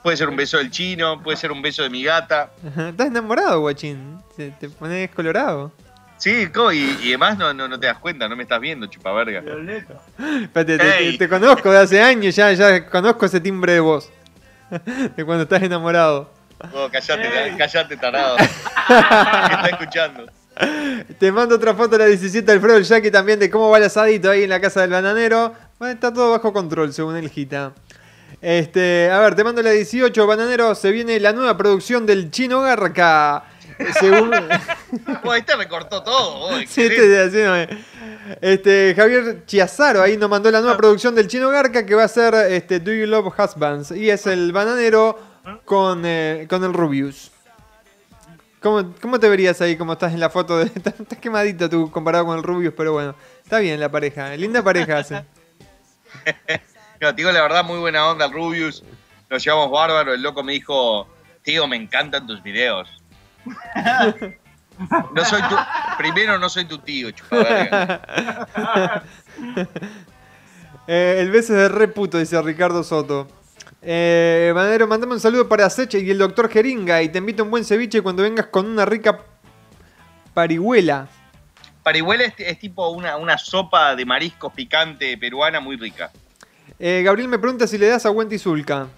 puede 0.03 0.17
ser 0.17 0.29
un 0.29 0.37
beso 0.37 0.59
del 0.59 0.71
chino, 0.71 1.21
puede 1.23 1.37
ser 1.37 1.51
un 1.51 1.63
beso 1.63 1.83
de 1.83 1.91
mi 1.91 2.05
gata. 2.05 2.51
Ajá. 2.67 2.91
¿Estás 2.91 3.09
enamorado, 3.09 3.61
guachín? 3.61 4.19
Te, 4.37 4.51
te 4.53 4.69
pones 4.69 5.11
colorado. 5.11 5.73
Sí, 6.19 6.49
y, 6.73 6.79
y 7.03 7.09
además 7.09 7.37
no, 7.37 7.53
no, 7.53 7.67
no 7.69 7.79
te 7.81 7.87
das 7.89 7.99
cuenta, 7.99 8.27
no 8.29 8.37
me 8.37 8.45
estás 8.45 8.61
viendo, 8.61 8.87
chupaverga. 8.87 9.43
Te, 10.55 10.99
Ey. 10.99 11.19
te 11.19 11.29
conozco 11.29 11.71
de 11.71 11.79
hace 11.79 12.01
años, 12.01 12.35
ya, 12.37 12.53
ya 12.53 12.87
conozco 12.87 13.27
ese 13.27 13.41
timbre 13.41 13.73
de 13.75 13.81
voz. 13.81 14.11
De 15.17 15.25
cuando 15.25 15.45
estás 15.45 15.63
enamorado. 15.63 16.31
Oh, 16.75 16.89
callate, 16.91 17.57
callate, 17.57 17.97
tarado. 17.97 18.37
que 18.39 18.45
está 18.45 19.69
escuchando. 19.71 20.27
Te 21.19 21.31
mando 21.31 21.57
otra 21.57 21.75
foto 21.75 21.91
de 21.91 21.99
la 21.99 22.07
17 22.07 22.51
Alfredo 22.51 22.79
el 22.79 22.85
Jackie 22.85 23.11
también 23.11 23.39
de 23.39 23.51
cómo 23.51 23.69
va 23.69 23.77
el 23.77 23.85
asadito 23.85 24.31
ahí 24.31 24.45
en 24.45 24.51
la 24.51 24.61
casa 24.61 24.81
del 24.81 24.91
bananero. 24.91 25.53
Bueno, 25.79 25.95
está 25.95 26.13
todo 26.13 26.31
bajo 26.31 26.53
control, 26.53 26.93
según 26.95 27.17
el 27.17 27.29
Gita. 27.29 27.73
Este, 28.41 29.11
a 29.11 29.19
ver, 29.21 29.35
te 29.35 29.45
mando 29.45 29.63
la 29.63 29.71
18, 29.71 30.27
bananero. 30.27 30.75
Se 30.75 30.91
viene 30.93 31.21
la 31.21 31.33
nueva 31.33 31.57
producción 31.57 32.07
del 32.07 32.31
Chino 32.31 32.63
Garca. 32.63 33.45
Según. 34.01 34.33
Oh, 35.25 35.35
este 35.35 35.57
recortó 35.57 36.03
todo. 36.03 36.57
Sí, 36.67 36.83
excelente. 36.85 37.25
este, 37.25 37.45
no. 37.45 37.81
Este, 38.41 38.95
Javier 38.97 39.45
Chiazaro 39.45 40.01
ahí 40.01 40.17
nos 40.17 40.31
mandó 40.31 40.51
la 40.51 40.61
nueva 40.61 40.77
producción 40.77 41.15
del 41.15 41.27
Chino 41.27 41.51
Garca 41.51 41.85
que 41.85 41.95
va 41.95 42.05
a 42.05 42.09
ser 42.09 42.35
este, 42.53 42.79
Do 42.79 42.93
You 42.93 43.07
Love 43.07 43.35
Husbands? 43.37 43.91
Y 43.91 44.09
es 44.09 44.27
el 44.27 44.53
bananero 44.53 45.19
con, 45.65 46.03
eh, 46.05 46.47
con 46.49 46.63
el 46.63 46.73
Rubius. 46.73 47.33
¿Cómo, 48.61 48.95
¿Cómo 49.01 49.19
te 49.19 49.29
verías 49.29 49.61
ahí 49.61 49.77
como 49.77 49.95
estás 49.95 50.13
en 50.13 50.21
la 50.21 50.31
foto? 50.31 50.59
De, 50.59 50.65
estás, 50.75 50.99
estás 50.99 51.19
quemadito 51.19 51.69
tú 51.69 51.91
comparado 51.91 52.27
con 52.27 52.37
el 52.37 52.45
Rubius, 52.45 52.75
pero 52.77 52.93
bueno, 52.93 53.15
está 53.43 53.59
bien 53.59 53.81
la 53.81 53.91
pareja, 53.91 54.37
linda 54.37 54.63
pareja 54.63 54.99
hace. 54.99 55.25
No, 57.01 57.11
te 57.11 57.17
digo 57.17 57.31
la 57.31 57.43
verdad, 57.43 57.63
muy 57.63 57.79
buena 57.79 58.09
onda 58.09 58.25
el 58.25 58.33
Rubius. 58.33 58.83
Nos 59.29 59.45
llevamos 59.45 59.71
bárbaro. 59.71 60.15
El 60.15 60.23
loco 60.23 60.43
me 60.43 60.53
dijo, 60.53 61.07
tío, 61.43 61.67
me 61.67 61.77
encantan 61.77 62.27
tus 62.27 62.43
videos. 62.43 62.89
No 65.15 65.25
soy 65.25 65.41
tu... 65.43 65.57
Primero, 65.99 66.39
no 66.39 66.49
soy 66.49 66.65
tu 66.67 66.79
tío, 66.79 67.11
chupaverga. 67.11 69.03
Eh, 70.89 71.17
el 71.19 71.33
beso 71.33 71.53
es 71.53 71.63
de 71.63 71.69
re 71.69 71.89
puto, 71.89 72.17
dice 72.17 72.41
Ricardo 72.41 72.85
Soto. 72.85 73.27
Eh, 73.83 74.53
Bananero, 74.55 74.87
mandame 74.87 75.15
un 75.15 75.21
saludo 75.21 75.49
para 75.49 75.69
Seche 75.69 75.99
y 75.99 76.09
el 76.11 76.19
doctor 76.19 76.49
Jeringa 76.49 77.03
y 77.03 77.09
te 77.09 77.19
invito 77.19 77.43
a 77.43 77.45
un 77.45 77.51
buen 77.51 77.65
ceviche 77.65 78.03
cuando 78.03 78.23
vengas 78.23 78.47
con 78.47 78.67
una 78.67 78.85
rica 78.85 79.25
parihuela. 80.33 81.09
Parihuela 81.83 82.27
es, 82.27 82.35
es 82.39 82.61
tipo 82.61 82.89
una, 82.91 83.17
una 83.17 83.37
sopa 83.37 83.97
de 83.97 84.05
mariscos 84.05 84.53
picante 84.53 85.19
peruana 85.19 85.59
muy 85.59 85.77
rica. 85.77 86.13
Eh, 86.79 87.03
Gabriel 87.05 87.29
me 87.29 87.39
pregunta 87.39 87.67
si 87.67 87.79
le 87.79 87.89
das 87.89 88.07
a 88.07 88.11
Wendy 88.11 88.39
Zulka. 88.39 88.89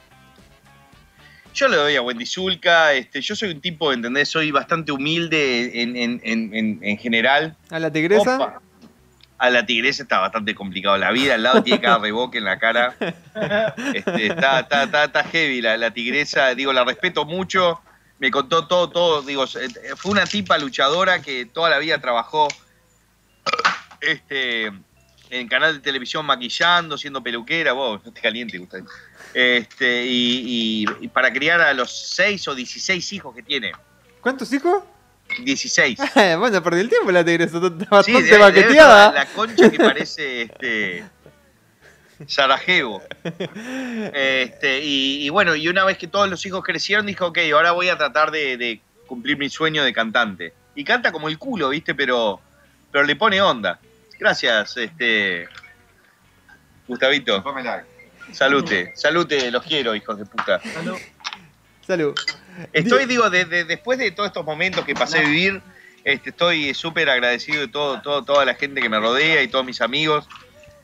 Yo 1.59 1.67
le 1.67 1.77
doy 1.77 1.97
a 1.97 2.03
Wendy 2.03 2.25
Zulka, 2.25 2.93
este, 2.93 3.21
yo 3.21 3.35
soy 3.35 3.51
un 3.51 3.61
tipo, 3.61 3.93
¿entendés? 3.93 4.29
Soy 4.29 4.53
bastante 4.53 4.93
humilde 4.93 5.83
en, 5.83 5.97
en- 5.97 6.21
en- 6.23 6.55
en- 6.55 6.79
en 6.83 6.99
general. 6.99 7.57
¿A 7.71 7.81
la 7.81 7.91
tigresa? 7.91 8.37
Opa. 8.37 8.61
A 9.39 9.51
la 9.51 9.67
tigresa 9.67 10.05
está 10.05 10.21
bastante 10.21 10.55
complicado 10.55 10.97
la 10.99 11.11
vida, 11.11 11.35
al 11.35 11.43
lado 11.43 11.63
tiene 11.65 11.81
cada 11.81 11.99
reboque 11.99 12.39
en 12.39 12.45
la 12.45 12.59
cara. 12.61 12.95
Este, 13.93 14.27
está, 14.29 14.61
está, 14.61 14.85
está, 14.85 15.05
está 15.05 15.25
heavy 15.25 15.61
la, 15.61 15.77
la 15.77 15.91
tigresa, 15.91 16.55
digo, 16.55 16.73
la 16.73 16.85
respeto 16.85 17.25
mucho. 17.25 17.81
Me 18.21 18.31
contó 18.31 18.67
todo, 18.69 18.91
todo, 18.91 19.23
digo, 19.23 19.45
fue 19.97 20.13
una 20.13 20.27
tipa 20.27 20.59
luchadora 20.59 21.23
que 21.23 21.45
toda 21.47 21.71
la 21.71 21.79
vida 21.79 21.99
trabajó 22.01 22.47
este, 24.01 24.67
en 25.31 25.49
canal 25.49 25.75
de 25.75 25.81
televisión 25.81 26.25
maquillando, 26.25 26.97
siendo 26.99 27.23
peluquera, 27.23 27.73
vos, 27.73 28.01
no 28.05 28.13
te 28.13 28.21
caliente, 28.21 28.59
Gustavo. 28.59 28.87
Este, 29.35 30.05
y, 30.07 30.85
y- 30.85 31.05
y 31.05 31.09
para 31.09 31.33
criar 31.33 31.61
a 31.61 31.73
los 31.75 31.91
6 32.15 32.49
o 32.49 32.55
16 32.55 33.13
hijos 33.13 33.35
que 33.35 33.43
tiene. 33.43 33.73
¿Cuántos 34.21 34.53
hijos? 34.53 34.83
16. 35.45 35.99
bueno, 36.39 36.63
perdí 36.63 36.81
el 36.81 36.89
tiempo 36.89 37.11
la 37.13 37.25
tigresa, 37.25 37.61
Sí, 37.61 37.69
bastante 37.91 38.13
debe- 38.13 38.23
debe 38.23 38.39
baqueteada. 38.39 39.13
La, 39.13 39.27
concha 39.27 39.71
que 39.71 39.77
parece 39.79 40.43
este 40.43 41.05
Sarajevo. 42.27 43.03
Este, 44.13 44.81
y, 44.83 45.25
y 45.27 45.29
bueno, 45.29 45.55
y 45.55 45.69
una 45.69 45.85
vez 45.85 45.99
que 45.99 46.09
todos 46.09 46.29
los 46.29 46.45
hijos 46.47 46.65
crecieron, 46.65 47.07
dijo, 47.07 47.27
ok, 47.27 47.39
ahora 47.53 47.73
voy 47.73 47.91
a 47.91 47.99
tratar 47.99 48.31
de, 48.31 48.57
de 48.57 48.81
cumplir 49.07 49.37
mi 49.37 49.49
sueño 49.51 49.85
de 49.85 49.93
cantante. 49.93 50.53
Y 50.75 50.85
canta 50.85 51.13
como 51.13 51.29
el 51.29 51.39
culo, 51.39 51.69
¿viste? 51.69 51.95
Pero, 51.95 52.41
pero 52.91 53.05
le 53.05 53.15
pone 53.17 53.41
onda. 53.43 53.79
Gracias, 54.19 54.77
este. 54.79 55.47
Gustavito. 56.87 57.43
Salute, 58.33 58.93
salute, 58.95 59.51
los 59.51 59.63
quiero, 59.65 59.95
hijos 59.95 60.19
de 60.19 60.25
puta. 60.27 60.61
Salud. 61.87 62.15
Estoy, 62.73 63.07
digo, 63.07 63.31
de- 63.31 63.45
de- 63.45 63.65
después 63.65 63.99
de 63.99 64.11
todos 64.11 64.27
estos 64.29 64.45
momentos 64.45 64.85
que 64.85 64.95
pasé 64.95 65.19
a 65.19 65.23
vivir, 65.23 65.63
este, 66.05 66.31
estoy 66.31 66.75
súper 66.75 67.09
agradecido 67.09 67.61
de 67.61 67.69
todo, 67.69 68.01
todo, 68.03 68.25
toda 68.25 68.45
la 68.45 68.55
gente 68.55 68.81
que 68.81 68.89
me 68.89 68.99
rodea 68.99 69.43
y 69.43 69.49
todos 69.49 69.65
mis 69.65 69.81
amigos. 69.81 70.29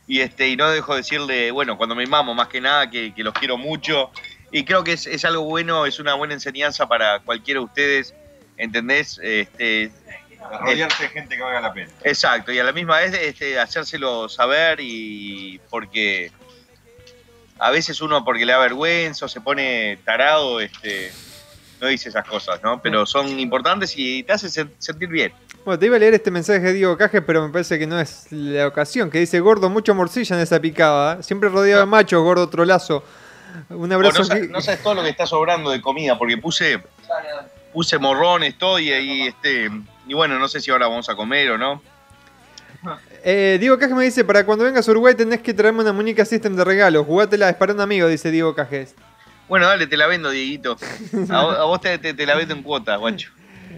Y, 0.07 0.21
este, 0.21 0.49
y 0.49 0.57
no 0.57 0.69
dejo 0.71 0.93
de 0.93 0.99
decirle, 1.01 1.51
bueno, 1.51 1.77
cuando 1.77 1.95
me 1.95 2.07
mamo 2.07 2.35
más 2.35 2.49
que 2.49 2.61
nada, 2.61 2.91
que, 2.91 3.15
que 3.15 3.23
los 3.25 3.35
quiero 3.35 3.57
mucho. 3.57 4.11
Y 4.53 4.65
creo 4.65 4.85
que 4.85 4.93
es, 4.93 5.07
es 5.07 5.25
algo 5.25 5.43
bueno, 5.45 5.87
es 5.87 5.99
una 5.99 6.15
buena 6.15 6.35
enseñanza 6.35 6.87
para 6.87 7.19
cualquiera 7.21 7.61
de 7.61 7.65
ustedes, 7.67 8.15
¿entendés? 8.57 9.19
Este, 9.23 9.91
Rodearse 10.61 11.05
de 11.05 11.09
gente 11.09 11.37
que 11.37 11.43
valga 11.43 11.61
la 11.61 11.73
pena. 11.73 11.91
Exacto, 12.05 12.53
y 12.53 12.59
a 12.59 12.65
la 12.65 12.73
misma 12.73 12.99
vez 12.99 13.15
este, 13.15 13.59
hacérselo 13.59 14.29
saber 14.29 14.79
y 14.81 15.59
porque 15.71 16.31
a 17.59 17.71
veces 17.71 18.01
uno 18.01 18.25
porque 18.25 18.45
le 18.47 18.53
da 18.53 18.59
vergüenza 18.59 19.27
o 19.27 19.29
se 19.29 19.41
pone 19.41 19.99
tarado, 20.05 20.61
este, 20.61 21.13
no 21.81 21.87
dice 21.89 22.09
esas 22.09 22.27
cosas, 22.27 22.61
¿no? 22.63 22.81
Pero 22.83 23.07
son 23.07 23.39
importantes 23.39 23.95
y 23.97 24.23
te 24.23 24.33
hace 24.33 24.49
sen- 24.49 24.71
sentir 24.79 25.09
bien. 25.09 25.33
Bueno, 25.65 25.79
te 25.79 25.87
iba 25.87 25.97
a 25.97 25.99
leer 25.99 26.15
este 26.15 26.31
mensaje 26.31 26.61
de 26.61 26.73
Diego 26.75 26.97
Caje, 26.99 27.23
pero 27.23 27.43
me 27.47 27.51
parece 27.53 27.79
que 27.79 27.87
no 27.87 27.99
es 27.99 28.27
la 28.31 28.67
ocasión. 28.67 29.11
Que 29.11 29.19
dice, 29.21 29.41
gordo, 29.41 29.71
mucho 29.71 29.95
morcilla 29.95 30.37
en 30.37 30.43
esa 30.43 30.61
picada. 30.61 31.15
¿eh? 31.21 31.23
Siempre 31.23 31.49
rodeado 31.49 31.81
de 31.81 31.87
machos, 31.87 32.23
gordo 32.23 32.49
trolazo. 32.49 33.03
Un 33.71 33.91
abrazo. 33.93 34.19
no, 34.19 34.25
sa- 34.25 34.37
gi- 34.37 34.49
no 34.49 34.61
sabes 34.61 34.83
todo 34.83 34.95
lo 34.95 35.03
que 35.03 35.09
está 35.09 35.27
sobrando 35.27 35.71
de 35.71 35.81
comida, 35.81 36.19
porque 36.19 36.37
puse, 36.37 36.83
puse 37.73 37.99
morrones, 37.99 38.59
todo, 38.59 38.79
y, 38.79 38.91
y, 38.93 39.23
este, 39.29 39.71
y 40.07 40.13
bueno, 40.15 40.39
no 40.39 40.49
sé 40.49 40.61
si 40.61 40.71
ahora 40.71 40.87
vamos 40.89 41.09
a 41.09 41.15
comer 41.15 41.51
o 41.53 41.59
no. 41.59 41.81
Eh, 43.27 43.57
Diego 43.59 43.79
Cajes 43.79 43.97
me 43.97 44.05
dice, 44.05 44.23
para 44.23 44.45
cuando 44.45 44.65
vengas 44.67 44.87
a 44.87 44.91
Uruguay 44.91 45.15
tenés 45.15 45.41
que 45.41 45.55
traerme 45.55 45.81
una 45.81 45.93
muñeca 45.95 46.25
system 46.27 46.55
de 46.57 46.63
regalo. 46.65 47.03
Jugátela, 47.05 47.49
es 47.49 47.57
para 47.57 47.73
un 47.73 47.81
amigo, 47.81 48.07
dice 48.07 48.31
Diego 48.31 48.55
Cajes. 48.55 48.95
Bueno, 49.49 49.67
dale, 49.67 49.87
te 49.87 49.97
la 49.97 50.07
vendo, 50.07 50.31
Dieguito. 50.31 50.77
A 51.31 51.43
vos, 51.43 51.59
a 51.59 51.65
vos 51.65 51.81
te, 51.81 51.97
te- 51.99 52.13
te 52.15 52.27
la 52.27 52.35
vendo 52.35 52.55
en 52.55 52.63
cuotas, 52.63 52.99
guacho. 52.99 53.31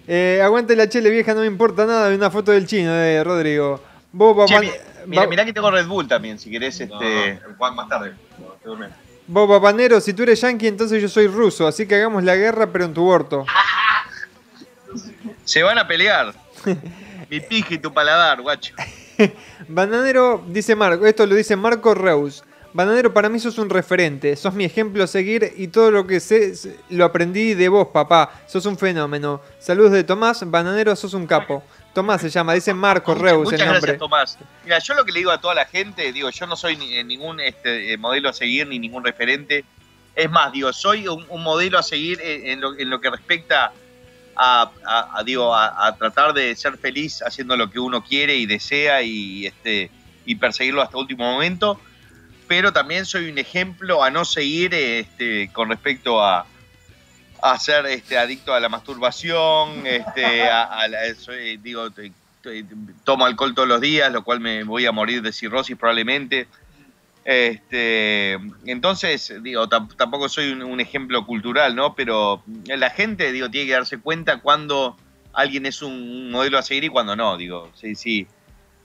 Eh, 0.09 0.41
aguante 0.43 0.75
la 0.77 0.89
chele 0.89 1.11
vieja, 1.11 1.33
no 1.35 1.41
me 1.41 1.47
importa 1.47 1.87
nada 1.87 2.15
una 2.15 2.31
foto 2.31 2.51
del 2.53 2.67
chino 2.67 2.93
de 2.93 3.23
Rodrigo. 3.25 3.81
Boba, 4.13 4.47
Che, 4.47 4.55
Pan- 4.55 4.65
mi- 5.07 5.27
mirá, 5.29 5.45
que 5.45 5.53
tengo 5.53 5.71
Red 5.71 5.87
Bull 5.87 6.09
también, 6.09 6.39
si 6.39 6.51
querés. 6.51 6.81
Este... 6.81 7.41
más 7.59 7.89
tarde. 7.89 8.15
te 8.63 8.69
duermes. 8.69 8.91
Boba 9.29 9.61
Panero, 9.61 10.01
si 10.01 10.13
tú 10.13 10.23
eres 10.25 10.41
yankee, 10.41 10.69
entonces 10.69 11.01
yo 11.03 11.09
soy 11.09 11.27
ruso, 11.27 11.67
así 11.67 11.87
que 11.87 11.97
hagamos 11.97 12.23
la 12.25 12.37
guerra, 12.37 12.69
pero 12.73 12.85
en 12.85 12.95
tu 12.95 13.05
orto. 13.07 13.45
Se 15.45 15.63
van 15.63 15.79
a 15.79 15.87
pelear. 15.87 16.33
Mi 17.31 17.41
pija 17.41 17.75
y 17.75 17.79
tu 17.79 17.93
paladar, 17.93 18.41
guacho. 18.41 18.75
Bananero, 19.69 20.45
dice 20.49 20.75
Marco, 20.77 21.07
esto 21.07 21.27
lo 21.27 21.35
dice 21.35 21.57
Marco 21.57 21.95
Reus. 21.95 22.45
Bananero, 22.73 23.15
para 23.15 23.31
mí 23.31 23.39
sos 23.39 23.57
un 23.57 23.71
referente, 23.71 24.37
sos 24.37 24.53
mi 24.53 24.65
ejemplo 24.65 25.03
a 25.03 25.07
seguir 25.07 25.51
y 25.57 25.69
todo 25.69 25.91
lo 25.91 26.07
que 26.07 26.21
sé 26.21 26.53
lo 26.91 27.07
aprendí 27.07 27.55
de 27.55 27.69
vos, 27.71 27.89
papá. 27.89 28.31
Sos 28.47 28.67
un 28.67 28.77
fenómeno. 28.77 29.41
Saludos 29.59 29.93
de 29.93 30.05
Tomás, 30.05 30.43
Bananero, 30.51 30.95
sos 30.95 31.15
un 31.15 31.27
capo. 31.27 31.63
Tomás 31.95 32.21
se 32.21 32.29
llama, 32.29 32.53
dice 32.53 32.75
Marco 32.75 33.15
Reus 33.15 33.45
Muchas 33.45 33.61
el 33.61 33.67
nombre. 33.67 33.81
gracias, 33.81 33.99
Tomás. 33.99 34.39
Mira, 34.65 34.79
yo 34.81 34.93
lo 34.93 35.07
que 35.07 35.13
le 35.13 35.21
digo 35.21 35.31
a 35.31 35.41
toda 35.41 35.55
la 35.55 35.65
gente, 35.65 36.13
digo, 36.13 36.29
yo 36.29 36.47
no 36.47 36.55
soy 36.55 36.77
ni- 36.77 36.95
eh, 36.99 37.03
ningún 37.05 37.41
este, 37.41 37.95
eh, 37.95 37.97
modelo 37.97 38.29
a 38.29 38.35
seguir 38.35 38.67
ni 38.67 38.79
ningún 38.79 39.03
referente. 39.03 39.65
Es 40.15 40.31
más, 40.31 40.53
digo, 40.53 40.71
soy 40.75 41.09
un, 41.09 41.25
un 41.31 41.43
modelo 41.43 41.79
a 41.79 41.83
seguir 41.83 42.21
en, 42.23 42.47
en 42.47 42.61
lo, 42.61 42.79
en 42.79 42.91
lo 42.91 43.01
que 43.01 43.09
respecta 43.09 43.67
a, 43.67 43.73
a- 44.37 45.23
digo, 45.25 45.55
a, 45.55 45.95
tratar 45.97 46.33
de 46.35 46.55
ser 46.57 46.77
feliz 46.79 47.23
haciendo 47.23 47.57
lo 47.57 47.71
que 47.71 47.79
uno 47.79 48.03
quiere 48.03 48.37
y 48.37 48.47
desea 48.47 49.03
y, 49.03 49.47
este, 49.47 49.91
y 50.25 50.35
perseguirlo 50.37 50.83
hasta 50.83 50.99
último 50.99 51.31
momento. 51.31 51.81
Pero 52.47 52.73
también 52.73 53.07
soy 53.07 53.29
un 53.31 53.39
ejemplo 53.39 54.05
a 54.05 54.11
no 54.11 54.25
seguir 54.25 54.73
este, 54.75 55.51
con 55.53 55.69
respecto 55.69 56.23
a, 56.23 56.47
a 57.43 57.59
ser 57.59 57.87
este, 57.87 58.19
adicto 58.19 58.55
a 58.55 58.61
la 58.61 58.69
masturbación, 58.69 59.87
este, 59.87 60.43
a, 60.49 60.87
la- 60.89 60.99
digo, 61.61 61.89
tomo 63.05 63.25
alcohol 63.27 63.55
todos 63.55 63.69
los 63.69 63.81
días, 63.81 64.13
lo 64.13 64.23
cual 64.23 64.41
me 64.41 64.63
voy 64.63 64.87
a 64.87 64.93
morir 64.93 65.23
de 65.23 65.33
cirrosis 65.33 65.77
probablemente. 65.77 66.47
Este, 67.29 68.35
entonces, 68.67 69.35
digo, 69.43 69.69
tam- 69.69 69.93
tampoco 69.97 70.29
soy 70.29 70.53
un, 70.53 70.81
ejemplo 70.81 71.27
cultural, 71.27 71.75
¿no? 71.75 71.97
Pero 71.97 72.45
la 72.67 72.89
gente, 72.91 73.33
digo, 73.33 73.51
tiene 73.51 73.67
que 73.67 73.73
darse 73.73 73.99
cuenta 73.99 74.39
cuando 74.39 74.97
alguien 75.33 75.67
es 75.67 75.83
un 75.83 76.31
modelo 76.31 76.57
a 76.57 76.63
seguir 76.63 76.85
y 76.85 76.89
cuando 76.89 77.17
no, 77.17 77.37
digo, 77.37 77.69
sí, 77.75 77.97
sí. 77.97 78.29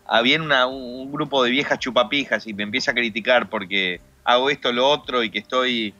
Había 0.07 0.41
un 0.67 1.11
grupo 1.11 1.43
de 1.43 1.51
viejas 1.51 1.77
chupapijas 1.77 2.47
y 2.47 2.55
me 2.55 2.63
empieza 2.63 2.91
a 2.91 2.93
criticar 2.95 3.47
porque 3.47 4.01
hago 4.23 4.49
esto, 4.49 4.71
lo 4.73 4.89
otro 4.89 5.23
y 5.23 5.29
que 5.29 5.37
estoy 5.37 5.93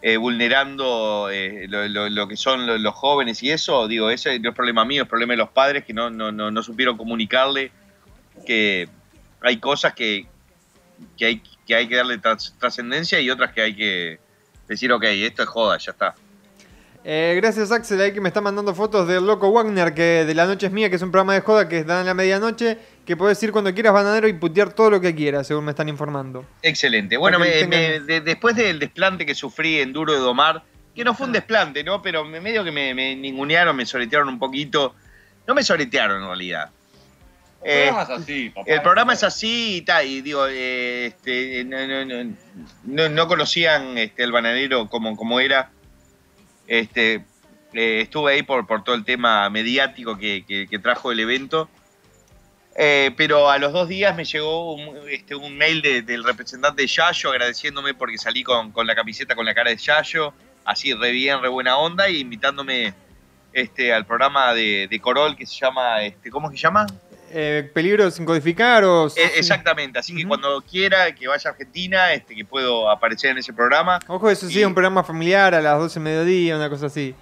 eh, 0.00 0.16
vulnerando 0.16 1.28
eh, 1.28 1.66
lo, 1.68 2.28
que 2.28 2.36
son 2.36 2.68
lo- 2.68 2.78
los 2.78 2.94
jóvenes 2.94 3.42
y 3.42 3.50
eso, 3.50 3.88
digo, 3.88 4.10
ese 4.10 4.38
no 4.38 4.50
es 4.50 4.54
problema 4.54 4.84
mío, 4.84 5.02
es 5.02 5.08
problema 5.08 5.32
de 5.32 5.38
los 5.38 5.50
padres 5.50 5.84
que 5.84 5.92
no, 5.92 6.08
no, 6.08 6.30
no, 6.30 6.52
no 6.52 6.62
supieron 6.62 6.96
comunicarle 6.96 7.72
que 8.46 8.88
hay 9.40 9.56
cosas 9.56 9.92
que, 9.94 10.28
que, 11.16 11.26
hay, 11.26 11.42
que 11.66 11.74
hay 11.74 11.88
que 11.88 11.96
darle 11.96 12.18
tras- 12.18 12.54
trascendencia 12.58 13.20
y 13.20 13.30
otras 13.30 13.52
que 13.52 13.62
hay 13.62 13.74
que 13.76 14.18
decir, 14.68 14.92
ok, 14.92 15.04
esto 15.04 15.42
es 15.42 15.48
joda, 15.48 15.78
ya 15.78 15.92
está. 15.92 16.14
Eh, 17.06 17.34
gracias 17.36 17.70
Axel 17.70 18.00
ahí 18.00 18.14
que 18.14 18.20
me 18.22 18.28
está 18.28 18.40
mandando 18.40 18.74
fotos 18.74 19.06
del 19.06 19.26
Loco 19.26 19.50
Wagner, 19.50 19.92
que 19.92 20.24
de 20.24 20.34
La 20.34 20.46
Noche 20.46 20.66
es 20.68 20.72
Mía, 20.72 20.88
que 20.88 20.96
es 20.96 21.02
un 21.02 21.10
programa 21.10 21.34
de 21.34 21.42
joda 21.42 21.68
que 21.68 21.84
dan 21.84 21.98
a 22.00 22.04
la 22.04 22.14
medianoche, 22.14 22.78
que 23.04 23.14
puedes 23.14 23.42
ir 23.42 23.52
cuando 23.52 23.74
quieras 23.74 23.92
bananero 23.92 24.26
y 24.26 24.32
putear 24.32 24.72
todo 24.72 24.88
lo 24.88 25.00
que 25.02 25.14
quieras, 25.14 25.46
según 25.46 25.66
me 25.66 25.72
están 25.72 25.90
informando. 25.90 26.46
Excelente. 26.62 27.18
Bueno, 27.18 27.38
Para 27.38 27.50
que 27.52 27.66
me- 27.66 27.76
tengan- 27.76 28.06
me- 28.06 28.14
de- 28.14 28.20
después 28.22 28.56
del 28.56 28.78
desplante 28.78 29.26
que 29.26 29.34
sufrí 29.34 29.80
en 29.80 29.92
Duro 29.92 30.14
de 30.14 30.18
Domar, 30.20 30.62
que 30.94 31.04
no 31.04 31.12
fue 31.14 31.26
un 31.26 31.32
desplante, 31.34 31.84
¿no? 31.84 32.00
Pero 32.00 32.24
me- 32.24 32.40
medio 32.40 32.64
que 32.64 32.72
me, 32.72 32.94
me 32.94 33.14
ningunearon, 33.14 33.76
me 33.76 33.84
soretearon 33.84 34.28
un 34.28 34.38
poquito. 34.38 34.94
No 35.46 35.54
me 35.54 35.62
soretearon 35.62 36.22
en 36.22 36.26
realidad. 36.28 36.70
Eh, 37.64 37.86
programa 37.86 38.02
es 38.02 38.10
así, 38.22 38.50
papá. 38.50 38.70
El 38.70 38.82
programa 38.82 39.12
es 39.14 39.22
así 39.24 39.76
y 39.76 39.82
tal, 39.82 40.06
y 40.06 40.20
digo, 40.20 40.46
eh, 40.48 41.06
este, 41.06 41.64
no, 41.64 41.86
no- 41.86 42.04
no- 42.04 42.36
no- 42.84 43.08
no 43.08 43.28
conocían 43.28 43.96
este, 43.98 44.22
el 44.24 44.32
bananero 44.32 44.86
como, 44.88 45.16
como 45.16 45.40
era. 45.40 45.70
Este, 46.66 47.24
eh, 47.72 48.00
estuve 48.02 48.32
ahí 48.34 48.42
por, 48.42 48.66
por 48.66 48.84
todo 48.84 48.94
el 48.94 49.04
tema 49.04 49.48
mediático 49.50 50.16
que, 50.18 50.44
que- 50.46 50.66
que 50.68 50.78
trajo 50.78 51.10
el 51.12 51.20
evento. 51.20 51.68
Eh, 52.76 53.12
pero 53.16 53.48
a 53.50 53.58
los 53.58 53.72
dos 53.72 53.88
días 53.88 54.16
me 54.16 54.24
llegó 54.24 54.74
un, 54.74 55.08
este, 55.08 55.34
un 55.36 55.56
mail 55.56 55.80
de- 55.80 56.02
del 56.02 56.24
representante 56.24 56.82
de 56.82 56.88
Yayo 56.88 57.30
agradeciéndome 57.30 57.94
porque 57.94 58.18
salí 58.18 58.42
con, 58.42 58.72
con 58.72 58.86
la 58.86 58.94
camiseta 58.96 59.36
con 59.36 59.46
la 59.46 59.54
cara 59.54 59.70
de 59.70 59.76
Yayo, 59.76 60.34
así 60.64 60.92
re 60.92 61.12
bien, 61.12 61.40
re 61.40 61.48
buena 61.48 61.76
onda, 61.78 62.08
y 62.10 62.18
invitándome 62.18 62.92
este, 63.52 63.92
al 63.92 64.04
programa 64.06 64.52
de, 64.54 64.88
de 64.90 65.00
Corol 65.00 65.36
que 65.36 65.46
se 65.46 65.54
llama, 65.54 66.02
este, 66.02 66.30
¿cómo 66.30 66.50
se 66.50 66.56
llama? 66.56 66.86
Eh, 67.36 67.68
¿Peligro 67.74 68.08
sin 68.12 68.24
codificar 68.24 68.84
o...? 68.84 69.08
Eh, 69.08 69.32
exactamente, 69.36 69.98
así 69.98 70.14
que 70.14 70.24
cuando 70.24 70.62
quiera 70.62 71.12
que 71.12 71.26
vaya 71.26 71.50
a 71.50 71.52
Argentina, 71.52 72.12
este, 72.12 72.32
que 72.34 72.44
puedo 72.44 72.88
aparecer 72.88 73.30
en 73.32 73.38
ese 73.38 73.52
programa. 73.52 73.98
Ojo, 74.06 74.30
eso 74.30 74.48
sí, 74.48 74.60
es 74.60 74.66
un 74.66 74.72
programa 74.74 75.02
familiar 75.02 75.52
a 75.52 75.60
las 75.60 75.76
12 75.78 75.98
de 75.98 76.04
mediodía, 76.04 76.56
una 76.56 76.70
cosa 76.70 76.86
así. 76.86 77.12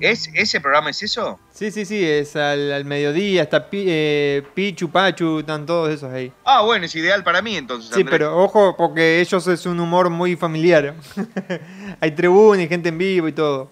¿Es, 0.00 0.30
¿Ese 0.32 0.58
programa 0.62 0.88
es 0.88 1.02
eso? 1.02 1.38
Sí, 1.52 1.70
sí, 1.70 1.84
sí, 1.84 2.02
es 2.02 2.34
al, 2.36 2.72
al 2.72 2.86
mediodía, 2.86 3.42
está 3.42 3.68
Pi- 3.68 3.84
eh, 3.86 4.42
Pichu, 4.54 4.88
Pachu, 4.90 5.40
están 5.40 5.66
todos 5.66 5.90
esos 5.90 6.10
ahí. 6.10 6.32
Ah, 6.46 6.62
bueno, 6.62 6.86
es 6.86 6.94
ideal 6.94 7.22
para 7.22 7.42
mí 7.42 7.54
entonces. 7.58 7.90
Sí, 7.94 8.00
Andrés. 8.00 8.10
pero 8.18 8.38
ojo, 8.42 8.74
porque 8.78 9.20
ellos 9.20 9.46
es 9.46 9.66
un 9.66 9.78
humor 9.78 10.08
muy 10.08 10.34
familiar. 10.36 10.94
Hay 12.00 12.12
tribuna 12.12 12.62
y 12.62 12.68
gente 12.68 12.88
en 12.88 12.96
vivo 12.96 13.28
y 13.28 13.32
todo. 13.32 13.70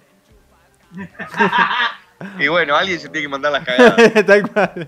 Y 2.38 2.48
bueno, 2.48 2.76
alguien 2.76 2.98
se 3.00 3.08
tiene 3.08 3.22
que 3.22 3.28
mandar 3.28 3.52
las 3.52 3.64
cagadas. 3.64 3.96
Tal 4.26 4.50
cual. 4.50 4.86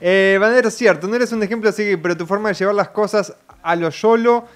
Eh, 0.00 0.38
Banero, 0.40 0.70
cierto, 0.70 1.06
no 1.08 1.16
eres 1.16 1.32
un 1.32 1.42
ejemplo 1.42 1.68
así, 1.70 1.96
pero 1.96 2.16
tu 2.16 2.26
forma 2.26 2.48
de 2.50 2.54
llevar 2.54 2.74
las 2.74 2.90
cosas 2.90 3.34
a 3.62 3.74
lo 3.74 3.90
YOLO, 3.90 4.46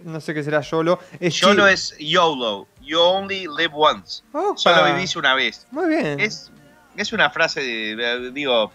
no 0.00 0.20
sé 0.20 0.34
qué 0.34 0.42
será 0.44 0.60
YOLO, 0.60 1.00
es 1.18 1.34
chill. 1.34 1.58
es 1.68 1.96
YOLO. 1.98 2.68
You 2.80 3.00
only 3.00 3.46
live 3.58 3.72
once. 3.72 4.22
Opa. 4.32 4.56
Solo 4.56 4.84
vivís 4.84 5.16
una 5.16 5.34
vez. 5.34 5.66
Muy 5.70 5.88
bien. 5.88 6.20
Es, 6.20 6.52
es 6.96 7.12
una 7.12 7.30
frase, 7.30 7.60
de, 7.62 7.96
de- 7.96 8.30
digo, 8.30 8.70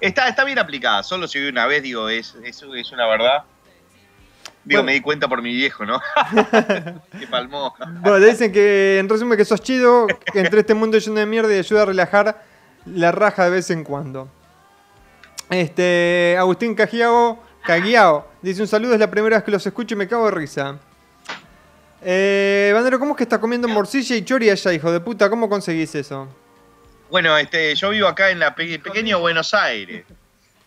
está, 0.00 0.28
está 0.28 0.44
bien 0.44 0.58
aplicada. 0.58 1.02
Solo 1.04 1.28
se 1.28 1.38
vive 1.38 1.50
una 1.52 1.66
vez, 1.66 1.82
digo, 1.82 2.08
es, 2.08 2.34
es, 2.44 2.62
es 2.74 2.92
una 2.92 3.06
verdad. 3.06 3.44
Digo, 4.66 4.80
Bueno. 4.80 4.82
me 4.86 4.92
di 4.94 5.00
cuenta 5.00 5.28
por 5.28 5.40
mi 5.42 5.54
viejo, 5.54 5.86
¿no? 5.86 6.00
que 7.20 7.26
palmó. 7.30 7.74
Bueno, 8.00 8.18
te 8.18 8.26
dicen 8.32 8.50
que 8.52 8.98
en 8.98 9.08
resumen 9.08 9.38
que 9.38 9.44
sos 9.44 9.60
chido, 9.62 10.06
que 10.32 10.40
entre 10.40 10.60
este 10.60 10.74
mundo 10.74 10.98
lleno 10.98 11.20
de 11.20 11.26
mierda 11.26 11.54
y 11.54 11.58
ayuda 11.58 11.82
a 11.82 11.86
relajar 11.86 12.42
la 12.84 13.12
raja 13.12 13.44
de 13.44 13.50
vez 13.50 13.70
en 13.70 13.84
cuando. 13.84 14.28
Este, 15.50 16.36
Agustín 16.38 16.74
Cagiao, 16.74 17.40
Caguiao, 17.64 18.26
dice 18.42 18.60
un 18.62 18.68
saludo, 18.68 18.94
es 18.94 19.00
la 19.00 19.10
primera 19.10 19.36
vez 19.36 19.44
que 19.44 19.50
los 19.52 19.64
escucho 19.64 19.94
y 19.94 19.98
me 19.98 20.08
cago 20.08 20.24
de 20.26 20.30
risa. 20.32 20.78
Eh, 22.02 22.70
Bandero, 22.74 22.98
¿cómo 22.98 23.12
es 23.12 23.16
que 23.18 23.22
estás 23.22 23.38
comiendo 23.38 23.68
morcilla 23.68 24.16
y 24.16 24.24
chori 24.24 24.50
allá, 24.50 24.72
hijo 24.72 24.90
de 24.92 25.00
puta? 25.00 25.30
¿Cómo 25.30 25.48
conseguís 25.48 25.94
eso? 25.94 26.28
Bueno, 27.10 27.36
este, 27.38 27.74
yo 27.76 27.90
vivo 27.90 28.08
acá 28.08 28.30
en 28.30 28.40
la 28.40 28.54
pe- 28.54 28.78
pequeño 28.80 29.20
Buenos 29.20 29.54
Aires. 29.54 30.04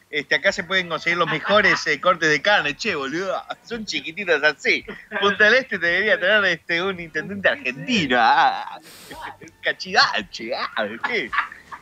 Este, 0.10 0.34
acá 0.34 0.52
se 0.52 0.64
pueden 0.64 0.90
conseguir 0.90 1.20
los 1.20 1.30
mejores 1.30 1.86
eh, 1.86 2.02
cortes 2.02 2.30
de 2.30 2.42
carne, 2.42 2.76
che, 2.76 2.96
boludo. 2.96 3.40
Son 3.64 3.86
chiquititos 3.86 4.42
así. 4.44 4.84
Punta 5.22 5.46
del 5.46 5.54
Este 5.56 5.78
debería 5.78 6.20
tener 6.20 6.44
este, 6.46 6.82
un 6.82 7.00
intendente 7.00 7.48
argentino. 7.48 8.18
Ah, 8.20 8.80
cachidache, 9.62 10.56
ah. 10.56 10.88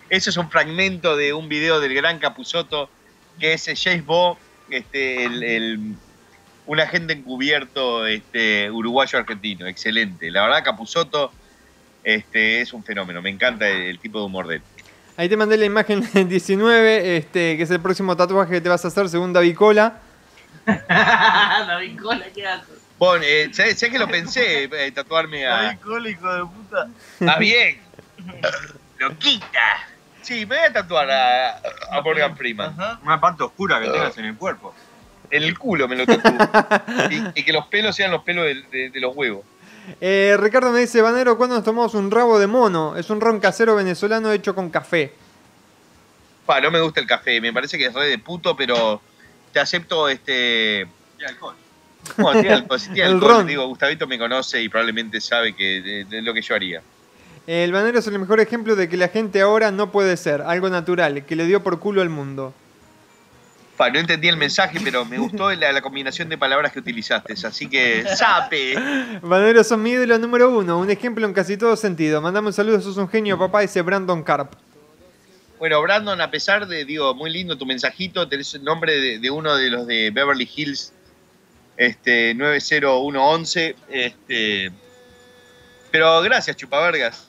Eso 0.09 0.29
es 0.29 0.37
un 0.37 0.51
fragmento 0.51 1.15
de 1.15 1.33
un 1.33 1.47
video 1.47 1.79
del 1.79 1.93
gran 1.93 2.19
Capuzoto, 2.19 2.89
que 3.39 3.53
es 3.53 3.65
eh, 3.69 3.75
James 3.77 4.05
Bo, 4.05 4.37
este, 4.69 5.25
un 6.65 6.79
agente 6.81 7.13
encubierto 7.13 8.05
este, 8.05 8.69
uruguayo-argentino. 8.69 9.67
Excelente. 9.67 10.31
La 10.31 10.43
verdad, 10.43 10.65
Capuzoto 10.65 11.31
este, 12.03 12.59
es 12.59 12.73
un 12.73 12.83
fenómeno. 12.83 13.21
Me 13.21 13.29
encanta 13.29 13.69
el, 13.69 13.83
el 13.83 13.99
tipo 13.99 14.19
de 14.19 14.25
humor 14.25 14.47
de 14.47 14.55
él. 14.57 14.61
Ahí 15.17 15.27
te 15.29 15.35
mandé 15.35 15.57
la 15.57 15.65
imagen 15.65 16.07
19, 16.29 17.17
este, 17.17 17.57
que 17.57 17.63
es 17.63 17.71
el 17.71 17.79
próximo 17.81 18.15
tatuaje 18.15 18.53
que 18.53 18.61
te 18.61 18.69
vas 18.69 18.85
a 18.85 18.87
hacer 18.89 19.09
según 19.09 19.33
David 19.33 19.55
Cola. 19.55 19.99
David 20.65 21.99
Cola, 21.99 22.25
¿qué 22.33 22.45
haces? 22.47 22.67
Bueno, 22.99 23.23
eh, 23.27 23.49
sé, 23.51 23.75
sé 23.75 23.89
que 23.91 23.99
lo 23.99 24.07
pensé, 24.07 24.63
eh, 24.63 24.91
tatuarme 24.91 25.45
a... 25.45 25.63
David 25.63 25.79
Cola, 25.83 26.09
hijo 26.09 26.33
de 26.33 26.41
puta. 26.45 26.87
Está 27.19 27.37
bien. 27.37 27.79
Loquita. 28.99 29.87
Sí, 30.21 30.45
me 30.45 30.57
voy 30.57 30.65
a 30.65 30.73
tatuar 30.73 31.09
a, 31.09 31.57
a 31.91 32.01
Morgan 32.03 32.35
Freeman. 32.35 32.75
Una 33.03 33.19
parte 33.19 33.43
oscura 33.43 33.79
que 33.79 33.87
tengas 33.89 34.17
en 34.17 34.25
el 34.25 34.35
cuerpo. 34.35 34.73
En 35.29 35.43
el 35.43 35.57
culo 35.57 35.87
me 35.87 35.95
lo 35.95 36.05
tatúo. 36.05 36.31
y, 37.09 37.39
y 37.39 37.43
que 37.43 37.53
los 37.53 37.67
pelos 37.67 37.95
sean 37.95 38.11
los 38.11 38.23
pelos 38.23 38.45
de, 38.45 38.55
de- 38.71 38.89
de 38.89 38.99
los 38.99 39.15
huevos. 39.15 39.43
Eh, 40.01 40.35
Ricardo 40.39 40.71
me 40.71 40.79
dice, 40.81 41.01
Banero, 41.01 41.37
¿cuándo 41.37 41.55
nos 41.55 41.63
tomamos 41.63 41.93
un 41.93 42.11
rabo 42.11 42.39
de 42.39 42.47
mono? 42.47 42.95
Es 42.97 43.09
un 43.09 43.21
ron 43.21 43.39
casero 43.39 43.75
venezolano 43.75 44.31
hecho 44.31 44.53
con 44.53 44.69
café. 44.69 45.13
Pa, 46.45 46.59
no 46.61 46.71
me 46.71 46.79
gusta 46.81 46.99
el 46.99 47.07
café, 47.07 47.39
me 47.41 47.51
parece 47.53 47.77
que 47.77 47.85
es 47.87 47.93
re 47.93 48.07
de 48.07 48.19
puto, 48.19 48.55
pero 48.55 49.01
te 49.51 49.59
acepto 49.59 50.07
este... 50.09 50.87
Y 51.19 51.23
alcohol. 51.25 51.55
Bueno, 52.17 52.39
tiene 52.41 52.55
alcohol, 52.55 52.79
si 52.79 52.89
tiene 52.91 53.01
El 53.09 53.15
alcohol, 53.15 53.31
ron. 53.37 53.47
digo, 53.47 53.67
Gustavito 53.67 54.07
me 54.07 54.17
conoce 54.17 54.61
y 54.61 54.69
probablemente 54.69 55.19
sabe 55.19 55.53
que 55.55 55.81
de- 55.81 56.05
de 56.05 56.21
lo 56.21 56.33
que 56.33 56.41
yo 56.41 56.55
haría. 56.55 56.81
El 57.47 57.71
banero 57.71 57.99
es 57.99 58.07
el 58.07 58.19
mejor 58.19 58.39
ejemplo 58.41 58.75
de 58.75 58.89
que 58.89 58.97
la 58.97 59.07
gente 59.07 59.41
ahora 59.41 59.71
no 59.71 59.89
puede 59.91 60.17
ser 60.17 60.41
algo 60.41 60.69
natural, 60.69 61.25
que 61.25 61.35
le 61.37 61.45
dio 61.45 61.63
por 61.63 61.79
culo 61.79 62.01
al 62.01 62.09
mundo. 62.09 62.53
Pa, 63.77 63.89
no 63.91 63.99
entendí 63.99 64.27
el 64.27 64.37
mensaje, 64.37 64.79
pero 64.83 65.05
me 65.05 65.17
gustó 65.19 65.53
la, 65.53 65.71
la 65.71 65.81
combinación 65.81 66.27
de 66.29 66.37
palabras 66.37 66.73
que 66.73 66.79
utilizaste, 66.79 67.33
así 67.45 67.69
que 67.69 68.03
¡sape! 68.15 68.75
Banero 69.21 69.63
son 69.63 69.83
mi 69.83 69.91
ídolo 69.91 70.17
número 70.17 70.49
uno, 70.49 70.79
un 70.79 70.89
ejemplo 70.89 71.25
en 71.27 71.33
casi 71.33 71.57
todo 71.57 71.75
sentido. 71.75 72.19
Mandame 72.21 72.47
un 72.47 72.53
saludo, 72.53 72.81
sos 72.81 72.97
un 72.97 73.07
genio, 73.07 73.37
papá, 73.37 73.61
dice 73.61 73.81
Brandon 73.83 74.23
Carp. 74.23 74.53
Bueno, 75.59 75.81
Brandon, 75.81 76.19
a 76.21 76.29
pesar 76.29 76.67
de, 76.67 76.85
digo, 76.85 77.15
muy 77.15 77.31
lindo 77.31 77.57
tu 77.57 77.65
mensajito, 77.65 78.27
tenés 78.27 78.53
el 78.53 78.63
nombre 78.63 78.99
de, 78.99 79.19
de 79.19 79.29
uno 79.29 79.55
de 79.55 79.69
los 79.69 79.87
de 79.87 80.11
Beverly 80.11 80.49
Hills 80.55 80.93
este, 81.77 82.33
90111. 82.33 83.75
Este, 83.89 84.71
pero 85.91 86.21
gracias, 86.21 86.55
chupavergas. 86.57 87.27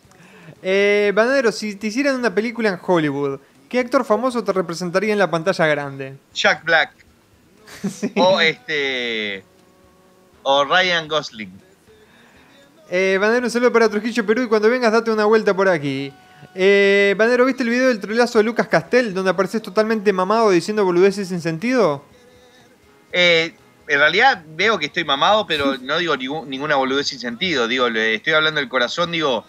Eh, 0.63 1.13
Banadero, 1.15 1.53
si 1.53 1.77
te 1.77 1.87
hicieran 1.89 2.17
una 2.17 2.35
película 2.35 2.69
en 2.71 2.79
Hollywood, 2.85 3.41
¿qué 3.69 3.79
actor 3.81 4.05
famoso 4.05 4.43
te 4.45 4.53
representaría 4.53 5.13
en 5.13 5.19
la 5.19 5.31
pantalla 5.31 5.67
grande? 5.67 6.17
Jack 6.35 6.65
Black. 6.65 6.93
O 8.17 8.41
este. 8.41 9.45
O 10.43 10.65
Ryan 10.65 11.07
Gosling. 11.07 11.53
Eh, 12.91 13.19
Banadero, 13.21 13.47
un 13.47 13.51
saludo 13.51 13.73
para 13.73 13.89
Trujillo, 13.89 14.25
Perú, 14.25 14.43
y 14.43 14.49
cuando 14.49 14.71
vengas 14.71 14.93
date 14.93 15.11
una 15.11 15.27
vuelta 15.27 15.55
por 15.55 15.69
aquí. 15.69 16.13
Eh, 16.55 17.15
Banadero, 17.19 17.45
¿viste 17.45 17.63
el 17.63 17.69
video 17.69 17.89
del 17.89 18.01
trolazo 18.01 18.39
de 18.39 18.45
Lucas 18.45 18.69
Castel, 18.69 19.13
donde 19.13 19.31
apareces 19.31 19.61
totalmente 19.61 20.13
mamado 20.13 20.51
diciendo 20.51 20.85
boludeces 20.85 21.29
sin 21.29 21.43
sentido? 21.43 22.03
Eh, 23.13 23.55
en 23.89 23.99
realidad 23.99 24.43
veo 24.55 24.79
que 24.79 24.87
estoy 24.87 25.05
mamado, 25.05 25.47
pero 25.47 25.77
no 25.79 25.99
digo 25.99 26.17
ninguna 26.17 26.77
boludez 26.77 27.09
sin 27.09 27.19
sentido. 27.19 27.67
Digo, 27.69 27.89
le 27.89 28.15
estoy 28.15 28.35
hablando 28.35 28.61
del 28.61 28.69
corazón, 28.69 29.13
digo. 29.13 29.45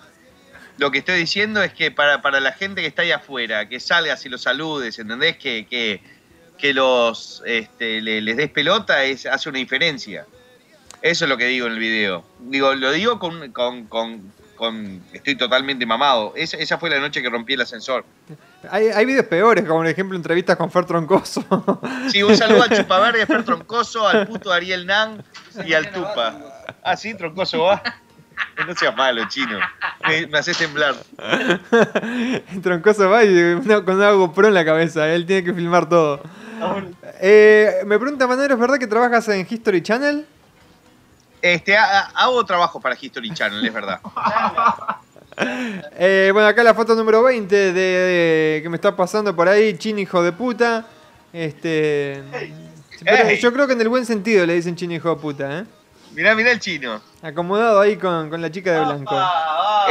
Lo 0.80 0.92
que 0.92 1.00
estoy 1.00 1.18
diciendo 1.18 1.62
es 1.62 1.74
que 1.74 1.92
para, 1.92 2.22
para 2.22 2.40
la 2.40 2.52
gente 2.54 2.82
que 2.82 2.88
está 2.88 3.02
ahí 3.02 3.12
afuera, 3.12 3.68
que 3.68 3.80
salgas 3.80 4.26
y 4.26 4.30
los 4.30 4.42
saludes, 4.44 4.98
¿entendés? 4.98 5.38
Que, 5.38 5.68
que, 5.68 6.02
que 6.58 6.74
los 6.74 7.44
este, 7.46 8.02
le- 8.02 8.22
les 8.22 8.38
des 8.38 8.50
pelota 8.50 9.04
es, 9.04 9.26
hace 9.26 9.50
una 9.50 9.60
diferencia. 9.60 10.26
Eso 11.02 11.26
es 11.26 11.30
lo 11.30 11.38
que 11.38 11.46
digo 11.46 11.68
en 11.68 11.74
el 11.74 11.80
video. 11.80 12.24
Digo, 12.40 12.74
lo 12.76 12.92
digo 12.92 13.20
con, 13.20 13.52
con, 13.52 13.86
con, 13.88 14.34
con- 14.56 15.02
estoy 15.14 15.36
totalmente 15.36 15.86
mamado. 15.86 16.34
Esa, 16.36 16.58
esa 16.58 16.78
fue 16.78 16.90
la 16.90 17.00
noche 17.00 17.22
que 17.22 17.30
rompí 17.30 17.54
el 17.54 17.62
ascensor. 17.62 18.06
Hay, 18.70 18.88
hay 18.88 19.06
videos 19.06 19.26
peores, 19.28 19.64
como 19.66 19.80
por 19.80 19.88
ejemplo 19.88 20.18
entrevistas 20.18 20.58
con 20.58 20.70
Fer 20.72 20.86
Troncoso. 20.86 21.44
Sí, 22.12 22.24
un 22.24 22.36
saludo 22.36 22.64
al 22.64 22.70
Chupaverde, 22.78 23.26
Fer 23.26 23.44
Troncoso, 23.46 24.08
al 24.08 24.28
puto 24.28 24.52
Ariel 24.52 24.86
Nan 24.86 25.24
y 25.66 25.74
al 25.74 25.90
Tupa. 25.92 26.38
Ah, 26.84 26.98
sí, 26.98 27.14
Troncoso 27.16 27.60
va. 27.64 27.82
No 28.68 28.76
seas 28.76 28.96
malo, 28.96 29.24
chino. 29.30 29.58
Me, 30.08 30.28
me 30.28 30.38
haces 30.38 30.58
temblar. 30.58 30.96
Troncoso 32.62 33.10
va 33.10 33.24
y 33.24 33.30
una- 33.54 33.84
con 33.86 33.96
una 33.96 34.12
GoPro 34.12 34.48
en 34.50 34.54
la 34.54 34.66
cabeza, 34.66 35.08
él 35.14 35.26
tiene 35.26 35.44
que 35.44 35.54
filmar 35.54 35.88
todo. 35.88 36.22
Eh, 37.22 37.82
me 37.86 37.98
pregunta 37.98 38.28
Manero, 38.28 38.54
¿es 38.56 38.60
verdad 38.60 38.78
que 38.78 38.88
trabajas 38.88 39.28
en 39.30 39.48
History 39.50 39.82
Channel? 39.82 40.26
Este, 41.42 41.78
ha- 41.78 42.00
ha- 42.00 42.12
hago 42.16 42.44
trabajo 42.46 42.82
para 42.82 42.98
History 43.00 43.32
Channel, 43.34 43.66
es 43.66 43.74
verdad. 43.74 44.00
Eh, 45.98 46.32
bueno, 46.34 46.50
acá 46.50 46.62
la 46.64 46.74
foto 46.74 46.94
número 46.96 47.24
20 47.24 47.56
de, 47.56 47.72
de- 47.72 48.60
que 48.62 48.68
me 48.68 48.76
está 48.76 48.94
pasando 48.94 49.34
por 49.34 49.48
ahí, 49.48 49.78
Chin 49.78 49.98
hijo 49.98 50.22
de 50.22 50.34
puta. 50.34 50.86
Este. 51.32 52.22
yo 53.40 53.54
creo 53.54 53.66
que 53.66 53.72
en 53.74 53.80
el 53.80 53.88
buen 53.88 54.06
sentido 54.06 54.46
le 54.46 54.56
dicen 54.56 54.76
Chin 54.76 54.92
hijo 54.92 55.10
de 55.10 55.16
puta, 55.16 55.60
¿eh? 55.60 55.64
Mirá, 56.14 56.36
mirá 56.36 56.52
el 56.52 56.60
chino. 56.60 57.02
Acomodado 57.22 57.80
ahí 57.82 57.96
con, 57.98 58.30
con 58.30 58.42
la 58.42 58.50
chica 58.52 58.72
de 58.74 58.80
blanco. 58.86 59.16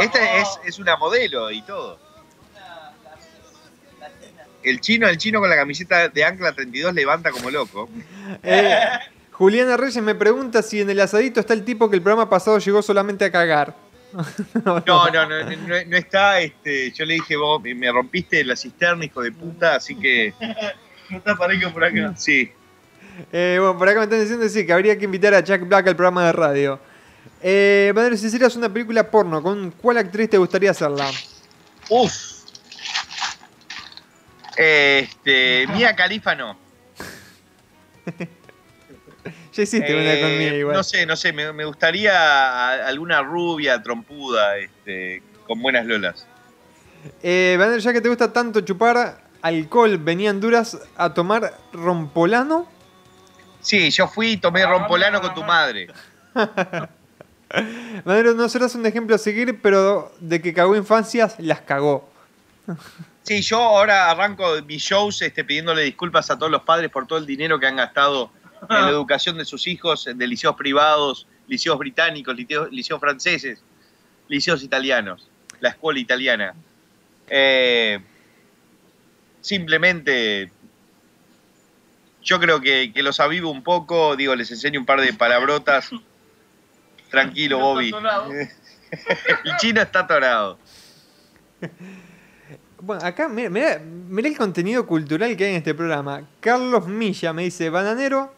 Esta 0.00 0.38
es, 0.38 0.48
es 0.64 0.78
una 0.78 0.96
modelo 0.96 1.50
y 1.50 1.62
todo. 1.62 1.98
El 4.62 4.80
chino, 4.80 5.08
el 5.08 5.16
chino 5.18 5.40
con 5.40 5.48
la 5.48 5.56
camiseta 5.56 6.08
de 6.08 6.24
Ancla 6.24 6.52
32 6.52 6.92
levanta 6.94 7.30
como 7.30 7.50
loco. 7.50 7.88
Eh, 8.42 8.76
Juliana 9.32 9.76
Reyes 9.76 10.02
me 10.02 10.14
pregunta 10.14 10.62
si 10.62 10.80
en 10.80 10.90
el 10.90 11.00
asadito 11.00 11.38
está 11.40 11.54
el 11.54 11.64
tipo 11.64 11.88
que 11.88 11.96
el 11.96 12.02
programa 12.02 12.28
pasado 12.28 12.58
llegó 12.58 12.82
solamente 12.82 13.24
a 13.24 13.32
cagar. 13.32 13.74
No, 14.64 14.82
no, 14.86 15.10
no, 15.10 15.26
no, 15.28 15.44
no- 15.44 15.84
no 15.86 15.96
está. 15.96 16.40
Este, 16.40 16.90
yo 16.92 17.04
le 17.04 17.14
dije, 17.14 17.36
vos 17.36 17.62
me 17.62 17.90
rompiste 17.92 18.42
la 18.42 18.56
cisterna, 18.56 19.04
hijo 19.04 19.22
de 19.22 19.32
puta, 19.32 19.76
así 19.76 19.94
que. 19.96 20.34
No 21.10 21.22
te 21.22 21.30
aparezco 21.30 21.70
por 21.72 21.84
acá. 21.84 22.12
Sí. 22.16 22.52
Eh, 23.32 23.56
bueno, 23.60 23.78
por 23.78 23.88
acá 23.88 23.98
me 23.98 24.04
están 24.04 24.20
diciendo 24.20 24.48
sí, 24.48 24.64
que 24.66 24.72
habría 24.72 24.96
que 24.98 25.04
invitar 25.04 25.34
a 25.34 25.40
Jack 25.40 25.66
Black 25.66 25.88
al 25.88 25.96
programa 25.96 26.26
de 26.26 26.32
radio. 26.32 26.80
Eh, 27.42 27.92
si 28.16 28.26
hicieras 28.26 28.56
una 28.56 28.72
película 28.72 29.10
porno, 29.10 29.42
¿con 29.42 29.70
cuál 29.72 29.98
actriz 29.98 30.30
te 30.30 30.38
gustaría 30.38 30.70
hacerla? 30.70 31.10
Uf. 31.88 32.12
Este, 34.56 35.66
Mía 35.68 35.94
Califa 35.94 36.34
no. 36.34 36.58
Ya 39.52 39.62
hiciste 39.64 39.92
una 39.92 40.14
Eh, 40.14 40.20
conmigo 40.20 40.56
igual. 40.56 40.76
No 40.76 40.84
sé, 40.84 41.04
no 41.04 41.16
sé, 41.16 41.32
me, 41.32 41.52
me 41.52 41.64
gustaría 41.64 42.86
alguna 42.86 43.22
rubia, 43.22 43.82
trompuda, 43.82 44.56
este, 44.56 45.20
con 45.48 45.60
buenas 45.60 45.84
lolas. 45.84 46.26
Eh, 47.22 47.56
Vander, 47.58 47.80
ya 47.80 47.92
que 47.92 48.00
te 48.00 48.08
gusta 48.08 48.32
tanto 48.32 48.60
chupar 48.60 49.20
alcohol, 49.42 49.98
¿venían 49.98 50.40
duras 50.40 50.78
a 50.96 51.12
tomar 51.12 51.58
rompolano? 51.72 52.68
Sí, 53.60 53.90
yo 53.90 54.08
fui 54.08 54.32
y 54.32 54.36
tomé 54.36 54.64
rompolano 54.64 55.20
con 55.20 55.34
tu 55.34 55.42
madre. 55.42 55.88
Vander, 58.04 58.34
no 58.34 58.48
serás 58.48 58.74
un 58.74 58.84
ejemplo 58.86 59.16
a 59.16 59.18
seguir, 59.18 59.60
pero 59.60 60.12
de 60.20 60.40
que 60.42 60.52
cagó 60.52 60.76
infancias, 60.76 61.36
las 61.38 61.60
cagó. 61.62 62.08
Sí, 63.28 63.42
yo 63.42 63.60
ahora 63.60 64.10
arranco 64.10 64.62
mis 64.62 64.82
shows 64.82 65.20
este, 65.20 65.44
pidiéndole 65.44 65.82
disculpas 65.82 66.30
a 66.30 66.38
todos 66.38 66.50
los 66.50 66.62
padres 66.62 66.90
por 66.90 67.06
todo 67.06 67.18
el 67.18 67.26
dinero 67.26 67.60
que 67.60 67.66
han 67.66 67.76
gastado 67.76 68.30
en 68.62 68.80
la 68.86 68.88
educación 68.88 69.36
de 69.36 69.44
sus 69.44 69.66
hijos, 69.66 70.08
de 70.14 70.26
liceos 70.26 70.56
privados, 70.56 71.26
liceos 71.46 71.78
británicos, 71.78 72.34
liceos, 72.34 72.72
liceos 72.72 72.98
franceses, 72.98 73.62
liceos 74.28 74.62
italianos, 74.62 75.28
la 75.60 75.68
escuela 75.68 76.00
italiana. 76.00 76.54
Eh, 77.28 78.00
simplemente, 79.42 80.50
yo 82.28 82.38
creo 82.38 82.60
que, 82.60 82.92
que 82.92 83.02
los 83.02 83.20
avivo 83.20 83.50
un 83.50 83.62
poco, 83.62 84.14
digo, 84.14 84.36
les 84.36 84.50
enseño 84.50 84.78
un 84.78 84.84
par 84.84 85.00
de 85.00 85.14
palabrotas. 85.14 85.88
Tranquilo, 87.10 87.58
Bobby. 87.58 87.90
El 89.44 89.56
chino 89.56 89.80
está 89.80 90.00
atorado. 90.00 90.58
Bueno, 92.80 93.02
acá, 93.02 93.28
mira, 93.28 93.80
el 93.80 94.36
contenido 94.36 94.86
cultural 94.86 95.34
que 95.38 95.44
hay 95.44 95.50
en 95.52 95.56
este 95.56 95.74
programa. 95.74 96.28
Carlos 96.40 96.86
Milla 96.86 97.32
me 97.32 97.44
dice, 97.44 97.70
Bananero, 97.70 98.34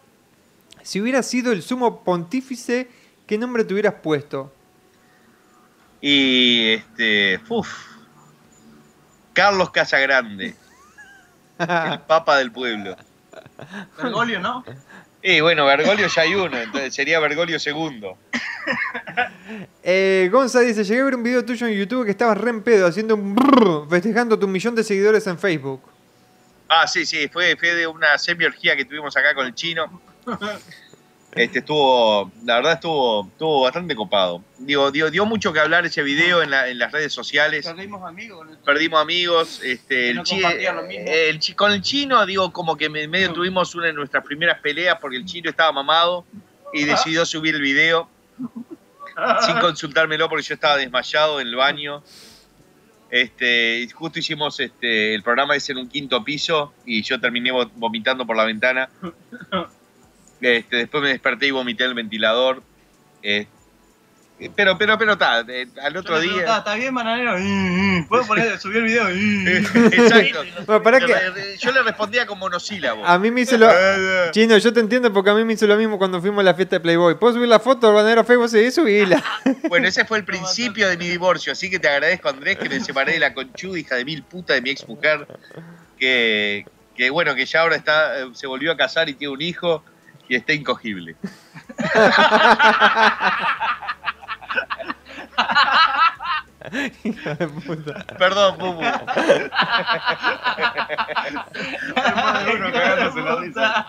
si 0.83 1.01
hubieras 1.01 1.27
sido 1.27 1.51
el 1.51 1.63
sumo 1.63 2.05
pontífice, 2.05 2.89
¿qué 3.27 3.39
nombre 3.39 3.65
te 3.65 3.75
hubieras 3.75 3.95
puesto? 4.03 4.53
Y 6.01 6.75
este. 6.75 7.41
Uf. 7.49 7.69
Carlos 9.33 9.71
Casagrande. 9.71 10.55
el 11.59 12.01
papa 12.07 12.39
del 12.39 12.53
pueblo. 12.53 12.97
Bergoglio, 13.97 14.41
¿no? 14.41 14.65
Y 15.23 15.41
bueno, 15.41 15.67
Bergoglio 15.67 16.07
ya 16.07 16.23
hay 16.23 16.35
uno, 16.35 16.57
entonces 16.59 16.95
sería 16.95 17.21
Bergoglio 17.21 17.59
segundo. 17.59 18.17
Eh, 19.83 20.29
Gonza 20.31 20.61
dice, 20.61 20.85
llegué 20.85 21.01
a 21.01 21.05
ver 21.05 21.15
un 21.17 21.23
video 21.23 21.45
tuyo 21.45 21.67
en 21.67 21.75
YouTube 21.75 22.05
que 22.05 22.13
estabas 22.13 22.39
re 22.39 22.51
en 22.51 22.63
pedo, 22.63 22.87
haciendo 22.87 23.15
un 23.15 23.35
brrr, 23.35 23.89
festejando 23.89 24.39
tu 24.39 24.47
millón 24.47 24.75
de 24.75 24.85
seguidores 24.85 25.27
en 25.27 25.39
Facebook. 25.39 25.83
Ah, 26.69 26.87
sí, 26.87 27.05
sí, 27.05 27.29
fue, 27.29 27.57
fue 27.57 27.75
de 27.75 27.87
una 27.87 28.17
semiorgía 28.17 28.77
que 28.77 28.85
tuvimos 28.85 29.17
acá 29.17 29.35
con 29.35 29.47
el 29.47 29.55
chino. 29.55 30.01
Este 31.37 31.61
estuvo, 31.61 32.31
la 32.45 32.57
verdad 32.57 32.73
estuvo, 32.75 33.27
estuvo 33.29 33.63
bastante 33.63 33.95
copado. 33.95 34.43
Digo, 34.59 34.91
dio, 34.91 35.11
dio 35.13 35.25
mucho 35.27 35.53
que 35.53 35.61
hablar 35.61 35.87
ese 35.87 36.03
video 36.03 36.43
en, 36.43 36.51
la- 36.51 36.69
en 36.69 36.79
las 36.79 36.91
redes 36.91 37.13
sociales. 37.13 37.65
Perdimos 37.67 38.03
amigos 38.03 38.49
Perdimos 38.65 39.01
amigos, 39.01 39.61
este, 39.63 40.11
el 40.11 40.17
chi- 40.25 40.43
el 41.09 41.55
con 41.55 41.71
el 41.73 41.83
chino, 41.83 42.27
digo, 42.27 42.53
como 42.53 42.77
que 42.77 42.87
en 42.87 43.11
medio 43.11 43.33
tuvimos 43.33 43.75
una 43.77 43.87
de 43.87 43.93
nuestras 43.93 44.25
primeras 44.25 44.59
peleas 44.61 44.99
porque 45.01 45.17
el 45.19 45.25
chino 45.25 45.49
estaba 45.49 45.71
mamado 45.71 46.25
y 46.73 46.85
decidió 46.85 47.25
subir 47.25 47.55
el 47.55 47.63
video 47.63 48.09
sin 49.47 49.59
consultármelo 49.59 50.29
porque 50.29 50.43
yo 50.45 50.55
estaba 50.55 50.77
desmayado 50.79 51.41
en 51.41 51.47
el 51.47 51.55
baño. 51.57 52.03
Este, 53.11 53.89
justo 53.93 54.19
hicimos 54.19 54.59
este, 54.61 55.15
el 55.15 55.23
programa 55.23 55.57
ese 55.57 55.73
en 55.73 55.79
un 55.79 55.89
quinto 55.89 56.23
piso 56.25 56.73
y 56.87 57.03
yo 57.03 57.21
terminé 57.21 57.53
vo- 57.53 57.71
vomitando 57.75 58.27
por 58.27 58.37
la 58.37 58.45
ventana. 58.45 58.89
Este, 60.41 60.77
después 60.77 61.03
me 61.03 61.11
desperté 61.11 61.47
y 61.47 61.51
vomité 61.51 61.85
en 61.85 61.91
el 61.91 61.95
ventilador. 61.95 62.63
Eh, 63.23 63.47
pero, 64.57 64.79
pero, 64.79 64.97
pero, 64.97 65.13
está, 65.13 65.45
eh, 65.49 65.69
al 65.83 65.95
otro 65.99 66.15
Yo 66.15 66.21
le 66.21 66.23
día. 66.23 66.31
preguntaba, 66.33 66.59
¿Está 66.61 66.75
bien, 66.77 66.95
bananero? 66.95 68.07
¿Puedo 68.09 68.27
poner, 68.27 68.59
subir 68.59 68.79
el 68.79 68.85
video? 68.85 69.07
Exacto. 69.93 70.43
Bueno, 70.67 70.83
pará 70.83 70.99
Le 70.99 71.07
que- 71.07 71.15
re- 71.31 71.57
Yo 71.59 71.73
le 71.73 71.83
respondía 71.83 72.25
con 72.27 72.39
monosílabo. 72.39 73.05
A 73.05 73.19
mí 73.19 73.31
me 73.31 73.43
hizo 73.43 73.59
lo... 73.59 73.69
Chino, 74.31 74.57
yo 74.57 74.73
te 74.73 74.81
entiendo 74.81 75.13
porque 75.13 75.29
a 75.29 75.35
mí 75.35 75.45
me 75.45 75.53
hizo 75.53 75.67
lo 75.67 75.77
mismo 75.77 75.99
cuando 75.99 76.23
fuimos 76.23 76.41
a 76.41 76.45
la 76.45 76.55
fiesta 76.55 76.77
de 76.77 76.81
Playboy. 76.81 77.17
¿Puedo 77.19 77.35
subir 77.35 77.49
la 77.49 77.61
foto, 77.61 77.93
Bananero 77.93 78.25
Facebook? 78.25 78.49
Sí, 78.49 78.71
subíla. 78.71 79.23
Bueno, 79.69 79.89
ese 79.89 80.07
fue 80.07 80.17
el 80.17 80.25
principio 80.25 80.89
de 80.89 80.97
mi 80.97 81.09
divorcio, 81.09 81.53
así 81.53 81.69
que 81.69 81.79
te 81.79 81.89
agradezco, 81.89 82.31
Andrés, 82.31 82.57
que 82.57 82.71
me 82.71 82.81
separé 82.81 83.13
de 83.13 83.19
la 83.19 83.35
conchuda 83.35 83.79
hija 83.79 83.97
de 83.97 84.07
mil 84.07 84.23
puta 84.23 84.55
de 84.55 84.63
mi 84.63 84.71
ex 84.71 84.89
mujer, 84.89 85.27
que, 85.99 86.65
que 86.97 87.11
bueno, 87.11 87.35
que 87.35 87.45
ya 87.45 87.61
ahora 87.61 87.77
está, 87.77 88.21
eh, 88.21 88.31
se 88.33 88.47
volvió 88.47 88.73
a 88.73 88.77
casar 88.79 89.11
y 89.11 89.15
tiene 89.15 89.35
un 89.35 89.43
hijo 89.43 89.85
y 90.31 90.37
está 90.37 90.53
incogible. 90.53 91.17
Hijo 97.05 97.35
de 97.35 97.49
puta. 97.49 98.05
Perdón, 98.19 98.59
Bubu. 98.59 98.81
Uno 102.55 102.73
cagándose 102.73 103.21
la 103.23 103.37
risa. 103.37 103.87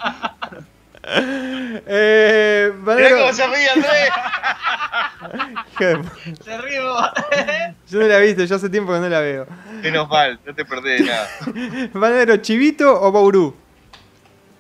Eh, 1.04 2.72
se 3.34 3.48
ríe, 3.48 3.70
Andrés. 3.72 4.10
Hijo 5.74 5.84
de 5.86 5.98
pu- 5.98 6.44
Se 6.44 6.58
ríe 6.60 6.82
vos. 6.82 7.10
Yo 7.90 8.00
no 8.00 8.08
la 8.08 8.18
he 8.18 8.22
visto, 8.28 8.44
yo 8.46 8.56
hace 8.56 8.70
tiempo 8.70 8.94
que 8.94 9.00
no 9.00 9.10
la 9.10 9.20
veo. 9.20 9.48
Menos 9.84 10.08
mal, 10.10 10.40
no 10.46 10.56
te 10.56 10.64
perdés 10.66 11.02
de 11.02 11.08
nada. 11.12 11.28
Banadero, 11.94 12.38
¿chivito 12.38 13.02
o 13.02 13.12
baurú? 13.12 13.56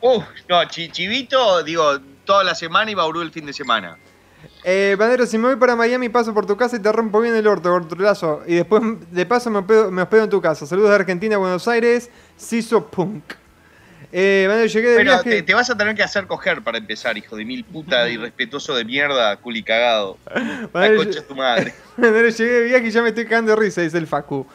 Uf, 0.01 0.23
no, 0.49 0.63
chi- 0.67 0.89
chivito, 0.91 1.63
digo, 1.63 1.99
toda 2.25 2.43
la 2.43 2.55
semana 2.55 2.89
y 2.91 2.95
Bauru 2.95 3.21
el 3.21 3.31
fin 3.31 3.45
de 3.45 3.53
semana. 3.53 3.97
Eh, 4.63 4.95
Banadero, 4.97 5.25
si 5.25 5.37
me 5.37 5.47
voy 5.47 5.55
para 5.55 5.75
Miami, 5.75 6.09
paso 6.09 6.33
por 6.33 6.45
tu 6.45 6.57
casa 6.57 6.75
y 6.75 6.79
te 6.79 6.91
rompo 6.91 7.19
bien 7.21 7.35
el 7.35 7.45
orto, 7.47 7.71
gortulazo. 7.71 8.41
Y 8.47 8.55
después, 8.55 8.81
de 9.11 9.25
paso, 9.25 9.49
me 9.51 9.59
hospedo, 9.59 9.91
me 9.91 10.01
hospedo 10.01 10.23
en 10.23 10.29
tu 10.29 10.41
casa. 10.41 10.65
Saludos 10.65 10.89
de 10.89 10.95
Argentina, 10.95 11.37
Buenos 11.37 11.67
Aires, 11.67 12.09
Ciso 12.37 12.87
Punk. 12.87 13.23
Eh, 14.11 14.45
Banadero, 14.47 14.67
llegué 14.67 14.89
de 14.89 15.03
viaje. 15.03 15.29
te, 15.29 15.41
te 15.43 15.53
vas 15.53 15.69
a 15.69 15.77
tener 15.77 15.95
que 15.95 16.03
hacer 16.03 16.27
coger 16.27 16.61
para 16.63 16.79
empezar, 16.79 17.17
hijo 17.17 17.35
de 17.35 17.45
mil 17.45 17.63
puta, 17.63 18.09
irrespetuoso 18.09 18.75
de 18.75 18.83
mierda, 18.83 19.35
culi 19.37 19.63
cagado. 19.63 20.17
La 20.73 20.95
concha 20.95 21.19
de 21.19 21.25
tu 21.27 21.35
madre. 21.35 21.73
Banadero, 21.97 22.29
llegué 22.29 22.51
de 22.51 22.63
viaje 22.65 22.87
y 22.87 22.91
ya 22.91 23.01
me 23.03 23.09
estoy 23.09 23.25
cagando 23.25 23.51
de 23.55 23.61
risa, 23.61 23.81
dice 23.81 23.97
el 23.99 24.07
Facu. 24.07 24.45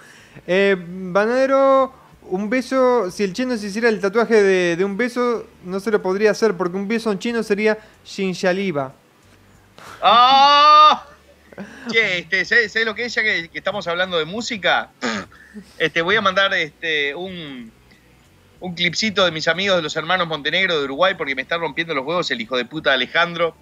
Eh, 0.47 0.77
Banadero, 0.78 1.93
un 2.31 2.51
beso. 2.51 3.11
Si 3.11 3.23
el 3.24 3.32
chino 3.32 3.57
se 3.57 3.66
hiciera 3.66 3.89
el 3.89 4.01
tatuaje 4.01 4.43
de, 4.43 4.77
de 4.77 4.85
un 4.85 4.97
beso, 4.97 5.47
no 5.65 5.81
se 5.81 5.90
lo 5.90 6.03
podría 6.03 6.31
hacer 6.31 6.57
porque 6.57 6.77
un 6.77 6.89
beso 6.89 7.11
en 7.12 7.19
chino 7.19 7.43
sería 7.43 7.78
Shinshaliba. 8.05 8.94
¡Ah! 10.03 11.07
Che, 11.90 12.19
este, 12.19 12.44
¿sabes, 12.44 12.73
sabes 12.73 12.86
lo 12.86 12.94
que 12.94 13.07
es? 13.07 13.15
Ya 13.15 13.23
que, 13.23 13.48
que 13.48 13.59
estamos 13.59 13.86
hablando 13.86 14.19
de 14.19 14.24
música, 14.24 14.90
este, 15.78 16.03
voy 16.03 16.16
a 16.16 16.20
mandar 16.20 16.53
este, 16.55 17.15
un, 17.15 17.73
un 18.61 18.74
clipcito 18.74 19.24
de 19.24 19.31
mis 19.31 19.48
amigos 19.48 19.77
de 19.77 19.82
los 19.82 19.97
hermanos 19.97 20.27
Montenegro 20.27 20.78
de 20.78 20.85
Uruguay 20.85 21.15
porque 21.16 21.35
me 21.35 21.43
está 21.43 21.57
rompiendo 21.57 21.94
los 21.94 22.05
huevos 22.05 22.31
el 22.31 22.40
hijo 22.40 22.57
de 22.57 22.65
puta 22.65 22.93
Alejandro. 22.93 23.57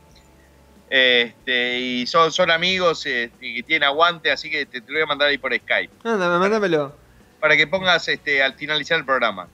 Este, 0.91 1.78
y 1.81 2.07
son, 2.07 2.31
son 2.31 2.51
amigos 2.51 3.07
este, 3.07 3.55
que 3.55 3.62
tienen 3.62 3.85
aguante, 3.85 4.31
así 4.31 4.51
que 4.51 4.66
te, 4.66 4.81
te 4.81 4.93
lo 4.93 4.99
voy 4.99 5.03
a 5.03 5.07
mandar 5.07 5.28
ahí 5.28 5.39
por 5.39 5.55
Skype. 5.55 5.93
Anda, 6.05 6.39
mándamelo. 6.39 7.04
Para 7.45 7.59
que 7.59 7.66
pongas 7.66 8.09
este, 8.09 8.43
al 8.43 8.55
finalizar 8.55 8.97
el 8.99 9.05
programa. 9.05 9.47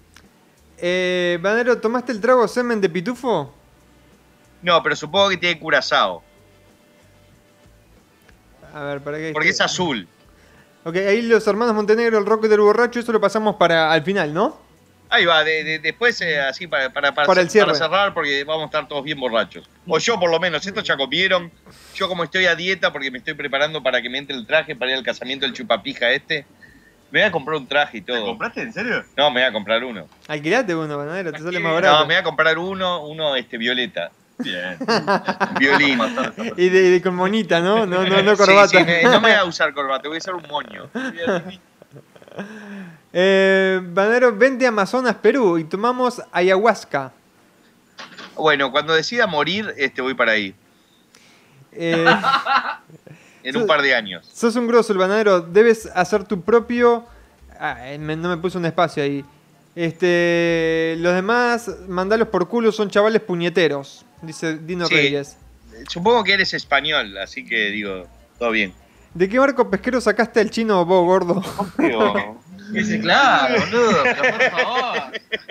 Eh, 0.79 1.41
Banadero, 1.43 1.77
¿tomaste 1.81 2.13
el 2.13 2.21
trago 2.21 2.47
semen 2.47 2.81
de 2.81 2.89
pitufo? 2.89 3.53
No, 4.63 4.81
pero 4.81 4.95
supongo 4.95 5.31
que 5.31 5.37
tiene 5.39 5.59
curazao, 5.59 6.23
A 8.73 8.85
ver, 8.85 9.01
para 9.01 9.19
qué. 9.19 9.31
porque 9.33 9.49
es 9.49 9.61
azul. 9.61 10.07
Ok, 10.85 10.95
ahí 10.99 11.23
los 11.23 11.45
hermanos 11.49 11.75
Montenegro, 11.75 12.17
el 12.17 12.27
rock 12.27 12.45
del 12.47 12.61
borracho, 12.61 13.01
eso 13.01 13.11
lo 13.11 13.21
pasamos 13.21 13.57
para 13.57 13.91
al 13.91 14.05
final, 14.05 14.33
¿no? 14.33 14.57
Ahí 15.09 15.25
va, 15.25 15.43
de- 15.43 15.65
de- 15.65 15.79
después 15.81 16.21
eh, 16.21 16.41
así 16.41 16.69
para, 16.69 16.91
para, 16.93 17.13
para, 17.13 17.27
Para 17.27 17.41
el 17.41 17.51
cierre. 17.51 17.75
cerrar 17.75 18.15
porque 18.15 18.45
vamos 18.45 18.63
a 18.63 18.67
estar 18.67 18.87
todos 18.87 19.03
bien 19.03 19.19
borrachos. 19.19 19.69
O 19.89 19.99
yo 19.99 20.17
por 20.21 20.31
lo 20.31 20.39
menos, 20.39 20.65
estos 20.65 20.85
ya 20.85 20.97
comieron. 20.97 21.51
Yo 21.97 22.07
como 22.07 22.23
estoy 22.23 22.47
a 22.47 22.55
dieta 22.55 22.93
porque 22.93 23.11
me 23.11 23.19
estoy 23.19 23.35
preparando 23.35 23.83
para 23.83 24.01
que 24.01 24.09
me 24.09 24.19
entre 24.19 24.37
el 24.37 24.47
traje 24.47 24.77
para 24.77 24.93
ir 24.93 24.97
al 24.99 25.03
casamiento 25.03 25.45
del 25.45 25.55
chupapija 25.57 26.13
este, 26.13 26.47
me 27.11 27.21
voy 27.21 27.29
a 27.29 27.33
comprar 27.33 27.57
un 27.59 27.67
traje 27.67 27.99
y 27.99 28.01
todo. 28.03 28.25
¿Compraste 28.25 28.63
en 28.63 28.73
serio? 28.73 29.05
No, 29.17 29.31
me 29.31 29.41
voy 29.41 29.49
a 29.49 29.53
comprar 29.53 29.83
uno. 29.85 30.07
Alquilate 30.29 30.75
uno, 30.75 30.97
Banadero, 30.99 31.33
te 31.33 31.39
sale 31.39 31.59
más 31.61 31.71
No, 31.71 31.75
barato. 31.75 31.99
me 32.01 32.15
voy 32.15 32.15
a 32.17 32.23
comprar 32.23 32.59
uno, 32.59 33.05
uno 33.07 33.37
este 33.37 33.59
violeta. 33.59 34.11
Bien. 34.39 34.79
Violín. 35.59 35.99
Y 36.57 36.69
de, 36.71 36.83
y 36.87 36.91
de 36.93 37.03
con 37.03 37.15
monita, 37.15 37.61
¿no? 37.61 37.85
No, 37.85 38.05
no, 38.07 38.23
no 38.23 38.37
corbata. 38.37 38.69
sí, 38.79 38.85
me- 38.85 39.03
no 39.03 39.21
me 39.21 39.29
voy 39.29 39.33
a 39.33 39.45
usar 39.45 39.75
corbata, 39.75 40.09
voy 40.09 40.17
a 40.17 40.19
usar 40.19 40.35
un 40.35 40.47
moño. 40.49 40.89
Eh, 43.13 43.81
Banadero, 43.83 44.35
vente 44.37 44.65
a 44.65 44.69
Amazonas, 44.69 45.17
Perú, 45.17 45.59
y 45.59 45.65
tomamos 45.65 46.23
ayahuasca. 46.33 47.13
Bueno, 48.37 48.71
cuando 48.71 48.95
decida 48.95 49.27
morir, 49.27 49.75
este 49.77 50.01
voy 50.01 50.15
para 50.15 50.33
ahí. 50.33 50.55
Eh, 51.73 52.05
En 53.43 53.57
un 53.57 53.67
par 53.67 53.83
de 53.83 53.95
años. 53.95 54.29
sos 54.33 54.55
un 54.57 54.67
grosso, 54.67 54.93
el 54.93 54.99
banadero. 54.99 55.41
Debes 55.41 55.87
hacer 55.95 56.25
tu 56.25 56.41
propio. 56.43 57.05
Ah, 57.59 57.77
eh, 57.91 57.99
me- 57.99 58.17
no 58.17 58.29
me 58.29 58.37
puse 58.37 58.59
un 58.59 58.65
espacio 58.67 59.03
ahí. 59.03 59.25
Este, 59.77 60.97
los 60.99 61.15
demás, 61.15 61.71
mandalos 61.89 62.29
por 62.29 62.49
culo, 62.49 62.73
son 62.73 62.91
chavales 62.91 63.23
puñeteros, 63.23 64.05
dice 64.23 64.59
Dino 64.59 64.87
Sí. 64.87 64.95
Reyes. 64.95 65.37
Supongo 65.89 66.25
que 66.25 66.35
eres 66.35 66.53
español, 66.55 67.17
así 67.19 67.45
que 67.47 67.71
digo, 67.71 68.07
todo 68.39 68.51
bien. 68.51 68.75
¿De 69.15 69.29
qué 69.29 69.39
barco 69.39 69.71
pesquero 69.71 70.01
sacaste 70.01 70.41
al 70.41 70.51
chino 70.51 70.85
vos, 70.85 71.05
gordo? 71.05 71.43
Digo, 71.79 72.41
Ese, 72.75 73.01
claro, 73.01 73.61
boludo, 73.61 74.03
pero 74.05 74.23
por 74.23 74.43
favor. 74.51 75.03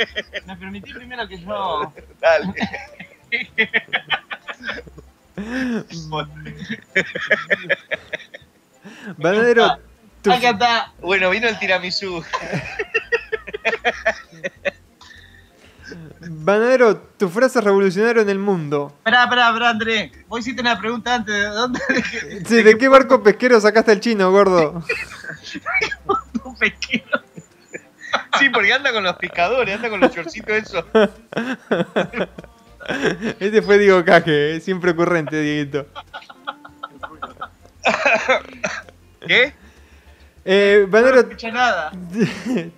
Me 0.47 0.55
permití 0.57 0.93
primero 0.93 1.27
que 1.27 1.39
yo. 1.41 1.93
dale. 2.21 2.53
Banadero, 9.17 9.79
tu, 10.21 10.31
Acá 10.31 10.51
está. 10.51 10.93
Bueno, 11.01 11.29
vino 11.29 11.47
el 11.47 11.57
tiramisú. 11.59 12.23
Banadero, 16.21 16.97
tu 16.97 17.29
frase 17.29 17.61
revolucionario 17.61 18.21
en 18.21 18.29
el 18.29 18.39
mundo. 18.39 18.93
Esperá, 18.97 19.23
esperá, 19.23 19.47
esperá, 19.47 19.69
André. 19.69 20.11
Vos 20.27 20.41
hiciste 20.41 20.61
una 20.61 20.77
pregunta 20.79 21.15
antes. 21.15 21.33
¿De 21.33 21.45
dónde? 21.45 21.79
Sí, 22.45 22.61
¿de 22.61 22.77
qué 22.77 22.87
barco 22.87 23.23
pesquero 23.23 23.59
sacaste 23.59 23.91
al 23.91 23.99
chino, 23.99 24.31
gordo? 24.31 24.83
Pesquero. 26.59 27.23
Sí, 28.37 28.49
porque 28.49 28.73
anda 28.73 28.91
con 28.91 29.03
los 29.03 29.15
pescadores, 29.15 29.75
anda 29.75 29.89
con 29.89 30.01
los 30.01 30.13
chorcitos 30.13 30.51
esos. 30.51 30.85
Este 33.39 33.61
fue 33.61 33.77
Diego 33.77 34.03
Caje, 34.03 34.55
eh, 34.55 34.59
siempre 34.59 34.91
ocurrente, 34.91 35.39
Dieguito. 35.41 35.87
¿Qué? 39.25 39.53
Eh, 40.45 40.87
No 40.89 40.97
escucha 41.19 41.51
nada. 41.51 41.91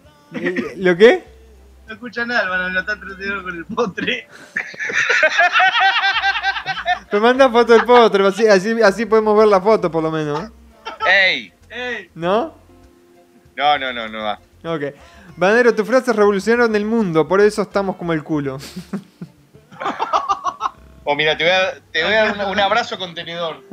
¿lo 0.78 0.98
qué? 0.98 1.24
No 1.88 1.94
escucha 1.94 2.26
nada, 2.26 2.44
hermano. 2.44 2.70
Lo 2.70 2.80
está 2.80 2.94
entreteniendo 2.94 3.44
con 3.44 3.58
el 3.58 3.66
postre. 3.66 4.28
Me 7.12 7.20
manda 7.20 7.50
foto 7.50 7.74
del 7.74 7.84
potro, 7.84 8.28
así, 8.28 8.48
así, 8.48 8.82
así 8.82 9.06
podemos 9.06 9.38
ver 9.38 9.48
la 9.48 9.60
foto 9.60 9.92
por 9.92 10.02
lo 10.02 10.12
menos. 10.12 10.50
¡Ey! 11.06 11.54
¡Ey! 11.70 12.10
¿no? 12.16 12.56
No, 13.58 13.78
no, 13.78 13.92
no, 13.92 14.08
no 14.08 14.24
va. 14.24 14.40
Ok. 14.64 14.96
Banadero, 15.36 15.76
tu 15.76 15.84
frase 15.84 16.14
revolucionaron 16.14 16.76
el 16.76 16.86
mundo, 16.86 17.28
por 17.28 17.42
eso 17.42 17.62
estamos 17.62 17.98
como 17.98 18.14
el 18.14 18.24
culo. 18.24 18.60
Oh, 21.04 21.16
mira, 21.16 21.36
te 21.36 21.44
voy 21.44 21.52
a, 21.52 21.74
te 21.92 22.04
voy 22.04 22.14
a 22.14 22.26
dar 22.26 22.46
un, 22.46 22.52
un 22.52 22.60
abrazo 22.60 23.00
contenedor. 23.00 23.64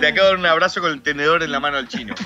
Le 0.00 0.08
acabo 0.08 0.08
de 0.26 0.30
dar 0.30 0.36
un 0.36 0.46
abrazo 0.46 0.80
con 0.80 0.90
el 0.90 1.02
tenedor 1.02 1.42
en 1.42 1.52
la 1.52 1.60
mano 1.60 1.78
al 1.78 1.88
chino. 1.88 2.14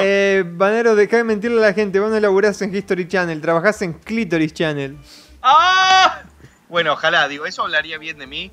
eh, 0.00 0.44
Banadero, 0.46 0.94
deja 0.94 1.18
de 1.18 1.24
mentirle 1.24 1.58
a 1.58 1.68
la 1.68 1.72
gente, 1.72 2.00
vos 2.00 2.10
no 2.10 2.18
laburás 2.18 2.60
en 2.62 2.74
History 2.74 3.08
Channel, 3.08 3.40
trabajás 3.40 3.82
en 3.82 3.94
Clitoris 3.94 4.52
Channel. 4.52 4.96
¡Ah! 5.42 6.22
Bueno, 6.68 6.94
ojalá, 6.94 7.28
digo, 7.28 7.46
eso 7.46 7.62
hablaría 7.62 7.98
bien 7.98 8.18
de 8.18 8.26
mí. 8.26 8.50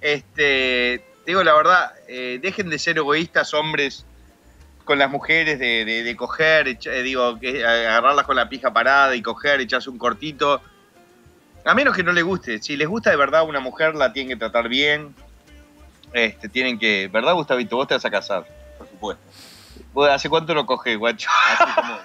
Este, 0.00 1.04
te 1.24 1.30
digo 1.30 1.44
la 1.44 1.54
verdad, 1.54 1.92
eh, 2.08 2.38
dejen 2.42 2.68
de 2.68 2.78
ser 2.78 2.98
egoístas, 2.98 3.54
hombres, 3.54 4.04
con 4.84 4.98
las 4.98 5.10
mujeres, 5.10 5.58
de, 5.58 5.84
de- 5.84 6.02
de 6.02 6.16
coger, 6.16 6.68
echa- 6.68 6.92
eh, 6.92 7.02
digo, 7.02 7.38
que 7.40 7.64
agarrarlas 7.64 8.26
con 8.26 8.36
la 8.36 8.48
pija 8.48 8.72
parada 8.72 9.14
y 9.16 9.22
coger, 9.22 9.60
echarse 9.60 9.88
un 9.90 9.98
cortito. 9.98 10.60
A 11.64 11.74
menos 11.74 11.96
que 11.96 12.02
no 12.02 12.12
les 12.12 12.22
guste. 12.24 12.60
Si 12.60 12.76
les 12.76 12.86
gusta 12.86 13.10
de 13.10 13.16
verdad 13.16 13.40
a 13.40 13.44
una 13.44 13.60
mujer, 13.60 13.94
la 13.94 14.12
tienen 14.12 14.28
que 14.30 14.36
tratar 14.38 14.68
bien. 14.68 15.14
Este, 16.12 16.48
tienen 16.48 16.78
que. 16.78 17.08
¿Verdad, 17.12 17.32
Gustavito? 17.34 17.76
Vos 17.76 17.88
te 17.88 17.94
vas 17.94 18.04
a 18.04 18.10
casar. 18.10 18.46
Por 18.78 18.86
supuesto. 18.88 19.22
¿Vos 19.94 20.08
¿Hace 20.10 20.28
cuánto 20.28 20.54
lo 20.54 20.66
coges, 20.66 20.98
guacho? 20.98 21.28
Así 21.58 21.72
como. 21.74 21.98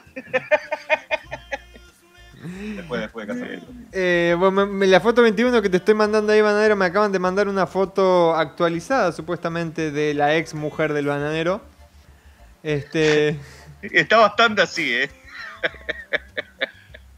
después, 2.75 3.01
después 3.01 3.27
de 3.27 3.33
casamiento. 3.33 3.67
Eh, 3.91 4.35
bueno, 4.39 4.51
me- 4.51 4.65
me- 4.65 4.87
la 4.87 4.99
foto 4.99 5.21
21 5.21 5.61
que 5.61 5.69
te 5.69 5.77
estoy 5.77 5.93
mandando 5.95 6.31
ahí, 6.31 6.41
Banadero, 6.41 6.75
me 6.75 6.85
acaban 6.85 7.11
de 7.11 7.19
mandar 7.19 7.47
una 7.47 7.67
foto 7.67 8.35
actualizada, 8.35 9.11
supuestamente, 9.11 9.91
de 9.91 10.13
la 10.13 10.35
ex 10.37 10.53
mujer 10.53 10.93
del 10.93 11.07
bananero. 11.07 11.61
Este. 12.63 13.37
Está 13.81 14.17
bastante 14.17 14.61
así, 14.61 14.93
¿eh? 14.93 15.09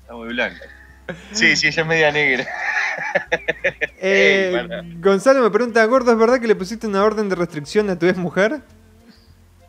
Está 0.01 0.13
muy 0.13 0.29
blanco. 0.29 0.63
Sí, 1.31 1.55
sí, 1.55 1.67
ella 1.67 1.81
es 1.81 1.87
media 1.87 2.11
negra. 2.11 2.47
eh, 3.97 4.67
Ey. 4.69 4.95
Gonzalo 4.99 5.41
me 5.41 5.49
pregunta, 5.49 5.83
Gordo, 5.85 6.11
¿es 6.11 6.17
verdad 6.17 6.39
que 6.39 6.47
le 6.47 6.55
pusiste 6.55 6.87
una 6.87 7.03
orden 7.03 7.27
de 7.29 7.35
restricción 7.35 7.89
a 7.89 7.97
tu 7.99 8.05
ex 8.05 8.17
mujer? 8.17 8.61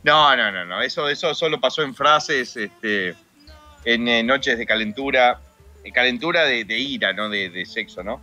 No, 0.04 0.36
no, 0.36 0.52
no, 0.52 0.64
no. 0.64 0.82
Eso, 0.82 1.08
eso 1.08 1.34
solo 1.34 1.60
pasó 1.60 1.82
en 1.82 1.94
frases, 1.94 2.56
este, 2.56 3.14
en 3.84 4.06
eh, 4.08 4.22
noches 4.22 4.58
de 4.58 4.66
calentura. 4.66 5.40
eh, 5.84 5.92
calentura 5.92 6.44
de, 6.44 6.64
de 6.64 6.78
ira, 6.78 7.12
¿no? 7.12 7.28
De, 7.28 7.48
de 7.50 7.64
sexo, 7.64 8.02
¿no? 8.02 8.20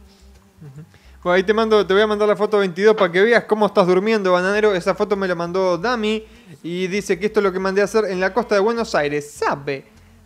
Bueno, 1.24 1.36
ahí 1.36 1.44
te 1.44 1.54
mando, 1.54 1.86
te 1.86 1.94
voy 1.94 2.02
a 2.02 2.08
mandar 2.08 2.28
la 2.30 2.36
foto 2.38 2.60
22 2.60 2.96
para 2.96 3.12
que 3.12 3.22
veas 3.22 3.44
cómo 3.44 3.66
estás 3.66 3.86
durmiendo, 3.88 4.32
bananero. 4.32 4.74
Esa 4.74 4.96
foto 4.96 5.16
me 5.18 5.28
la 5.28 5.36
mandó 5.36 5.78
Dami 5.78 6.24
y 6.64 6.88
dice 6.88 7.20
que 7.20 7.26
esto 7.26 7.42
es 7.42 7.44
lo 7.44 7.52
que 7.52 7.60
mandé 7.60 7.82
a 7.82 7.86
hacer 7.86 8.06
en 8.06 8.20
la 8.22 8.34
costa 8.34 8.56
de 8.56 8.62
Buenos 8.62 8.96
Aires. 8.96 9.30
¿Sabe? 9.32 9.86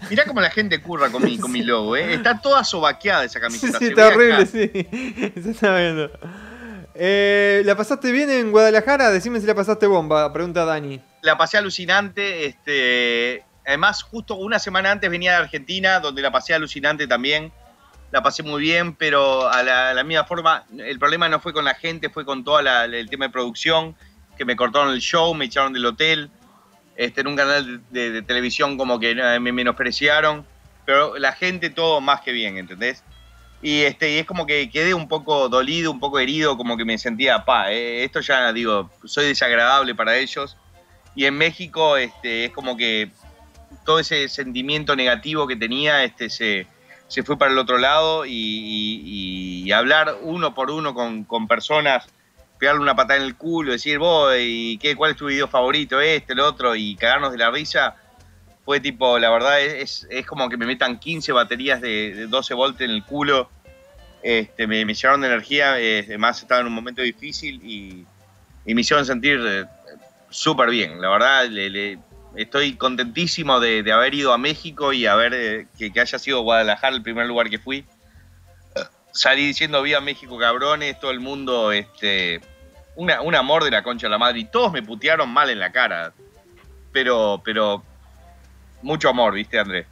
Mirá 0.09 0.25
cómo 0.25 0.39
la 0.41 0.51
gente 0.51 0.81
curra 0.81 1.09
con 1.09 1.23
mi, 1.23 1.39
con 1.39 1.51
mi 1.51 1.63
logo, 1.63 1.95
¿eh? 1.95 2.13
Está 2.13 2.39
toda 2.41 2.63
sobaqueada 2.63 3.23
esa 3.23 3.39
Sí, 3.39 3.41
camiseta. 3.41 3.79
sí, 3.79 3.85
se 3.85 3.89
está 3.91 4.07
horrible, 4.09 4.33
acá. 4.35 4.45
sí. 4.45 4.69
Se 5.41 5.51
está 5.51 5.75
viendo. 5.77 6.11
Eh, 6.95 7.63
¿La 7.65 7.75
pasaste 7.75 8.11
bien 8.11 8.29
en 8.29 8.51
Guadalajara? 8.51 9.09
Decime 9.09 9.39
si 9.39 9.47
la 9.47 9.55
pasaste 9.55 9.87
bomba, 9.87 10.31
pregunta 10.31 10.63
Dani. 10.65 11.01
La 11.21 11.37
pasé 11.37 11.57
alucinante, 11.57 12.45
este... 12.45 13.43
Además, 13.65 14.03
justo 14.03 14.35
una 14.35 14.59
semana 14.59 14.91
antes 14.91 15.09
venía 15.09 15.31
de 15.31 15.37
Argentina, 15.37 16.01
donde 16.01 16.21
la 16.21 16.31
pasé 16.31 16.53
alucinante 16.53 17.07
también. 17.07 17.51
La 18.13 18.21
pasé 18.21 18.43
muy 18.43 18.61
bien, 18.61 18.93
pero 18.95 19.49
a 19.49 19.63
la, 19.63 19.89
a 19.89 19.93
la 19.95 20.03
misma 20.03 20.23
forma, 20.25 20.65
el 20.77 20.99
problema 20.99 21.27
no 21.29 21.39
fue 21.39 21.51
con 21.51 21.65
la 21.65 21.73
gente, 21.73 22.11
fue 22.11 22.23
con 22.25 22.43
todo 22.43 22.59
el 22.59 23.09
tema 23.09 23.25
de 23.25 23.31
producción, 23.31 23.95
que 24.37 24.45
me 24.45 24.55
cortaron 24.55 24.93
el 24.93 25.01
show, 25.01 25.33
me 25.33 25.45
echaron 25.45 25.73
del 25.73 25.83
hotel. 25.83 26.29
Este, 26.95 27.21
en 27.21 27.27
un 27.27 27.35
canal 27.35 27.81
de, 27.89 28.11
de 28.11 28.21
televisión 28.21 28.77
como 28.77 28.99
que 28.99 29.11
eh, 29.17 29.39
me 29.39 29.51
menospreciaron, 29.51 30.45
pero 30.85 31.17
la 31.17 31.31
gente 31.31 31.71
todo 31.71 32.01
más 32.01 32.21
que 32.21 32.31
bien, 32.33 32.59
¿entendés? 32.59 33.03
Y, 33.63 33.81
este, 33.81 34.11
y 34.11 34.19
es 34.19 34.27
como 34.27 34.45
que 34.45 34.69
quedé 34.69 34.93
un 34.93 35.07
poco 35.07 35.49
dolido, 35.49 35.89
un 35.89 35.99
poco 35.99 36.19
herido, 36.19 36.55
como 36.55 36.77
que 36.77 36.85
me 36.85 36.99
sentía, 36.99 37.43
pa, 37.45 37.71
eh, 37.71 38.03
esto 38.03 38.19
ya, 38.19 38.53
digo, 38.53 38.91
soy 39.05 39.25
desagradable 39.25 39.95
para 39.95 40.15
ellos. 40.17 40.55
Y 41.15 41.25
en 41.25 41.35
México 41.35 41.97
este, 41.97 42.45
es 42.45 42.51
como 42.51 42.77
que 42.77 43.09
todo 43.83 43.97
ese 43.97 44.29
sentimiento 44.29 44.95
negativo 44.95 45.47
que 45.47 45.55
tenía 45.55 46.03
este, 46.03 46.29
se, 46.29 46.67
se 47.13 47.21
fue 47.21 47.37
para 47.37 47.51
el 47.51 47.59
otro 47.59 47.77
lado 47.77 48.25
y, 48.25 49.71
hablar 49.71 50.17
uno 50.21 50.55
por 50.55 50.71
uno 50.71 50.95
con, 50.95 51.25
con 51.25 51.47
personas, 51.47 52.07
pegarle 52.57 52.81
una 52.81 52.95
patada 52.95 53.19
en 53.19 53.25
el 53.27 53.35
culo, 53.35 53.71
decir, 53.71 53.99
vos, 53.99 54.33
¿y 54.35 54.79
qué, 54.79 54.95
cuál 54.95 55.11
es 55.11 55.17
tu 55.17 55.27
video 55.27 55.47
favorito? 55.47 56.01
Este, 56.01 56.33
el 56.33 56.39
otro, 56.39 56.75
y 56.75 56.95
cagarnos 56.95 57.31
de 57.31 57.37
la 57.37 57.51
risa, 57.51 57.95
fue 58.65 58.79
tipo, 58.79 59.19
la 59.19 59.29
verdad 59.29 59.61
es, 59.61 60.07
es 60.09 60.25
como 60.25 60.49
que 60.49 60.57
me 60.57 60.65
metan 60.65 60.97
15 60.97 61.31
baterías 61.33 61.81
de, 61.81 62.15
de 62.15 62.25
12 62.25 62.55
volts 62.55 62.81
en 62.81 62.89
el 62.89 63.03
culo. 63.03 63.47
Este, 64.23 64.65
me, 64.65 64.83
me 64.83 64.95
llenaron 64.95 65.21
de 65.21 65.27
energía, 65.27 65.73
además 65.73 66.41
estaba 66.41 66.61
en 66.61 66.67
un 66.67 66.73
momento 66.73 67.03
difícil 67.03 67.61
y, 67.63 68.05
me 68.65 68.81
hicieron 68.81 69.05
sentir 69.05 69.39
eh, 69.45 69.65
súper 70.31 70.71
bien. 70.71 70.99
La 70.99 71.09
verdad, 71.09 71.47
le- 71.47 71.99
estoy 72.35 72.75
contentísimo 72.75 73.59
de, 73.59 73.83
de 73.83 73.91
haber 73.91 74.13
ido 74.13 74.33
a 74.33 74.37
México 74.37 74.93
y 74.93 75.05
haber 75.05 75.33
eh, 75.33 75.67
que, 75.77 75.91
que 75.91 75.99
haya 76.01 76.17
sido 76.19 76.41
Guadalajara 76.41 76.95
el 76.95 77.03
primer 77.03 77.27
lugar 77.27 77.49
que 77.49 77.59
fui. 77.59 77.85
Salí 79.11 79.45
diciendo 79.45 79.81
viva 79.83 80.01
México 80.01 80.37
cabrones, 80.39 80.99
todo 80.99 81.11
el 81.11 81.19
mundo, 81.19 81.71
este, 81.71 82.41
una- 82.95 83.21
un 83.21 83.35
amor 83.35 83.63
de 83.63 83.69
la 83.71 83.83
concha 83.83 84.07
de 84.07 84.11
la 84.11 84.17
madre 84.17 84.39
y 84.39 84.45
todos 84.45 84.71
me 84.73 84.81
putearon 84.81 85.29
mal 85.29 85.49
en 85.51 85.59
la 85.59 85.71
cara. 85.71 86.13
Pero, 86.91 87.41
pero, 87.45 87.83
mucho 88.81 89.09
amor, 89.09 89.33
¿viste, 89.33 89.59
Andrés? 89.59 89.85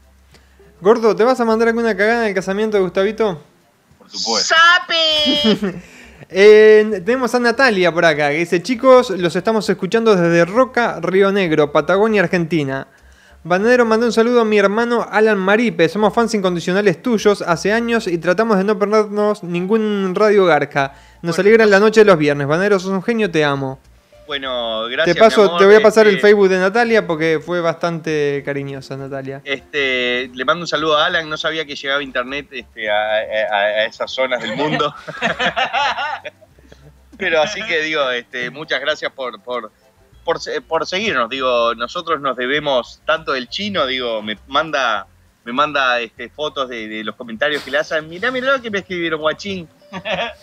Gordo, 0.82 1.16
¿te 1.16 1.24
vas 1.24 1.40
a 1.40 1.46
mandar 1.46 1.68
alguna 1.68 1.96
cagada 1.96 2.24
en 2.24 2.30
el 2.30 2.36
casamiento 2.36 2.78
de 2.78 2.84
Gustavito? 2.84 3.44
Por 4.00 4.10
supuesto. 4.10 4.56
Eh, 6.34 7.02
tenemos 7.04 7.36
a 7.36 7.40
Natalia 7.40 7.94
por 7.94 8.06
acá, 8.06 8.30
que 8.30 8.38
dice, 8.38 8.64
chicos, 8.64 9.10
los 9.10 9.36
estamos 9.36 9.70
escuchando 9.70 10.16
desde 10.16 10.46
Roca, 10.46 10.98
Río 11.02 11.30
Negro, 11.30 11.74
Patagonia, 11.74 12.24
Argentina. 12.24 12.88
Banadero 13.44 13.84
mandó 13.84 14.06
un 14.06 14.14
saludo 14.14 14.40
a 14.40 14.46
mi 14.46 14.58
hermano 14.58 15.06
Alan 15.12 15.38
Maripe, 15.38 15.90
somos 15.90 16.14
fans 16.14 16.34
incondicionales 16.34 17.02
tuyos 17.02 17.42
hace 17.42 17.74
años 17.74 18.08
y 18.08 18.18
tratamos 18.18 18.58
de 18.58 18.64
no 18.64 18.80
perdernos 18.80 19.44
ningún 19.44 20.14
Radio 20.16 20.46
Garca. 20.46 20.94
Nos 21.22 21.38
alegra 21.38 21.66
la 21.66 21.82
noche 21.82 22.02
de 22.02 22.06
los 22.06 22.18
viernes. 22.18 22.48
Banadero, 22.48 22.80
sos 22.80 22.92
un 22.92 23.04
genio, 23.04 23.30
te 23.30 23.44
amo. 23.44 23.80
Bueno, 24.32 24.86
gracias. 24.88 25.14
te 25.14 25.20
paso, 25.20 25.42
mi 25.42 25.48
amor. 25.50 25.60
te 25.60 25.66
voy 25.66 25.76
a 25.76 25.82
pasar 25.82 26.08
el 26.08 26.16
Este, 26.16 26.28
Facebook 26.30 26.48
de 26.48 26.58
Natalia 26.58 27.06
porque 27.06 27.42
fue 27.46 27.60
bastante 27.60 28.42
cariñosa 28.46 28.96
Natalia. 28.96 29.42
Este, 29.44 30.32
le 30.34 30.46
mando 30.46 30.62
un 30.64 30.68
saludo 30.70 30.98
a 30.98 31.08
Alan, 31.08 31.28
no 31.28 31.36
sabía 31.36 31.66
que 31.66 31.76
llegaba 31.76 32.02
internet 32.02 32.48
este, 32.52 32.90
a, 32.90 32.94
a- 32.94 33.56
a 33.58 33.86
esas 33.88 34.10
zonas 34.10 34.42
del 34.42 34.56
mundo. 34.56 34.96
Pero 37.18 37.42
así 37.42 37.62
que 37.66 37.82
digo, 37.82 38.10
este, 38.12 38.50
muchas 38.52 38.80
gracias 38.80 39.12
por, 39.12 39.42
por, 39.42 39.70
por, 40.24 40.40
se- 40.40 40.62
por 40.62 40.88
seguirnos. 40.88 41.30
Digo, 41.30 41.76
nosotros 41.76 42.22
nos 42.22 42.38
debemos 42.38 43.02
tanto 43.06 43.36
el 43.36 43.50
chino, 43.50 43.86
digo, 43.86 44.22
me 44.22 44.38
manda, 44.48 45.08
me 45.44 45.52
manda 45.52 46.00
este, 46.00 46.30
fotos 46.30 46.70
de, 46.70 46.88
de 46.88 47.04
los 47.04 47.18
comentarios 47.18 47.64
que 47.64 47.72
le 47.72 47.80
hacen. 47.80 48.08
Mirá, 48.08 48.32
mirá 48.32 48.54
lo 48.56 48.62
que 48.62 48.72
me 48.72 48.80
escribieron, 48.80 49.20
guachín. 49.20 49.68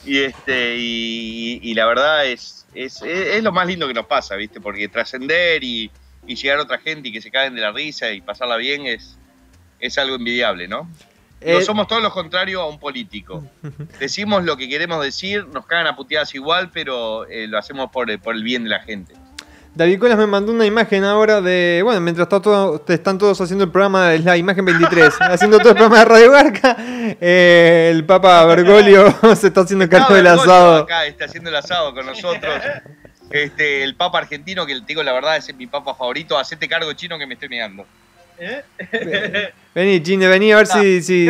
Y 0.04 0.18
este, 0.18 0.76
y, 0.76 1.60
y 1.62 1.74
la 1.74 1.86
verdad 1.86 2.26
es, 2.26 2.66
es, 2.74 3.02
es- 3.02 3.28
es 3.36 3.42
lo 3.42 3.52
más 3.52 3.66
lindo 3.66 3.86
que 3.88 3.94
nos 3.94 4.06
pasa, 4.06 4.36
¿viste? 4.36 4.60
Porque 4.60 4.88
trascender 4.88 5.62
y, 5.64 5.90
y 6.26 6.34
llegar 6.36 6.58
a 6.58 6.62
otra 6.62 6.78
gente 6.78 7.08
y 7.08 7.12
que 7.12 7.20
se 7.22 7.30
caen 7.30 7.54
de 7.54 7.60
la 7.60 7.72
risa 7.72 8.10
y 8.12 8.20
pasarla 8.20 8.56
bien 8.56 8.86
es, 8.86 9.16
es 9.80 9.96
algo 9.98 10.16
envidiable, 10.16 10.68
¿no? 10.68 10.82
No 10.82 10.88
Eh, 11.40 11.62
somos 11.62 11.86
todo 11.86 12.00
lo 12.00 12.10
contrario 12.10 12.60
a 12.60 12.68
un 12.68 12.80
político. 12.80 13.44
Decimos 14.00 14.44
lo 14.44 14.56
que 14.56 14.68
queremos 14.68 15.02
decir, 15.02 15.46
nos 15.46 15.66
cagan 15.66 15.86
a 15.86 15.94
puteadas 15.96 16.34
igual, 16.34 16.70
pero 16.72 17.26
eh, 17.28 17.46
lo 17.46 17.58
hacemos 17.58 17.90
por, 17.92 18.16
por 18.20 18.34
el 18.34 18.42
bien 18.42 18.64
de 18.64 18.70
la 18.70 18.80
gente. 18.80 19.14
David 19.78 20.00
Colas 20.00 20.18
me 20.18 20.26
mandó 20.26 20.50
una 20.50 20.66
imagen 20.66 21.04
ahora 21.04 21.40
de. 21.40 21.82
Bueno, 21.84 22.00
mientras 22.00 22.24
está 22.24 22.42
todo, 22.42 22.82
están 22.88 23.16
todos 23.16 23.40
haciendo 23.40 23.62
el 23.62 23.70
programa, 23.70 24.12
es 24.12 24.24
la 24.24 24.36
imagen 24.36 24.64
23, 24.64 25.14
haciendo 25.20 25.58
todo 25.60 25.68
el 25.68 25.76
programa 25.76 26.00
de 26.00 26.04
Radio 26.04 26.32
Garca. 26.32 26.76
eh, 26.80 27.88
el 27.92 28.04
Papa 28.04 28.44
Bergoglio 28.46 29.14
se 29.36 29.46
está 29.46 29.60
haciendo 29.60 29.88
cargo 29.88 30.08
No, 30.10 30.16
del 30.16 30.26
asado. 30.26 30.76
Acá 30.78 31.06
está 31.06 31.26
haciendo 31.26 31.50
el 31.50 31.54
asado 31.56 31.94
con 31.94 32.04
nosotros. 32.06 32.54
Este, 33.30 33.82
el 33.84 33.94
papa 33.94 34.20
argentino, 34.20 34.64
que 34.64 34.74
te 34.74 34.86
digo 34.86 35.02
la 35.02 35.12
verdad, 35.12 35.36
es 35.36 35.54
mi 35.54 35.66
papa 35.66 35.94
favorito. 35.94 36.38
Hacete 36.38 36.66
cargo 36.66 36.90
chino 36.94 37.18
que 37.18 37.26
me 37.26 37.34
estoy 37.34 37.50
mirando. 37.50 37.84
Vení, 39.74 40.02
Chine, 40.02 40.26
vení 40.28 40.52
a 40.52 40.56
ver 40.56 40.66
si. 40.66 41.02
si 41.02 41.26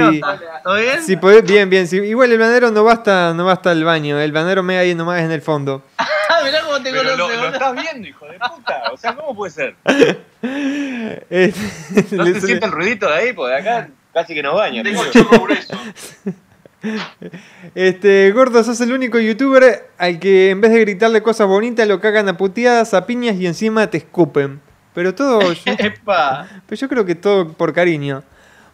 ¿Todo 0.64 0.76
bien? 0.76 1.02
si 1.02 1.16
podés- 1.16 1.42
bien, 1.44 1.68
bien. 1.70 1.86
si- 1.86 1.96
igual 1.98 2.32
el 2.32 2.38
banero 2.38 2.70
no 2.70 2.84
basta, 2.84 3.34
no 3.34 3.44
basta 3.44 3.72
el 3.72 3.84
baño. 3.84 4.18
El 4.20 4.32
banero 4.32 4.62
me 4.62 4.78
ahí 4.78 4.94
nomás 4.94 5.20
en 5.22 5.32
el 5.32 5.42
fondo. 5.42 5.82
Ah, 6.30 6.44
mirá 6.44 6.60
cómo 6.62 6.80
te 6.82 6.90
conoce, 6.90 7.16
lo, 7.16 7.26
lo 7.26 7.48
estás 7.48 7.72
viendo, 7.74 8.06
hijo 8.06 8.26
de 8.26 8.34
puta. 8.38 8.82
O 8.92 8.96
sea, 8.98 9.16
¿cómo 9.16 9.34
puede 9.34 9.50
ser? 9.50 9.74
Eh, 10.42 11.52
¿No 12.12 12.22
le- 12.22 12.34
se 12.34 12.46
siente 12.46 12.66
el 12.66 12.70
ruidito 12.72 13.08
de 13.08 13.14
ahí? 13.14 13.32
Porque 13.32 13.54
acá 13.56 13.88
casi 14.12 14.34
que 14.34 14.42
nos 14.42 14.54
baña. 14.54 14.82
Tengo 14.82 15.02
tío. 15.06 15.22
chorro 15.24 15.44
grueso. 15.44 15.74
Este, 17.74 18.30
gordo, 18.30 18.62
sos 18.62 18.80
el 18.82 18.92
único 18.92 19.18
youtuber 19.18 19.88
al 19.98 20.20
que 20.20 20.50
en 20.50 20.60
vez 20.60 20.70
de 20.70 20.80
gritarle 20.80 21.22
cosas 21.22 21.48
bonitas 21.48 21.88
lo 21.88 21.98
cagan 22.00 22.28
a 22.28 22.36
puteadas, 22.36 22.94
a 22.94 23.04
piñas 23.06 23.34
y 23.36 23.46
encima 23.46 23.88
te 23.88 23.98
escupen. 23.98 24.60
Pero 24.94 25.14
todo, 25.14 25.52
yo, 25.52 25.62
Epa. 25.78 26.46
pero 26.66 26.78
yo 26.80 26.88
creo 26.88 27.04
que 27.04 27.14
todo 27.14 27.52
por 27.52 27.72
cariño. 27.72 28.22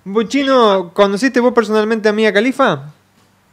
Bochino, 0.04 0.90
¿conociste 0.92 1.40
vos 1.40 1.52
personalmente 1.54 2.08
a 2.08 2.12
Mía 2.12 2.32
Califa? 2.32 2.90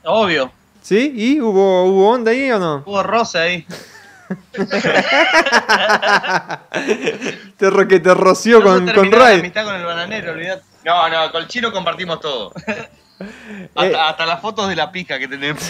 Obvio. 0.03 0.51
¿Sí? 0.81 1.13
¿Y 1.15 1.39
hubo, 1.41 1.85
hubo 1.85 2.09
onda 2.09 2.31
ahí 2.31 2.51
o 2.51 2.59
no? 2.59 2.83
Hubo 2.85 3.03
rosa 3.03 3.41
ahí. 3.41 3.65
Te, 7.57 7.69
ro- 7.69 7.87
que 7.87 7.99
te 7.99 8.13
roció 8.13 8.59
No 8.59 8.65
con, 8.65 8.87
con 8.91 9.11
Ray. 9.11 9.39
amistad 9.39 9.65
con 9.65 9.75
el 9.75 9.85
bananero, 9.85 10.31
olvidate. 10.31 10.63
No, 10.85 11.09
no, 11.09 11.31
con 11.31 11.41
el 11.43 11.47
chino 11.47 11.71
compartimos 11.71 12.19
todo. 12.19 12.53
Hasta, 13.75 13.85
Eh. 13.85 13.95
hasta 13.95 14.25
las 14.25 14.41
fotos 14.41 14.67
de 14.67 14.75
la 14.75 14.91
pija 14.91 15.19
que 15.19 15.27
tenemos. 15.27 15.61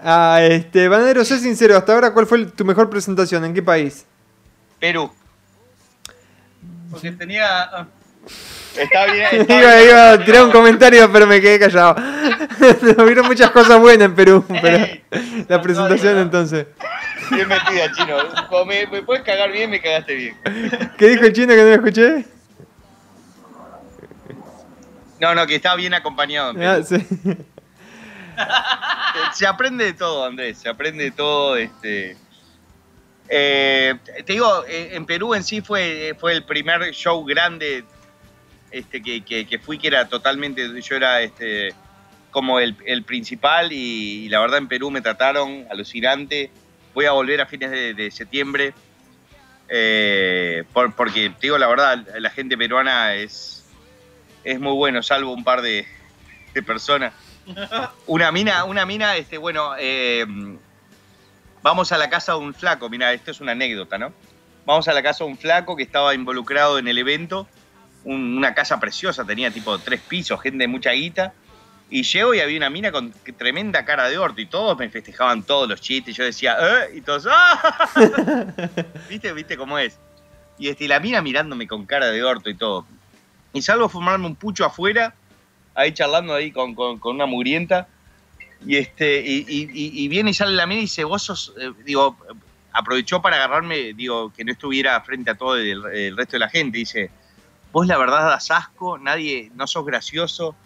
Ah, 0.00 0.38
este, 0.42 0.88
Banero, 0.88 1.24
sé 1.26 1.38
sincero, 1.38 1.76
hasta 1.76 1.92
ahora, 1.92 2.12
¿cuál 2.14 2.26
fue 2.26 2.46
tu 2.46 2.64
mejor 2.64 2.88
presentación? 2.88 3.44
¿En 3.44 3.52
qué 3.52 3.62
país? 3.62 4.06
Perú. 4.84 5.10
Porque 6.90 7.10
tenía. 7.12 7.62
ah, 7.62 7.86
Está 8.76 9.06
bien. 9.06 9.28
está 9.32 9.60
Iba, 9.62 9.74
bien. 9.76 9.88
iba 9.88 10.10
a 10.12 10.24
tirar 10.24 10.44
un 10.44 10.50
comentario, 10.52 11.10
pero 11.10 11.26
me 11.26 11.40
quedé 11.40 11.58
callado. 11.58 11.96
Hubieron 13.02 13.26
muchas 13.26 13.50
cosas 13.50 13.80
buenas 13.80 14.04
en 14.06 14.14
Perú, 14.14 14.44
pero 14.60 14.86
la 15.48 15.62
presentación 15.62 16.18
entonces. 16.18 16.66
Bien 17.30 17.48
metida, 17.48 17.90
chino. 17.92 18.16
Como 18.50 18.66
me, 18.66 18.86
me 18.88 19.02
puedes 19.02 19.24
cagar 19.24 19.50
bien, 19.52 19.70
me 19.70 19.80
cagaste 19.80 20.14
bien. 20.16 20.36
¿Qué 20.98 21.08
dijo 21.08 21.24
el 21.24 21.32
chino 21.32 21.54
que 21.54 21.62
no 21.62 21.68
lo 21.68 21.74
escuché? 21.76 22.26
No, 25.18 25.34
no, 25.34 25.46
que 25.46 25.54
está 25.54 25.74
bien 25.76 25.94
acompañado. 25.94 26.50
en 26.50 26.56
Perú. 26.58 26.70
Ah, 26.70 26.82
sí. 26.82 27.06
se 29.32 29.46
aprende 29.46 29.84
de 29.86 29.92
todo, 29.94 30.26
Andrés, 30.26 30.58
se 30.58 30.68
aprende 30.68 31.04
de 31.04 31.10
todo. 31.10 31.56
Este, 31.56 32.18
Eh, 33.28 33.94
te 34.26 34.32
digo, 34.34 34.64
eh, 34.66 34.90
en 34.94 35.06
Perú 35.06 35.34
en 35.34 35.42
sí 35.44 35.60
fue, 35.62 36.14
fue 36.20 36.32
el 36.32 36.44
primer 36.44 36.92
show 36.92 37.24
grande 37.24 37.84
este, 38.70 39.02
que, 39.02 39.24
que- 39.24 39.46
que 39.46 39.58
fui, 39.58 39.78
que 39.78 39.86
era 39.88 40.08
totalmente, 40.08 40.68
yo 40.82 40.96
era 40.96 41.22
este, 41.22 41.74
como 42.30 42.58
el, 42.60 42.76
el 42.86 43.04
principal 43.04 43.72
y, 43.72 44.24
y 44.26 44.28
la 44.28 44.40
verdad 44.40 44.58
en 44.58 44.68
Perú 44.68 44.90
me 44.90 45.00
trataron 45.00 45.66
alucinante. 45.70 46.50
Voy 46.92 47.06
a 47.06 47.12
volver 47.12 47.40
a 47.40 47.46
fines 47.46 47.70
de, 47.70 47.94
de 47.94 48.10
septiembre. 48.10 48.74
eh, 49.68 50.64
por- 50.72 50.94
porque, 50.94 51.30
te 51.30 51.36
digo 51.46 51.56
la 51.58 51.66
verdad, 51.68 52.04
la 52.18 52.30
gente 52.30 52.56
peruana 52.58 53.14
es, 53.14 53.64
es 54.42 54.60
muy 54.60 54.72
bueno, 54.74 55.02
salvo 55.02 55.32
un 55.32 55.42
par 55.44 55.62
de, 55.62 55.86
de 56.54 56.62
personas. 56.62 57.14
Una 58.06 58.30
mina, 58.32 58.64
una 58.64 58.84
mina, 58.86 59.16
este, 59.16 59.38
bueno, 59.38 59.74
eh, 59.78 60.26
vamos 61.64 61.90
a 61.92 61.96
la 61.98 62.10
casa 62.10 62.32
de 62.32 62.38
un 62.38 62.52
flaco, 62.52 62.90
mira, 62.90 63.10
esto 63.14 63.30
es 63.30 63.40
una 63.40 63.52
anécdota, 63.52 63.96
¿no? 63.96 64.12
Vamos 64.66 64.86
a 64.86 64.92
la 64.92 65.02
casa 65.02 65.24
de 65.24 65.30
un 65.30 65.38
flaco 65.38 65.74
que 65.76 65.82
estaba 65.82 66.14
involucrado 66.14 66.78
en 66.78 66.86
el 66.88 66.98
evento 66.98 67.48
un- 68.04 68.36
una 68.36 68.52
casa 68.54 68.78
preciosa, 68.78 69.24
tenía 69.24 69.50
tipo 69.50 69.78
tres 69.78 69.98
pisos, 70.02 70.38
gente 70.42 70.58
de 70.58 70.68
mucha 70.68 70.90
guita. 70.90 71.32
Y 71.88 72.02
llego 72.02 72.34
y 72.34 72.40
había 72.40 72.58
una 72.58 72.68
mina 72.68 72.92
con 72.92 73.12
tremenda 73.38 73.84
cara 73.86 74.08
de 74.10 74.18
orto 74.18 74.40
y 74.42 74.46
todos 74.46 74.76
me 74.78 74.90
festejaban 74.90 75.42
todos 75.42 75.66
los 75.68 75.80
chistes. 75.80 76.14
Yo 76.14 76.24
decía, 76.24 76.56
¿eh? 76.60 76.96
Y 76.96 77.00
todos, 77.00 77.26
¡ah! 77.30 77.88
¿Viste? 79.08 79.32
¿Viste 79.32 79.56
cómo 79.56 79.78
es? 79.78 79.98
Y, 80.58 80.68
este, 80.68 80.84
y 80.84 80.88
la 80.88 81.00
mina 81.00 81.22
mirándome 81.22 81.66
con 81.66 81.86
cara 81.86 82.06
de 82.10 82.22
orto 82.22 82.50
y 82.50 82.54
todo. 82.54 82.86
Y 83.54 83.62
salgo 83.62 83.86
a 83.86 83.88
fumarme 83.88 84.26
un 84.26 84.34
pucho 84.36 84.64
afuera, 84.64 85.14
ahí 85.74 85.92
charlando 85.92 86.34
ahí 86.34 86.50
con, 86.52 86.74
con- 86.74 86.98
con 86.98 87.14
una 87.16 87.26
mugrienta. 87.26 87.88
Y, 88.66 88.76
este, 88.76 89.20
y, 89.20 89.44
y- 89.48 90.04
y- 90.04 90.08
viene 90.08 90.30
y 90.30 90.34
sale 90.34 90.52
la 90.52 90.66
mina 90.66 90.78
y 90.80 90.84
dice, 90.84 91.04
vos 91.04 91.22
sos, 91.22 91.52
eh, 91.60 91.70
digo, 91.84 92.16
aprovechó 92.72 93.20
para 93.20 93.36
agarrarme, 93.36 93.92
digo, 93.94 94.32
que 94.32 94.44
no 94.44 94.52
estuviera 94.52 95.00
frente 95.02 95.30
a 95.30 95.34
todo 95.34 95.56
el, 95.56 95.84
el 95.92 96.16
resto 96.16 96.32
de 96.32 96.38
la 96.40 96.48
gente. 96.48 96.78
Dice, 96.78 97.10
vos 97.72 97.86
la 97.86 97.98
verdad 97.98 98.28
das 98.30 98.50
asco, 98.50 98.98
nadie, 98.98 99.50
no 99.54 99.66
sos 99.66 99.84
gracioso. 99.84 100.56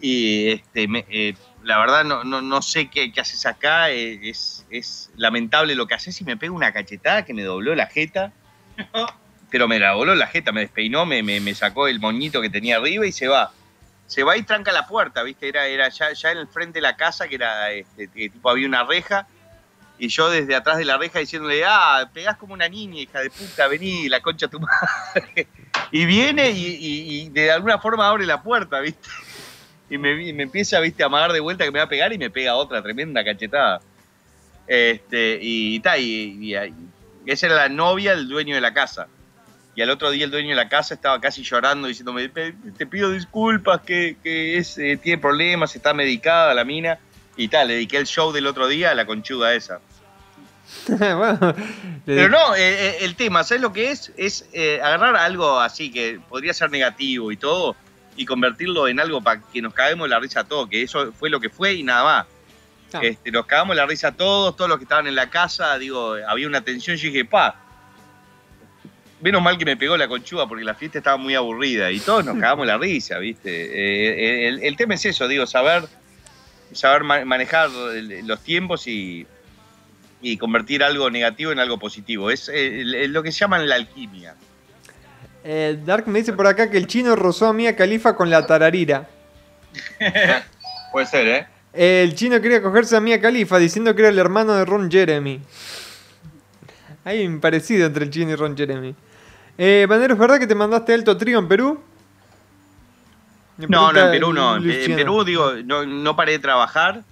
Y 0.00 0.48
este, 0.48 0.88
me- 0.88 1.04
eh, 1.10 1.34
la 1.62 1.78
verdad 1.78 2.04
no, 2.04 2.24
no, 2.24 2.40
no 2.40 2.62
sé 2.62 2.88
qué, 2.88 3.12
qué 3.12 3.20
haces 3.20 3.44
acá, 3.44 3.90
eh, 3.90 4.18
es, 4.30 4.64
es 4.70 5.10
lamentable 5.16 5.74
lo 5.74 5.86
que 5.86 5.94
haces 5.94 6.18
y 6.20 6.24
me 6.24 6.36
pega 6.36 6.52
una 6.52 6.72
cachetada 6.72 7.24
que 7.24 7.34
me 7.34 7.42
dobló 7.42 7.74
la 7.74 7.86
jeta. 7.86 8.32
Pero 9.50 9.66
me 9.66 9.78
la 9.80 9.94
voló 9.94 10.14
la 10.14 10.28
jeta, 10.28 10.52
me 10.52 10.60
despeinó, 10.60 11.04
me, 11.06 11.22
me, 11.24 11.40
me 11.40 11.54
sacó 11.54 11.88
el 11.88 11.98
moñito 11.98 12.40
que 12.40 12.48
tenía 12.50 12.76
arriba 12.76 13.04
y 13.06 13.10
se 13.12 13.26
va. 13.26 13.52
Se 14.10 14.24
va 14.24 14.36
y 14.36 14.42
tranca 14.42 14.72
la 14.72 14.88
puerta, 14.88 15.22
¿viste? 15.22 15.48
Era, 15.48 15.68
era 15.68 15.88
ya, 15.88 16.12
ya 16.12 16.32
en 16.32 16.38
el 16.38 16.48
frente 16.48 16.78
de 16.78 16.82
la 16.82 16.96
casa, 16.96 17.28
que 17.28 17.36
era, 17.36 17.70
este, 17.70 18.08
tipo 18.08 18.50
había 18.50 18.66
una 18.66 18.82
reja. 18.82 19.28
Y 20.00 20.08
yo 20.08 20.28
desde 20.28 20.56
atrás 20.56 20.78
de 20.78 20.84
la 20.84 20.98
reja 20.98 21.20
diciéndole, 21.20 21.62
ah, 21.64 22.10
pegás 22.12 22.36
como 22.36 22.52
una 22.52 22.68
niña, 22.68 23.02
hija 23.02 23.20
de 23.20 23.30
puta, 23.30 23.68
vení, 23.68 24.08
la 24.08 24.20
concha 24.20 24.48
tu 24.48 24.58
madre. 24.58 25.46
Y 25.92 26.06
viene 26.06 26.50
y, 26.50 27.28
de 27.30 27.52
alguna 27.52 27.78
forma 27.78 28.08
abre 28.08 28.26
la 28.26 28.42
puerta, 28.42 28.80
¿viste? 28.80 29.08
Y 29.88 29.98
me, 29.98 30.28
empieza, 30.42 30.80
¿viste? 30.80 31.04
A 31.04 31.06
amagar 31.06 31.32
de 31.32 31.40
vuelta 31.40 31.64
que 31.64 31.70
me 31.70 31.78
va 31.78 31.84
a 31.84 31.88
pegar 31.88 32.12
y 32.12 32.18
me 32.18 32.30
pega 32.30 32.56
otra 32.56 32.82
tremenda 32.82 33.24
cachetada. 33.24 33.80
Este, 34.66 35.38
y 35.40 35.78
ta, 35.80 35.98
y 35.98 36.52
esa 37.26 37.46
era 37.46 37.54
la 37.54 37.68
novia 37.68 38.16
del 38.16 38.28
dueño 38.28 38.56
de 38.56 38.60
la 38.60 38.74
casa. 38.74 39.06
Y 39.76 39.82
al 39.82 39.90
otro 39.90 40.10
día 40.10 40.24
el 40.24 40.30
dueño 40.30 40.50
de 40.50 40.54
la 40.56 40.68
casa 40.68 40.94
estaba 40.94 41.20
casi 41.20 41.42
llorando 41.42 41.86
diciéndome, 41.88 42.28
"Pe- 42.28 42.54
te 42.76 42.86
pido 42.86 43.10
disculpas, 43.12 43.80
que, 43.82 44.16
que 44.22 44.58
es, 44.58 44.76
eh, 44.78 44.98
tiene 45.00 45.18
problemas, 45.20 45.74
está 45.76 45.94
medicada 45.94 46.52
la 46.54 46.64
mina. 46.64 46.98
Y 47.36 47.48
tal, 47.48 47.68
le 47.68 47.74
dediqué 47.74 47.96
el 47.96 48.06
show 48.06 48.32
del 48.32 48.46
otro 48.46 48.66
día 48.66 48.90
a 48.90 48.94
la 48.94 49.06
conchuda 49.06 49.54
esa. 49.54 49.80
bueno, 50.88 51.54
Pero 52.06 52.28
no, 52.28 52.54
eh, 52.54 52.88
eh, 52.88 52.96
el 53.00 53.14
tema, 53.16 53.42
¿sabes 53.44 53.60
lo 53.62 53.72
que 53.72 53.90
es? 53.90 54.12
Es 54.16 54.48
eh, 54.52 54.80
agarrar 54.82 55.16
algo 55.16 55.58
así 55.60 55.90
que 55.90 56.20
podría 56.28 56.52
ser 56.54 56.70
negativo 56.70 57.32
y 57.32 57.36
todo 57.36 57.76
y 58.16 58.24
convertirlo 58.26 58.86
en 58.88 59.00
algo 59.00 59.20
para 59.22 59.40
que 59.52 59.62
nos 59.62 59.72
caguemos 59.72 60.08
la 60.08 60.18
risa 60.18 60.40
a 60.40 60.44
todos, 60.44 60.68
que 60.68 60.82
eso 60.82 61.12
fue 61.12 61.30
lo 61.30 61.40
que 61.40 61.48
fue 61.48 61.72
y 61.74 61.82
nada 61.82 62.04
más. 62.04 62.26
Ah. 62.92 63.00
Este, 63.02 63.30
nos 63.30 63.46
cagamos 63.46 63.74
la 63.76 63.86
risa 63.86 64.08
a 64.08 64.12
todos, 64.12 64.56
todos 64.56 64.68
los 64.68 64.78
que 64.78 64.84
estaban 64.84 65.06
en 65.06 65.14
la 65.14 65.30
casa, 65.30 65.78
digo, 65.78 66.16
había 66.28 66.46
una 66.46 66.60
tensión, 66.60 66.96
yo 66.96 67.06
dije, 67.08 67.24
pa, 67.24 67.54
menos 69.22 69.42
mal 69.42 69.58
que 69.58 69.64
me 69.64 69.76
pegó 69.76 69.96
la 69.96 70.08
conchuda 70.08 70.46
porque 70.46 70.64
la 70.64 70.74
fiesta 70.74 70.98
estaba 70.98 71.16
muy 71.16 71.34
aburrida 71.34 71.90
y 71.90 72.00
todos 72.00 72.24
nos 72.24 72.38
cagamos 72.38 72.66
la 72.66 72.78
risa, 72.78 73.18
¿viste? 73.18 73.50
Eh, 73.50 74.48
el, 74.48 74.62
el 74.62 74.76
tema 74.76 74.94
es 74.94 75.04
eso, 75.04 75.28
digo, 75.28 75.46
saber, 75.46 75.84
saber 76.72 77.04
ma- 77.04 77.24
manejar 77.24 77.70
los 77.70 78.40
tiempos 78.42 78.86
y, 78.86 79.26
y 80.22 80.36
convertir 80.36 80.82
algo 80.82 81.10
negativo 81.10 81.52
en 81.52 81.58
algo 81.58 81.78
positivo. 81.78 82.30
Es, 82.30 82.50
eh, 82.52 82.82
lo 83.08 83.22
que 83.22 83.32
se 83.32 83.40
llama 83.40 83.58
la 83.58 83.74
alquimia. 83.76 84.34
eh, 85.44 85.78
Dark 85.84 86.06
me 86.08 86.18
dice 86.20 86.32
por 86.32 86.46
acá 86.46 86.70
que 86.70 86.76
el 86.78 86.86
chino 86.86 87.16
rozó 87.16 87.46
a 87.46 87.52
Mia 87.52 87.76
Califa 87.76 88.14
con 88.16 88.30
la 88.30 88.46
tararira. 88.46 89.08
Puede 90.92 91.06
ser, 91.06 91.26
¿eh? 91.28 91.46
El 91.72 92.14
chino 92.16 92.40
quería 92.40 92.60
cogerse 92.62 92.96
a 92.96 93.00
Mia 93.00 93.20
Califa 93.20 93.58
diciendo 93.58 93.94
que 93.94 94.02
era 94.02 94.08
el 94.08 94.18
hermano 94.18 94.54
de 94.56 94.64
Ron 94.64 94.90
Jeremy. 94.90 95.40
Hay 97.04 97.24
un 97.26 97.40
parecido 97.40 97.86
entre 97.86 98.04
el 98.04 98.10
chino 98.10 98.32
y 98.32 98.34
Ron 98.34 98.56
Jeremy. 98.56 98.94
Eh, 99.62 99.84
Bandero, 99.86 100.14
¿es 100.14 100.18
verdad 100.18 100.38
que 100.38 100.46
te 100.46 100.54
mandaste 100.54 100.94
alto 100.94 101.18
trío 101.18 101.38
en 101.38 101.46
Perú? 101.46 101.78
No, 103.58 103.92
no, 103.92 104.00
en 104.06 104.10
Perú 104.10 104.32
no. 104.32 104.56
En. 104.56 104.96
Perú, 104.96 105.22
digo, 105.22 105.52
no, 105.52 105.84
no 105.84 106.16
paré 106.16 106.32
de 106.32 106.38
trabajar. 106.38 107.02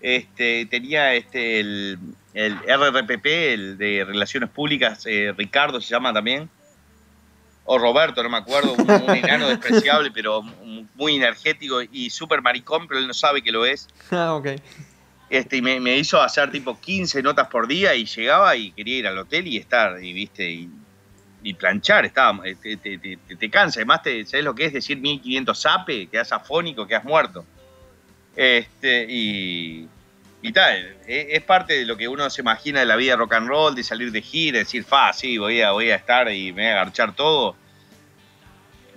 Este, 0.00 0.66
tenía 0.66 1.14
este, 1.14 1.58
el, 1.58 1.98
el 2.32 2.58
RRPP, 2.58 3.26
el 3.26 3.76
de 3.76 4.04
Relaciones 4.04 4.50
Públicas, 4.50 5.04
eh, 5.06 5.34
Ricardo 5.36 5.80
se 5.80 5.88
llama 5.88 6.12
también. 6.12 6.48
O 7.64 7.76
Roberto, 7.76 8.22
no 8.22 8.28
me 8.28 8.36
acuerdo, 8.36 8.74
un, 8.74 8.88
un 8.88 8.88
enano 9.16 9.48
despreciable, 9.48 10.12
pero 10.12 10.42
muy 10.94 11.16
energético 11.16 11.82
y 11.82 12.08
súper 12.08 12.40
maricón, 12.40 12.86
pero 12.86 13.00
él 13.00 13.08
no 13.08 13.14
sabe 13.14 13.42
que 13.42 13.50
lo 13.50 13.66
es. 13.66 13.88
Ah, 14.12 14.34
ok. 14.34 14.46
Este, 15.28 15.56
y 15.56 15.62
me, 15.62 15.80
me 15.80 15.96
hizo 15.96 16.22
hacer 16.22 16.52
tipo 16.52 16.78
15 16.78 17.20
notas 17.20 17.48
por 17.48 17.66
día 17.66 17.96
y 17.96 18.04
llegaba 18.04 18.54
y 18.54 18.70
quería 18.70 18.98
ir 18.98 19.06
al 19.08 19.18
hotel 19.18 19.48
y 19.48 19.56
estar, 19.56 20.00
y 20.04 20.12
viste, 20.12 20.48
y, 20.48 20.70
y 21.44 21.52
planchar, 21.54 22.06
estaba, 22.06 22.40
eh, 22.48 22.56
te, 22.60 22.76
te, 22.78 22.96
te- 22.98 23.36
te 23.36 23.50
cansa, 23.50 23.78
además 23.80 24.02
te, 24.02 24.24
sabes 24.24 24.44
lo 24.44 24.54
que 24.54 24.64
es 24.64 24.72
decir 24.72 24.96
1500 24.96 25.60
zape, 25.60 26.06
quedas 26.08 26.32
afónico, 26.32 26.86
quedas 26.86 27.04
muerto. 27.04 27.44
Este, 28.34 29.06
y, 29.08 29.86
y 30.42 30.52
tal, 30.52 30.96
es, 31.06 31.26
es 31.30 31.42
parte 31.42 31.74
de 31.74 31.84
lo 31.86 31.96
que 31.98 32.08
uno 32.08 32.28
se 32.30 32.40
imagina 32.40 32.80
de 32.80 32.86
la 32.86 32.96
vida 32.96 33.14
rock 33.14 33.34
and 33.34 33.46
roll, 33.46 33.74
de 33.74 33.84
salir 33.84 34.10
de 34.10 34.22
gira, 34.22 34.58
decir, 34.58 34.84
fa, 34.84 35.12
sí, 35.12 35.36
voy 35.38 35.60
a, 35.60 35.72
voy 35.72 35.90
a 35.90 35.96
estar 35.96 36.32
y 36.32 36.52
me 36.52 36.62
voy 36.62 36.70
a 36.70 36.80
agarchar 36.80 37.14
todo. 37.14 37.56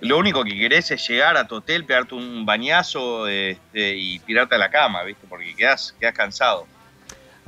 Lo 0.00 0.16
único 0.16 0.42
que 0.44 0.56
querés 0.56 0.90
es 0.90 1.06
llegar 1.06 1.36
a 1.36 1.46
tu 1.46 1.56
hotel, 1.56 1.84
pegarte 1.84 2.14
un 2.14 2.46
bañazo 2.46 3.26
este, 3.28 3.94
y 3.96 4.20
tirarte 4.20 4.54
a 4.54 4.58
la 4.58 4.70
cama, 4.70 5.02
¿viste? 5.02 5.26
Porque 5.28 5.54
quedás, 5.54 5.94
quedás 6.00 6.14
cansado. 6.14 6.66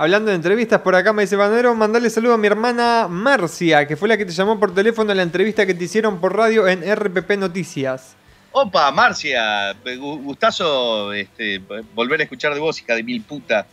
Hablando 0.01 0.31
de 0.31 0.35
entrevistas, 0.35 0.81
por 0.81 0.95
acá 0.95 1.13
me 1.13 1.21
dice 1.21 1.35
Bandero, 1.35 1.75
mandale 1.75 2.09
saludo 2.09 2.33
a 2.33 2.37
mi 2.39 2.47
hermana 2.47 3.07
Marcia, 3.07 3.85
que 3.85 3.95
fue 3.95 4.09
la 4.09 4.17
que 4.17 4.25
te 4.25 4.31
llamó 4.31 4.59
por 4.59 4.73
teléfono 4.73 5.11
en 5.11 5.17
la 5.17 5.21
entrevista 5.21 5.63
que 5.67 5.75
te 5.75 5.83
hicieron 5.83 6.19
por 6.19 6.35
radio 6.35 6.67
en 6.67 6.81
RPP 6.95 7.37
Noticias. 7.37 8.15
Opa, 8.51 8.89
Marcia, 8.89 9.73
gu- 9.85 10.23
gustazo 10.23 11.13
este, 11.13 11.61
volver 11.93 12.19
a 12.19 12.23
escuchar 12.23 12.51
de 12.55 12.59
vos, 12.59 12.81
hija 12.81 12.95
de 12.95 13.03
mil 13.03 13.21
puta. 13.21 13.67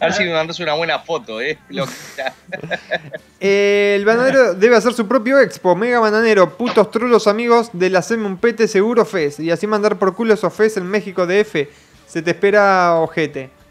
A 0.00 0.06
ver 0.06 0.14
si 0.14 0.24
me 0.24 0.32
mandas 0.32 0.58
una 0.58 0.74
buena 0.74 0.98
foto, 0.98 1.40
¿eh? 1.40 1.56
El 3.38 4.04
bananero 4.04 4.54
debe 4.54 4.74
hacer 4.74 4.92
su 4.94 5.06
propio 5.06 5.38
expo, 5.38 5.76
mega 5.76 6.00
bananero, 6.00 6.56
putos 6.56 6.90
trulos 6.90 7.28
amigos 7.28 7.70
de 7.72 7.88
la 7.88 8.04
un 8.10 8.36
Pete 8.36 8.66
Seguro 8.66 9.04
Fest. 9.04 9.38
Y 9.38 9.52
así 9.52 9.68
mandar 9.68 9.96
por 9.96 10.12
culo 10.16 10.34
esos 10.34 10.52
Fest 10.52 10.78
en 10.78 10.86
México 10.88 11.24
DF. 11.24 11.68
Se 12.08 12.20
te 12.20 12.32
espera 12.32 12.96
ojete. 12.96 13.61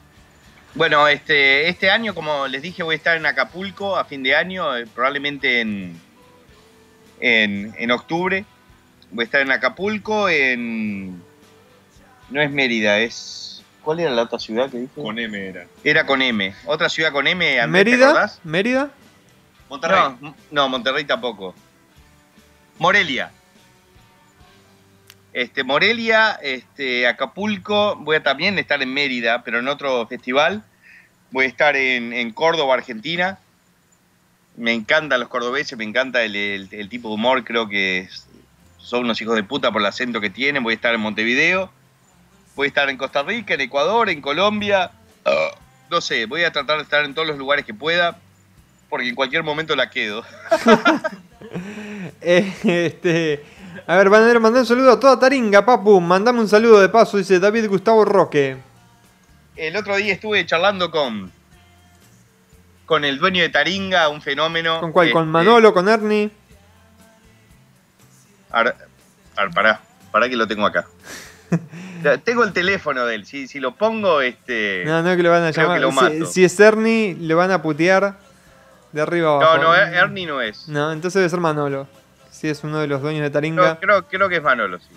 Bueno, 0.73 1.07
este, 1.07 1.67
este 1.67 1.89
año, 1.89 2.15
como 2.15 2.47
les 2.47 2.61
dije, 2.61 2.81
voy 2.83 2.93
a 2.93 2.97
estar 2.97 3.17
en 3.17 3.25
Acapulco 3.25 3.97
a 3.97 4.05
fin 4.05 4.23
de 4.23 4.35
año, 4.35 4.75
eh, 4.77 4.87
probablemente 4.87 5.59
en, 5.59 5.99
en, 7.19 7.75
en 7.77 7.91
octubre. 7.91 8.45
Voy 9.11 9.23
a 9.23 9.25
estar 9.25 9.41
en 9.41 9.51
Acapulco, 9.51 10.29
en... 10.29 11.21
No 12.29 12.41
es 12.41 12.49
Mérida, 12.49 12.99
es... 12.99 13.63
¿Cuál 13.83 13.99
era 13.99 14.11
la 14.11 14.21
otra 14.23 14.39
ciudad 14.39 14.69
que 14.69 14.77
dije? 14.77 15.01
Con 15.01 15.19
M 15.19 15.37
era. 15.37 15.65
Era 15.83 16.05
con 16.05 16.21
M. 16.21 16.53
Otra 16.65 16.87
ciudad 16.87 17.11
con 17.11 17.27
M, 17.27 17.59
Andrés, 17.59 17.83
¿te 17.83 17.91
¿Mérida? 17.91 18.33
¿Mérida? 18.43 18.91
Monterrey. 19.69 19.99
No, 20.21 20.35
no, 20.51 20.69
Monterrey 20.69 21.03
tampoco. 21.03 21.53
Morelia. 22.77 23.31
Este, 25.33 25.63
Morelia, 25.63 26.37
este, 26.41 27.07
Acapulco, 27.07 27.95
voy 27.95 28.17
a 28.17 28.23
también 28.23 28.59
estar 28.59 28.81
en 28.81 28.93
Mérida, 28.93 29.43
pero 29.43 29.59
en 29.59 29.67
otro 29.67 30.05
festival. 30.07 30.63
Voy 31.31 31.45
a 31.45 31.47
estar 31.47 31.77
en, 31.77 32.31
Córdoba, 32.33 32.73
Argentina. 32.73 33.39
Me 34.57 34.73
encantan 34.73 35.21
los 35.21 35.29
cordobeses, 35.29 35.77
me 35.77 35.85
encanta 35.85 36.23
el, 36.23 36.87
tipo 36.89 37.07
de 37.07 37.15
humor, 37.15 37.45
creo 37.45 37.69
que 37.69 38.09
son 38.77 39.05
unos 39.05 39.21
hijos 39.21 39.35
de 39.35 39.43
puta 39.43 39.71
por 39.71 39.81
el 39.81 39.87
acento 39.87 40.19
que 40.19 40.29
tienen. 40.29 40.63
Voy 40.63 40.73
a 40.73 40.75
estar 40.75 40.93
en 40.93 40.99
Montevideo. 40.99 41.71
Voy 42.55 42.65
a 42.65 42.67
estar 42.67 42.89
en 42.89 42.97
Costa 42.97 43.23
Rica, 43.23 43.53
en 43.53 43.61
Ecuador, 43.61 44.09
en 44.09 44.19
Colombia. 44.19 44.91
Ah, 45.23 45.51
no 45.89 46.01
sé, 46.01 46.25
voy 46.25 46.43
a 46.43 46.51
tratar 46.51 46.77
de 46.77 46.83
estar 46.83 47.05
en 47.05 47.13
todos 47.13 47.27
los 47.27 47.37
lugares 47.37 47.65
que 47.65 47.73
pueda, 47.73 48.19
porque 48.89 49.07
en 49.07 49.15
cualquier 49.15 49.43
momento 49.43 49.75
la 49.75 49.89
quedo. 49.89 50.25
Eh, 52.21 52.53
este, 52.63 53.43
a 53.87 53.95
ver, 53.97 54.09
bananero, 54.09 54.39
mandá 54.39 54.59
un 54.59 54.65
saludo 54.65 54.91
a 54.93 54.99
toda 54.99 55.19
Taringa, 55.19 55.65
papu. 55.65 55.99
Mandame 55.99 56.39
un 56.39 56.47
saludo 56.49 56.79
de 56.79 56.89
paso, 56.89 57.17
dice 57.17 57.39
David 57.39 57.67
Gustavo 57.67 58.05
Roque. 58.05 58.57
El 59.55 59.75
otro 59.75 59.95
día 59.97 60.13
estuve 60.13 60.45
charlando 60.45 60.89
con, 60.91 61.31
con 62.85 63.03
el 63.05 63.19
dueño 63.19 63.41
de 63.41 63.49
Taringa, 63.49 64.09
un 64.09 64.21
fenómeno. 64.21 64.79
¿Con 64.79 64.91
cuál? 64.91 65.11
¿Con 65.11 65.23
Este, 65.23 65.31
Manolo? 65.31 65.73
¿Con 65.73 65.89
Ernie? 65.89 66.31
Ahora, 68.49 68.75
ahora, 69.37 69.51
pará, 69.51 69.81
pará 70.11 70.29
que 70.29 70.35
lo 70.35 70.47
tengo 70.47 70.65
acá. 70.65 70.85
Tengo 72.23 72.43
el 72.43 72.53
teléfono 72.53 73.05
de 73.05 73.15
él, 73.15 73.25
si, 73.25 73.47
si 73.47 73.59
lo 73.59 73.75
pongo, 73.75 74.21
este... 74.21 74.83
No, 74.85 75.03
no, 75.03 75.15
que 75.15 75.21
lo 75.21 75.29
van 75.29 75.43
a 75.43 75.51
llamar. 75.51 76.11
Si- 76.25 76.43
es 76.43 76.59
Ernie, 76.59 77.15
le 77.19 77.33
van 77.35 77.51
a 77.51 77.61
putear 77.61 78.17
de 78.91 79.01
arriba 79.01 79.27
No, 79.27 79.35
abajo. 79.45 79.57
no, 79.61 79.75
Er- 79.75 79.93
Ernie 79.93 80.25
no 80.25 80.41
es. 80.41 80.67
No, 80.67 80.91
entonces 80.91 81.19
debe 81.19 81.29
ser 81.29 81.39
Manolo. 81.39 81.87
Si 82.41 82.49
es 82.49 82.63
uno 82.63 82.79
de 82.79 82.87
los 82.87 83.03
dueños 83.03 83.21
de 83.21 83.29
Taringa. 83.29 83.77
Creo, 83.77 83.99
creo, 83.99 84.07
creo 84.07 84.29
que 84.29 84.37
es 84.37 84.41
Manolo, 84.41 84.79
sí. 84.79 84.87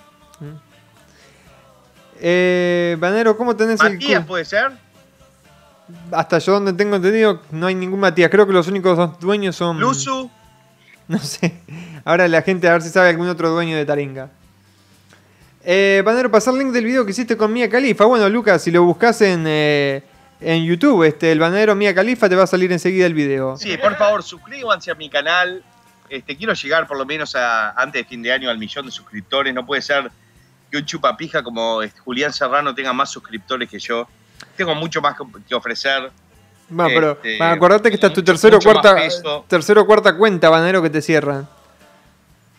Eh, 2.18 2.96
Banero, 2.98 3.36
¿cómo 3.36 3.54
tenés 3.54 3.82
Matías 3.82 4.22
el... 4.22 4.26
puede 4.26 4.46
ser. 4.46 4.72
Hasta 6.10 6.38
yo 6.38 6.52
donde 6.54 6.72
tengo 6.72 6.96
entendido, 6.96 7.42
no 7.50 7.66
hay 7.66 7.74
ningún 7.74 8.00
Matías. 8.00 8.30
Creo 8.30 8.46
que 8.46 8.54
los 8.54 8.66
únicos 8.66 8.96
dos 8.96 9.20
dueños 9.20 9.54
son... 9.54 9.78
Luzu. 9.78 10.30
No 11.06 11.18
sé. 11.18 11.60
Ahora 12.06 12.26
la 12.28 12.40
gente 12.40 12.66
a 12.66 12.72
ver 12.72 12.80
si 12.80 12.88
sabe 12.88 13.10
algún 13.10 13.28
otro 13.28 13.50
dueño 13.50 13.76
de 13.76 13.84
Taringa. 13.84 14.30
Eh, 15.62 16.00
Banero, 16.02 16.30
pasar 16.30 16.54
link 16.54 16.72
del 16.72 16.86
video 16.86 17.04
que 17.04 17.10
hiciste 17.10 17.36
con 17.36 17.52
Mia 17.52 17.68
Khalifa. 17.68 18.06
Bueno, 18.06 18.26
Lucas, 18.30 18.62
si 18.62 18.70
lo 18.70 18.84
buscas 18.84 19.20
en, 19.20 19.44
eh, 19.46 20.02
en 20.40 20.64
YouTube, 20.64 21.02
este, 21.02 21.30
el 21.30 21.40
banero 21.40 21.74
Mia 21.74 21.94
Khalifa, 21.94 22.26
te 22.26 22.36
va 22.36 22.44
a 22.44 22.46
salir 22.46 22.72
enseguida 22.72 23.04
el 23.04 23.12
video. 23.12 23.58
Sí, 23.58 23.76
por 23.76 23.96
favor, 23.96 24.22
suscríbanse 24.22 24.90
a 24.90 24.94
mi 24.94 25.10
canal. 25.10 25.62
Este, 26.08 26.36
quiero 26.36 26.52
llegar 26.52 26.86
por 26.86 26.96
lo 26.98 27.04
menos 27.06 27.34
a, 27.34 27.70
antes 27.70 28.02
de 28.02 28.08
fin 28.08 28.22
de 28.22 28.32
año 28.32 28.50
al 28.50 28.58
millón 28.58 28.86
de 28.86 28.92
suscriptores. 28.92 29.52
No 29.54 29.64
puede 29.64 29.82
ser 29.82 30.10
que 30.70 30.76
un 30.78 30.84
chupapija 30.84 31.42
como 31.42 31.82
este, 31.82 32.00
Julián 32.00 32.32
Serrano 32.32 32.74
tenga 32.74 32.92
más 32.92 33.10
suscriptores 33.10 33.68
que 33.70 33.78
yo. 33.78 34.06
Tengo 34.56 34.74
mucho 34.74 35.00
más 35.00 35.16
que- 35.48 35.54
ofrecer. 35.54 36.10
Bueno, 36.68 36.90
pero 36.94 37.12
Este, 37.12 37.38
va, 37.38 37.52
acordate 37.52 37.88
que 37.90 37.94
esta 37.94 38.06
es 38.08 38.12
tu 38.14 38.22
tercero 38.22 38.58
cuarta, 38.60 38.96
tercero 39.48 39.84
cuarta 39.86 40.16
cuenta, 40.16 40.48
Banero, 40.48 40.82
que 40.82 40.90
te 40.90 41.02
cierran. 41.02 41.48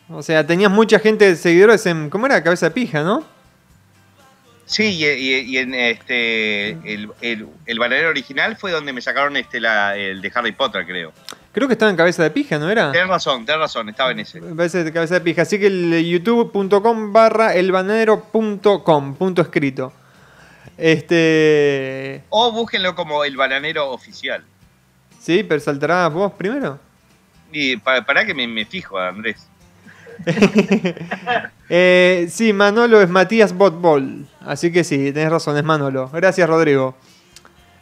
O 0.09 0.21
sea, 0.21 0.45
tenías 0.45 0.71
mucha 0.71 0.99
gente 0.99 1.25
de 1.25 1.35
seguidores 1.35 1.85
en. 1.87 2.09
¿Cómo 2.11 2.27
era? 2.27 2.43
Cabeza 2.43 2.67
de 2.67 2.71
pija, 2.71 3.01
¿no? 3.01 3.23
Sí, 4.67 4.83
y, 4.83 5.05
y- 5.05 5.39
y 5.41 5.57
en 5.57 5.73
este 5.75 6.71
el, 6.71 7.09
el, 7.21 7.47
el 7.65 7.79
original 8.05 8.55
fue 8.57 8.71
donde 8.71 8.93
me 8.93 9.01
sacaron 9.01 9.37
este 9.37 9.59
la, 9.59 9.95
el 9.95 10.21
de 10.21 10.31
Harry 10.33 10.51
Potter, 10.51 10.85
creo. 10.85 11.13
Creo 11.55 11.69
que 11.69 11.73
estaba 11.75 11.89
en 11.89 11.95
cabeza 11.95 12.21
de 12.21 12.31
pija, 12.31 12.59
¿no 12.59 12.69
era? 12.69 12.91
Tenés 12.91 13.07
razón, 13.07 13.45
tenés 13.45 13.61
razón, 13.61 13.87
estaba 13.87 14.11
en 14.11 14.19
ese. 14.19 14.41
Parece 14.41 14.83
de 14.83 14.91
cabeza 14.91 15.13
de 15.13 15.21
pija. 15.21 15.43
Así 15.43 15.57
que 15.57 15.67
el 15.67 16.05
youtube.com 16.05 17.13
barra 17.13 17.55
elbanero.com, 17.55 19.15
punto 19.15 19.41
escrito. 19.41 19.93
Este. 20.77 22.23
O 22.27 22.51
búsquenlo 22.51 22.93
como 22.93 23.23
el 23.23 23.37
bananero 23.37 23.89
oficial. 23.89 24.43
Sí, 25.17 25.43
pero 25.43 25.61
saltará 25.61 26.09
vos 26.09 26.33
primero. 26.33 26.77
Y 27.53 27.77
para, 27.77 28.05
para 28.05 28.25
que 28.25 28.33
me, 28.33 28.45
me 28.49 28.65
fijo, 28.65 28.99
Andrés. 28.99 29.47
Eh, 31.67 32.27
sí, 32.29 32.53
Manolo 32.53 33.01
es 33.01 33.09
Matías 33.09 33.53
Botbol. 33.53 34.27
Así 34.41 34.71
que 34.73 34.83
sí, 34.83 35.11
tenés 35.13 35.31
razón, 35.31 35.57
es 35.57 35.63
Manolo. 35.63 36.09
Gracias, 36.13 36.47
Rodrigo. 36.47 36.95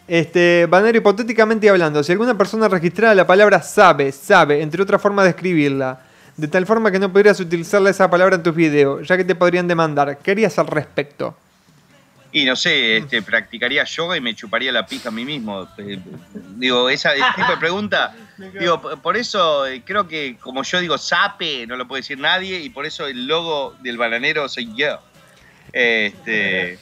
Este, 0.08 0.66
Banero, 0.70 0.98
hipotéticamente 0.98 1.70
hablando, 1.70 2.04
si 2.04 2.12
alguna 2.12 2.38
persona 2.38 2.68
registrara 2.68 3.16
la 3.16 3.26
palabra 3.26 3.62
sabe, 3.62 4.12
sabe, 4.12 4.62
entre 4.62 4.82
otras 4.82 5.02
formas 5.02 5.24
de 5.26 5.30
escribirla, 5.30 6.02
de 6.36 6.48
tal 6.48 6.66
forma 6.66 6.92
que 6.92 7.00
no 7.00 7.12
podrías 7.12 7.40
utilizarla 7.40 7.90
esa 7.90 8.10
palabra 8.10 8.36
en 8.36 8.44
tus 8.44 8.56
videos, 8.56 9.08
ya 9.08 9.16
que 9.16 9.24
te 9.24 9.36
podrían 9.36 9.68
demandar, 9.68 10.18
¿qué 10.22 10.32
harías 10.32 10.60
al 10.60 10.68
respecto? 10.68 11.38
Y 12.34 12.46
no 12.46 12.56
sé, 12.56 12.98
este, 12.98 13.22
practicaría 13.22 13.84
yoga 13.84 14.18
y 14.18 14.22
me 14.22 14.34
chuparía 14.34 14.72
la 14.72 14.88
pija 14.88 15.10
a 15.10 15.12
mí 15.12 15.24
mismo. 15.24 15.68
Eh, 15.78 16.00
Digo, 16.56 16.90
esa 16.90 17.14
ese 17.14 17.24
tipo 17.36 17.52
de 17.52 17.58
pregunta. 17.58 18.16
Digo, 18.60 18.82
por 18.82 19.16
eso 19.16 19.68
eh, 19.68 19.84
creo 19.86 20.08
que 20.08 20.38
como 20.40 20.64
yo 20.64 20.80
digo 20.80 20.98
sape, 20.98 21.68
no 21.68 21.76
lo 21.76 21.88
puede 21.88 22.02
decir 22.02 22.18
nadie, 22.18 22.60
y 22.60 22.72
por 22.72 22.88
eso 22.88 23.06
el 23.06 23.28
logo 23.28 23.76
del 23.84 23.98
bananero 23.98 24.50
soy 24.50 24.74
yo. 24.76 25.00
Este, 25.72 26.80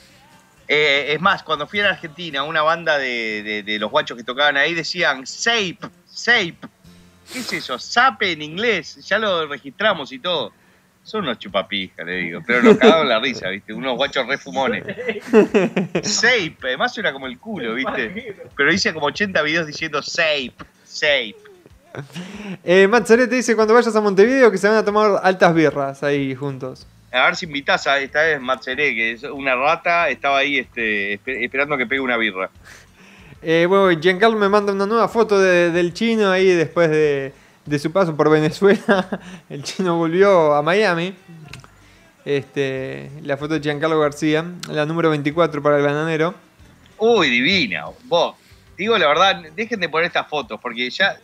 eh, 0.73 1.13
es 1.13 1.19
más, 1.19 1.43
cuando 1.43 1.67
fui 1.67 1.79
a 1.81 1.83
la 1.83 1.89
Argentina, 1.89 2.43
una 2.43 2.61
banda 2.61 2.97
de, 2.97 3.43
de- 3.43 3.63
de 3.63 3.77
los 3.79 3.91
guachos 3.91 4.15
que 4.17 4.23
tocaban 4.23 4.55
ahí 4.55 4.73
decían 4.73 5.27
sape, 5.27 5.79
sape. 6.05 6.55
¿Qué 7.33 7.39
es 7.39 7.51
eso? 7.53 7.77
Sape 7.77 8.31
en 8.31 8.41
inglés, 8.41 8.95
ya 9.05 9.19
lo 9.19 9.47
registramos 9.47 10.11
y 10.13 10.19
todo. 10.19 10.53
Son 11.03 11.23
unos 11.23 11.39
chupapijas, 11.39 12.05
le 12.05 12.15
digo, 12.17 12.41
pero 12.45 12.61
nos 12.63 12.77
cagaron 12.77 13.09
la 13.09 13.19
risa, 13.19 13.49
¿viste? 13.49 13.73
Unos 13.73 13.95
guachos 13.97 14.25
re 14.27 14.37
fumones. 14.37 14.83
Sape, 16.03 16.55
además 16.63 16.97
era 16.97 17.11
como 17.11 17.27
el 17.27 17.37
culo, 17.39 17.73
¿viste? 17.73 18.35
Pero 18.55 18.71
hice 18.73 18.93
como 18.93 19.07
80 19.07 19.41
videos 19.41 19.67
diciendo 19.67 20.01
sape, 20.01 20.53
sape. 20.85 21.35
Eh, 22.63 22.87
Matt 22.87 23.07
te 23.07 23.27
dice 23.27 23.55
cuando 23.55 23.73
vayas 23.73 23.93
a 23.95 23.99
Montevideo 24.01 24.49
que 24.51 24.57
se 24.57 24.67
van 24.69 24.77
a 24.77 24.85
tomar 24.85 25.19
altas 25.23 25.53
birras 25.53 26.03
ahí 26.03 26.33
juntos. 26.35 26.87
A 27.11 27.25
ver 27.25 27.35
si 27.35 27.45
invitas 27.45 27.85
a 27.87 27.99
esta 27.99 28.21
vez 28.23 28.39
Matzeré, 28.41 28.95
que 28.95 29.11
es 29.11 29.23
una 29.23 29.55
rata, 29.55 30.07
estaba 30.09 30.37
ahí 30.37 30.59
este, 30.59 31.15
espe- 31.19 31.43
esperando 31.43 31.77
que 31.77 31.85
pegue 31.85 31.99
una 32.01 32.15
birra. 32.17 32.49
Eh, 33.41 33.65
bueno, 33.67 33.99
Giancarlo 33.99 34.37
me 34.37 34.47
manda 34.49 34.71
una 34.71 34.85
nueva 34.85 35.07
foto 35.09 35.39
de- 35.39 35.71
del 35.71 35.93
chino 35.93 36.31
ahí 36.31 36.47
después 36.47 36.89
de, 36.89 37.33
de 37.65 37.79
su 37.79 37.91
paso 37.91 38.15
por 38.15 38.29
Venezuela. 38.29 39.07
El 39.49 39.63
chino 39.63 39.97
volvió 39.97 40.53
a 40.53 40.61
Miami. 40.61 41.13
Este, 42.23 43.09
la 43.23 43.35
foto 43.35 43.55
de 43.55 43.61
Giancarlo 43.61 43.99
García, 43.99 44.45
la 44.69 44.85
número 44.85 45.09
24 45.09 45.61
para 45.63 45.77
el 45.77 45.83
bananero. 45.83 46.35
Uy, 46.99 47.29
divina, 47.31 47.85
vos. 48.05 48.35
Digo 48.77 48.95
la 48.97 49.07
verdad, 49.07 49.41
dejen 49.55 49.79
de 49.79 49.89
poner 49.89 50.05
estas 50.07 50.27
fotos, 50.27 50.59
porque 50.61 50.87
ya, 50.91 51.17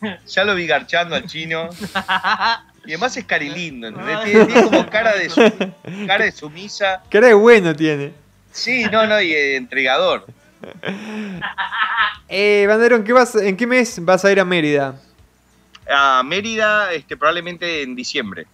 ya 0.26 0.44
lo 0.44 0.54
vi 0.54 0.66
garchando 0.68 1.16
al 1.16 1.26
chino. 1.26 1.68
Y 2.88 2.92
además 2.92 3.14
es 3.18 3.24
cari 3.26 3.50
lindo, 3.50 3.86
¿entendés? 3.88 4.24
Tiene, 4.24 4.44
tiene 4.46 4.62
como 4.62 4.86
cara 4.88 5.14
de, 5.14 5.28
su- 5.28 5.52
cara 6.06 6.24
de 6.24 6.32
sumisa. 6.32 7.02
Cara 7.10 7.26
de 7.28 7.34
bueno 7.34 7.76
tiene. 7.76 8.14
Sí, 8.50 8.84
no, 8.90 9.06
no, 9.06 9.20
y 9.20 9.32
eh, 9.32 9.56
entregador. 9.56 10.24
Eh, 12.30 12.66
Bandero, 12.68 12.96
¿en 12.96 13.04
qué, 13.04 13.12
vas, 13.14 13.34
¿en 13.36 13.56
qué 13.56 13.66
mes 13.66 14.04
vas 14.04 14.22
a 14.24 14.30
ir 14.32 14.38
a 14.38 14.44
Mérida? 14.44 15.00
A 15.90 16.22
Mérida, 16.22 16.92
este, 16.92 17.16
probablemente 17.16 17.82
en 17.82 17.94
diciembre. 17.96 18.46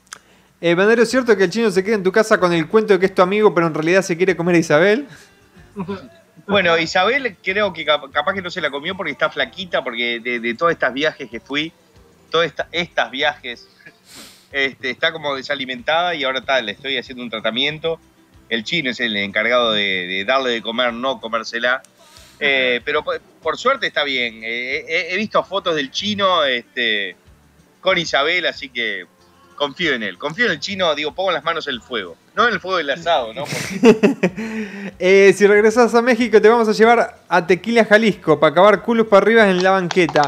Eh, 0.60 0.74
Bandero, 0.76 1.02
¿es 1.02 1.10
cierto 1.10 1.36
que 1.36 1.44
el 1.44 1.50
chino 1.50 1.70
se 1.72 1.82
queda 1.82 1.96
en 1.96 2.02
tu 2.04 2.12
casa 2.12 2.38
con 2.38 2.52
el 2.52 2.68
cuento 2.68 2.92
de 2.92 3.00
que 3.00 3.06
es 3.06 3.14
tu 3.14 3.22
amigo, 3.22 3.52
pero 3.52 3.66
en 3.66 3.74
realidad 3.74 4.02
se 4.02 4.16
quiere 4.16 4.36
comer 4.36 4.54
a 4.56 4.58
Isabel? 4.58 5.06
Bueno, 6.46 6.76
Isabel 6.76 7.36
creo 7.42 7.72
que 7.72 7.86
cap- 7.86 8.10
capaz 8.12 8.34
que 8.34 8.42
no 8.42 8.50
se 8.50 8.60
la 8.60 8.70
comió 8.70 8.94
porque 8.94 9.12
está 9.12 9.30
flaquita, 9.30 9.82
porque 9.82 10.20
de, 10.20 10.40
de 10.40 10.54
todos 10.54 10.72
estos 10.72 10.92
viajes 10.92 11.30
que 11.30 11.40
fui, 11.40 11.72
todas 12.30 12.46
esta- 12.48 12.68
estas 12.70 13.10
viajes, 13.10 13.66
este, 14.54 14.90
está 14.90 15.10
como 15.10 15.34
desalimentada 15.34 16.14
y 16.14 16.22
ahora 16.22 16.38
está, 16.38 16.62
le 16.62 16.72
estoy 16.72 16.96
haciendo 16.96 17.24
un 17.24 17.30
tratamiento. 17.30 17.98
El 18.48 18.62
chino 18.62 18.90
es 18.90 19.00
el 19.00 19.16
encargado 19.16 19.72
de, 19.72 20.06
de 20.06 20.24
darle 20.24 20.50
de 20.50 20.62
comer, 20.62 20.92
no 20.92 21.20
comérsela. 21.20 21.82
Eh, 22.38 22.80
pero 22.84 23.02
por, 23.02 23.20
por 23.42 23.58
suerte 23.58 23.88
está 23.88 24.04
bien. 24.04 24.42
Eh, 24.44 24.84
he, 24.86 25.14
he 25.14 25.16
visto 25.16 25.42
fotos 25.42 25.74
del 25.74 25.90
chino 25.90 26.44
este, 26.44 27.16
con 27.80 27.98
Isabel, 27.98 28.46
así 28.46 28.68
que 28.68 29.06
confío 29.56 29.92
en 29.92 30.04
él. 30.04 30.18
Confío 30.18 30.46
en 30.46 30.52
el 30.52 30.60
chino, 30.60 30.94
digo, 30.94 31.12
pongo 31.12 31.32
las 31.32 31.42
manos 31.42 31.66
en 31.66 31.74
el 31.74 31.80
fuego. 31.80 32.16
No 32.36 32.46
en 32.46 32.54
el 32.54 32.60
fuego 32.60 32.76
del 32.76 32.90
asado, 32.90 33.34
¿no? 33.34 33.44
Porque 33.44 34.92
Eh, 35.00 35.34
si 35.36 35.48
regresas 35.48 35.92
a 35.96 36.00
México, 36.00 36.40
te 36.40 36.48
vamos 36.48 36.68
a 36.68 36.72
llevar 36.72 37.22
a 37.28 37.44
Tequila 37.44 37.84
Jalisco 37.84 38.38
para 38.38 38.52
acabar 38.52 38.82
culos 38.82 39.08
para 39.08 39.24
arriba 39.24 39.50
en 39.50 39.64
la 39.64 39.72
banqueta. 39.72 40.22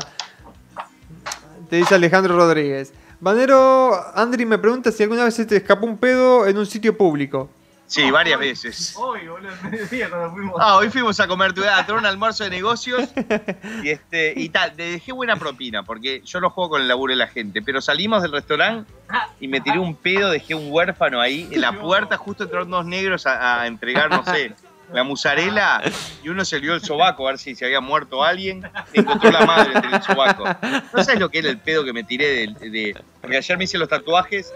Te 1.70 1.76
dice 1.76 1.94
Alejandro 1.94 2.36
Rodríguez. 2.36 2.92
Bandero, 3.20 3.94
Andri 4.14 4.44
me 4.44 4.58
pregunta 4.58 4.92
si 4.92 5.02
alguna 5.02 5.24
vez 5.24 5.34
se 5.34 5.46
te 5.46 5.56
escapó 5.56 5.86
un 5.86 5.96
pedo 5.96 6.46
en 6.46 6.58
un 6.58 6.66
sitio 6.66 6.96
público. 6.96 7.50
Sí, 7.86 8.10
varias 8.10 8.40
veces. 8.40 8.94
Hoy, 8.98 9.28
boludo, 9.28 9.48
el 9.48 9.70
mediodía 9.70 10.10
cuando 10.10 10.32
fuimos. 10.32 10.56
Ah, 10.60 10.76
hoy 10.76 10.90
fuimos 10.90 11.20
a 11.20 11.28
comer, 11.28 11.52
tuve 11.52 11.68
a 11.68 11.86
un 11.92 12.04
almuerzo 12.04 12.42
de 12.42 12.50
negocios 12.50 13.08
y 13.82 13.90
este 13.90 14.34
y 14.36 14.48
tal, 14.48 14.72
le 14.76 14.90
dejé 14.92 15.12
buena 15.12 15.36
propina 15.36 15.84
porque 15.84 16.20
yo 16.24 16.40
no 16.40 16.50
juego 16.50 16.70
con 16.70 16.82
el 16.82 16.88
laburo 16.88 17.12
de 17.12 17.16
la 17.16 17.28
gente, 17.28 17.62
pero 17.62 17.80
salimos 17.80 18.22
del 18.22 18.32
restaurante 18.32 18.92
y 19.38 19.46
me 19.46 19.60
tiré 19.60 19.78
un 19.78 19.94
pedo, 19.94 20.30
dejé 20.30 20.56
un 20.56 20.72
huérfano 20.72 21.20
ahí 21.20 21.48
en 21.52 21.60
la 21.60 21.80
puerta, 21.80 22.16
justo 22.16 22.44
entraron 22.44 22.70
dos 22.70 22.84
negros 22.84 23.24
a, 23.26 23.62
a 23.62 23.66
entregar, 23.68 24.10
no 24.10 24.24
sé, 24.24 24.52
la 24.92 25.02
musarela 25.04 25.82
y 26.22 26.28
uno 26.28 26.44
se 26.44 26.58
lió 26.60 26.74
el 26.74 26.80
sobaco 26.80 27.26
a 27.26 27.32
ver 27.32 27.38
si 27.38 27.54
se 27.54 27.64
había 27.64 27.80
muerto 27.80 28.22
alguien, 28.22 28.62
encontró 28.92 29.30
la 29.30 29.44
madre 29.44 29.72
entre 29.74 29.96
el 29.96 30.02
sobaco. 30.02 30.44
¿No 30.94 31.02
sabes 31.04 31.20
lo 31.20 31.28
que 31.28 31.38
era 31.40 31.50
el 31.50 31.58
pedo 31.58 31.84
que 31.84 31.92
me 31.92 32.04
tiré 32.04 32.28
de, 32.58 32.70
de- 32.70 32.96
porque 33.20 33.36
ayer 33.36 33.58
me 33.58 33.64
hice 33.64 33.78
los 33.78 33.88
tatuajes 33.88 34.52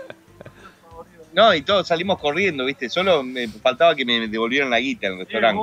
no, 1.32 1.54
y 1.54 1.62
todos 1.62 1.86
salimos 1.86 2.18
corriendo, 2.18 2.64
¿viste? 2.64 2.88
Solo 2.88 3.22
me 3.22 3.46
faltaba 3.46 3.94
que 3.94 4.04
me 4.04 4.26
devolvieran 4.26 4.68
la 4.68 4.80
guita 4.80 5.06
en 5.06 5.12
el 5.12 5.18
restaurante. 5.20 5.62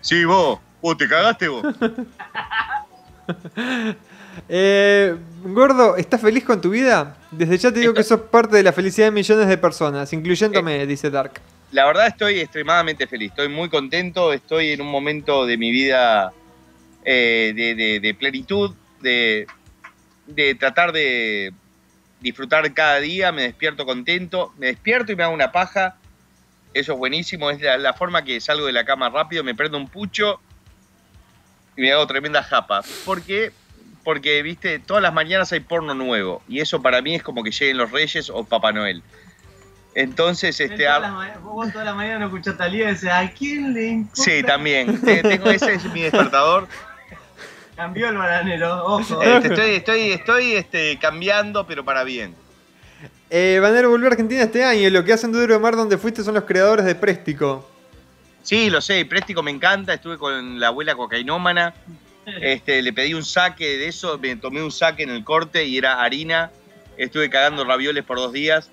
Sí, 0.00 0.24
vos. 0.24 0.60
Vos 0.80 0.96
te 0.96 1.08
cagaste 1.08 1.48
vos. 1.48 1.64
Eh, 4.48 5.16
gordo, 5.44 5.96
¿estás 5.96 6.20
feliz 6.20 6.44
con 6.44 6.60
tu 6.60 6.70
vida? 6.70 7.16
Desde 7.30 7.56
ya 7.56 7.72
te 7.72 7.78
digo 7.78 7.94
que 7.94 8.02
sos 8.02 8.20
parte 8.20 8.56
de 8.56 8.64
la 8.64 8.72
felicidad 8.72 9.06
de 9.06 9.10
millones 9.12 9.46
de 9.46 9.56
personas, 9.56 10.12
incluyéndome, 10.12 10.84
dice 10.86 11.08
Dark. 11.08 11.40
La 11.74 11.86
verdad 11.86 12.06
estoy 12.06 12.38
extremadamente 12.38 13.08
feliz. 13.08 13.30
Estoy 13.30 13.48
muy 13.48 13.68
contento. 13.68 14.32
Estoy 14.32 14.70
en 14.70 14.80
un 14.80 14.86
momento 14.86 15.44
de 15.44 15.56
mi 15.56 15.72
vida 15.72 16.32
eh, 17.04 17.98
de, 18.00 18.14
plenitud, 18.14 18.76
de, 19.00 19.48
tratar 20.60 20.92
de 20.92 21.52
disfrutar 22.20 22.72
cada 22.74 23.00
día. 23.00 23.32
Me 23.32 23.42
despierto 23.42 23.86
contento. 23.86 24.54
Me 24.56 24.68
despierto 24.68 25.10
y 25.10 25.16
me 25.16 25.24
hago 25.24 25.34
una 25.34 25.50
paja. 25.50 25.96
Eso 26.74 26.92
es 26.92 26.98
buenísimo. 26.98 27.50
Es 27.50 27.60
la, 27.60 27.76
la 27.76 27.92
forma 27.92 28.22
que 28.22 28.40
salgo 28.40 28.66
de 28.66 28.72
la 28.72 28.84
cama 28.84 29.08
rápido. 29.08 29.42
Me 29.42 29.56
prendo 29.56 29.76
un 29.76 29.88
pucho 29.88 30.38
y 31.76 31.80
me 31.80 31.90
hago 31.90 32.06
tremenda 32.06 32.44
japa. 32.44 32.82
Porque 33.04 33.50
porque, 34.04 34.42
viste, 34.42 34.78
todas 34.78 35.02
las 35.02 35.12
mañanas 35.12 35.50
hay 35.52 35.60
porno 35.60 35.94
nuevo. 35.94 36.40
Y 36.46 36.60
eso 36.60 36.82
para 36.82 37.02
mí 37.02 37.16
es 37.16 37.22
como 37.24 37.42
que 37.42 37.50
lleguen 37.50 37.78
los 37.78 37.90
Reyes 37.90 38.30
o 38.30 38.44
Papá 38.44 38.70
Noel. 38.70 39.02
Entonces, 39.94 40.58
este. 40.60 40.84
Las 40.84 41.12
ma- 41.12 41.38
Vos 41.42 41.72
toda 41.72 41.84
la 41.84 41.94
mañana 41.94 42.20
no 42.20 42.26
escuchás 42.26 42.54
a 42.54 42.58
Talía 42.58 42.84
y 42.90 42.94
decís, 42.94 43.08
¿a 43.08 43.30
quién 43.30 43.72
le 43.72 43.86
importa? 43.88 44.22
Sí, 44.22 44.42
también. 44.42 45.00
Te- 45.00 45.22
Tengo 45.22 45.50
ese 45.50 45.74
es 45.74 45.84
mi 45.92 46.02
despertador. 46.02 46.66
Cambió 47.76 48.08
el 48.08 48.16
bananero, 48.16 48.84
ojo. 48.84 49.22
Este, 49.22 49.48
estoy, 49.48 49.70
estoy, 49.70 50.12
estoy 50.12 50.52
este, 50.54 50.98
cambiando, 51.00 51.66
pero 51.66 51.84
para 51.84 52.04
bien. 52.04 52.34
Eh, 53.30 53.58
Banero 53.60 53.90
volvió 53.90 54.06
a 54.08 54.12
Argentina 54.12 54.42
este 54.42 54.62
año. 54.64 54.88
Lo 54.90 55.02
que 55.04 55.12
hacen 55.12 55.32
Duro 55.32 55.54
de 55.54 55.58
Mar 55.58 55.74
donde 55.74 55.98
fuiste 55.98 56.22
son 56.22 56.34
los 56.34 56.44
creadores 56.44 56.84
de 56.84 56.94
Préstico. 56.94 57.68
Sí, 58.42 58.70
lo 58.70 58.80
sé, 58.80 59.04
Préstico 59.06 59.42
me 59.42 59.50
encanta, 59.50 59.94
estuve 59.94 60.18
con 60.18 60.60
la 60.60 60.66
abuela 60.68 60.94
cocainómana, 60.94 61.72
este, 62.42 62.82
le 62.82 62.92
pedí 62.92 63.14
un 63.14 63.24
saque 63.24 63.78
de 63.78 63.88
eso, 63.88 64.18
me 64.18 64.36
tomé 64.36 64.62
un 64.62 64.70
saque 64.70 65.02
en 65.02 65.08
el 65.10 65.24
corte 65.24 65.64
y 65.64 65.78
era 65.78 66.02
harina, 66.02 66.50
estuve 66.98 67.30
cagando 67.30 67.64
ravioles 67.64 68.04
por 68.04 68.18
dos 68.18 68.32
días. 68.34 68.70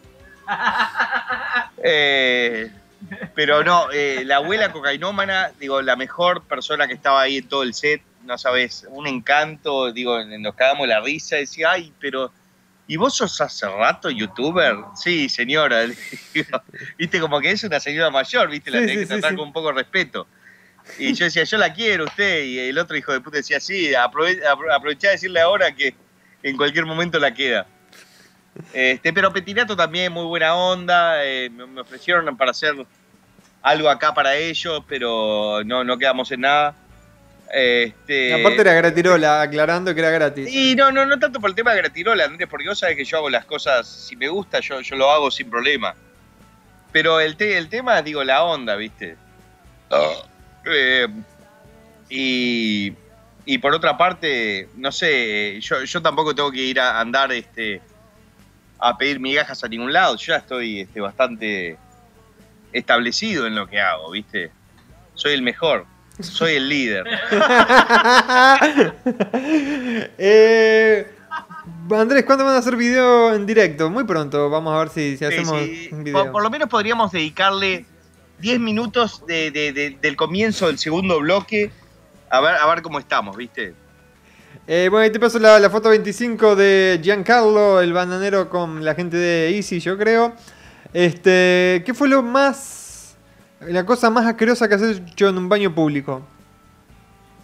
Eh, 1.84 2.70
pero 3.34 3.64
no, 3.64 3.92
eh, 3.92 4.24
la 4.26 4.38
abuela 4.38 4.72
cocainómana, 4.72 5.52
digo, 5.60 5.82
la 5.82 5.96
mejor 5.96 6.44
persona 6.44 6.88
que 6.88 6.94
estaba 6.94 7.22
ahí 7.22 7.38
en 7.38 7.48
todo 7.48 7.64
el 7.64 7.74
set, 7.74 8.02
no 8.24 8.38
sabes, 8.38 8.86
un 8.90 9.08
encanto, 9.08 9.92
digo, 9.92 10.24
nos 10.24 10.54
cagamos 10.56 10.88
la 10.88 11.00
risa, 11.00 11.38
decía, 11.38 11.72
ay, 11.72 11.92
pero, 12.00 12.32
¿y 12.88 12.98
vos 12.98 13.16
sos 13.16 13.42
hace 13.42 13.68
rato 13.68 14.10
youtuber? 14.12 14.76
Sí, 14.96 15.28
señora, 15.30 15.88
digo, 16.34 16.62
viste, 16.98 17.20
como 17.20 17.40
que 17.42 17.52
es 17.52 17.64
una 17.64 17.80
señora 17.80 18.12
mayor, 18.12 18.50
viste, 18.50 18.70
la 18.70 18.80
Sí, 18.80 18.86
tenés 18.86 18.98
sí, 18.98 19.02
que 19.02 19.14
tratar 19.14 19.32
sí. 19.32 19.38
con 19.38 19.48
un 19.48 19.54
poco 19.54 19.70
de 19.70 19.74
respeto. 19.74 20.28
Y 21.00 21.14
yo 21.14 21.26
decía, 21.26 21.44
yo 21.44 21.58
la 21.58 21.74
quiero 21.74 22.06
usted, 22.06 22.44
y 22.44 22.60
el 22.60 22.78
otro 22.78 22.96
hijo 22.98 23.12
de 23.12 23.22
puta 23.22 23.38
decía, 23.38 23.60
sí, 23.60 23.96
aprove 23.96 24.44
apro- 24.44 24.72
aprovechá 24.74 25.08
de 25.08 25.14
decirle 25.14 25.40
ahora 25.40 25.74
que 25.74 25.96
en 26.44 26.58
cualquier 26.58 26.86
momento 26.86 27.18
la 27.18 27.34
queda. 27.34 27.66
Este, 28.74 29.14
pero 29.14 29.32
Petinato 29.34 29.76
también, 29.76 30.12
muy 30.12 30.26
buena 30.26 30.56
onda, 30.56 31.24
eh, 31.26 31.50
me, 31.50 31.66
me 31.66 31.82
ofrecieron 31.82 32.36
para 32.38 32.52
hacer 32.52 32.74
algo 33.62 33.90
acá 33.90 34.14
para 34.14 34.36
ellos, 34.36 34.84
pero 34.88 35.62
no, 35.66 35.84
no 35.84 35.98
quedamos 35.98 36.32
en 36.32 36.42
nada. 36.42 36.76
Este, 37.54 38.34
Aparte 38.34 38.62
era 38.62 38.74
gratirola, 38.74 39.42
aclarando 39.42 39.94
que 39.94 40.00
era 40.00 40.10
gratis. 40.10 40.50
y 40.50 40.74
no, 40.76 40.92
no, 40.92 41.06
no 41.06 41.20
tanto 41.20 41.40
por 41.42 41.50
el 41.50 41.56
tema 41.56 41.72
de 41.74 41.78
gratirola, 41.82 42.24
Andrés, 42.26 42.48
porque 42.50 42.68
vos 42.68 42.80
sabés 42.80 42.96
que 42.96 43.04
yo 43.06 43.18
hago 43.18 43.30
las 43.30 43.46
cosas, 43.46 43.88
si 43.88 44.16
me 44.16 44.30
gusta, 44.30 44.60
yo, 44.62 44.80
yo 44.82 44.96
lo 44.96 45.12
hago 45.12 45.30
sin 45.32 45.50
problema. 45.50 45.94
Pero 46.94 47.20
el, 47.20 47.36
te- 47.38 47.58
el 47.58 47.68
tema, 47.70 48.02
digo, 48.02 48.24
la 48.24 48.44
onda, 48.44 48.76
¿viste? 48.76 49.18
Eh, 50.66 51.08
y, 52.10 52.94
y 53.46 53.58
por 53.58 53.74
otra 53.74 53.98
parte, 53.98 54.70
no 54.76 54.92
sé, 54.92 55.60
yo, 55.62 55.84
yo 55.84 56.02
tampoco 56.02 56.34
tengo 56.36 56.52
que 56.52 56.60
ir 56.62 56.80
a 56.80 57.00
andar 57.00 57.32
este, 57.32 57.82
a 58.82 58.98
pedir 58.98 59.20
migajas 59.20 59.64
a 59.64 59.68
ningún 59.68 59.94
lado. 59.94 60.16
Yo 60.18 60.34
ya 60.34 60.38
estoy 60.38 60.82
este, 60.82 61.00
bastante 61.00 61.78
establecido 62.74 63.46
en 63.48 63.56
lo 63.56 63.68
que 63.68 63.80
hago, 63.80 64.12
¿viste? 64.12 64.52
Soy 65.14 65.34
el 65.34 65.42
mejor, 65.44 65.86
soy 66.20 66.54
el 66.56 66.68
líder. 66.70 67.06
Eh, 70.18 71.08
Andrés, 71.92 72.24
¿cuándo 72.26 72.46
van 72.46 72.56
a 72.56 72.58
hacer 72.60 72.76
video 72.76 73.34
en 73.34 73.46
directo? 73.46 73.90
Muy 73.90 74.04
pronto, 74.06 74.50
vamos 74.50 74.74
a 74.74 74.80
ver 74.80 74.90
si, 74.90 75.12
si 75.12 75.18
Sí, 75.18 75.26
hacemos 75.26 75.60
sí. 75.62 75.90
un 75.92 76.04
video. 76.04 76.24
Por, 76.24 76.32
por 76.32 76.44
lo 76.44 76.50
menos 76.50 76.70
podríamos 76.70 77.12
dedicarle 77.12 77.86
10 78.40 78.60
minutos 78.60 79.26
de- 79.26 79.52
de- 79.52 79.72
de- 79.74 79.98
del 80.02 80.16
comienzo 80.16 80.68
del 80.68 80.78
segundo 80.80 81.20
bloque 81.20 81.72
a 82.30 82.40
ver, 82.40 82.56
a 82.56 82.66
ver 82.68 82.82
cómo 82.82 82.98
estamos, 83.00 83.36
¿viste? 83.36 83.74
Eh, 84.74 84.88
bueno, 84.88 85.04
ahí 85.04 85.10
te 85.12 85.20
paso 85.20 85.38
la, 85.38 85.60
la 85.60 85.70
foto 85.70 85.90
25 85.90 86.56
de 86.56 87.02
Giancarlo, 87.04 87.82
el 87.82 87.92
bananero 87.92 88.48
con 88.48 88.86
la 88.86 88.96
gente 88.96 89.18
de 89.18 89.54
Easy, 89.54 89.82
yo 89.82 89.98
creo. 89.98 90.34
Este, 90.94 91.84
¿qué 91.86 91.94
fue 91.94 92.08
lo 92.08 92.24
más. 92.24 93.18
la 93.60 93.86
cosa 93.86 94.10
más 94.10 94.26
asquerosa 94.26 94.70
que 94.70 94.76
has 94.76 94.82
hecho 94.82 95.28
en 95.28 95.38
un 95.38 95.50
baño 95.50 95.76
público? 95.76 96.26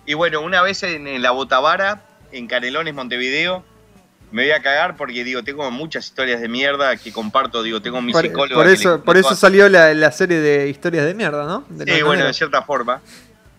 Y 0.06 0.14
bueno, 0.14 0.40
una 0.40 0.62
vez 0.62 0.84
en, 0.84 1.06
en 1.06 1.22
la 1.22 1.32
Botavara, 1.32 2.02
en 2.32 2.48
Canelones, 2.48 2.94
Montevideo, 2.94 3.62
me 4.32 4.44
voy 4.44 4.52
a 4.52 4.62
cagar 4.62 4.95
porque, 4.95 5.26
digo, 5.26 5.44
tengo 5.44 5.70
muchas 5.70 6.06
historias 6.06 6.40
de 6.40 6.48
mierda 6.48 6.95
que 6.95 7.12
comparto, 7.12 7.62
digo, 7.62 7.82
tengo 7.82 8.02
mi 8.02 8.14
Por, 8.14 8.22
psicóloga. 8.22 8.56
por 8.56 8.72
eso, 8.72 9.04
por 9.04 9.18
eso 9.18 9.36
salió 9.36 9.68
la, 9.68 9.94
la 9.94 10.14
serie 10.14 10.40
de 10.40 10.70
historias 10.70 11.06
de 11.06 11.14
mierda, 11.14 11.45
¿no? 11.45 11.66
De 11.68 11.94
Sí, 11.94 12.02
bueno, 12.04 12.24
de 12.24 12.34
cierta 12.34 12.62
forma. 12.62 13.02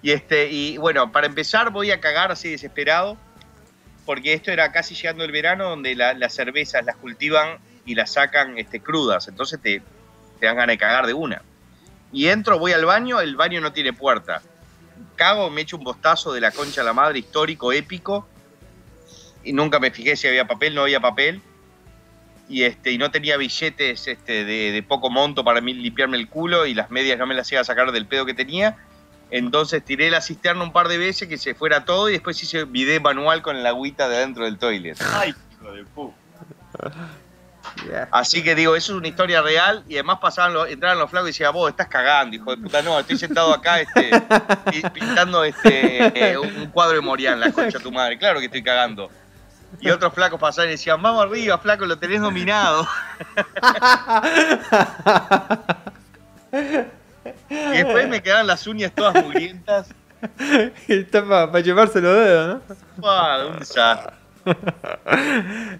Y 0.01 0.13
este, 0.13 0.49
y 0.51 0.79
bueno, 0.79 1.13
para 1.13 1.27
empezar 1.27 1.71
voy 1.71 1.91
a 1.91 2.01
cagar 2.01 2.33
así 2.33 2.49
desesperado, 2.49 3.19
porque 4.09 4.33
esto 4.33 4.51
era 4.51 4.73
casi 4.73 4.95
llegando 4.95 5.23
el 5.23 5.31
verano 5.33 5.69
donde 5.69 5.95
la- 5.95 6.15
las 6.15 6.33
cervezas 6.33 6.83
las 6.87 6.97
cultivan 6.97 7.59
y 7.85 7.95
las 7.95 8.11
sacan 8.15 8.57
este, 8.57 8.81
crudas, 8.81 9.29
entonces 9.29 9.61
te, 9.61 9.83
te 10.41 10.47
dan 10.47 10.57
ganas 10.57 10.73
de 10.73 10.79
cagar 10.79 11.07
de 11.07 11.13
una. 11.13 11.43
Y 12.11 12.29
entro, 12.29 12.59
voy 12.59 12.73
al 12.73 12.87
baño, 12.87 13.21
el 13.21 13.37
baño 13.37 13.61
no 13.61 13.71
tiene 13.75 13.93
puerta. 13.93 14.41
Cago, 15.15 15.51
me 15.51 15.61
echo 15.61 15.77
un 15.77 15.85
bostazo 15.85 16.33
de 16.33 16.41
la 16.41 16.53
concha 16.53 16.81
a 16.81 16.85
la 16.85 16.95
madre, 16.95 17.19
histórico, 17.19 17.71
épico, 17.71 18.27
y 19.45 19.53
nunca 19.53 19.79
me 19.79 19.91
fijé 19.91 20.17
si 20.17 20.27
había 20.27 20.47
papel, 20.47 20.75
no 20.75 20.81
había 20.85 21.01
papel. 21.01 21.43
Y, 22.49 22.63
este, 22.63 22.93
y 22.93 22.97
no 22.97 23.11
tenía 23.11 23.37
billetes 23.37 24.09
este, 24.09 24.47
de, 24.47 24.73
de 24.73 24.83
poco 24.83 25.11
monto 25.11 25.45
para 25.45 25.61
mí 25.61 25.75
limpiarme 25.75 26.17
el 26.17 26.31
culo 26.31 26.65
y 26.65 26.73
las 26.73 26.91
medias 26.91 27.19
no 27.19 27.27
me 27.27 27.35
las 27.35 27.53
iba 27.53 27.61
a 27.61 27.65
sacar 27.65 27.93
del 27.93 28.07
pedo 28.07 28.25
que 28.25 28.33
tenía. 28.33 28.79
Entonces 29.31 29.85
tiré 29.85 30.11
la 30.11 30.21
cisterna 30.21 30.63
un 30.63 30.73
par 30.73 30.89
de 30.89 30.97
veces 30.99 31.29
que 31.29 31.37
se 31.39 31.55
fuera 31.55 31.85
todo 31.85 32.09
y 32.09 32.13
después 32.13 32.43
hice 32.43 32.65
video 32.65 33.01
manual 33.01 33.43
con 33.43 33.63
la 33.63 33.69
agüita 33.71 34.09
de 34.09 34.17
adentro 34.17 34.45
del 34.45 34.57
toilet. 34.59 34.97
Ay, 35.15 35.35
hijo 35.53 35.73
de 35.73 35.85
puta. 35.85 36.15
Así 38.11 38.43
que 38.43 38.55
digo, 38.55 38.75
eso 38.77 38.93
es 38.93 38.99
una 38.99 39.09
historia 39.09 39.43
real 39.43 39.85
y 39.89 39.95
además 39.95 40.19
pasaban 40.21 40.55
los, 40.55 40.69
entraban 40.69 40.99
los 40.99 41.11
flacos 41.11 41.29
y 41.29 41.33
decían, 41.33 41.53
vos 41.53 41.69
estás 41.71 41.89
cagando, 41.89 42.35
hijo 42.35 42.51
de 42.51 42.63
puta, 42.63 42.81
no, 42.83 42.99
estoy 42.99 43.19
sentado 43.19 43.53
acá 43.53 43.81
este, 43.81 44.11
pi- 44.71 44.83
pintando 44.95 45.45
este, 45.45 46.31
eh, 46.33 46.39
un 46.39 46.69
cuadro 46.69 46.95
de 46.97 47.03
Morián, 47.03 47.39
la 47.39 47.53
concha 47.53 47.77
de 47.79 47.85
tu 47.85 47.93
madre, 47.93 48.17
claro 48.19 48.39
que 48.41 48.47
estoy 48.47 48.63
cagando. 48.63 49.11
Y 49.81 49.91
otros 49.91 50.15
flacos 50.15 50.41
pasaban 50.41 50.69
y 50.71 50.73
decían, 50.73 51.03
vamos 51.03 51.23
arriba, 51.23 51.59
flaco, 51.59 51.85
lo 51.85 51.99
tenés 51.99 52.23
dominado. 52.23 52.89
y 57.51 57.55
después 57.55 58.09
me 58.09 58.23
quedaban 58.23 58.47
las 58.47 58.67
uñas 58.67 58.93
todas 58.95 59.23
mugrientas. 59.23 59.89
Está 60.89 61.27
para 61.27 61.61
llevarse 61.61 62.01
los 62.01 62.15
dedos, 62.15 62.61
¿no? 62.99 63.49
Un 63.49 63.59
desastre. 63.59 64.13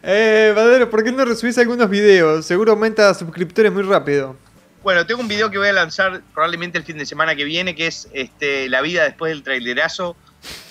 Eh, 0.03 0.53
Badero, 0.55 0.91
¿por 0.91 1.03
qué 1.03 1.11
no 1.11 1.25
resubís 1.25 1.57
algunos 1.57 1.89
videos? 1.89 2.45
Seguro 2.45 2.73
aumenta 2.73 3.13
suscriptores 3.15 3.73
muy 3.73 3.83
rápido. 3.83 4.37
Bueno, 4.83 5.07
tengo 5.07 5.21
un 5.21 5.29
video 5.29 5.51
que 5.51 5.59
voy 5.59 5.69
a 5.69 5.73
lanzar 5.73 6.23
probablemente 6.35 6.79
el 6.79 6.85
fin 6.85 6.99
de 6.99 7.07
semana 7.07 7.35
que 7.35 7.45
viene, 7.45 7.75
que 7.75 7.87
es 7.87 8.09
este, 8.13 8.69
la 8.69 8.81
vida 8.81 9.05
después 9.05 9.31
del 9.33 9.43
trailerazo, 9.43 10.17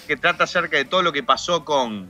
que 0.07 0.15
trata 0.15 0.45
acerca 0.45 0.77
de 0.77 0.85
todo 0.85 1.01
lo 1.01 1.11
que 1.11 1.23
pasó 1.23 1.65
con, 1.65 2.09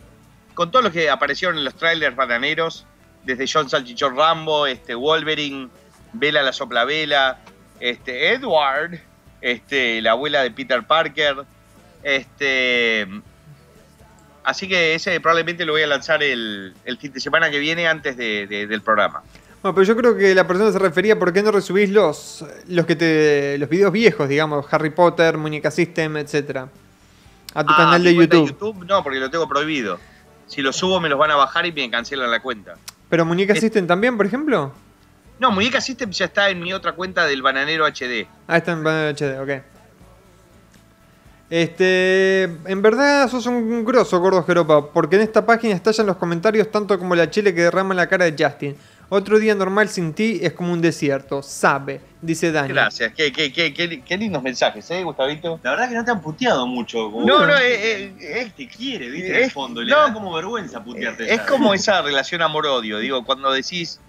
con 0.53 0.71
todos 0.71 0.83
los 0.83 0.93
que 0.93 1.09
aparecieron 1.09 1.57
en 1.57 1.63
los 1.63 1.75
trailers 1.75 2.15
bananeros, 2.15 2.85
desde 3.23 3.45
John 3.51 3.69
Salchichón 3.69 4.15
Rambo, 4.15 4.67
este, 4.67 4.93
Wolverine, 4.93 5.69
Vela 6.13 6.43
la 6.43 6.53
Soplavela, 6.53 7.39
este, 7.79 8.33
Edward, 8.33 8.99
este, 9.41 10.01
la 10.01 10.11
abuela 10.11 10.41
de 10.43 10.51
Peter 10.51 10.85
Parker, 10.85 11.37
este, 12.03 13.07
así 14.43 14.67
que 14.67 14.95
ese 14.95 15.19
probablemente 15.19 15.65
lo 15.65 15.73
voy 15.73 15.83
a 15.83 15.87
lanzar 15.87 16.23
el, 16.23 16.73
el 16.85 16.97
fin 16.97 17.11
de 17.13 17.19
semana 17.19 17.49
que 17.51 17.59
viene 17.59 17.87
antes 17.87 18.17
de- 18.17 18.47
de- 18.47 18.67
del 18.67 18.81
programa. 18.81 19.21
Bueno, 19.61 19.73
pero 19.75 19.85
yo 19.85 19.97
creo 19.97 20.15
que 20.17 20.33
la 20.35 20.45
persona 20.47 20.71
se 20.71 20.79
refería 20.79 21.17
por 21.17 21.33
qué 21.33 21.41
no 21.43 21.51
resubís 21.51 21.89
los, 21.89 22.45
los 22.67 22.85
que 22.85 22.95
te. 22.95 23.57
los 23.57 23.67
videos 23.67 23.91
viejos, 23.91 24.29
digamos, 24.29 24.65
Harry 24.71 24.91
Potter, 24.91 25.37
Muñeca 25.37 25.71
System, 25.71 26.17
etcétera. 26.17 26.69
A 27.55 27.63
tu 27.63 27.73
Ah, 27.73 27.77
canal 27.77 28.03
de 28.03 28.13
cuenta 28.15 28.37
YouTube. 28.37 28.85
No, 28.85 29.03
porque 29.03 29.19
lo 29.19 29.31
tengo 29.31 29.47
prohibido. 29.49 29.99
Si 30.45 30.61
lo 30.61 30.71
subo 30.71 30.99
me 31.01 31.09
los 31.09 31.17
van 31.17 31.31
a 31.31 31.35
bajar 31.35 31.65
y 31.65 31.71
me 31.71 31.89
cancelan 31.89 32.29
la 32.29 32.39
cuenta. 32.39 32.75
Pero 33.09 33.25
Muñeca 33.25 33.53
Es- 33.53 33.59
System 33.59 33.87
también, 33.87 34.15
por 34.15 34.25
ejemplo. 34.27 34.73
No, 35.39 35.51
Muñeca 35.51 35.79
System 35.81 36.09
ya 36.11 36.25
está 36.25 36.49
en 36.49 36.59
mi 36.59 36.73
otra 36.73 36.93
cuenta 36.93 37.25
del 37.25 37.41
Bananero 37.41 37.85
HD. 37.85 38.27
Ah, 38.47 38.57
está 38.57 38.71
en 38.71 38.83
Banner 38.83 39.15
HD, 39.15 39.39
ok. 39.39 39.63
Este, 41.49 42.43
en 42.43 42.81
verdad 42.81 43.29
sos 43.29 43.45
un 43.45 43.85
grosso, 43.85 44.19
gordo 44.19 44.43
Jeropa, 44.43 44.91
porque 44.91 45.15
en 45.15 45.21
esta 45.21 45.45
página 45.45 45.75
estallan 45.75 46.07
los 46.07 46.17
comentarios 46.17 46.69
tanto 46.69 46.99
como 46.99 47.15
la 47.15 47.29
chile 47.29 47.53
que 47.55 47.61
derrama 47.61 47.93
en 47.93 47.97
la 47.97 48.07
cara 48.07 48.25
de 48.29 48.35
Justin. 48.43 48.75
Otro 49.09 49.39
día 49.39 49.55
normal 49.55 49.87
sin 49.87 50.13
ti 50.13 50.39
es 50.41 50.51
como 50.51 50.73
un 50.73 50.81
desierto, 50.81 51.41
sabe, 51.41 52.01
dice 52.21 52.51
Dani. 52.51 52.67
Gracias. 52.73 53.13
Qué, 53.15 53.31
qué, 53.31 53.53
qué, 53.53 53.73
qué, 53.73 54.01
qué 54.01 54.17
lindos 54.17 54.43
mensajes, 54.43 54.91
¿eh, 54.91 55.01
Gustavito? 55.03 55.61
La 55.63 55.69
verdad 55.71 55.87
que 55.87 55.95
no 55.95 56.03
te 56.03 56.11
han 56.11 56.19
puteado 56.19 56.67
mucho. 56.67 57.09
como- 57.09 57.25
No, 57.25 57.45
no, 57.47 57.55
eh, 57.55 58.03
eh, 58.19 58.41
Él 58.41 58.51
te 58.51 58.67
quiere, 58.67 59.09
viste, 59.09 59.29
es- 59.31 59.37
en 59.37 59.43
el 59.45 59.51
fondo. 59.51 59.81
Le 59.81 59.91
no. 59.91 59.99
da 59.99 60.11
como 60.13 60.33
vergüenza 60.33 60.83
putearte. 60.83 61.23
Es 61.33 61.37
ya. 61.37 61.45
como 61.45 61.73
esa 61.73 62.01
relación 62.01 62.41
amor-odio. 62.41 62.99
Digo, 62.99 63.23
cuando 63.23 63.53
decís, 63.53 64.01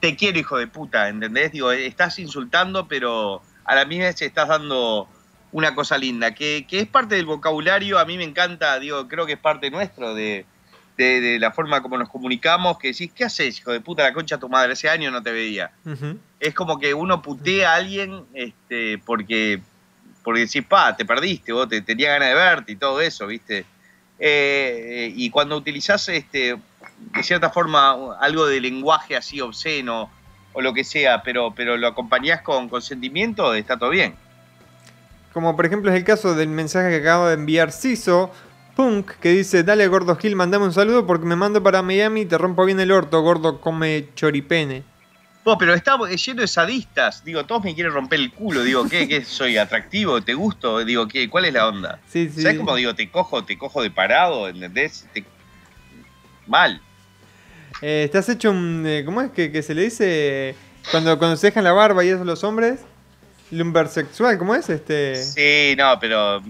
te 0.00 0.16
quiero, 0.16 0.38
hijo 0.38 0.56
de 0.56 0.66
puta, 0.66 1.08
¿entendés? 1.08 1.52
Digo, 1.52 1.70
estás 1.72 2.18
insultando, 2.18 2.88
pero 2.88 3.42
a 3.64 3.74
la 3.74 3.84
misma 3.84 4.06
vez 4.06 4.20
estás 4.22 4.48
dando 4.48 5.08
una 5.52 5.74
cosa 5.74 5.98
linda, 5.98 6.34
que, 6.34 6.66
que 6.68 6.80
es 6.80 6.86
parte 6.86 7.16
del 7.16 7.26
vocabulario. 7.26 7.98
A 7.98 8.04
mí 8.04 8.16
me 8.16 8.24
encanta, 8.24 8.78
digo, 8.78 9.06
creo 9.08 9.26
que 9.26 9.34
es 9.34 9.38
parte 9.38 9.70
nuestro 9.70 10.14
de, 10.14 10.46
de, 10.96 11.20
de 11.20 11.38
la 11.38 11.50
forma 11.52 11.82
como 11.82 11.98
nos 11.98 12.08
comunicamos, 12.08 12.78
que 12.78 12.88
decís, 12.88 13.12
¿qué 13.14 13.24
haces, 13.24 13.58
hijo 13.58 13.72
de 13.72 13.80
puta, 13.80 14.02
la 14.02 14.12
concha 14.12 14.36
de 14.36 14.40
tu 14.40 14.48
madre? 14.48 14.72
Hace 14.72 14.88
años 14.88 15.12
no 15.12 15.22
te 15.22 15.32
veía. 15.32 15.70
Es 16.38 16.54
como 16.54 16.78
que 16.78 16.94
uno 16.94 17.20
putea 17.20 17.72
a 17.72 17.76
alguien 17.76 18.24
este, 18.32 18.98
porque, 18.98 19.60
porque 20.22 20.40
decís, 20.40 20.64
pa, 20.66 20.96
te 20.96 21.04
perdiste, 21.04 21.52
vos 21.52 21.68
te, 21.68 21.82
tenía 21.82 22.10
ganas 22.12 22.28
de 22.28 22.34
verte 22.34 22.72
y 22.72 22.76
todo 22.76 23.00
eso, 23.00 23.26
¿viste? 23.26 23.66
Eh, 24.18 25.12
y 25.16 25.30
cuando 25.30 25.56
utilizás, 25.56 26.08
este, 26.10 26.56
de 27.14 27.22
cierta 27.22 27.50
forma, 27.50 28.16
algo 28.20 28.46
de 28.46 28.60
lenguaje 28.60 29.16
así 29.16 29.40
obsceno 29.40 30.10
o 30.52 30.60
lo 30.60 30.72
que 30.74 30.84
sea, 30.84 31.22
pero, 31.22 31.54
pero 31.54 31.76
lo 31.76 31.86
acompañás 31.88 32.42
con 32.42 32.68
consentimiento, 32.68 33.54
está 33.54 33.78
todo 33.78 33.90
bien. 33.90 34.14
Como 35.32 35.54
por 35.54 35.64
ejemplo 35.66 35.90
es 35.90 35.96
el 35.96 36.04
caso 36.04 36.34
del 36.34 36.48
mensaje 36.48 36.90
que 36.90 36.96
acaba 36.96 37.28
de 37.28 37.34
enviar 37.34 37.70
Ciso 37.72 38.30
Punk, 38.74 39.12
que 39.20 39.30
dice, 39.30 39.62
dale 39.62 39.86
gordo 39.86 40.16
Gil, 40.16 40.34
mandame 40.36 40.64
un 40.64 40.72
saludo 40.72 41.06
porque 41.06 41.26
me 41.26 41.36
mando 41.36 41.62
para 41.62 41.82
Miami 41.82 42.22
y 42.22 42.26
te 42.26 42.38
rompo 42.38 42.64
bien 42.64 42.80
el 42.80 42.90
orto, 42.90 43.20
gordo, 43.22 43.60
come 43.60 44.08
choripene. 44.14 44.82
Vos, 45.44 45.56
pero 45.58 45.72
está 45.72 45.96
lleno 45.96 46.42
de 46.42 46.46
sadistas. 46.48 47.24
Digo, 47.24 47.44
todos 47.46 47.64
me 47.64 47.74
quieren 47.74 47.92
romper 47.92 48.20
el 48.20 48.30
culo. 48.30 48.62
Digo, 48.62 48.86
¿qué? 48.88 49.08
¿Qué? 49.08 49.24
¿Soy 49.24 49.56
atractivo? 49.56 50.20
¿Te 50.20 50.34
gusto? 50.34 50.84
Digo, 50.84 51.08
¿qué? 51.08 51.30
¿Cuál 51.30 51.46
es 51.46 51.54
la 51.54 51.66
onda? 51.66 51.98
Sí, 52.06 52.28
sí. 52.28 52.42
¿Sabes 52.42 52.58
cómo 52.58 52.76
digo? 52.76 52.94
Te 52.94 53.10
cojo, 53.10 53.42
te 53.42 53.56
cojo 53.56 53.82
de 53.82 53.90
parado, 53.90 54.48
¿entendés? 54.48 55.08
Te- 55.14 55.24
Mal. 56.46 56.82
Eh, 57.82 58.02
¿Estás 58.04 58.28
hecho 58.28 58.50
un... 58.50 58.84
eh, 58.86 59.02
¿Cómo 59.04 59.22
es 59.22 59.30
que, 59.30 59.50
que 59.50 59.62
se 59.62 59.74
le 59.74 59.82
dice 59.82 60.54
cuando, 60.90 61.18
cuando 61.18 61.36
se 61.36 61.48
dejan 61.48 61.64
la 61.64 61.72
barba 61.72 62.04
y 62.04 62.08
eso 62.08 62.24
los 62.24 62.44
hombres? 62.44 62.80
Lumbersexual, 63.50 64.38
¿cómo 64.38 64.54
es? 64.54 64.68
Este... 64.68 65.16
Sí, 65.16 65.74
no, 65.76 65.98
pero. 65.98 66.42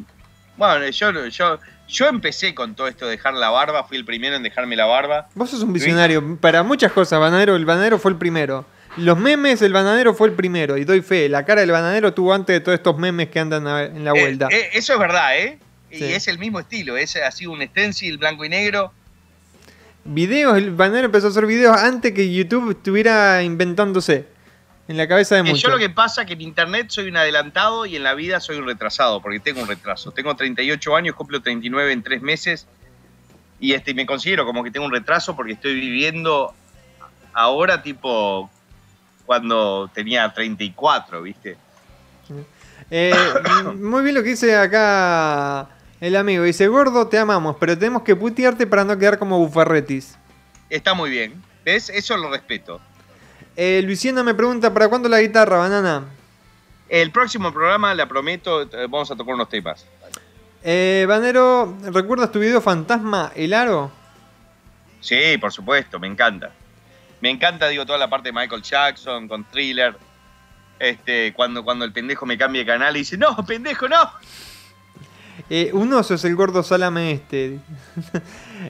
Bueno, 0.57 0.87
yo, 0.91 1.29
yo, 1.29 1.59
yo 1.89 2.09
empecé 2.09 2.55
con 2.55 2.75
todo 2.75 2.89
esto 2.89 3.07
de 3.07 3.13
dejar 3.13 3.33
la 3.33 3.49
barba. 3.49 3.85
Fui 3.85 3.97
el 3.97 4.05
primero 4.05 4.37
en 4.37 4.43
dejarme 4.43 4.77
la 4.77 4.85
barba. 4.85 5.29
Vos 5.35 5.51
sos 5.51 5.63
un 5.63 5.73
visionario 5.73 6.37
para 6.37 6.63
muchas 6.63 6.93
cosas. 6.93 7.19
Bananero, 7.19 7.57
el 7.57 7.65
bananero 7.65 7.99
fue 7.99 8.11
el 8.11 8.19
primero. 8.19 8.67
Los 8.99 9.17
memes, 9.17 9.63
el 9.63 9.73
bananero 9.73 10.13
fue 10.13 10.29
el 10.29 10.35
primero. 10.35 10.77
Y 10.77 10.85
doy 10.85 11.01
fe, 11.01 11.29
la 11.31 11.47
cara 11.47 11.63
del 11.63 11.71
bananero 11.71 12.13
tuvo 12.13 12.35
antes 12.35 12.53
de 12.53 12.61
todos 12.61 12.77
estos 12.77 12.99
memes 12.99 13.31
que 13.31 13.41
andan 13.41 13.67
en 13.67 14.05
la 14.05 14.13
vuelta. 14.13 14.49
Eh, 14.51 14.71
eso 14.75 14.93
es 14.93 14.99
verdad, 14.99 15.39
¿eh? 15.39 15.59
Sí. 15.91 16.05
Y 16.05 16.13
es 16.13 16.29
el 16.29 16.39
mismo 16.39 16.61
estilo. 16.61 16.99
Es 16.99 17.17
así 17.17 17.47
un 17.47 17.63
stencil 17.63 18.19
blanco 18.19 18.45
y 18.45 18.51
negro. 18.51 18.93
Videos, 20.05 20.57
el 20.57 20.71
bananero 20.71 21.07
empezó 21.07 21.27
a 21.27 21.31
hacer 21.31 21.47
videos 21.47 21.77
antes 21.77 22.13
que 22.13 22.33
YouTube 22.33 22.71
estuviera 22.71 23.43
inventándose. 23.43 24.27
En 24.89 24.97
la 24.97 25.07
cabeza 25.07 25.37
de 25.37 25.43
Eh, 25.43 25.45
muchos. 25.45 25.63
yo 25.63 25.69
lo 25.69 25.79
que 25.79 25.89
pasa 25.91 26.23
es 26.23 26.27
que 26.27 26.33
en 26.33 26.41
internet 26.41 26.87
soy 26.89 27.09
un 27.09 27.17
adelantado 27.17 27.87
y 27.87 27.95
en 27.95 28.03
la 28.03 28.15
vida 28.15 28.41
soy 28.41 28.57
un 28.57 28.67
retrasado, 28.67 29.23
porque 29.23 29.39
tengo 29.39 29.63
un 29.63 29.69
retraso. 29.69 30.11
Tengo 30.11 30.35
38 30.35 30.97
años, 30.97 31.15
cumplo 31.15 31.41
39 31.41 31.93
en 31.93 32.03
tres 32.03 32.23
meses 32.23 32.67
y 33.61 33.75
este, 33.75 33.95
me 33.95 34.05
considero 34.05 34.45
como 34.45 34.65
que 34.65 34.71
tengo 34.73 34.87
un 34.87 34.93
retraso 34.93 35.37
porque 35.37 35.53
estoy 35.53 35.75
viviendo 35.75 36.53
ahora 37.35 37.83
tipo 37.83 38.51
cuando 39.27 39.89
tenía 39.95 40.33
34, 40.33 41.23
¿viste? 41.23 41.57
Eh, 42.91 43.15
muy 43.77 44.03
bien 44.03 44.17
lo 44.17 44.25
que 44.25 44.31
dice 44.31 44.57
acá 44.57 45.69
el 46.01 46.17
amigo. 46.17 46.45
Dice, 46.45 46.69
gordo, 46.69 47.09
te 47.09 47.19
amamos, 47.19 47.57
pero 47.61 47.79
tenemos 47.79 48.03
que 48.03 48.17
putearte 48.17 48.67
para 48.67 48.85
no 48.85 48.99
quedar 48.99 49.19
como 49.19 49.39
bufarretis. 49.39 50.17
Está 50.69 50.95
muy 50.95 51.11
bien. 51.11 51.43
¿Ves? 51.65 51.91
Eso 51.91 52.17
lo 52.17 52.31
respeto. 52.31 52.81
Eh, 53.57 53.83
Luisiana 53.85 54.23
me 54.23 54.35
pregunta, 54.35 54.73
¿para 54.73 54.89
cuándo 54.89 55.09
la 55.09 55.21
guitarra, 55.21 55.59
banana? 55.59 56.05
El 56.89 57.11
próximo 57.11 57.53
programa, 57.53 57.95
la 57.95 58.07
prometo, 58.07 58.63
eh, 58.63 58.87
vamos 58.89 59.11
a 59.11 59.17
tocar 59.17 59.35
unos 59.35 59.49
temas. 59.49 59.87
Eh, 60.63 61.05
Banero, 61.09 61.77
¿recuerdas 61.85 62.33
tu 62.33 62.39
video 62.39 62.61
Fantasma, 62.61 63.33
el 63.35 63.55
aro? 63.55 63.91
Sí, 65.01 65.39
por 65.41 65.53
supuesto, 65.53 65.99
me 65.99 66.07
encanta. 66.07 66.53
Me 67.21 67.31
encanta, 67.31 67.69
digo, 67.69 67.85
toda 67.87 67.99
la 67.99 68.09
parte 68.09 68.29
de 68.29 68.33
Michael 68.33 68.63
Jackson 68.63 69.29
con 69.29 69.45
Thriller. 69.45 69.97
Este, 70.79 71.35
cuando, 71.35 71.63
cuando 71.63 71.85
el 71.85 71.93
pendejo 71.93 72.25
me 72.25 72.39
cambia 72.39 72.63
de 72.63 72.67
canal 72.67 72.97
y 72.97 73.01
dice, 73.01 73.19
no, 73.19 73.37
pendejo, 73.47 73.89
no. 73.89 74.11
Eh, 75.49 75.71
un 75.73 75.93
oso 75.95 76.15
es 76.15 76.25
el 76.25 76.35
gordo 76.37 76.63
salame 76.63 77.13
este. 77.13 77.59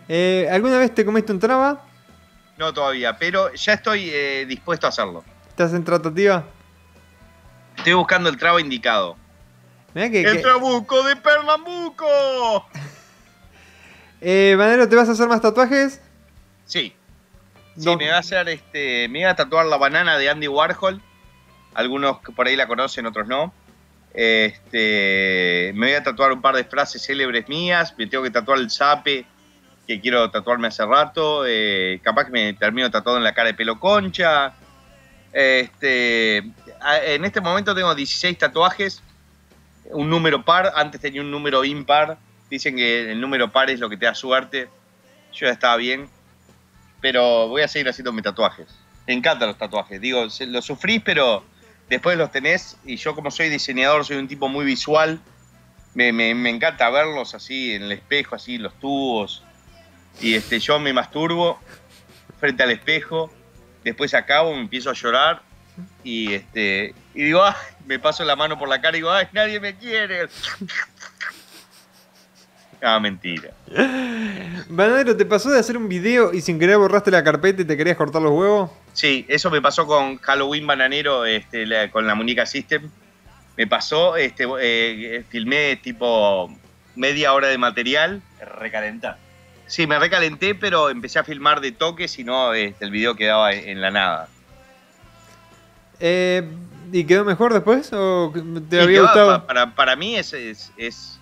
Eh, 0.08 0.48
¿Alguna 0.52 0.78
vez 0.78 0.94
te 0.94 1.04
comiste 1.04 1.32
un 1.32 1.40
traba? 1.40 1.84
No 2.56 2.72
todavía, 2.72 3.16
pero 3.18 3.52
ya 3.54 3.72
estoy 3.72 4.08
eh, 4.12 4.44
dispuesto 4.46 4.86
a 4.86 4.90
hacerlo. 4.90 5.24
¿Estás 5.48 5.72
en 5.74 5.82
tratativa? 5.84 6.44
Estoy 7.76 7.94
buscando 7.94 8.28
el 8.28 8.36
trabo 8.36 8.60
indicado. 8.60 9.16
Mirá 9.94 10.08
que, 10.10 10.20
¡El 10.22 10.36
que- 10.36 10.42
trabuco 10.42 11.02
de 11.02 11.16
Pernambuco! 11.16 12.06
Eh, 14.20 14.54
Banero, 14.58 14.86
¿te 14.88 14.96
vas 14.96 15.08
a 15.08 15.12
hacer 15.12 15.28
más 15.28 15.40
tatuajes? 15.40 16.00
Sí. 16.66 16.94
Sí, 17.78 17.96
me 17.96 18.10
va 18.10 18.16
a 18.16 18.20
hacer 18.20 18.48
este. 18.50 19.08
Me 19.08 19.20
iba 19.20 19.30
a 19.30 19.34
tatuar 19.36 19.64
la 19.66 19.78
banana 19.78 20.18
de 20.18 20.28
Andy 20.28 20.46
Warhol. 20.46 21.00
Algunos 21.72 22.18
por 22.36 22.46
ahí 22.46 22.54
la 22.54 22.66
conocen, 22.66 23.06
otros 23.06 23.26
no. 23.28 23.54
Este. 24.14 25.72
Me 25.74 25.86
voy 25.86 25.94
a 25.94 26.02
tatuar 26.02 26.32
un 26.32 26.42
par 26.42 26.56
de 26.56 26.64
frases 26.64 27.02
célebres 27.02 27.48
mías. 27.48 27.94
Me 27.96 28.06
tengo 28.06 28.24
que 28.24 28.30
tatuar 28.30 28.58
el 28.58 28.70
sape 28.70 29.24
que 29.86 30.00
quiero 30.00 30.30
tatuarme 30.30 30.68
hace 30.68 30.84
rato. 30.84 31.44
eh, 31.46 32.00
capaz 32.02 32.26
que 32.26 32.32
me 32.32 32.52
termino 32.54 32.90
tatuado 32.90 33.18
en 33.18 33.24
la 33.24 33.34
cara 33.34 33.48
de 33.48 33.54
pelo 33.54 33.78
concha. 33.78 34.54
Este. 35.32 36.38
En 36.38 37.24
este 37.24 37.40
momento 37.40 37.74
tengo 37.74 37.94
16 37.94 38.38
tatuajes. 38.38 39.02
Un 39.90 40.08
número 40.08 40.44
par. 40.44 40.72
Antes 40.74 41.00
tenía 41.00 41.20
un 41.20 41.30
número 41.30 41.64
impar. 41.64 42.18
Dicen 42.48 42.76
que 42.76 43.12
el 43.12 43.20
número 43.20 43.52
par 43.52 43.70
es 43.70 43.80
lo 43.80 43.88
que 43.88 43.96
te 43.96 44.06
da 44.06 44.14
suerte. 44.14 44.68
Yo 45.32 45.46
ya 45.46 45.52
estaba 45.52 45.76
bien 45.76 46.08
pero 47.00 47.48
voy 47.48 47.62
a 47.62 47.68
seguir 47.68 47.88
haciéndome 47.88 48.22
tatuajes. 48.22 48.66
Me 49.06 49.14
encantan 49.14 49.48
los 49.48 49.58
tatuajes. 49.58 50.00
Digo, 50.00 50.26
los 50.46 50.64
sufrís, 50.64 51.02
pero 51.02 51.44
después 51.90 52.16
los 52.16 52.30
tenés. 52.32 52.78
Y 52.86 52.96
yo, 52.96 53.14
como 53.14 53.30
soy 53.30 53.50
diseñador, 53.50 54.06
soy 54.06 54.16
un 54.16 54.28
tipo 54.28 54.48
muy 54.48 54.64
visual. 54.64 55.20
Me, 55.92 56.12
me- 56.12 56.48
encanta 56.48 56.88
verlos 56.88 57.34
así 57.34 57.74
en 57.74 57.82
el 57.82 57.92
espejo, 57.92 58.36
así 58.36 58.56
los 58.56 58.78
tubos. 58.78 59.42
Y 60.20 60.34
este, 60.34 60.58
yo 60.60 60.78
me 60.78 60.92
masturbo 60.92 61.58
frente 62.38 62.62
al 62.62 62.70
espejo. 62.70 63.30
Después 63.84 64.14
acabo, 64.14 64.54
me 64.54 64.60
empiezo 64.62 64.88
a 64.90 64.94
llorar. 64.94 65.42
Y 66.04 66.34
este 66.34 66.94
y 67.14 67.24
digo, 67.24 67.42
"Ay", 67.44 67.54
me 67.86 67.98
paso 67.98 68.24
la 68.24 68.36
mano 68.36 68.58
por 68.58 68.68
la 68.68 68.80
cara 68.80 68.96
y 68.96 69.00
digo, 69.00 69.10
¡ay, 69.10 69.26
nadie 69.32 69.58
me 69.60 69.76
quiere! 69.76 70.28
Ah, 72.82 72.98
mentira. 73.00 73.50
Banero, 74.68 75.16
¿te 75.16 75.24
pasó 75.26 75.50
de 75.50 75.58
hacer 75.58 75.76
un 75.76 75.88
video 75.88 76.32
y 76.32 76.40
sin 76.40 76.58
querer 76.58 76.78
borraste 76.78 77.10
la 77.10 77.22
carpeta 77.22 77.62
y 77.62 77.64
te 77.64 77.76
querías 77.76 77.96
cortar 77.96 78.22
los 78.22 78.32
huevos? 78.32 78.70
Sí, 78.92 79.24
eso 79.28 79.50
me 79.50 79.60
pasó 79.60 79.86
con 79.86 80.16
Halloween 80.18 80.66
Bananero, 80.66 81.24
este, 81.26 81.66
la- 81.66 81.90
con 81.90 82.06
la 82.06 82.14
muñeca 82.14 82.46
System. 82.46 82.90
Me 83.56 83.66
pasó, 83.66 84.16
este, 84.16 84.46
eh, 84.60 85.24
filmé 85.28 85.76
tipo 85.76 86.50
media 86.96 87.32
hora 87.34 87.48
de 87.48 87.58
material. 87.58 88.22
Recalentar. 88.58 89.18
Sí, 89.66 89.86
me 89.86 89.98
recalenté, 89.98 90.54
pero 90.54 90.88
empecé 90.90 91.18
a 91.18 91.24
filmar 91.24 91.60
de 91.60 91.72
toques 91.72 92.18
y 92.18 92.24
no, 92.24 92.54
este, 92.54 92.84
el 92.84 92.90
video 92.90 93.14
quedaba 93.14 93.52
en 93.52 93.80
la 93.80 93.90
nada. 93.90 94.28
Eh, 96.00 96.42
¿Y 96.92 97.04
quedó 97.04 97.24
mejor 97.24 97.52
después? 97.52 97.92
¿O 97.92 98.32
te 98.68 98.76
Y 98.76 98.80
había 98.80 99.02
gustado? 99.02 99.40
pa- 99.40 99.46
Para, 99.46 99.74
para 99.74 99.94
mí 99.96 100.16
es, 100.16 100.32
es, 100.32 100.72
es, 100.76 101.19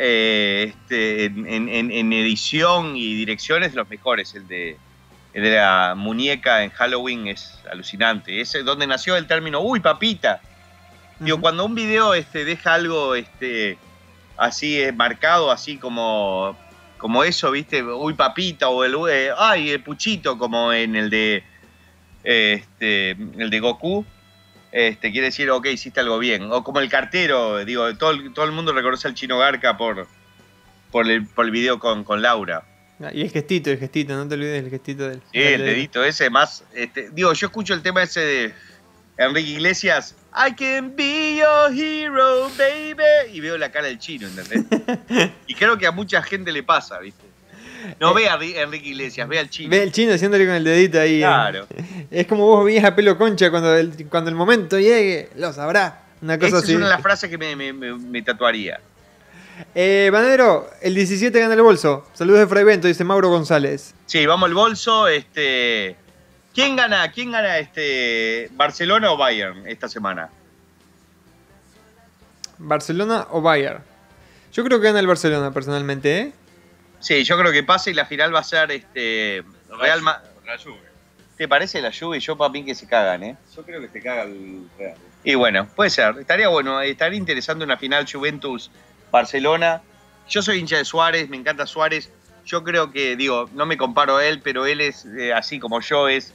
eh, 0.00 0.66
este, 0.74 1.24
en, 1.24 1.46
en- 1.48 1.68
en- 1.68 1.90
en 1.90 2.12
edición 2.12 2.96
y 2.96 3.14
dirección 3.14 3.62
es 3.64 3.72
de 3.72 3.78
los 3.78 3.88
mejores. 3.90 4.34
El 4.34 4.46
de, 4.46 4.76
el 5.34 5.42
de 5.42 5.56
la 5.56 5.94
muñeca 5.96 6.62
en 6.62 6.70
Halloween 6.70 7.26
es 7.28 7.58
alucinante. 7.70 8.40
Es 8.40 8.52
donde 8.64 8.86
nació 8.86 9.16
el 9.16 9.26
término, 9.26 9.60
uy, 9.60 9.80
papita. 9.80 10.40
Digo, 11.18 11.40
cuando 11.40 11.64
un 11.64 11.74
video 11.74 12.14
este, 12.14 12.44
deja 12.44 12.74
algo 12.74 13.16
este, 13.16 13.76
así 14.36 14.80
eh, 14.80 14.92
marcado, 14.92 15.50
así 15.50 15.76
como, 15.76 16.56
como 16.96 17.24
eso, 17.24 17.50
¿viste? 17.50 17.82
Uy, 17.82 18.14
papita, 18.14 18.68
o 18.68 18.84
el, 18.84 18.94
eh, 19.10 19.30
ay, 19.36 19.70
el 19.70 19.82
puchito, 19.82 20.38
como 20.38 20.72
en 20.72 20.94
el 20.94 21.10
de, 21.10 21.42
este, 22.22 23.10
el 23.12 23.50
de 23.50 23.60
Goku, 23.60 24.04
este, 24.72 25.10
quiere 25.12 25.26
decir, 25.26 25.50
ok, 25.50 25.66
hiciste 25.66 26.00
algo 26.00 26.18
bien. 26.18 26.50
O 26.52 26.62
como 26.64 26.80
el 26.80 26.88
cartero, 26.88 27.64
digo, 27.64 27.94
todo, 27.96 28.10
el- 28.10 28.32
todo 28.32 28.44
el 28.44 28.52
mundo 28.52 28.72
reconoce 28.72 29.08
al 29.08 29.14
chino 29.14 29.38
Garca 29.38 29.76
por, 29.76 30.06
por, 30.90 31.10
el, 31.10 31.26
por 31.26 31.44
el 31.46 31.50
video 31.50 31.78
con, 31.78 32.04
con 32.04 32.20
Laura. 32.22 32.62
Ah, 33.02 33.10
Y 33.12 33.22
el 33.22 33.30
gestito, 33.30 33.70
el 33.70 33.78
gestito, 33.78 34.14
no 34.16 34.26
te 34.26 34.34
olvides 34.34 34.62
del 34.62 34.70
gestito 34.70 35.08
del. 35.08 35.20
Sí, 35.32 35.38
el 35.40 35.64
dedito 35.64 36.02
ese 36.04 36.30
más. 36.30 36.64
Este, 36.74 37.10
digo, 37.10 37.32
yo 37.32 37.46
escucho 37.46 37.72
el 37.74 37.80
tema 37.82 38.02
ese 38.02 38.20
de 38.20 38.54
Enrique 39.16 39.50
Iglesias. 39.50 40.16
I 40.34 40.52
can 40.54 40.94
be 40.96 41.36
your 41.38 41.72
hero, 41.72 42.50
baby. 42.58 43.32
Y 43.32 43.40
veo 43.40 43.56
la 43.56 43.70
cara 43.70 43.86
del 43.86 43.98
chino, 43.98 44.26
¿entendés? 44.28 44.64
y 45.46 45.54
creo 45.54 45.78
que 45.78 45.86
a 45.86 45.92
mucha 45.92 46.22
gente 46.22 46.50
le 46.52 46.62
pasa, 46.64 46.98
¿viste? 46.98 47.27
No 48.00 48.12
ve 48.14 48.28
a 48.28 48.36
Ri- 48.38 48.56
Enrique 48.56 48.88
Iglesias, 48.88 49.28
ve 49.28 49.38
al 49.38 49.48
chino. 49.50 49.70
Ve 49.70 49.82
el 49.82 49.92
chino 49.92 50.12
haciéndole 50.14 50.46
con 50.46 50.54
el 50.54 50.64
dedito 50.64 51.00
ahí. 51.00 51.16
eh. 51.18 51.26
Claro. 51.26 51.66
Es 52.10 52.26
como 52.26 52.46
vos 52.46 52.64
veías 52.64 52.84
a 52.84 52.94
pelo 52.96 53.16
concha 53.18 53.50
cuando 53.50 53.74
el, 53.76 53.92
cuando 54.08 54.30
el 54.30 54.36
momento 54.36 54.78
llegue, 54.78 55.30
lo 55.36 55.52
sabrá. 55.52 56.02
Una 56.20 56.36
cosa 56.36 56.48
Esa 56.48 56.58
así. 56.58 56.72
es 56.72 56.76
una 56.76 56.86
de 56.86 56.92
las 56.92 57.02
frases 57.02 57.30
que 57.30 57.38
me, 57.38 57.54
me- 57.54 57.72
me- 57.72 57.94
me 57.96 58.22
tatuaría. 58.22 58.80
Eh, 59.74 60.08
Banadero, 60.12 60.68
el 60.82 60.94
17 60.94 61.38
gana 61.40 61.54
el 61.54 61.62
bolso. 61.62 62.06
Saludos 62.14 62.40
de 62.40 62.46
Fray 62.46 62.64
Bento, 62.64 62.86
dice 62.88 63.04
Mauro 63.04 63.28
González. 63.28 63.94
Sí, 64.06 64.24
vamos 64.26 64.48
al 64.48 64.54
bolso. 64.54 65.06
Este, 65.08 65.96
¿Quién 66.54 66.74
gana? 66.76 67.10
¿Quién 67.12 67.30
gana 67.32 67.58
este 67.58 68.48
Barcelona 68.52 69.12
o 69.12 69.16
Bayern 69.16 69.66
esta 69.66 69.88
semana? 69.88 70.30
¿Barcelona 72.58 73.26
o 73.30 73.40
Bayern? 73.40 73.80
Yo 74.52 74.64
creo 74.64 74.80
que 74.80 74.86
gana 74.86 74.98
el 75.00 75.06
Barcelona 75.06 75.52
personalmente, 75.52 76.18
¿eh? 76.18 76.32
Sí, 77.00 77.22
yo 77.24 77.38
creo 77.38 77.52
que 77.52 77.62
pasa 77.62 77.90
y 77.90 77.94
la 77.94 78.04
final 78.06 78.34
va 78.34 78.40
a 78.40 78.44
ser 78.44 78.70
este 78.72 79.44
Real 79.78 80.02
Ma- 80.02 80.22
La 80.46 80.58
Juve. 80.58 80.80
¿Te 81.36 81.46
parece 81.46 81.80
la 81.80 81.92
Juve? 81.92 82.18
Yo 82.18 82.36
para 82.36 82.50
mí 82.50 82.64
que 82.64 82.74
se 82.74 82.86
cagan, 82.88 83.22
¿eh? 83.22 83.36
Yo 83.54 83.62
creo 83.62 83.80
que 83.80 83.88
se 83.88 84.02
caga 84.02 84.22
el 84.22 84.68
Real. 84.76 84.96
Y 85.22 85.34
bueno, 85.36 85.68
puede 85.76 85.90
ser. 85.90 86.16
Estaría 86.18 86.48
bueno, 86.48 86.80
estaría 86.80 87.18
interesante 87.18 87.64
una 87.64 87.76
final 87.76 88.06
Juventus-Barcelona. 88.10 89.82
Yo 90.28 90.42
soy 90.42 90.58
hincha 90.58 90.76
de 90.76 90.84
Suárez, 90.84 91.28
me 91.28 91.36
encanta 91.36 91.66
Suárez. 91.66 92.10
Yo 92.44 92.64
creo 92.64 92.90
que, 92.90 93.14
digo, 93.16 93.48
no 93.52 93.66
me 93.66 93.76
comparo 93.76 94.16
a 94.16 94.24
él, 94.26 94.40
pero 94.42 94.66
él 94.66 94.80
es 94.80 95.04
eh, 95.04 95.32
así 95.32 95.58
como 95.60 95.80
yo, 95.80 96.08
es 96.08 96.34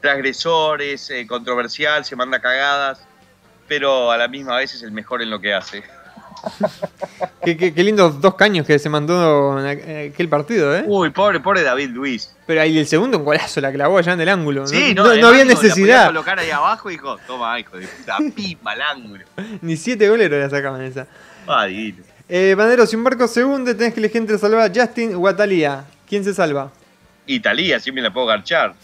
transgresor, 0.00 0.82
es 0.82 1.08
eh, 1.10 1.26
controversial, 1.26 2.04
se 2.04 2.16
manda 2.16 2.40
cagadas, 2.40 3.00
pero 3.68 4.10
a 4.10 4.16
la 4.16 4.26
misma 4.28 4.56
vez 4.56 4.74
es 4.74 4.82
el 4.82 4.90
mejor 4.90 5.22
en 5.22 5.30
lo 5.30 5.40
que 5.40 5.54
hace. 5.54 5.82
Qué, 7.44 7.56
qué- 7.56 7.74
qué 7.74 7.82
lindos 7.84 8.20
dos 8.20 8.34
caños 8.34 8.66
que 8.66 8.78
se 8.78 8.88
mandó 8.88 9.58
en 9.58 9.66
aqu- 9.66 10.10
aquel 10.12 10.28
partido, 10.28 10.76
¿eh? 10.76 10.84
Uy, 10.86 11.10
pobre, 11.10 11.40
pobre 11.40 11.62
David 11.62 11.90
Luis. 11.90 12.34
Pero 12.46 12.60
ahí 12.60 12.78
el 12.78 12.86
segundo, 12.86 13.18
un 13.18 13.24
golazo, 13.24 13.60
la 13.60 13.72
clavó 13.72 13.98
allá 13.98 14.12
en 14.12 14.20
el 14.20 14.28
ángulo. 14.28 14.66
Sí, 14.66 14.94
no, 14.94 15.02
había 15.04 15.14
digo, 15.16 15.30
la 15.32 15.44
necesidad. 15.44 16.06
colocar 16.06 16.38
ahí 16.38 16.50
abajo 16.50 16.90
y 16.90 16.94
dijo, 16.94 17.16
toma, 17.26 17.58
hijo 17.58 17.76
de 17.76 17.86
puta, 17.86 18.18
pima 18.34 18.72
al 18.72 18.82
ángulo. 18.82 19.24
Ni 19.62 19.76
siete 19.76 20.08
goleros 20.08 20.38
la 20.40 20.50
sacaban 20.50 20.82
esa. 20.82 21.06
Ah. 21.46 21.66
Eh, 22.28 22.54
Bandero, 22.56 22.86
si 22.86 22.96
un 22.96 23.04
barco 23.04 23.26
se 23.28 23.44
hunde, 23.44 23.74
tenés 23.74 23.94
que 23.94 24.00
elegir 24.00 24.18
entre 24.18 24.38
salvar 24.38 24.70
a 24.70 24.72
Justin 24.74 25.14
o 25.16 25.26
a 25.26 25.36
Thalía. 25.36 25.84
¿Quién 26.08 26.22
se 26.24 26.32
salva? 26.32 26.70
Italia, 27.26 27.76
así 27.76 27.90
me 27.92 28.00
la 28.00 28.12
puedo 28.12 28.26
garchar. 28.26 28.74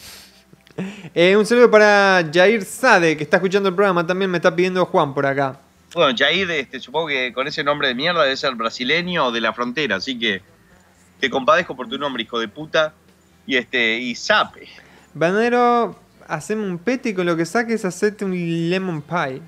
Eh, 1.15 1.37
un 1.37 1.45
saludo 1.45 1.71
para 1.71 2.25
Jair 2.33 2.65
Sade, 2.65 3.17
que 3.17 3.25
está 3.25 3.37
escuchando 3.39 3.69
el 3.69 3.75
programa. 3.75 4.07
También 4.07 4.31
me 4.31 4.39
está 4.39 4.55
pidiendo 4.55 4.85
Juan 4.87 5.13
por 5.15 5.27
acá. 5.27 5.59
Bueno, 5.95 6.15
Jair, 6.17 6.51
este, 6.51 6.81
supongo 6.81 7.09
que 7.09 7.33
con 7.33 7.47
ese 7.47 7.65
nombre 7.65 7.89
de 7.89 7.95
mierda 7.95 8.23
debe 8.23 8.37
ser 8.37 8.55
brasileño 8.55 9.27
o 9.27 9.33
de 9.33 9.41
la 9.41 9.53
frontera, 9.55 9.97
así 9.97 10.19
que 10.19 10.43
te 11.21 11.31
compadezco 11.31 11.75
por 11.75 11.89
tu 11.89 11.99
nombre, 11.99 12.23
hijo 12.23 12.39
de 12.39 12.49
puta. 12.49 12.93
Y 13.47 13.57
este, 13.57 13.97
y 13.99 14.15
Sape. 14.15 14.69
Bandero, 15.15 15.99
haceme 16.27 16.65
un 16.67 16.79
pete 16.79 17.09
y 17.09 17.15
con 17.15 17.25
lo 17.25 17.35
que 17.37 17.47
saques 17.47 17.85
hacete 17.87 18.25
un 18.27 18.33
lemon 18.69 19.01
pie. 19.01 19.41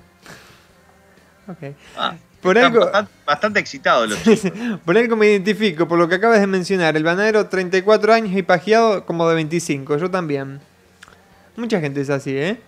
Ok. 1.47 1.75
Ah, 1.95 2.15
Por 2.41 2.57
algo- 2.57 2.79
bastante, 2.85 3.11
bastante 3.25 3.59
los 4.07 4.23
chicos. 4.23 4.51
Por 4.83 4.97
algo 4.97 5.15
me 5.15 5.27
identifico, 5.27 5.87
por 5.87 5.99
lo 5.99 6.07
que 6.09 6.15
acabas 6.15 6.39
de 6.39 6.47
mencionar. 6.47 6.97
El 6.97 7.03
banadero, 7.03 7.47
34 7.47 8.13
años 8.13 8.35
y 8.35 8.41
pajeado 8.41 9.05
como 9.05 9.29
de 9.29 9.35
25. 9.35 9.97
Yo 9.97 10.09
también. 10.09 10.59
Mucha 11.55 11.79
gente 11.79 12.01
es 12.01 12.09
así, 12.09 12.35
¿eh? 12.35 12.59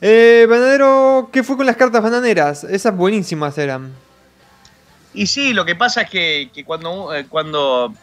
Eh, 0.00 0.46
banadero, 0.48 1.30
¿qué 1.32 1.42
fue 1.42 1.56
con 1.56 1.66
las 1.66 1.76
cartas 1.76 2.02
bananeras? 2.02 2.64
Esas 2.64 2.94
buenísimas 2.94 3.56
eran. 3.58 3.92
Y 5.14 5.26
sí, 5.26 5.54
lo 5.54 5.64
que 5.64 5.74
pasa 5.74 6.02
es 6.02 6.10
que, 6.10 6.50
que 6.52 6.64
cuando, 6.64 7.14
eh, 7.14 7.26
cuando 7.28 7.94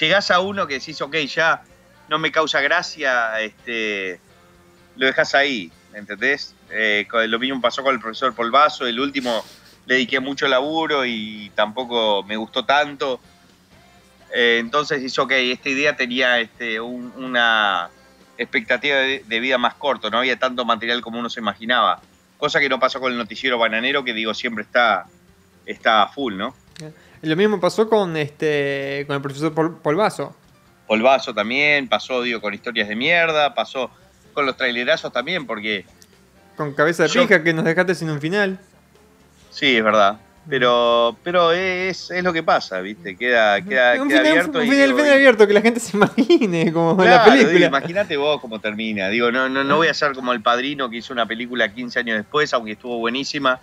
llegás 0.00 0.30
a 0.30 0.40
uno 0.40 0.66
que 0.66 0.74
decís, 0.74 1.00
ok, 1.02 1.14
ya 1.26 1.62
no 2.08 2.18
me 2.18 2.32
causa 2.32 2.60
gracia, 2.62 3.38
este, 3.40 4.18
lo 4.96 5.06
dejas 5.06 5.34
ahí, 5.34 5.70
¿entendés? 5.94 6.54
Eh, 6.70 7.06
lo 7.28 7.38
mismo 7.38 7.60
pasó 7.60 7.82
con 7.82 7.94
el 7.94 8.00
profesor 8.00 8.34
Polvazo, 8.34 8.86
el 8.86 8.98
último 8.98 9.44
le 9.84 9.96
dediqué 9.96 10.20
mucho 10.20 10.48
laburo 10.48 11.04
y 11.04 11.50
tampoco 11.54 12.22
me 12.22 12.36
gustó 12.36 12.64
tanto. 12.64 13.20
Eh, 14.34 14.56
entonces 14.60 15.02
dice, 15.02 15.20
ok, 15.20 15.32
esta 15.32 15.68
idea 15.68 15.94
tenía 15.94 16.40
este, 16.40 16.80
un- 16.80 17.12
una 17.18 17.90
expectativa 18.42 18.96
de, 18.96 19.24
de 19.26 19.40
vida 19.40 19.58
más 19.58 19.74
corto, 19.74 20.10
no 20.10 20.18
había 20.18 20.38
tanto 20.38 20.64
material 20.64 21.00
como 21.00 21.18
uno 21.18 21.30
se 21.30 21.40
imaginaba. 21.40 22.00
Cosa 22.38 22.60
que 22.60 22.68
no 22.68 22.78
pasó 22.80 23.00
con 23.00 23.12
el 23.12 23.18
noticiero 23.18 23.56
bananero, 23.58 24.04
que 24.04 24.12
digo, 24.12 24.34
siempre 24.34 24.64
está, 24.64 25.06
está 25.66 26.06
full, 26.08 26.36
¿no? 26.36 26.54
Lo 27.22 27.36
mismo 27.36 27.60
pasó 27.60 27.88
con 27.88 28.16
este 28.16 29.04
con 29.06 29.14
el 29.16 29.22
profesor 29.22 29.54
Pol- 29.54 29.78
Polvazo. 29.80 30.34
Polvazo 30.88 31.32
también, 31.32 31.88
pasó, 31.88 32.20
digo, 32.22 32.40
con 32.40 32.52
historias 32.52 32.88
de 32.88 32.96
mierda, 32.96 33.54
pasó 33.54 33.90
con 34.34 34.44
los 34.44 34.56
trailerazos 34.56 35.12
también, 35.12 35.46
porque 35.46 35.84
Con 36.56 36.74
cabeza 36.74 37.04
de 37.04 37.08
Yo- 37.10 37.22
pija 37.22 37.42
que 37.44 37.54
nos 37.54 37.64
dejaste 37.64 37.94
sin 37.94 38.10
un 38.10 38.20
final. 38.20 38.58
sí, 39.50 39.76
es 39.76 39.84
verdad. 39.84 40.18
Pero, 40.48 41.16
pero 41.22 41.52
es, 41.52 42.10
es 42.10 42.24
lo 42.24 42.32
que 42.32 42.42
pasa, 42.42 42.80
¿viste? 42.80 43.16
Queda, 43.16 43.62
queda, 43.62 44.02
un 44.02 44.08
queda 44.08 44.18
final, 44.22 44.32
abierto. 44.32 44.58
un 44.58 44.68
final, 44.68 45.12
abierto, 45.12 45.46
que 45.46 45.52
la 45.52 45.60
gente 45.60 45.78
se 45.78 45.96
imagine 45.96 46.72
como 46.72 47.02
la 47.04 47.24
película. 47.24 47.66
Imagínate 47.66 48.16
vos 48.16 48.40
cómo 48.40 48.60
termina. 48.60 49.08
Digo, 49.08 49.30
no, 49.30 49.48
no, 49.48 49.62
no 49.62 49.76
voy 49.76 49.86
a 49.86 49.94
ser 49.94 50.12
como 50.14 50.32
el 50.32 50.42
padrino 50.42 50.90
que 50.90 50.96
hizo 50.96 51.12
una 51.12 51.26
película 51.26 51.72
15 51.72 52.00
años 52.00 52.16
después, 52.16 52.52
aunque 52.54 52.72
estuvo 52.72 52.98
buenísima. 52.98 53.60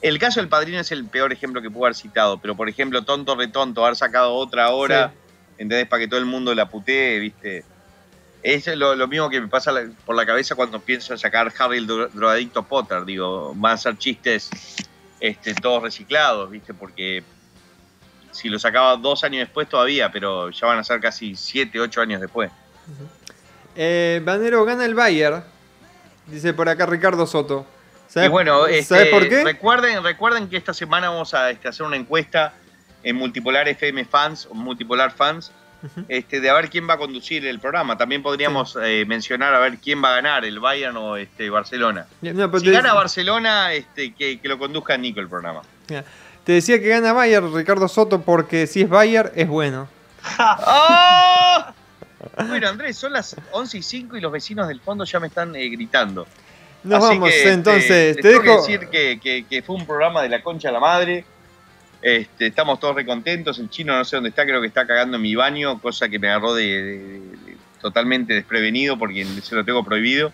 El 0.00 0.20
caso 0.20 0.38
del 0.38 0.48
padrino 0.48 0.78
es 0.78 0.92
el 0.92 1.04
peor 1.06 1.32
ejemplo 1.32 1.60
que 1.60 1.68
puedo 1.70 1.86
haber 1.86 1.96
citado, 1.96 2.38
pero 2.38 2.54
por 2.54 2.68
ejemplo, 2.68 3.02
tonto 3.02 3.34
retonto, 3.34 3.84
haber 3.84 3.96
sacado 3.96 4.32
otra 4.34 4.70
hora, 4.70 5.12
¿entendés? 5.58 5.88
Para 5.88 6.00
que 6.00 6.06
todo 6.08 6.20
el 6.20 6.26
mundo 6.26 6.54
la 6.54 6.68
putee, 6.68 7.18
¿viste? 7.18 7.64
Es 8.40 8.68
lo, 8.68 8.94
lo 8.94 9.08
mismo 9.08 9.28
que 9.28 9.40
me 9.40 9.48
pasa 9.48 9.72
por 10.06 10.14
la 10.14 10.24
cabeza 10.24 10.54
cuando 10.54 10.78
pienso 10.78 11.12
en 11.12 11.18
sacar 11.18 11.52
Harry 11.58 11.78
el 11.78 11.88
dro- 11.88 12.08
drogadicto 12.12 12.62
Potter. 12.62 13.04
Digo, 13.04 13.52
van 13.56 13.72
a 13.72 13.76
ser 13.76 13.98
chistes 13.98 14.48
este, 15.20 15.54
todos 15.54 15.82
reciclados, 15.82 16.50
¿viste? 16.50 16.74
Porque 16.74 17.22
si 18.30 18.48
lo 18.48 18.58
sacaba 18.58 18.96
dos 18.96 19.24
años 19.24 19.40
después 19.40 19.68
todavía, 19.68 20.10
pero 20.10 20.50
ya 20.50 20.66
van 20.66 20.78
a 20.78 20.84
ser 20.84 21.00
casi 21.00 21.34
siete, 21.34 21.80
ocho 21.80 22.00
años 22.00 22.20
después. 22.20 22.50
Eh, 23.74 24.20
Bandero 24.24 24.64
gana 24.64 24.84
el 24.84 24.94
Bayern. 24.94 25.44
Dice 26.26 26.52
por 26.52 26.68
acá 26.68 26.86
Ricardo 26.86 27.26
Soto. 27.26 27.66
Y 28.14 28.28
bueno, 28.28 28.62
¿sabes 28.62 28.90
este, 28.90 29.06
por 29.06 29.28
qué? 29.28 29.44
Recuerden, 29.44 30.02
recuerden 30.02 30.48
que 30.48 30.56
esta 30.56 30.72
semana 30.72 31.10
vamos 31.10 31.34
a 31.34 31.50
este, 31.50 31.68
hacer 31.68 31.84
una 31.84 31.96
encuesta 31.96 32.54
en 33.02 33.16
Multipolar 33.16 33.68
FM 33.68 34.04
Fans 34.04 34.46
o 34.50 34.54
Multipolar 34.54 35.12
Fans 35.12 35.52
este, 36.08 36.40
de 36.40 36.50
a 36.50 36.54
ver 36.54 36.70
quién 36.70 36.88
va 36.88 36.94
a 36.94 36.98
conducir 36.98 37.46
el 37.46 37.60
programa. 37.60 37.96
También 37.96 38.22
podríamos 38.22 38.76
eh, 38.82 39.04
mencionar 39.06 39.54
a 39.54 39.58
ver 39.60 39.78
quién 39.78 40.02
va 40.02 40.10
a 40.12 40.16
ganar, 40.16 40.44
el 40.44 40.58
Bayern 40.60 40.96
o 40.96 41.16
este, 41.16 41.50
Barcelona. 41.50 42.06
No, 42.22 42.58
Si 42.58 42.64
te, 42.66 42.70
gana 42.72 42.94
Barcelona, 42.94 43.72
este, 43.72 44.12
que, 44.14 44.38
que 44.40 44.48
lo 44.48 44.58
conduzca 44.58 44.96
Nico 44.96 45.20
el 45.20 45.28
programa. 45.28 45.62
Te 46.44 46.52
decía 46.52 46.80
que 46.80 46.88
gana 46.88 47.12
Bayern, 47.12 47.54
Ricardo 47.54 47.88
Soto, 47.88 48.20
porque 48.22 48.66
si 48.66 48.82
es 48.82 48.88
Bayern, 48.88 49.30
es 49.34 49.48
bueno. 49.48 49.88
¡Oh! 50.38 51.64
Bueno, 52.48 52.68
Andrés, 52.68 52.96
son 52.96 53.12
las 53.12 53.36
11 53.52 53.78
y 53.78 53.82
5 53.82 54.16
y 54.16 54.20
los 54.20 54.32
vecinos 54.32 54.66
del 54.66 54.80
fondo 54.80 55.04
ya 55.04 55.20
me 55.20 55.28
están 55.28 55.54
eh, 55.54 55.68
gritando. 55.68 56.26
Nos 56.82 57.04
Así 57.04 57.14
vamos, 57.14 57.30
que, 57.30 57.36
este, 57.38 57.52
entonces. 57.52 58.16
les 58.16 58.16
te 58.16 58.22
que 58.22 58.28
dejo. 58.40 58.56
decir 58.60 58.88
que, 58.88 59.20
que- 59.22 59.44
que 59.48 59.62
fue 59.62 59.76
un 59.76 59.86
programa 59.86 60.22
de 60.22 60.28
la 60.28 60.42
concha 60.42 60.68
a 60.68 60.72
la 60.72 60.80
madre. 60.80 61.24
Este, 62.00 62.46
estamos 62.46 62.78
todos 62.78 62.94
recontentos. 62.94 63.58
El 63.58 63.68
chino 63.70 63.96
no 63.96 64.04
sé 64.04 64.16
dónde 64.16 64.28
está, 64.30 64.44
creo 64.44 64.60
que 64.60 64.68
está 64.68 64.86
cagando 64.86 65.16
en 65.16 65.22
mi 65.22 65.34
baño, 65.34 65.80
cosa 65.80 66.08
que 66.08 66.18
me 66.18 66.28
agarró 66.28 66.54
de, 66.54 66.64
de- 66.82 66.98
de- 66.98 67.56
totalmente 67.80 68.34
desprevenido 68.34 68.98
porque 68.98 69.24
se 69.42 69.54
lo 69.54 69.64
tengo 69.64 69.84
prohibido. 69.84 70.32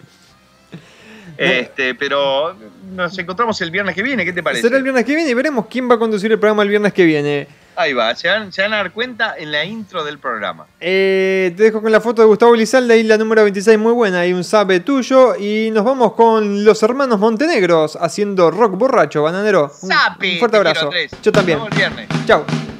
Este, 1.36 1.94
pero 1.94 2.56
nos 2.94 3.18
encontramos 3.18 3.60
el 3.60 3.70
viernes 3.70 3.94
que 3.94 4.02
viene, 4.02 4.24
¿qué 4.24 4.32
te 4.32 4.42
parece? 4.42 4.62
Será 4.62 4.76
el 4.76 4.82
viernes 4.82 5.04
que 5.04 5.14
viene 5.14 5.30
y 5.30 5.34
veremos 5.34 5.66
quién 5.66 5.90
va 5.90 5.94
a 5.94 5.98
conducir 5.98 6.30
el 6.30 6.38
programa 6.38 6.62
el 6.62 6.68
viernes 6.68 6.92
que 6.92 7.04
viene. 7.04 7.48
Ahí 7.76 7.92
va, 7.92 8.14
se 8.14 8.28
van, 8.28 8.52
se 8.52 8.62
van 8.62 8.74
a 8.74 8.76
dar 8.76 8.92
cuenta 8.92 9.34
en 9.36 9.50
la 9.52 9.64
intro 9.64 10.04
del 10.04 10.18
programa. 10.18 10.66
Eh, 10.80 11.52
te 11.56 11.64
dejo 11.64 11.82
con 11.82 11.90
la 11.90 12.00
foto 12.00 12.22
de 12.22 12.28
Gustavo 12.28 12.54
Lizalde, 12.54 12.94
ahí 12.94 13.02
la 13.02 13.18
número 13.18 13.42
26, 13.42 13.78
muy 13.78 13.92
buena, 13.92 14.20
hay 14.20 14.32
un 14.32 14.44
sabe 14.44 14.80
tuyo. 14.80 15.34
Y 15.36 15.70
nos 15.72 15.84
vamos 15.84 16.12
con 16.12 16.64
los 16.64 16.82
hermanos 16.82 17.18
Montenegros 17.18 17.96
haciendo 18.00 18.50
rock 18.50 18.72
borracho, 18.76 19.22
bananero. 19.22 19.72
Un, 19.82 19.90
un 19.92 20.38
fuerte 20.38 20.56
abrazo. 20.56 20.90
Yo 21.22 21.32
también. 21.32 21.58
Nos 21.58 21.70
vemos 21.70 21.88
el 21.88 21.94
viernes. 21.94 22.26
Chao. 22.26 22.73